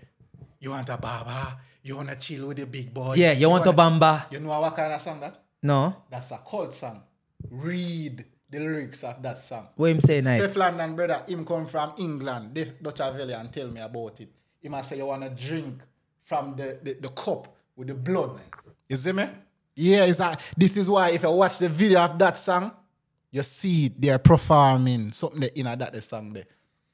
you 0.59 0.71
want 0.71 0.89
a 0.89 0.97
baba, 0.97 1.57
you 1.83 1.95
want 1.95 2.09
to 2.09 2.15
chill 2.15 2.47
with 2.47 2.57
the 2.57 2.65
big 2.65 2.93
boys. 2.93 3.17
Yeah, 3.17 3.31
you 3.31 3.49
want 3.49 3.65
a 3.65 3.71
wanna-" 3.71 3.99
bamba? 3.99 4.31
You 4.31 4.39
know 4.39 4.59
what 4.59 4.75
kind 4.75 4.91
of 4.91 5.01
song 5.01 5.19
that? 5.19 5.41
No? 5.61 6.03
That's 6.09 6.31
a 6.31 6.37
cult 6.37 6.73
song. 6.73 7.01
Read 7.49 8.25
the 8.49 8.59
lyrics 8.59 9.03
of 9.03 9.21
that 9.21 9.37
song. 9.39 9.67
What 9.75 9.91
him 9.91 10.01
say 10.01 10.21
now? 10.21 10.31
Stefflon 10.31 10.77
Don, 10.77 10.95
brother, 10.95 11.23
him 11.27 11.45
come 11.45 11.67
from 11.67 11.93
England, 11.97 12.55
the 12.55 12.65
Dutch 12.81 12.97
Valley, 12.97 13.33
and 13.33 13.51
tell 13.51 13.69
me 13.69 13.81
about 13.81 14.19
it. 14.19 14.29
He 14.61 14.69
must 14.69 14.89
say 14.89 14.97
you 14.97 15.05
wanna 15.05 15.29
drink 15.29 15.81
from 16.25 16.55
the, 16.55 16.79
the, 16.83 16.93
the 17.01 17.09
cup 17.09 17.55
with 17.75 17.87
the 17.87 17.95
blood. 17.95 18.39
You 18.89 18.95
see 18.97 19.11
me? 19.11 19.29
Yeah, 19.75 20.05
it's 20.05 20.19
a, 20.19 20.37
this 20.57 20.77
is 20.77 20.89
why 20.89 21.11
if 21.11 21.23
you 21.23 21.31
watch 21.31 21.59
the 21.59 21.69
video 21.69 21.99
of 22.01 22.17
that 22.19 22.37
song, 22.37 22.71
you 23.31 23.43
see 23.43 23.91
they're 23.97 24.19
performing 24.19 25.11
something 25.11 25.41
there 25.41 25.49
in 25.55 25.65
that 25.65 25.93
the 25.93 26.01
song 26.01 26.33
there. 26.33 26.45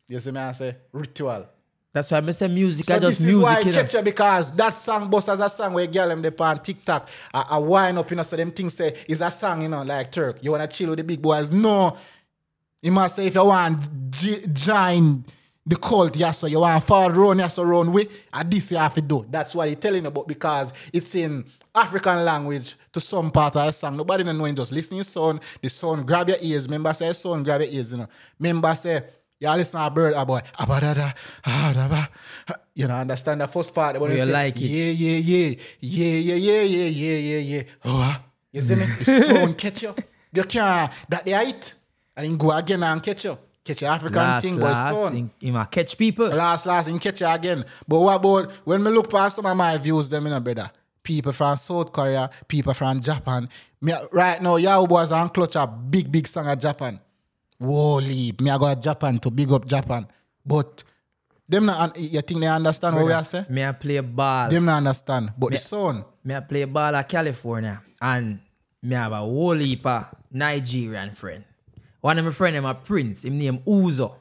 You 0.07 0.19
see 0.19 0.31
me? 0.31 0.39
I 0.39 0.51
say 0.51 0.75
ritual. 0.91 1.47
That's 1.93 2.09
why 2.09 2.19
I 2.19 2.31
say 2.31 2.47
music. 2.47 2.85
So 2.85 2.95
I 2.95 2.99
just 2.99 3.19
this 3.19 3.27
is 3.27 3.37
why 3.37 3.57
I 3.57 3.59
you 3.59 3.65
know. 3.65 3.71
catch 3.71 3.93
you 3.93 4.01
because 4.01 4.51
that 4.53 4.73
song 4.73 5.09
bust 5.09 5.27
as 5.29 5.39
a 5.41 5.49
song 5.49 5.73
where 5.73 5.87
girl 5.87 6.07
them 6.07 6.21
dey 6.21 6.31
on 6.39 6.59
TikTok. 6.59 7.07
I, 7.33 7.41
I 7.51 7.57
wind 7.57 7.97
up, 7.97 8.09
you 8.09 8.15
know, 8.15 8.23
so 8.23 8.37
them 8.37 8.51
things 8.51 8.73
say 8.73 8.95
is 9.07 9.21
a 9.21 9.29
song, 9.29 9.61
you 9.61 9.67
know, 9.67 9.83
like 9.83 10.11
Turk. 10.11 10.37
You 10.41 10.51
wanna 10.51 10.67
chill 10.67 10.89
with 10.89 10.99
the 10.99 11.03
big 11.03 11.21
boys? 11.21 11.51
No. 11.51 11.97
You 12.81 12.91
must 12.91 13.17
say 13.17 13.27
if 13.27 13.35
you 13.35 13.45
want 13.45 14.09
j- 14.09 14.45
join 14.53 15.23
the 15.71 15.77
cult, 15.77 16.17
yes, 16.17 16.39
so 16.39 16.47
you 16.47 16.59
want 16.59 16.83
fall 16.83 17.09
run, 17.09 17.39
yes, 17.39 17.53
so 17.53 17.63
run 17.63 17.93
with, 17.93 18.09
and 18.33 18.51
this 18.51 18.71
you 18.71 18.77
have 18.77 18.93
to 18.93 19.01
do. 19.01 19.25
That's 19.29 19.55
what 19.55 19.69
he's 19.69 19.77
telling 19.77 20.05
about 20.05 20.27
because 20.27 20.73
it's 20.91 21.15
in 21.15 21.45
African 21.73 22.25
language 22.25 22.75
to 22.91 22.99
some 22.99 23.31
part 23.31 23.55
of 23.55 23.67
the 23.67 23.71
song. 23.71 23.95
Nobody 23.95 24.25
don't 24.25 24.37
know 24.37 24.43
him, 24.43 24.53
just 24.53 24.73
listen 24.73 24.97
to 24.97 25.03
son. 25.05 25.39
The 25.61 25.69
son 25.69 26.03
grab 26.05 26.27
your 26.27 26.37
ears. 26.41 26.65
Remember 26.65 26.91
say 26.91 27.13
son 27.13 27.41
grab 27.43 27.61
your 27.61 27.69
ears, 27.69 27.93
you 27.93 27.99
know. 27.99 28.07
Remember 28.37 28.75
say 28.75 29.01
you 29.39 29.49
listen 29.49 29.79
to 29.79 29.87
a 29.87 29.89
bird, 29.89 30.13
a 30.13 30.25
boy, 30.25 30.41
abadada, 30.59 31.15
adaba. 31.41 32.09
You 32.73 32.89
know, 32.89 32.95
understand 32.95 33.39
the 33.39 33.47
first 33.47 33.73
part. 33.73 33.97
When 33.97 34.11
You 34.11 34.17
he 34.17 34.25
say, 34.25 34.31
like 34.33 34.57
it. 34.57 34.63
Yeah, 34.63 34.91
yeah, 34.91 35.17
yeah, 35.19 35.55
yeah, 35.79 36.35
yeah, 36.35 36.35
yeah, 36.35 36.61
yeah, 36.61 36.87
yeah, 36.87 37.17
yeah, 37.17 37.37
yeah. 37.37 37.63
Oh, 37.85 38.01
ah. 38.03 38.23
you 38.51 38.61
see 38.61 38.75
me? 38.75 38.85
The 38.85 39.21
sound 39.25 39.57
catch 39.57 39.83
you. 39.83 39.95
You 40.33 40.43
can't, 40.43 40.91
that 41.07 41.25
they 41.25 41.33
it. 41.33 41.75
And 42.17 42.25
then 42.25 42.35
go 42.35 42.51
again 42.51 42.83
and 42.83 43.01
catch 43.01 43.23
you. 43.23 43.37
Catch 43.73 43.83
African 43.83 44.17
Last, 44.21 44.43
thing, 44.43 44.55
but 44.55 44.71
last, 44.71 44.95
son. 44.97 45.15
him, 45.15 45.31
him 45.39 45.55
a 45.55 45.65
catch 45.65 45.97
people. 45.97 46.27
Last, 46.27 46.65
last, 46.65 46.87
and 46.87 46.99
catch 46.99 47.21
you 47.21 47.27
again. 47.27 47.65
But 47.87 47.99
what 47.99 48.15
about 48.15 48.51
when 48.65 48.83
me 48.83 48.91
look 48.91 49.09
past 49.09 49.35
some 49.37 49.45
of 49.45 49.55
my 49.55 49.77
views, 49.77 50.09
them 50.09 50.27
in 50.27 50.33
a 50.33 50.41
brother? 50.41 50.69
People 51.03 51.31
from 51.31 51.57
South 51.57 51.91
Korea, 51.91 52.29
people 52.47 52.73
from 52.73 53.01
Japan. 53.01 53.49
Me, 53.81 53.93
right 54.11 54.41
now, 54.41 54.57
Yahoo 54.57 54.87
boys 54.87 55.11
and 55.11 55.33
clutch 55.33 55.55
a 55.55 55.65
big, 55.65 56.11
big 56.11 56.27
song 56.27 56.47
of 56.47 56.59
Japan. 56.59 56.99
Holy, 57.59 58.33
me 58.39 58.49
I 58.49 58.57
go 58.57 58.73
to 58.73 58.79
Japan 58.79 59.19
to 59.19 59.31
big 59.31 59.51
up 59.51 59.65
Japan. 59.65 60.07
But 60.45 60.83
them 61.47 61.65
not, 61.65 61.97
you 61.97 62.21
think 62.21 62.39
they 62.41 62.47
understand 62.47 62.95
what 62.95 63.05
we 63.05 63.11
are 63.11 63.23
saying? 63.23 63.45
Me 63.49 63.65
I 63.65 63.71
play 63.71 63.99
ball. 63.99 64.49
Them 64.49 64.65
not 64.65 64.77
understand. 64.77 65.33
But 65.37 65.51
the 65.51 65.57
son, 65.57 66.05
Me 66.23 66.35
I 66.35 66.39
play 66.39 66.65
ball 66.65 66.95
at 66.95 67.07
California 67.09 67.81
and 68.01 68.39
me 68.81 68.95
have 68.95 69.11
a 69.11 69.17
whole 69.17 69.57
heap 69.57 69.85
of 69.85 70.05
Nigerian 70.31 71.11
friend. 71.13 71.43
One 72.01 72.17
of 72.17 72.25
my 72.25 72.31
friend 72.31 72.55
him 72.55 72.65
a 72.65 72.73
Prince, 72.73 73.23
him 73.23 73.37
name 73.37 73.59
Uzo. 73.59 74.15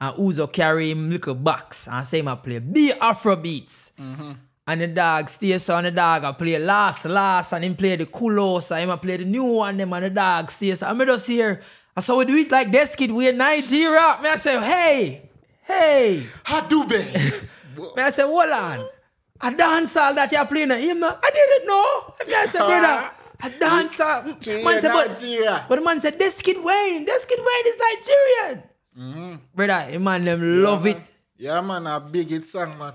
And 0.00 0.16
Uzo 0.16 0.52
carry 0.52 0.90
him 0.90 1.10
little 1.10 1.34
box 1.34 1.86
and 1.86 2.06
say 2.06 2.18
him 2.18 2.28
a 2.28 2.36
play 2.36 2.58
be 2.58 2.92
Afro 2.92 3.36
beats. 3.36 3.92
And 3.96 4.16
mm-hmm. 4.16 4.32
And 4.66 4.80
the 4.80 4.86
dog 4.86 5.28
stay 5.28 5.58
so 5.58 5.76
and 5.76 5.86
the 5.86 5.90
dog 5.90 6.22
I 6.24 6.32
play 6.32 6.58
last 6.58 7.04
last 7.06 7.52
and 7.52 7.64
him 7.64 7.74
play 7.74 7.96
the 7.96 8.06
Kulos 8.06 8.70
and 8.70 8.82
him 8.82 8.90
a 8.90 8.96
play 8.96 9.16
the 9.16 9.24
new 9.24 9.44
one 9.44 9.76
them 9.76 9.92
and 9.92 10.04
the 10.04 10.10
dog 10.10 10.50
stay 10.50 10.74
so. 10.74 10.86
I'm 10.86 10.98
just 11.06 11.26
here. 11.26 11.60
I 11.96 12.00
saw 12.00 12.16
we 12.16 12.24
do 12.24 12.36
it 12.36 12.50
like 12.50 12.70
this 12.70 12.94
kid 12.94 13.10
we 13.10 13.28
in 13.28 13.36
Nigeria. 13.36 14.18
Me 14.22 14.28
I 14.28 14.36
say, 14.36 14.60
hey, 14.60 15.28
hey. 15.64 16.22
Hadube. 16.44 17.48
Me 17.96 18.02
I 18.02 18.10
say, 18.10 18.22
hold 18.22 18.50
on. 18.50 18.88
A 19.40 19.50
dance 19.50 19.96
all 19.96 20.14
that 20.14 20.30
you're 20.30 20.44
playing 20.46 20.70
him. 20.70 21.02
I 21.02 21.30
didn't 21.32 21.66
know. 21.66 22.14
Me 22.26 22.34
I 22.34 22.46
say, 22.46 22.58
brother. 22.58 23.10
A 23.42 23.50
dancer. 23.50 24.22
Man 24.24 24.40
say, 24.42 24.62
but, 24.64 25.08
Nigeria. 25.08 25.66
but 25.68 25.76
the 25.76 25.82
man 25.82 26.00
said, 26.00 26.18
this 26.18 26.40
kid 26.42 26.62
Wayne, 26.62 27.04
this 27.04 27.24
kid 27.24 27.38
Wayne 27.38 27.66
is 27.66 27.78
Nigerian. 27.78 28.62
Mm-hmm. 28.98 29.34
Brother, 29.54 29.80
him 29.90 30.04
man 30.04 30.24
them 30.24 30.62
love 30.62 30.86
it. 30.86 31.00
Yeah, 31.36 31.60
man, 31.60 31.86
a 31.86 32.00
big 32.00 32.28
hit 32.28 32.44
song, 32.44 32.76
man. 32.76 32.92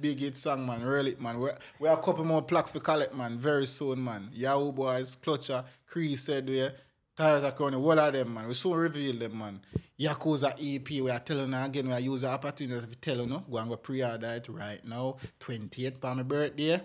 Big 0.00 0.18
hit 0.18 0.36
song, 0.36 0.66
man. 0.66 0.82
Really, 0.82 1.16
man. 1.20 1.38
We're, 1.38 1.56
we're 1.78 1.92
a 1.92 1.96
couple 1.96 2.24
more 2.24 2.42
plaque 2.42 2.68
for 2.68 2.80
collect, 2.80 3.14
man. 3.14 3.38
Very 3.38 3.66
soon, 3.66 4.02
man. 4.02 4.30
Yahoo 4.32 4.72
Boys, 4.72 5.16
Clutcher, 5.16 5.64
Cree 5.86 6.16
said 6.16 6.48
we 6.48 6.68
Tires 7.16 7.44
are 7.44 7.52
coming, 7.52 7.76
all 7.76 7.96
of 7.96 8.12
them, 8.12 8.34
man. 8.34 8.48
We 8.48 8.54
soon 8.54 8.74
reveal 8.74 9.16
them, 9.16 9.38
man. 9.38 9.60
Yakuza 10.00 10.52
EP, 10.58 10.90
we 11.00 11.08
are 11.08 11.20
telling 11.20 11.52
you 11.52 11.56
again, 11.56 11.86
we 11.86 11.92
are 11.92 12.00
using 12.00 12.28
the 12.28 12.34
opportunity 12.34 12.84
to 12.84 12.96
tell 12.96 13.18
you, 13.18 13.26
no? 13.26 13.38
go 13.48 13.58
and 13.58 13.68
go 13.68 13.76
pre-order 13.76 14.34
it 14.34 14.48
right 14.48 14.84
now. 14.84 15.16
28th 15.38 16.00
for 16.00 16.12
my 16.16 16.24
birthday, 16.24 16.80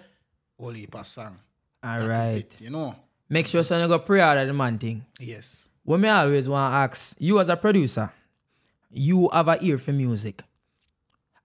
all 0.59 0.69
heap 0.69 0.93
of 0.93 1.07
song. 1.07 1.39
All 1.83 1.99
That 1.99 2.07
right. 2.07 2.37
it, 2.37 2.57
you 2.59 2.69
know? 2.69 2.95
Make 3.29 3.47
sure 3.47 3.63
son 3.63 3.81
you 3.81 3.87
go 3.87 3.99
pre-order 3.99 4.45
the 4.45 4.53
man 4.53 4.77
thing. 4.77 5.05
Yes. 5.19 5.69
What 5.83 5.99
me 5.99 6.09
always 6.09 6.49
want 6.49 6.71
to 6.71 6.75
ask, 6.75 7.15
you 7.19 7.39
as 7.39 7.49
a 7.49 7.55
producer, 7.55 8.11
you 8.91 9.29
have 9.29 9.47
a 9.47 9.57
ear 9.63 9.77
for 9.77 9.91
music. 9.91 10.41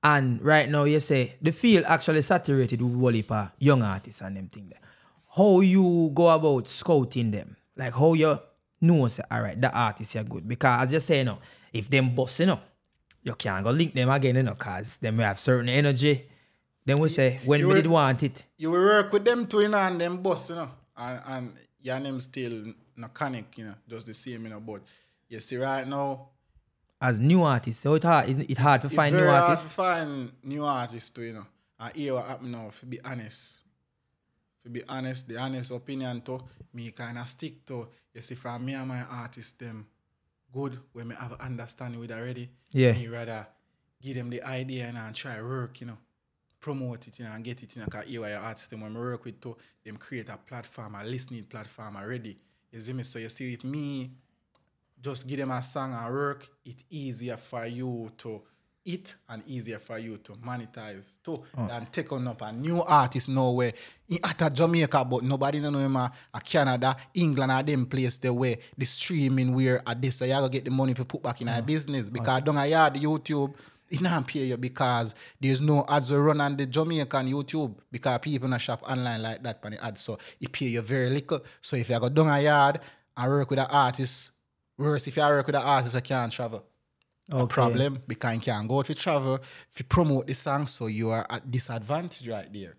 And 0.02 0.42
right 0.42 0.68
now 0.68 0.84
you 0.84 1.00
say 1.00 1.36
the 1.40 1.52
field 1.52 1.84
actually 1.86 2.22
saturated 2.22 2.82
with 2.82 2.94
whole 2.94 3.08
heap 3.10 3.32
young 3.58 3.82
artists 3.82 4.20
and 4.20 4.36
them 4.36 4.48
thing 4.48 4.68
there. 4.68 4.80
How 5.34 5.60
you 5.60 6.10
go 6.14 6.28
about 6.28 6.68
scouting 6.68 7.30
them? 7.30 7.56
Like 7.76 7.94
how 7.94 8.12
you 8.14 8.38
know 8.80 9.08
say, 9.08 9.22
all 9.30 9.40
right, 9.42 9.60
the 9.60 9.72
artists 9.72 10.14
are 10.16 10.24
good. 10.24 10.46
Because 10.46 10.88
as 10.88 10.92
you 10.92 11.00
say, 11.00 11.18
you 11.18 11.24
know, 11.24 11.38
if 11.72 11.88
them 11.88 12.14
boss, 12.14 12.40
you 12.40 12.46
know, 12.46 12.60
you 13.22 13.34
can't 13.34 13.64
go 13.64 13.70
link 13.70 13.94
them 13.94 14.10
again, 14.10 14.36
you 14.36 14.42
know, 14.42 14.54
cause 14.54 14.98
them 14.98 15.18
have 15.18 15.40
certain 15.40 15.68
energy. 15.70 16.28
Then 16.86 16.96
we 16.98 17.08
say, 17.08 17.40
when 17.44 17.60
you 17.60 17.68
we 17.68 17.74
were- 17.74 17.82
did 17.82 17.90
want 17.90 18.22
it. 18.22 18.44
You 18.58 18.70
will 18.70 18.80
work 18.80 19.12
with 19.12 19.24
them 19.24 19.46
two, 19.46 19.60
you 19.62 19.68
know, 19.68 19.78
and 19.78 20.00
them 20.00 20.22
boss, 20.22 20.50
you 20.50 20.56
know. 20.56 20.70
And, 20.96 21.20
and 21.26 21.52
your 21.82 21.98
name 22.00 22.20
still 22.20 22.72
mechanic, 22.96 23.56
you 23.58 23.64
know, 23.64 23.74
just 23.88 24.06
the 24.06 24.14
same, 24.14 24.44
you 24.44 24.50
know. 24.50 24.60
But 24.60 24.82
you 25.28 25.40
see 25.40 25.56
right 25.56 25.86
now, 25.86 26.28
As 27.00 27.18
new 27.20 27.42
artists, 27.42 27.82
so 27.82 27.94
it's 27.94 28.04
hard, 28.04 28.28
it's 28.28 28.58
hard 28.60 28.80
to 28.82 28.86
It's 28.86 28.96
find 28.96 29.12
very 29.14 29.24
new 29.26 29.30
hard 29.30 29.44
artists. 29.44 29.66
to 29.66 29.72
find 29.74 30.32
new 30.42 30.64
artists 30.64 31.10
too, 31.10 31.22
you 31.22 31.32
know. 31.34 31.46
I 31.78 31.90
hear 31.94 32.14
what 32.14 32.26
happen 32.26 32.50
now, 32.52 32.70
to 32.70 32.86
be 32.86 33.00
honest. 33.04 33.62
To 34.62 34.70
be 34.70 34.82
honest, 34.88 35.28
the 35.28 35.36
honest 35.38 35.70
opinion 35.72 36.22
to 36.22 36.40
me 36.72 36.90
kind 36.92 37.18
of 37.18 37.28
stick 37.28 37.66
to, 37.66 37.88
you 38.14 38.20
see, 38.22 38.34
from 38.34 38.64
me 38.64 38.72
and 38.74 38.88
my 38.88 39.02
artists, 39.02 39.52
them 39.52 39.86
good, 40.52 40.78
when 40.92 41.08
me 41.08 41.14
have 41.18 41.32
understanding 41.40 42.00
with 42.00 42.12
already. 42.12 42.48
Yeah. 42.72 42.92
Me 42.92 43.08
rather 43.08 43.46
give 44.00 44.14
them 44.16 44.30
the 44.30 44.42
idea 44.42 44.86
and, 44.86 44.96
and 44.96 45.14
try 45.14 45.42
work, 45.42 45.80
you 45.80 45.88
know. 45.88 45.98
Promote 46.64 47.08
it, 47.08 47.18
you 47.18 47.26
know, 47.26 47.32
and 47.32 47.44
get 47.44 47.62
it, 47.62 47.76
you 47.76 47.80
know, 47.80 47.84
because 47.84 48.06
what 48.06 48.10
your 48.10 48.38
artists, 48.38 48.68
them, 48.68 48.80
when 48.80 48.96
I 48.96 48.98
work 48.98 49.26
with 49.26 49.38
to, 49.42 49.54
them 49.84 49.98
create 49.98 50.30
a 50.30 50.38
platform, 50.38 50.94
a 50.94 51.04
listening 51.04 51.44
platform 51.44 51.96
already. 51.96 52.38
You 52.72 52.80
see 52.80 52.94
me? 52.94 53.02
So 53.02 53.18
you 53.18 53.28
see, 53.28 53.50
with 53.50 53.64
me, 53.64 54.10
just 55.02 55.28
give 55.28 55.38
them 55.40 55.50
a 55.50 55.62
song 55.62 55.92
and 55.92 56.14
work, 56.14 56.48
it's 56.64 56.84
easier 56.88 57.36
for 57.36 57.66
you 57.66 58.10
to 58.16 58.40
eat 58.82 59.14
and 59.28 59.42
easier 59.46 59.78
for 59.78 59.98
you 59.98 60.16
to 60.18 60.32
monetize 60.32 61.18
too 61.22 61.42
oh. 61.56 61.66
than 61.68 61.86
take 61.86 62.10
on 62.12 62.26
up 62.28 62.40
a 62.40 62.52
new 62.52 62.82
artist 62.82 63.28
nowhere 63.28 63.72
in 64.08 64.18
at 64.22 64.40
a 64.40 64.50
Jamaica, 64.50 65.04
but 65.04 65.22
nobody 65.22 65.60
know 65.60 65.70
him 65.72 65.96
a, 65.96 66.10
a 66.32 66.40
Canada, 66.40 66.96
England 67.14 67.52
or 67.52 67.62
them 67.62 67.86
place 67.86 68.18
the 68.18 68.32
way 68.32 68.58
the 68.76 68.86
streaming 68.86 69.54
where 69.54 69.82
at 69.86 70.00
this 70.00 70.16
so 70.16 70.24
you 70.24 70.32
gotta 70.32 70.48
get 70.50 70.64
the 70.64 70.70
money 70.70 70.94
to 70.94 71.04
put 71.04 71.22
back 71.22 71.40
in 71.40 71.48
our 71.48 71.60
mm. 71.60 71.66
business 71.66 72.08
because 72.08 72.40
down 72.42 72.56
a 72.56 72.66
yard 72.66 72.94
YouTube 72.94 73.54
it 73.90 74.00
not 74.00 74.26
pay 74.26 74.44
you 74.44 74.56
because 74.56 75.14
there's 75.40 75.60
no 75.60 75.84
ads 75.88 76.08
to 76.08 76.20
run 76.20 76.40
on 76.40 76.56
the 76.56 76.66
Jamaican 76.66 77.28
YouTube 77.28 77.76
because 77.90 78.18
people 78.20 78.48
not 78.48 78.60
shop 78.60 78.82
online 78.88 79.22
like 79.22 79.42
that 79.42 79.62
for 79.62 79.70
the 79.70 79.84
ads. 79.84 80.00
So 80.00 80.18
it 80.40 80.50
pay 80.52 80.66
you 80.66 80.80
very 80.80 81.10
little. 81.10 81.40
So 81.60 81.76
if 81.76 81.90
you 81.90 82.00
go 82.00 82.08
down 82.08 82.28
a 82.28 82.40
yard 82.40 82.80
and 83.16 83.30
work 83.30 83.50
with 83.50 83.58
an 83.58 83.66
artist, 83.70 84.30
worse 84.78 85.06
if 85.06 85.16
you 85.16 85.22
work 85.22 85.46
with 85.46 85.56
an 85.56 85.62
artist, 85.62 85.94
you 85.94 86.00
can't 86.00 86.32
travel. 86.32 86.64
A 87.30 87.46
problem 87.46 88.02
because 88.06 88.34
you 88.34 88.40
can't 88.42 88.68
go 88.68 88.80
out 88.80 88.84
to 88.86 88.94
travel 88.94 89.36
if 89.36 89.78
you 89.78 89.84
promote 89.86 90.26
the 90.26 90.34
song, 90.34 90.66
so 90.66 90.88
you 90.88 91.08
are 91.10 91.26
at 91.30 91.50
disadvantage 91.50 92.28
right 92.28 92.52
there. 92.52 92.76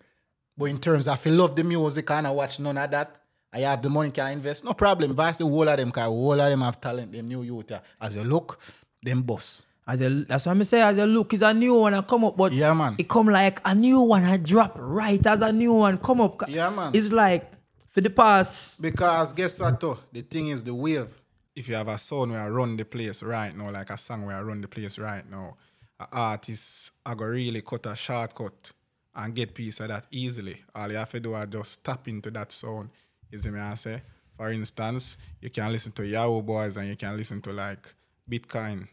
But 0.55 0.65
in 0.65 0.79
terms 0.79 1.07
of 1.07 1.15
if 1.15 1.25
you 1.25 1.31
love 1.31 1.55
the 1.55 1.63
music 1.63 2.09
and 2.11 2.27
I 2.27 2.31
watch 2.31 2.59
none 2.59 2.77
of 2.77 2.91
that, 2.91 3.15
I 3.51 3.59
have 3.59 3.81
the 3.81 3.89
money 3.89 4.11
can 4.11 4.33
invest, 4.33 4.63
no 4.63 4.73
problem. 4.73 5.15
Vice 5.15 5.37
the 5.37 5.45
whole 5.45 5.67
of 5.67 5.77
them, 5.77 5.87
because 5.87 6.05
whole 6.05 6.39
of 6.39 6.49
them 6.49 6.61
have 6.61 6.79
talent, 6.79 7.11
them 7.11 7.27
new 7.27 7.41
youth. 7.41 7.71
As 7.99 8.15
you 8.15 8.23
look, 8.23 8.59
them 9.01 9.23
boss. 9.23 9.63
As 9.87 10.01
a, 10.01 10.09
that's 10.09 10.45
what 10.47 10.57
I 10.57 10.63
say. 10.63 10.81
As 10.81 10.97
a 10.97 11.05
look, 11.05 11.33
is 11.33 11.41
a 11.43 11.53
new 11.53 11.75
one 11.75 11.93
I 11.93 12.01
come 12.01 12.25
up, 12.25 12.35
but 12.35 12.53
Yeah, 12.53 12.73
man. 12.73 12.95
it 12.97 13.07
come 13.07 13.27
like 13.27 13.59
a 13.63 13.75
new 13.75 13.99
one. 13.99 14.23
I 14.25 14.37
drop 14.37 14.75
right 14.79 15.23
as 15.25 15.41
a 15.41 15.51
new 15.51 15.73
one 15.73 15.97
come 15.99 16.21
up. 16.21 16.41
Yeah, 16.47 16.69
man. 16.71 16.91
It's 16.95 17.11
like 17.11 17.51
for 17.89 18.01
the 18.01 18.09
past. 18.09 18.81
Because 18.81 19.33
guess 19.33 19.59
what 19.59 19.79
though? 19.79 19.99
The 20.11 20.21
thing 20.21 20.47
is 20.47 20.63
the 20.63 20.73
wave. 20.73 21.13
If 21.55 21.69
you 21.69 21.75
have 21.75 21.87
a 21.87 21.97
song 21.97 22.31
where 22.31 22.41
I 22.41 22.49
run 22.49 22.75
the 22.75 22.83
place 22.83 23.21
right 23.23 23.55
now, 23.55 23.69
like 23.71 23.89
a 23.89 23.97
song 23.97 24.25
where 24.25 24.35
I 24.35 24.41
run 24.41 24.59
the 24.59 24.67
place 24.67 24.97
right 24.99 25.23
now, 25.29 25.55
an 25.99 26.07
artist 26.11 26.91
I 27.05 27.13
go 27.13 27.25
really 27.25 27.61
cut 27.61 27.85
a 27.85 27.95
shortcut 27.95 28.71
and 29.15 29.33
get 29.35 29.53
piece 29.53 29.79
of 29.79 29.87
that 29.89 30.05
easily. 30.11 30.61
All 30.73 30.91
you 30.91 30.97
have 30.97 31.11
to 31.11 31.19
do 31.19 31.35
is 31.35 31.47
just 31.49 31.83
tap 31.83 32.07
into 32.07 32.31
that 32.31 32.51
sound. 32.51 32.89
You 33.31 33.37
see 33.37 33.49
me 33.51 33.59
I 33.59 33.75
say? 33.75 34.01
For 34.35 34.49
instance, 34.49 35.15
you 35.39 35.49
can 35.49 35.71
listen 35.71 35.91
to 35.93 36.05
Yahoo 36.05 36.41
Boys 36.41 36.75
and 36.75 36.89
you 36.89 36.95
can 36.97 37.15
listen 37.15 37.39
to 37.43 37.53
like 37.53 37.93
Bitcoin. 38.29 38.87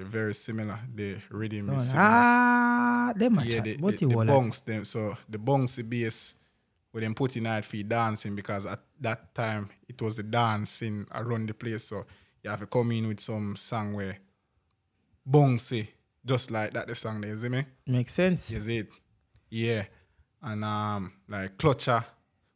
They're 0.00 0.08
very 0.08 0.32
similar. 0.32 0.78
The 0.94 1.18
rhythm 1.30 1.68
is 1.70 1.90
similar 1.90 2.08
Ah, 2.08 3.12
them 3.14 3.38
a 3.38 3.44
yeah, 3.44 3.60
the, 3.60 3.76
the, 3.76 3.96
the 3.96 4.06
want? 4.06 4.28
bunks 4.28 4.60
them 4.60 4.84
so 4.86 5.14
the 5.28 5.36
bunks 5.38 5.76
bass 5.82 6.36
with 6.90 7.02
them 7.02 7.14
put 7.14 7.36
in 7.36 7.44
it 7.44 7.64
for 7.66 7.76
dancing 7.82 8.34
because 8.34 8.64
at 8.64 8.80
that 8.98 9.34
time 9.34 9.68
it 9.86 10.00
was 10.00 10.16
the 10.16 10.22
dancing 10.22 11.06
around 11.14 11.48
the 11.50 11.54
place 11.54 11.84
so 11.84 12.06
you 12.42 12.48
have 12.48 12.60
to 12.60 12.66
come 12.66 12.92
in 12.92 13.08
with 13.08 13.20
some 13.20 13.56
song 13.56 13.92
where 13.92 14.16
bouncy 15.28 15.88
just 16.24 16.50
like 16.50 16.72
that 16.72 16.86
the 16.88 16.94
song 16.94 17.20
there, 17.20 17.30
you 17.32 17.36
see 17.36 17.48
me? 17.50 17.64
Makes 17.86 18.14
sense. 18.14 18.50
Is 18.50 18.68
it? 18.68 18.88
Yeah. 19.50 19.84
And 20.42 20.64
um 20.64 21.12
like 21.28 21.58
Clutcher 21.58 22.02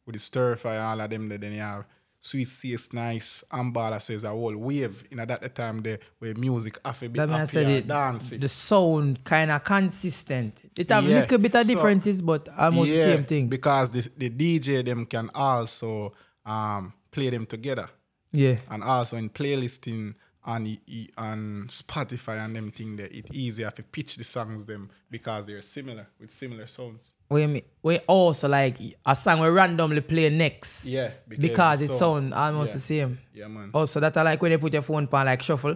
with 0.05 0.13
the 0.13 0.19
stir 0.19 0.55
fry 0.55 0.77
all 0.79 0.99
of 0.99 1.09
them 1.11 1.29
that 1.29 1.41
then 1.41 1.53
you 1.53 1.59
have 1.59 1.85
Sweet 2.25 2.47
Sace 2.47 2.91
Nice 2.91 3.43
and 3.51 3.71
Bala 3.71 3.99
so 3.99 4.11
it's 4.13 4.23
a 4.23 4.29
whole 4.29 4.57
wave 4.57 5.03
in 5.11 5.19
at 5.19 5.27
that 5.27 5.53
time 5.53 5.81
there 5.83 5.99
where 6.17 6.33
music 6.35 6.79
have 6.83 7.03
a 7.03 7.09
bit 7.09 7.17
That 7.19 7.29
happier, 7.29 7.45
said 7.45 7.69
it. 7.69 7.87
dancing. 7.87 8.39
The 8.39 8.49
sound 8.49 9.23
kind 9.23 9.51
of 9.51 9.63
consistent. 9.63 10.53
It 10.75 10.89
have 10.89 11.03
Yeah. 11.07 11.19
little 11.21 11.37
bit 11.37 11.53
of 11.55 11.63
So- 11.65 11.73
differences, 11.75 12.21
but 12.23 12.49
almost 12.57 12.89
the 12.89 13.01
same 13.03 13.25
thing. 13.25 13.47
Because 13.47 13.91
the, 13.91 14.09
the 14.17 14.29
DJ 14.29 14.83
them 14.83 15.05
can 15.05 15.29
also 15.35 16.13
um, 16.45 16.93
play 17.11 17.29
them 17.29 17.45
together. 17.45 17.89
yeah. 18.31 18.57
And 18.71 18.83
also 18.83 19.17
in 19.17 19.29
playlisting 19.29 20.15
on, 20.43 20.67
e- 20.67 21.09
on 21.17 21.65
Spotify 21.69 22.43
and 22.45 22.55
them 22.55 22.69
thing 22.71 22.95
there, 22.97 23.09
it's 23.11 23.31
easier 23.33 23.71
to 23.71 23.81
pitch 23.83 24.15
the 24.17 24.23
songs 24.23 24.65
them 24.65 24.89
because 25.09 25.45
they're 25.47 25.61
similar 25.63 26.05
with 26.19 26.29
similar 26.31 26.67
sounds. 26.67 27.13
We 27.29 27.47
me 27.47 27.63
we 27.81 27.97
also 27.99 28.47
like 28.47 28.77
a 29.05 29.15
song 29.15 29.39
we 29.41 29.47
randomly 29.47 30.01
play 30.01 30.29
next. 30.29 30.87
Yeah, 30.87 31.11
Because, 31.27 31.79
the 31.79 31.85
it 31.85 31.97
sound 31.97 32.33
almost 32.33 32.69
yeah. 32.69 32.73
the 32.73 32.79
same. 32.79 33.19
Yeah, 33.33 33.47
man. 33.47 33.69
Also, 33.73 33.99
that 33.99 34.15
I 34.17 34.21
like 34.21 34.41
when 34.41 34.51
they 34.51 34.57
put 34.57 34.73
your 34.73 34.81
phone 34.81 35.07
on 35.11 35.25
like 35.25 35.41
shuffle. 35.41 35.75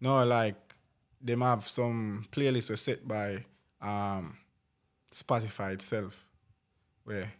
No, 0.00 0.24
like 0.24 0.56
them 1.20 1.42
have 1.42 1.66
some 1.68 2.24
playlists 2.32 2.70
were 2.70 2.76
set 2.76 3.06
by 3.06 3.44
um, 3.80 4.36
Spotify 5.12 5.72
itself, 5.74 6.26
where 7.04 7.32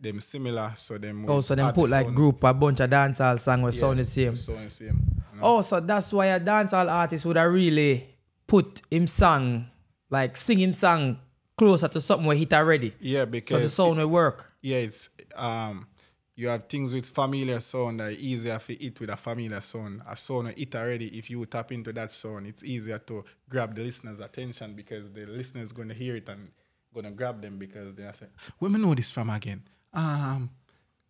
them 0.00 0.18
similar, 0.20 0.72
so 0.76 0.96
them 0.98 1.24
will 1.24 1.34
Also, 1.34 1.54
them 1.54 1.72
put 1.74 1.90
like 1.90 2.06
sound. 2.06 2.16
group 2.16 2.42
a 2.44 2.54
bunch 2.54 2.80
of 2.80 2.90
dancehall 2.90 3.38
song 3.38 3.62
where 3.62 3.72
Yeah, 3.72 3.80
sound 3.80 3.98
the 3.98 4.04
same. 4.04 4.34
Sound 4.36 4.66
the 4.66 4.70
same. 4.70 4.86
you 5.34 5.40
know. 5.40 5.46
Also, 5.46 5.80
that's 5.80 6.12
why 6.12 6.26
a 6.26 6.40
dancehall 6.40 6.90
artist 6.90 7.26
would 7.26 7.36
have 7.36 7.52
really 7.52 8.16
put 8.46 8.80
him 8.90 9.06
song, 9.06 9.66
like 10.08 10.36
sing 10.36 10.58
him 10.58 10.72
song 10.72 11.18
closer 11.60 11.88
to 11.88 12.00
something 12.00 12.26
where 12.26 12.36
hit 12.36 12.52
already. 12.52 12.94
Yeah, 13.00 13.20
So 13.20 13.26
the 13.26 13.30
because 13.32 13.74
sound 13.74 13.98
will 13.98 14.06
work. 14.08 14.38
yeah, 14.62 14.78
it's 14.78 15.08
um 15.36 15.86
you 16.34 16.48
have 16.48 16.64
things 16.68 16.94
with 16.94 17.06
familiar 17.10 17.60
sound 17.60 18.00
that 18.00 18.04
are 18.08 18.10
easier 18.30 18.58
for 18.58 18.72
it 18.72 18.98
with 18.98 19.10
a 19.10 19.16
familiar 19.16 19.60
sound. 19.60 20.00
A 20.08 20.16
sound 20.16 20.48
hit 20.56 20.74
already. 20.74 21.08
If 21.18 21.28
you 21.28 21.44
tap 21.46 21.70
into 21.72 21.92
that 21.92 22.10
sound, 22.12 22.46
it's 22.46 22.64
easier 22.64 22.98
to 22.98 23.24
grab 23.48 23.74
the 23.74 23.82
listener's 23.82 24.20
attention 24.20 24.74
because 24.74 25.10
the 25.12 25.26
listener's 25.26 25.72
gonna 25.72 25.92
hear 25.94 26.16
it 26.16 26.28
and 26.30 26.50
gonna 26.94 27.10
grab 27.10 27.42
them 27.42 27.58
because 27.58 27.94
they 27.94 28.04
are 28.04 28.12
saying, 28.14 28.32
Where 28.58 28.70
me 28.70 28.78
know 28.80 28.94
this 28.94 29.10
from 29.10 29.28
again? 29.30 29.62
Um 29.92 30.50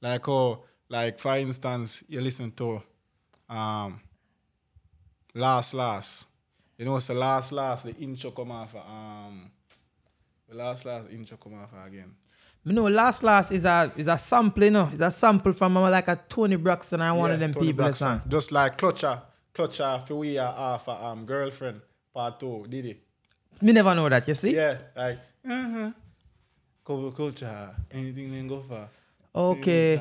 like 0.03 0.29
oh 0.29 0.65
like 0.89 1.19
for 1.21 1.37
instance, 1.37 2.03
you 2.09 2.21
listen 2.21 2.51
to 2.53 2.83
um 3.49 4.01
Last 5.35 5.75
Last. 5.75 6.27
You 6.77 6.87
know, 6.87 6.97
it's 6.97 7.07
the 7.09 7.15
last 7.15 7.53
last, 7.53 7.85
the 7.85 7.95
intro 7.99 8.31
come 8.33 8.51
off 8.53 8.75
um 8.75 9.51
last 10.53 10.85
last 10.85 11.11
intro 11.11 11.37
come 11.37 11.55
off 11.55 11.71
again. 11.87 12.15
Me 12.65 12.75
know 12.75 12.87
last 12.89 13.23
last 13.23 13.53
is 13.53 13.65
a 13.65 13.91
is 13.97 14.09
a 14.09 14.19
sample, 14.19 14.65
you 14.65 14.71
know. 14.71 14.89
It's 14.93 15.01
a 15.01 15.11
sample 15.11 15.53
from 15.53 15.77
uh, 15.77 15.91
like 15.91 16.09
a 16.09 16.17
Toni 16.29 16.57
Braxton 16.57 17.01
or 17.01 17.15
one 17.15 17.31
Yeah, 17.31 17.35
of 17.35 17.41
them 17.41 17.55
Toni 17.55 17.67
people. 17.69 17.83
or 17.83 17.85
Braxton. 17.87 18.07
something. 18.09 18.31
Just 18.31 18.53
like 18.53 18.77
Clutcher. 18.77 19.23
Clutcher 19.55 20.07
for 20.07 20.15
we 20.17 20.39
are 20.39 20.53
half 20.53 20.87
a 20.89 21.05
um, 21.07 21.25
girlfriend. 21.27 21.81
Part 22.13 22.41
two, 22.41 22.67
did 22.69 22.87
it? 22.87 23.03
Me 23.63 23.73
never 23.73 23.95
know 23.95 24.09
that, 24.09 24.27
you 24.27 24.35
see? 24.35 24.55
Yeah, 24.55 24.79
like 24.97 25.19
uh-huh. 25.49 25.91
Cover 26.85 27.11
culture. 27.13 27.71
Anything 27.91 28.33
they 28.33 28.43
go 28.49 28.61
for. 28.61 28.89
Okay. 29.35 30.01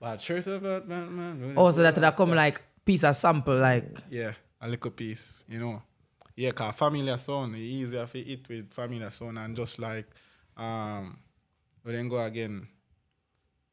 But 0.00 0.20
shirt 0.20 0.46
about 0.46 0.86
man, 0.88 1.14
man. 1.16 1.54
Oh, 1.56 1.70
so 1.70 1.82
that 1.82 1.94
that 1.96 2.16
come 2.16 2.30
like 2.34 2.62
piece 2.84 3.04
of 3.04 3.16
sample, 3.16 3.56
like 3.56 3.84
Yeah, 4.10 4.32
a 4.60 4.68
little 4.68 4.90
piece, 4.92 5.44
you 5.48 5.58
know. 5.58 5.82
Yeah, 6.38 6.52
cause 6.52 6.76
familiar 6.76 7.16
sound, 7.18 7.56
it 7.56 7.58
easier 7.58 8.06
for 8.06 8.18
it 8.18 8.48
with 8.48 8.72
familiar 8.72 9.10
sound 9.10 9.38
and 9.38 9.56
just 9.56 9.76
like 9.80 10.06
um 10.56 11.18
we 11.84 11.92
then 11.92 12.08
go 12.08 12.22
again. 12.24 12.68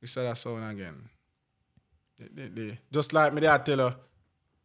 We 0.02 0.08
saw 0.08 0.24
that 0.24 0.38
sound 0.38 0.64
again. 0.72 0.96
The- 2.18 2.30
the- 2.34 2.50
the- 2.50 2.78
just 2.92 3.14
like 3.14 3.34
me 3.34 3.42
there 3.42 3.58
tell 3.60 3.78
her, 3.78 3.96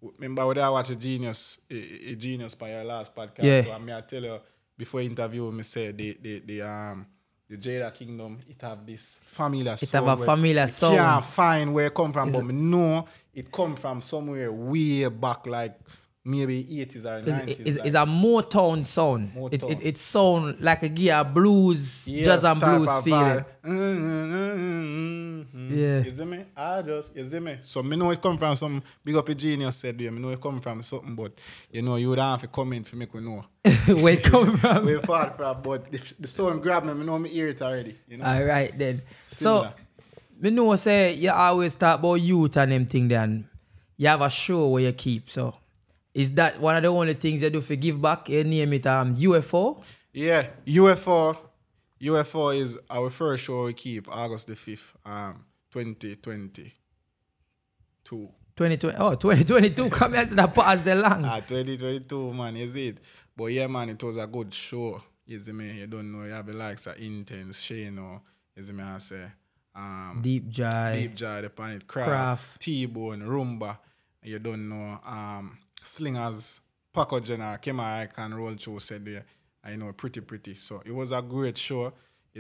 remember 0.01 0.47
when 0.47 0.59
I 0.59 0.71
watch 0.71 0.91
a 0.91 0.97
genius 0.97 1.59
a, 1.71 1.75
a 2.13 2.15
genius 2.15 2.55
by 2.55 2.71
your 2.71 2.85
last 2.85 3.15
podcast 3.15 3.43
Yeah. 3.43 3.63
too, 3.63 3.71
and 3.73 3.85
me 3.85 3.93
I 3.93 4.01
tell 4.01 4.23
her 4.23 4.41
before 4.79 5.01
interview 5.03 5.51
me 5.53 5.63
say 5.63 5.93
the 5.93 6.17
the 6.23 6.39
the 6.41 6.63
um 6.63 7.07
the 7.51 7.57
Jada 7.59 7.93
Kingdom, 7.93 8.39
it 8.49 8.63
have 8.63 8.87
this 8.87 9.19
familiar 9.27 9.73
It 9.73 9.79
sound. 9.79 10.07
have 10.09 10.21
a 10.23 10.25
familiar 10.25 10.63
you 10.63 10.69
sound. 10.69 10.97
Can't 10.97 11.25
find 11.25 11.75
where 11.75 11.87
it 11.87 11.95
come 11.95 12.13
from, 12.15 12.29
Is 12.29 12.35
but 12.35 12.41
it- 12.41 12.45
me 12.47 12.55
know 12.55 13.07
it 13.35 13.51
come 13.53 13.77
from 13.77 14.01
somewhere 14.01 14.51
way 14.53 15.07
back, 15.09 15.47
like 15.47 15.79
maybe 16.31 16.65
80s 16.65 17.05
or 17.05 17.21
90s. 17.21 17.49
it's, 17.49 17.61
it's, 17.61 17.77
like, 17.79 17.87
it's 17.87 17.95
a 17.95 17.99
Motown 18.07 18.87
sound. 18.87 19.33
It, 19.53 19.61
Motown. 19.61 19.71
it, 19.71 19.79
it 19.83 19.99
sound 19.99 20.61
like 20.61 20.83
a 20.83 20.89
gear 20.89 21.23
blues, 21.25 22.07
yes 22.09 22.25
jazz 22.27 22.45
and 22.45 22.61
blues 22.61 22.99
feeling. 23.01 23.21
vibe. 23.21 23.45
Mm-hmm. 23.65 25.71
Yeah. 25.71 25.99
You 26.01 26.13
see 26.13 26.25
me? 26.25 26.45
I 26.57 26.83
just, 26.83 27.17
you 27.17 27.29
see 27.29 27.41
me? 27.41 27.59
So 27.63 27.83
me 27.83 27.97
know 27.97 28.11
it 28.11 28.21
come 28.21 28.39
from 28.39 28.57
some 28.57 28.83
big 29.05 29.17
up 29.17 29.29
a 29.29 29.35
genius 29.35 29.77
said 29.77 29.99
there. 29.99 30.11
Me 30.11 30.21
know 30.21 30.31
it 30.31 30.41
come 30.41 30.61
from 30.61 30.83
something, 30.83 31.15
but 31.15 31.33
you 31.71 31.83
know, 31.83 31.97
you 31.97 32.11
would 32.11 32.19
have 32.19 32.41
to 32.41 32.49
come 32.49 32.73
in 32.73 32.85
for 32.85 32.97
me 32.97 33.07
to 33.07 33.21
know. 33.21 33.45
Where 33.87 34.15
it 34.15 34.23
come 34.23 34.57
from? 34.59 34.87
Where 34.87 35.01
far 35.01 35.31
from, 35.31 35.63
but 35.63 35.87
if 35.93 36.17
the 36.19 36.29
sound 36.29 36.63
grab 36.63 36.85
me, 36.85 36.95
me 36.95 37.05
know 37.05 37.19
me 37.19 37.29
hear 37.29 37.49
it 37.49 37.63
already. 37.63 37.99
You 38.09 38.19
know? 38.19 38.25
All 38.25 38.45
right 38.45 38.77
then. 38.77 39.03
So, 39.27 39.59
Similar. 39.59 39.75
me 40.41 40.51
know 40.51 40.77
say 40.77 41.15
you 41.15 41.31
always 41.31 41.75
talk 41.77 41.99
about 41.99 42.15
youth 42.15 42.57
and 42.57 42.73
them 42.73 42.87
thing 42.87 43.09
then. 43.09 43.49
You 43.97 44.09
have 44.09 44.23
a 44.23 44.31
show 44.31 44.69
where 44.69 44.85
you 44.85 44.93
keep. 44.93 45.31
So, 45.31 45.55
is 46.15 46.33
that 46.33 46.61
one 46.61 46.77
of 46.77 46.83
the 46.83 46.89
only 46.89 47.15
things 47.15 47.43
you 47.43 47.51
do 47.51 47.61
for 47.61 47.77
give 47.77 48.01
back? 48.01 48.29
You 48.29 48.45
name 48.45 48.73
it 48.73 48.87
um 48.87 49.15
UFO? 49.17 49.83
Yeah, 50.13 50.47
UFO. 50.67 51.37
UFO 52.03 52.59
is 52.59 52.79
our 52.89 53.11
first 53.11 53.45
show 53.45 53.65
we 53.65 53.75
keep 53.75 54.09
August 54.09 54.47
the 54.47 54.55
5th, 54.55 54.95
um, 55.05 55.45
2022. 55.71 56.71
2020. 58.57 58.97
Oh, 58.99 59.15
2022. 59.15 59.91
Come 59.97 60.15
here 60.15 60.25
the 60.25 60.49
past 60.49 60.85
the 60.85 60.95
long. 60.95 61.25
Ah, 61.25 61.41
2022, 61.41 62.33
man, 62.33 62.57
is 62.57 62.75
it? 62.77 62.99
But 63.37 63.47
yeah, 63.47 63.67
man, 63.67 63.91
it 63.91 64.03
was 64.03 64.17
a 64.17 64.27
good 64.27 64.53
show. 64.53 65.03
You 65.27 65.41
see 65.41 65.53
me? 65.53 65.81
You 65.81 65.87
don't 65.87 66.11
know, 66.11 66.25
you 66.25 66.33
have 66.33 66.47
the 66.47 66.55
likes 66.55 66.87
of 66.87 66.97
Intence, 66.97 67.63
Shane, 67.63 67.99
or 67.99 68.23
you 68.57 68.65
see 68.65 68.73
me, 68.73 68.83
I 68.83 68.99
say, 68.99 69.25
um, 69.75 70.19
Deep 70.23 70.49
Jai. 70.49 70.97
Deep 70.97 71.15
Jai, 71.15 71.43
the 71.43 71.51
planet, 71.51 71.87
Craft, 71.87 72.09
Craft. 72.09 72.61
T-Bone, 72.61 73.21
Rumba. 73.21 73.79
You 74.23 74.39
don't 74.39 74.69
know, 74.69 74.99
um, 75.07 75.57
Slingers, 75.85 76.61
Paco 76.93 77.21
Jenner, 77.21 77.59
Kema 77.63 78.01
Icon, 78.03 78.35
Roll 78.35 78.57
Show 78.57 78.79
said 78.79 79.05
there. 79.05 79.25
I 79.63 79.77
know, 79.77 79.93
pretty, 79.93 80.21
pretty. 80.21 80.55
So 80.55 80.83
it 80.85 80.93
was 80.95 81.13
a 81.13 81.21
great 81.23 81.59
show. 81.59 81.93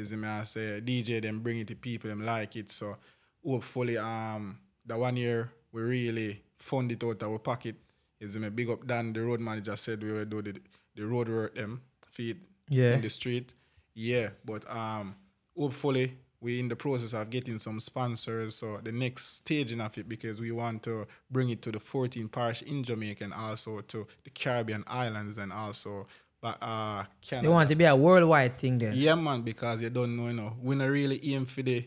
See 0.02 0.16
me, 0.16 0.26
I 0.28 0.42
say, 0.44 0.80
DJ, 0.82 1.20
them 1.20 1.40
bring 1.40 1.58
it 1.60 1.66
to 1.68 1.74
people, 1.74 2.08
them 2.10 2.24
like 2.24 2.56
it. 2.56 2.70
So 2.70 2.96
hopefully, 3.44 3.98
um, 3.98 4.58
the 4.86 4.96
one 4.96 5.16
year 5.16 5.50
we 5.72 5.82
really 5.82 6.42
fund 6.58 6.92
it 6.92 7.02
out 7.04 7.22
of 7.22 7.30
our 7.30 7.38
pocket. 7.38 7.76
See 8.24 8.38
me, 8.38 8.48
big 8.50 8.70
up 8.70 8.86
Dan, 8.86 9.12
the 9.12 9.20
road 9.22 9.40
manager 9.40 9.76
said 9.76 10.02
we 10.02 10.12
will 10.12 10.24
do 10.24 10.42
the, 10.42 10.60
the 10.94 11.06
road 11.06 11.28
work 11.28 11.54
them, 11.54 11.80
feet 12.10 12.36
Yeah. 12.68 12.94
in 12.94 13.00
the 13.00 13.08
street. 13.10 13.54
Yeah, 13.94 14.30
but 14.44 14.64
um, 14.74 15.16
hopefully 15.56 16.16
we're 16.40 16.58
in 16.58 16.68
the 16.68 16.76
process 16.76 17.12
of 17.12 17.28
getting 17.30 17.58
some 17.58 17.80
sponsors. 17.80 18.56
So 18.56 18.80
the 18.82 18.92
next 18.92 19.36
staging 19.36 19.80
of 19.80 19.96
it, 19.98 20.08
because 20.08 20.40
we 20.40 20.50
want 20.52 20.82
to 20.84 21.06
bring 21.30 21.50
it 21.50 21.60
to 21.62 21.72
the 21.72 21.80
14 21.80 22.28
parish 22.28 22.62
in 22.62 22.82
Jamaica 22.82 23.24
and 23.24 23.34
also 23.34 23.80
to 23.80 24.06
the 24.24 24.30
Caribbean 24.30 24.84
islands 24.86 25.38
and 25.38 25.52
also 25.52 26.06
but 26.40 26.56
uh 26.62 27.04
Canada. 27.20 27.48
They 27.48 27.52
want 27.52 27.68
to 27.68 27.74
be 27.74 27.84
a 27.84 27.94
worldwide 27.94 28.58
thing 28.58 28.78
then. 28.78 28.92
Yeah, 28.94 29.14
man, 29.14 29.42
because 29.42 29.82
you 29.82 29.90
don't 29.90 30.16
know, 30.16 30.28
you 30.28 30.32
know, 30.32 30.56
we 30.62 30.74
not 30.74 30.88
really 30.88 31.20
aim 31.34 31.44
for 31.44 31.60
the 31.60 31.86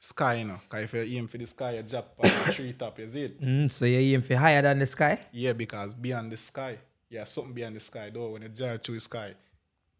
sky, 0.00 0.34
you 0.34 0.46
know. 0.46 0.60
Because 0.68 0.84
if 0.84 0.94
you 0.94 1.18
aim 1.18 1.28
for 1.28 1.38
the 1.38 1.46
sky, 1.46 1.76
you 1.76 1.82
drop 1.82 2.14
on 2.18 2.28
the 2.28 2.52
tree 2.52 2.72
top, 2.72 2.98
you 2.98 3.08
see 3.08 3.22
it? 3.22 3.40
Mm, 3.40 3.70
so 3.70 3.84
you 3.84 4.14
aim 4.14 4.22
for 4.22 4.34
higher 4.34 4.62
than 4.62 4.80
the 4.80 4.86
sky? 4.86 5.20
Yeah, 5.32 5.52
because 5.52 5.94
beyond 5.94 6.32
the 6.32 6.36
sky, 6.36 6.78
yeah, 7.08 7.22
something 7.22 7.52
beyond 7.52 7.76
the 7.76 7.80
sky, 7.80 8.10
though, 8.12 8.30
when 8.30 8.42
you 8.42 8.48
drive 8.48 8.82
through 8.82 8.96
the 8.96 9.00
sky, 9.00 9.34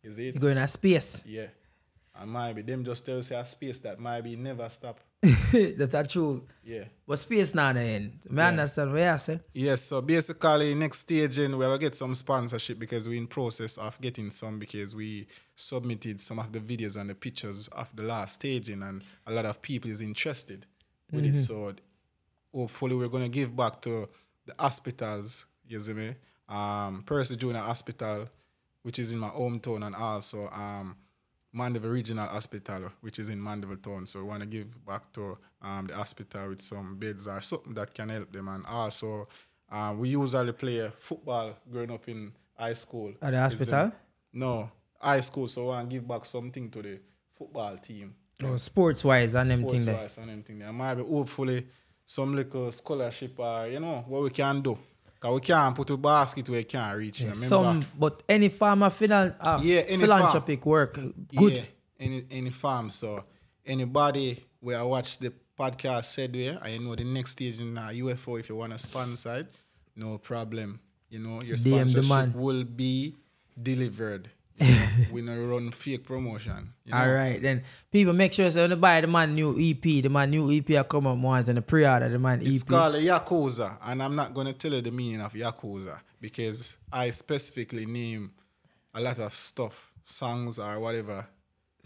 is 0.03 0.19
it? 0.19 0.35
You 0.35 0.41
go 0.41 0.49
in 0.49 0.59
a 0.59 0.67
space. 0.67 1.23
Yeah. 1.25 1.47
And 2.17 2.33
maybe 2.33 2.63
them 2.63 2.85
just 2.85 3.05
tell 3.05 3.21
you 3.21 3.37
a 3.37 3.45
space 3.45 3.81
that 3.81 3.99
maybe 3.99 4.37
never 4.37 4.69
stop. 4.69 5.01
That's 5.53 6.13
true. 6.13 6.47
Yeah. 6.63 6.85
But 7.07 7.19
space 7.19 7.55
not 7.55 7.75
the 7.75 7.81
end. 7.81 8.19
Me 8.31 8.43
understand 8.43 8.93
what 8.93 9.01
you 9.01 9.19
say. 9.19 9.41
Yes, 9.53 9.83
so 9.83 10.01
basically 10.01 10.75
next 10.75 10.99
stage 10.99 11.39
in 11.39 11.59
we 11.59 11.67
will 11.67 11.79
get 11.79 11.97
some 11.97 12.15
sponsorship 12.15 12.79
because 12.79 13.09
we're 13.09 13.19
in 13.19 13.27
process 13.27 13.79
of 13.79 14.01
getting 14.01 14.31
some 14.31 14.59
because 14.59 14.95
we 14.95 15.27
submitted 15.57 16.21
some 16.21 16.39
of 16.39 16.53
the 16.53 16.61
videos 16.61 16.97
and 16.97 17.11
the 17.11 17.15
pictures 17.15 17.69
of 17.69 17.95
the 17.97 18.03
last 18.03 18.35
staging 18.35 18.83
and 18.83 19.03
a 19.27 19.33
lot 19.33 19.47
of 19.47 19.61
people 19.61 19.91
is 19.91 20.01
interested 20.01 20.67
with 21.11 21.25
it. 21.25 21.39
So 21.39 21.75
hopefully 22.55 22.95
we're 22.95 23.09
gonna 23.09 23.29
give 23.29 23.57
back 23.57 23.81
to 23.83 24.09
the 24.47 24.55
hospitals, 24.59 25.47
you 25.67 25.81
see 25.81 25.95
me? 25.95 26.15
Um 26.49 27.03
Percy 27.05 27.37
Junor 27.37 27.61
Hospital, 27.63 28.29
which 28.83 28.99
is 28.99 29.11
in 29.11 29.19
my 29.19 29.31
hometown, 29.31 29.87
and 29.87 29.95
also 29.97 30.49
um 30.51 30.97
Mandeville 31.55 31.93
Regional 31.93 32.27
Hospital, 32.27 32.91
which 33.01 33.19
is 33.19 33.29
in 33.29 33.43
Mandeville 33.43 33.77
Town. 33.77 34.07
So 34.07 34.21
we 34.21 34.27
want 34.27 34.41
to 34.41 34.47
give 34.47 34.85
back 34.85 35.13
to 35.13 35.39
um, 35.63 35.87
the 35.87 35.95
hospital 35.95 36.49
with 36.49 36.63
some 36.63 36.97
beds 36.97 37.29
or 37.29 37.41
something 37.41 37.75
that 37.75 37.95
can 37.95 38.09
help 38.09 38.33
them. 38.33 38.49
And 38.49 38.67
also, 38.67 39.29
uh, 39.71 39.95
we 39.97 40.11
usually 40.11 40.53
play 40.53 40.91
football 40.97 41.57
growing 41.71 41.93
up 41.93 42.09
in 42.09 42.33
high 42.59 42.75
school. 42.75 43.15
At 43.23 43.31
the 43.31 43.37
um, 43.37 43.43
hospital? 43.43 43.93
no, 44.33 44.71
high 45.01 45.21
school. 45.21 45.47
So 45.47 45.63
we 45.63 45.69
want 45.69 45.89
to 45.89 45.97
give 45.97 46.09
back 46.09 46.25
something 46.25 46.69
to 46.71 46.83
the 46.83 46.99
football 47.39 47.77
team. 47.79 48.15
Oh, 48.43 48.57
sports 48.57 49.05
wise 49.05 49.37
and 49.37 49.49
them 49.49 49.65
thing 49.69 49.81
Sports 49.83 49.99
wise 49.99 50.19
and 50.19 50.31
everything 50.31 50.59
there. 50.59 50.73
Maybe 50.73 51.03
hopefully 51.03 51.67
some 52.05 52.35
little 52.35 52.73
scholarship 52.73 53.39
or, 53.39 53.69
you 53.69 53.79
know, 53.79 54.05
what 54.09 54.23
we 54.25 54.31
can 54.31 54.61
do. 54.61 54.77
Because 55.25 55.35
we 55.37 55.41
can't 55.41 55.75
put 55.75 55.89
a 55.89 55.97
basket 55.97 56.51
where 56.51 56.59
we 56.59 56.65
can't 56.65 56.99
reach. 56.99 57.21
you. 57.23 57.29
Remember? 57.29 57.47
Some, 57.47 57.87
but 57.99 58.23
any 58.29 58.51
farmer 58.51 58.87
of 58.89 58.99
finan- 58.99 59.35
uh, 59.41 59.59
Yeah, 59.63 59.81
any 59.89 60.03
philanthropic 60.03 60.67
work, 60.67 60.99
good. 61.35 61.53
Yeah, 61.53 61.63
any 61.99 62.27
any 62.31 62.51
farm. 62.51 62.91
So 62.91 63.25
anybody 63.65 64.45
where 64.61 64.79
I 64.79 64.83
watch 64.83 65.17
the 65.19 65.33
podcast 65.59 66.05
said 66.05 66.35
there, 66.35 66.59
I 66.61 66.77
know 66.77 66.95
the 66.95 67.05
next 67.05 67.31
stage 67.31 67.59
in 67.59 67.79
uh, 67.79 67.89
UFO 67.89 68.39
if 68.39 68.51
you 68.51 68.57
want 68.57 68.73
to 68.73 68.79
sponsor 68.79 69.37
it, 69.37 69.47
no 69.97 70.19
problem. 70.19 70.79
You 71.09 71.21
know, 71.21 71.41
your 71.43 71.57
DM 71.57 71.89
sponsorship 71.89 72.35
will 72.35 72.65
be 72.65 73.15
delivered. 73.61 74.29
You 74.59 74.67
know, 74.73 74.89
we 75.11 75.23
not 75.23 75.35
run 75.35 75.71
fake 75.71 76.05
promotion. 76.05 76.73
You 76.85 76.93
know? 76.93 76.99
All 76.99 77.13
right, 77.13 77.43
then 77.43 77.63
people 77.91 78.13
make 78.13 78.33
sure 78.33 78.51
so 78.51 78.69
when 78.69 78.79
buy 78.79 79.01
the 79.01 79.07
man 79.07 79.35
new 79.35 79.51
EP, 79.59 79.83
the 79.83 80.09
man 80.09 80.31
new 80.31 80.51
EP 80.53 80.69
will 80.69 80.85
come 80.85 81.07
up 81.09 81.19
once 81.19 81.49
and 81.49 81.59
the 81.59 81.63
pre-order 81.63 82.09
the 82.09 82.19
man 82.19 82.41
It's 82.43 82.63
EP. 82.63 82.69
called 82.69 82.95
a 82.95 83.03
Yakuza, 83.03 83.79
and 83.85 84.03
I'm 84.03 84.15
not 84.15 84.33
going 84.33 84.47
to 84.47 84.53
tell 84.53 84.73
you 84.73 84.81
the 84.81 84.93
meaning 84.93 85.21
of 85.21 85.33
Yakuza 85.33 85.99
because 86.21 86.77
I 86.93 87.11
specifically 87.11 87.87
name 87.87 88.33
a 88.95 89.01
lot 89.01 89.19
of 89.19 89.33
stuff, 89.33 89.93
songs 90.05 90.59
or 90.59 90.79
whatever, 90.79 91.27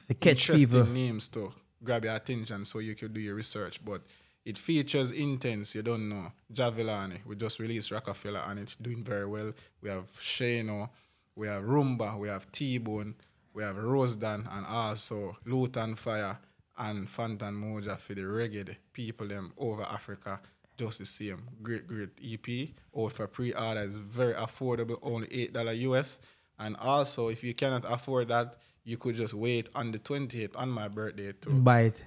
to 0.08 0.14
catch 0.14 0.50
interesting 0.50 0.68
people. 0.68 0.92
names 0.92 1.28
to 1.28 1.52
grab 1.82 2.04
your 2.04 2.14
attention 2.14 2.64
so 2.64 2.80
you 2.80 2.94
can 2.94 3.12
do 3.12 3.20
your 3.20 3.34
research. 3.34 3.82
But 3.84 4.02
it 4.44 4.58
features 4.58 5.10
Intence, 5.12 5.74
you 5.74 5.82
don't 5.82 6.08
know. 6.08 6.32
Jahvillani, 6.52 7.24
we 7.26 7.36
just 7.36 7.58
released 7.58 7.90
Rockefeller 7.90 8.42
and 8.46 8.60
it's 8.60 8.76
doing 8.76 9.02
very 9.02 9.26
well. 9.26 9.52
We 9.82 9.90
have 9.90 10.04
Shano, 10.06 10.90
we 11.38 11.46
have 11.46 11.62
Rumba, 11.62 12.18
we 12.18 12.26
have 12.26 12.50
T-Bone, 12.50 13.14
we 13.54 13.62
have 13.62 13.76
Rosedan, 13.76 14.48
and 14.50 14.66
also 14.66 15.36
Lutan 15.46 15.94
Fyah 15.94 16.38
and 16.76 17.06
Fantan 17.06 17.54
Mojah 17.54 17.96
for 17.96 18.14
the 18.14 18.22
reggae 18.22 18.76
people 18.92 19.28
them 19.28 19.52
over 19.56 19.82
Africa. 19.82 20.40
Just 20.76 20.98
the 20.98 21.04
same. 21.04 21.42
Great, 21.62 21.86
great 21.86 22.10
EP. 22.22 22.70
Out 22.96 23.12
for 23.12 23.28
pre-order 23.28 23.82
is 23.82 23.98
very 23.98 24.34
affordable, 24.34 24.98
only 25.00 25.28
$8 25.28 25.78
US. 25.78 26.18
And 26.58 26.76
also, 26.76 27.28
if 27.28 27.44
you 27.44 27.54
cannot 27.54 27.84
afford 27.88 28.28
that, 28.28 28.56
you 28.82 28.96
could 28.96 29.14
just 29.14 29.34
wait 29.34 29.68
on 29.76 29.92
the 29.92 29.98
28th 30.00 30.56
on 30.56 30.70
my 30.70 30.88
birthday 30.88 31.32
to 31.42 31.50
Buy 31.50 31.80
it. 31.82 32.04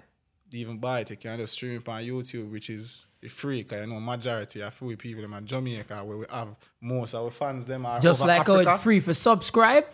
even 0.51 0.77
buy 0.77 1.01
it. 1.01 1.09
You 1.09 1.15
can 1.15 1.39
just 1.39 1.53
stream 1.53 1.77
it 1.77 1.87
on 1.87 2.03
YouTube, 2.03 2.51
which 2.51 2.69
is 2.69 3.05
free. 3.29 3.63
Cause 3.63 3.81
I 3.81 3.85
know 3.85 3.99
majority 3.99 4.61
of 4.61 4.73
free 4.73 4.95
people 4.95 5.23
in 5.23 5.29
my 5.29 5.41
Jamaica 5.41 6.03
where 6.03 6.17
we 6.17 6.25
have 6.29 6.55
most 6.79 7.13
of 7.13 7.23
our 7.25 7.31
fans 7.31 7.65
them 7.65 7.85
are 7.85 7.99
Just 7.99 8.21
like 8.25 8.41
Africa. 8.41 8.63
how 8.69 8.75
it's 8.75 8.83
free 8.83 8.99
for 8.99 9.13
subscribe, 9.13 9.85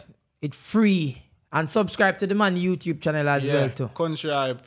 it's 0.42 0.58
free 0.58 1.22
And 1.52 1.70
subscribe 1.70 2.18
to 2.20 2.28
the 2.28 2.36
man 2.36 2.58
YouTube 2.58 3.02
channel 3.02 3.28
as 3.30 3.46
Yeah, 3.46 3.54
well 3.54 3.70
too. 3.70 3.88
Countree 3.94 4.32
Hype. 4.34 4.62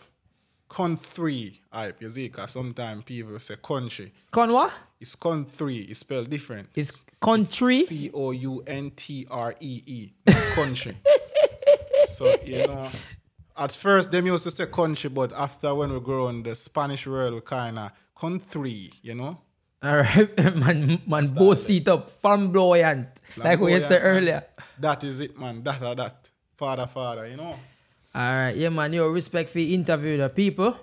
Con 0.69 0.97
three 0.97 1.61
hype, 1.73 2.01
you 2.01 2.09
see, 2.09 2.29
because 2.29 2.53
sometimes 2.53 3.03
people 3.03 3.37
say 3.41 3.57
country. 3.57 4.13
Con 4.31 4.53
what? 4.53 4.73
It's 5.01 5.17
con 5.17 5.45
three, 5.45 5.79
it's 5.81 5.99
spelled 5.99 6.31
different. 6.31 6.69
It's 6.77 7.03
country. 7.21 7.83
C 7.83 8.09
O 8.15 8.31
U 8.31 8.63
N 8.69 8.93
T 8.95 9.27
R 9.29 9.53
E 9.59 9.83
E, 9.85 10.11
country. 10.55 10.97
so, 12.07 12.33
you 12.45 12.67
know, 12.69 12.89
at 13.57 13.73
first 13.73 14.13
them 14.13 14.27
used 14.27 14.45
to 14.45 14.51
say 14.53 14.67
country, 14.67 15.11
but 15.11 15.33
after 15.33 15.75
when 15.75 15.93
we 15.93 15.99
grow 16.01 16.29
in 16.29 16.45
the 16.45 16.55
Spanish 16.55 17.05
world, 17.07 17.35
we 17.35 17.41
kind 17.41 17.77
of 17.79 17.91
country, 18.21 18.91
you 19.03 19.15
know? 19.15 19.39
All 19.83 19.97
right, 19.97 20.37
man, 20.57 21.01
man, 21.07 21.27
both 21.29 21.59
seat 21.59 21.89
up, 21.89 22.11
flamboyant, 22.21 23.09
like 23.39 23.59
we 23.61 23.81
said 23.81 24.03
earlier. 24.03 24.45
That 24.79 25.03
is 25.05 25.21
it, 25.21 25.39
man. 25.39 25.63
That 25.63 25.83
or 25.83 25.95
that. 25.95 26.31
Father, 26.57 26.87
father, 26.87 27.27
you 27.27 27.39
know? 27.39 27.57
All 28.15 28.35
right, 28.37 28.55
yeah, 28.55 28.69
man. 28.69 28.93
Yo, 28.93 29.09
respect 29.09 29.49
for 29.49 29.59
the 29.59 29.73
interview 29.75 30.19
the 30.19 30.29
people. 30.29 30.77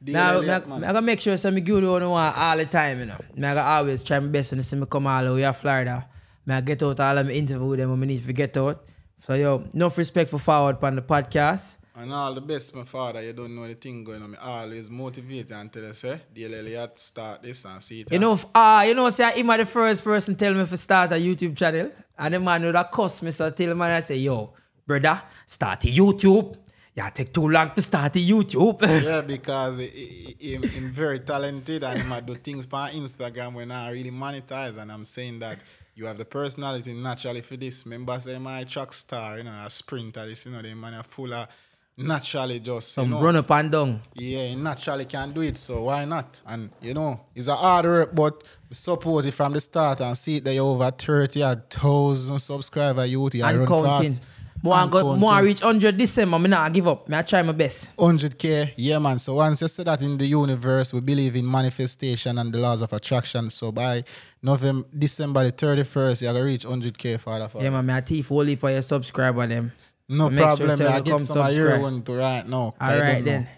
Now, 0.00 0.38
I, 0.38 0.42
man. 0.42 0.84
I 0.84 0.88
gotta 0.88 1.02
make 1.02 1.20
sure 1.20 1.36
some 1.36 1.58
good 1.58 1.82
one 1.82 2.02
all 2.04 2.56
the 2.56 2.66
time, 2.66 3.00
you 3.00 3.06
know. 3.06 3.18
I 3.36 3.40
gotta 3.40 3.62
always 3.62 4.04
try 4.04 4.20
my 4.20 4.28
best 4.28 4.52
when 4.52 4.58
they 4.58 4.62
see 4.62 4.76
me 4.76 4.86
come 4.86 5.08
all 5.08 5.24
the 5.24 5.34
way 5.34 5.40
to 5.42 5.52
Florida. 5.52 6.06
I 6.48 6.60
get 6.60 6.82
out 6.84 7.00
all 7.00 7.18
of 7.18 7.26
my 7.26 7.32
interview 7.32 7.76
them 7.76 7.90
when 7.90 8.02
I 8.04 8.06
need 8.06 8.24
to 8.24 8.32
get 8.32 8.56
out. 8.56 8.84
So 9.26 9.34
yo, 9.34 9.64
enough 9.74 9.98
respect 9.98 10.30
for 10.30 10.38
forward 10.38 10.76
on 10.82 10.94
the 10.94 11.02
podcast. 11.02 11.78
And 11.98 12.12
all 12.12 12.34
the 12.34 12.42
best, 12.42 12.74
my 12.74 12.84
father. 12.84 13.22
You 13.22 13.32
don't 13.32 13.54
know 13.56 13.66
the 13.66 13.74
thing 13.74 14.04
going 14.04 14.22
on. 14.22 14.32
Me 14.32 14.36
always 14.38 14.90
motivate 14.90 15.50
and 15.50 15.72
tell 15.72 15.82
you, 15.82 15.94
say, 15.94 16.20
DL 16.34 16.52
Elliot, 16.52 16.98
start 16.98 17.42
this 17.42 17.64
and 17.64 17.82
see 17.82 18.02
it. 18.02 18.12
You 18.12 18.18
know, 18.18 18.38
ah, 18.54 18.82
you 18.82 18.92
know, 18.92 19.08
say 19.08 19.32
him 19.32 19.46
the 19.46 19.64
first 19.64 20.04
person 20.04 20.36
tell 20.36 20.52
me 20.52 20.66
to 20.66 20.76
start 20.76 21.12
a 21.12 21.14
YouTube 21.14 21.56
channel. 21.56 21.90
And 22.18 22.34
the 22.34 22.40
man 22.40 22.62
would 22.64 22.74
have 22.74 22.90
cuss 22.90 23.22
me, 23.22 23.30
so 23.30 23.46
I 23.46 23.50
tell 23.50 23.70
him 23.70 23.80
and 23.80 23.92
I 23.94 24.00
say, 24.00 24.16
yo, 24.16 24.52
brother, 24.86 25.22
start 25.46 25.84
a 25.84 25.88
YouTube. 25.88 26.56
Yeah, 26.94 27.08
take 27.08 27.32
too 27.32 27.48
long 27.48 27.70
to 27.70 27.80
start 27.80 28.14
a 28.16 28.18
YouTube. 28.18 28.82
Yeah, 29.02 29.22
because 29.22 29.78
he, 29.78 30.36
he, 30.38 30.56
he, 30.56 30.80
very 30.80 31.20
talented 31.20 31.82
and 31.82 32.02
he 32.02 32.08
might 32.08 32.26
do 32.26 32.34
things 32.34 32.66
on 32.70 32.90
Instagram 32.90 33.54
when 33.54 33.70
I 33.70 33.90
really 33.90 34.10
monetize. 34.10 34.76
And 34.76 34.92
I'm 34.92 35.06
saying 35.06 35.38
that 35.38 35.60
you 35.94 36.04
have 36.04 36.18
the 36.18 36.26
personality 36.26 36.92
naturally 36.92 37.40
for 37.40 37.56
this. 37.56 37.86
Remember, 37.86 38.20
say 38.20 38.38
my 38.38 38.64
track 38.64 38.92
star, 38.92 39.38
you 39.38 39.44
know, 39.44 39.62
a 39.64 39.70
sprinter, 39.70 40.26
this, 40.26 40.44
you 40.44 40.52
know, 40.52 40.60
the 40.60 40.74
man 40.74 40.92
are 40.92 41.02
full 41.02 41.32
of 41.32 41.48
naturally 41.96 42.60
just, 42.60 42.92
Some 42.92 43.04
you 43.08 43.10
know, 43.14 43.22
run 43.22 43.36
up 43.36 43.50
and 43.50 43.70
down. 43.72 44.00
yeah, 44.14 44.54
naturally 44.54 45.04
can 45.06 45.32
do 45.32 45.40
it. 45.42 45.56
So 45.58 45.84
why 45.84 46.04
not? 46.04 46.40
And 46.46 46.70
you 46.80 46.94
know, 46.94 47.20
it's 47.34 47.48
a 47.48 47.54
hard 47.56 47.86
work, 47.86 48.14
but 48.14 48.44
we 48.68 48.74
support 48.74 49.24
it 49.26 49.32
from 49.32 49.52
the 49.52 49.60
start 49.60 50.00
and 50.00 50.16
see 50.16 50.40
that 50.40 50.52
you're 50.54 50.64
over 50.64 50.90
30,000 50.90 52.38
subscriber 52.38 53.06
youth. 53.06 53.34
You 53.34 53.44
and 53.44 53.58
run 53.58 53.66
counting. 53.66 54.10
fast. 54.10 54.22
More 54.62 54.74
and 54.74 54.90
go, 54.90 55.16
more 55.16 55.30
counting. 55.30 55.44
reach 55.46 55.62
100 55.62 55.96
December. 55.96 56.38
Me 56.38 56.48
not 56.48 56.72
give 56.72 56.88
up. 56.88 57.08
Me 57.08 57.16
I 57.16 57.22
try 57.22 57.42
my 57.42 57.52
best. 57.52 57.96
100k, 57.96 58.72
yeah, 58.76 58.98
man. 58.98 59.18
So 59.18 59.34
once 59.34 59.60
you 59.60 59.68
say 59.68 59.84
that 59.84 60.02
in 60.02 60.16
the 60.18 60.26
universe, 60.26 60.92
we 60.92 61.00
believe 61.00 61.36
in 61.36 61.48
manifestation 61.50 62.36
and 62.38 62.52
the 62.52 62.58
laws 62.58 62.82
of 62.82 62.92
attraction. 62.92 63.48
So 63.50 63.70
by 63.70 64.02
November, 64.42 64.88
December 64.98 65.44
the 65.44 65.52
31st, 65.52 66.22
you're 66.22 66.32
gonna 66.32 66.44
reach 66.44 66.64
100k, 66.64 67.20
father. 67.20 67.48
father. 67.48 67.64
Yeah, 67.64 67.70
man. 67.70 67.86
Me 67.86 67.94
a 67.94 68.00
thief 68.02 68.28
whole 68.28 68.42
heap 68.44 68.62
of 68.62 68.70
your 68.70 68.82
subscriber 68.82 69.46
them. 69.46 69.72
No 70.08 70.30
make 70.30 70.42
problem. 70.44 70.76
say 70.76 70.86
I 70.86 71.00
get 71.00 71.20
some 71.20 71.40
of 71.40 71.52
your 71.52 71.78
subscribe. 71.78 71.80
one 71.82 72.02
to 72.02 72.12
right 72.14 72.46
now. 72.48 72.74
All 72.80 72.98
know. 72.98 73.22
then. 73.22 73.48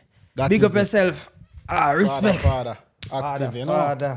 Big 0.48 0.64
up 0.64 0.74
it. 0.74 0.78
yourself. 0.78 1.30
Ah, 1.68 1.92
Father, 1.92 1.96
respect. 1.98 2.38
father, 2.38 2.78
active, 3.12 3.54
Father, 3.54 3.58
you 3.58 3.64
know. 3.64 3.72
father. 3.72 4.16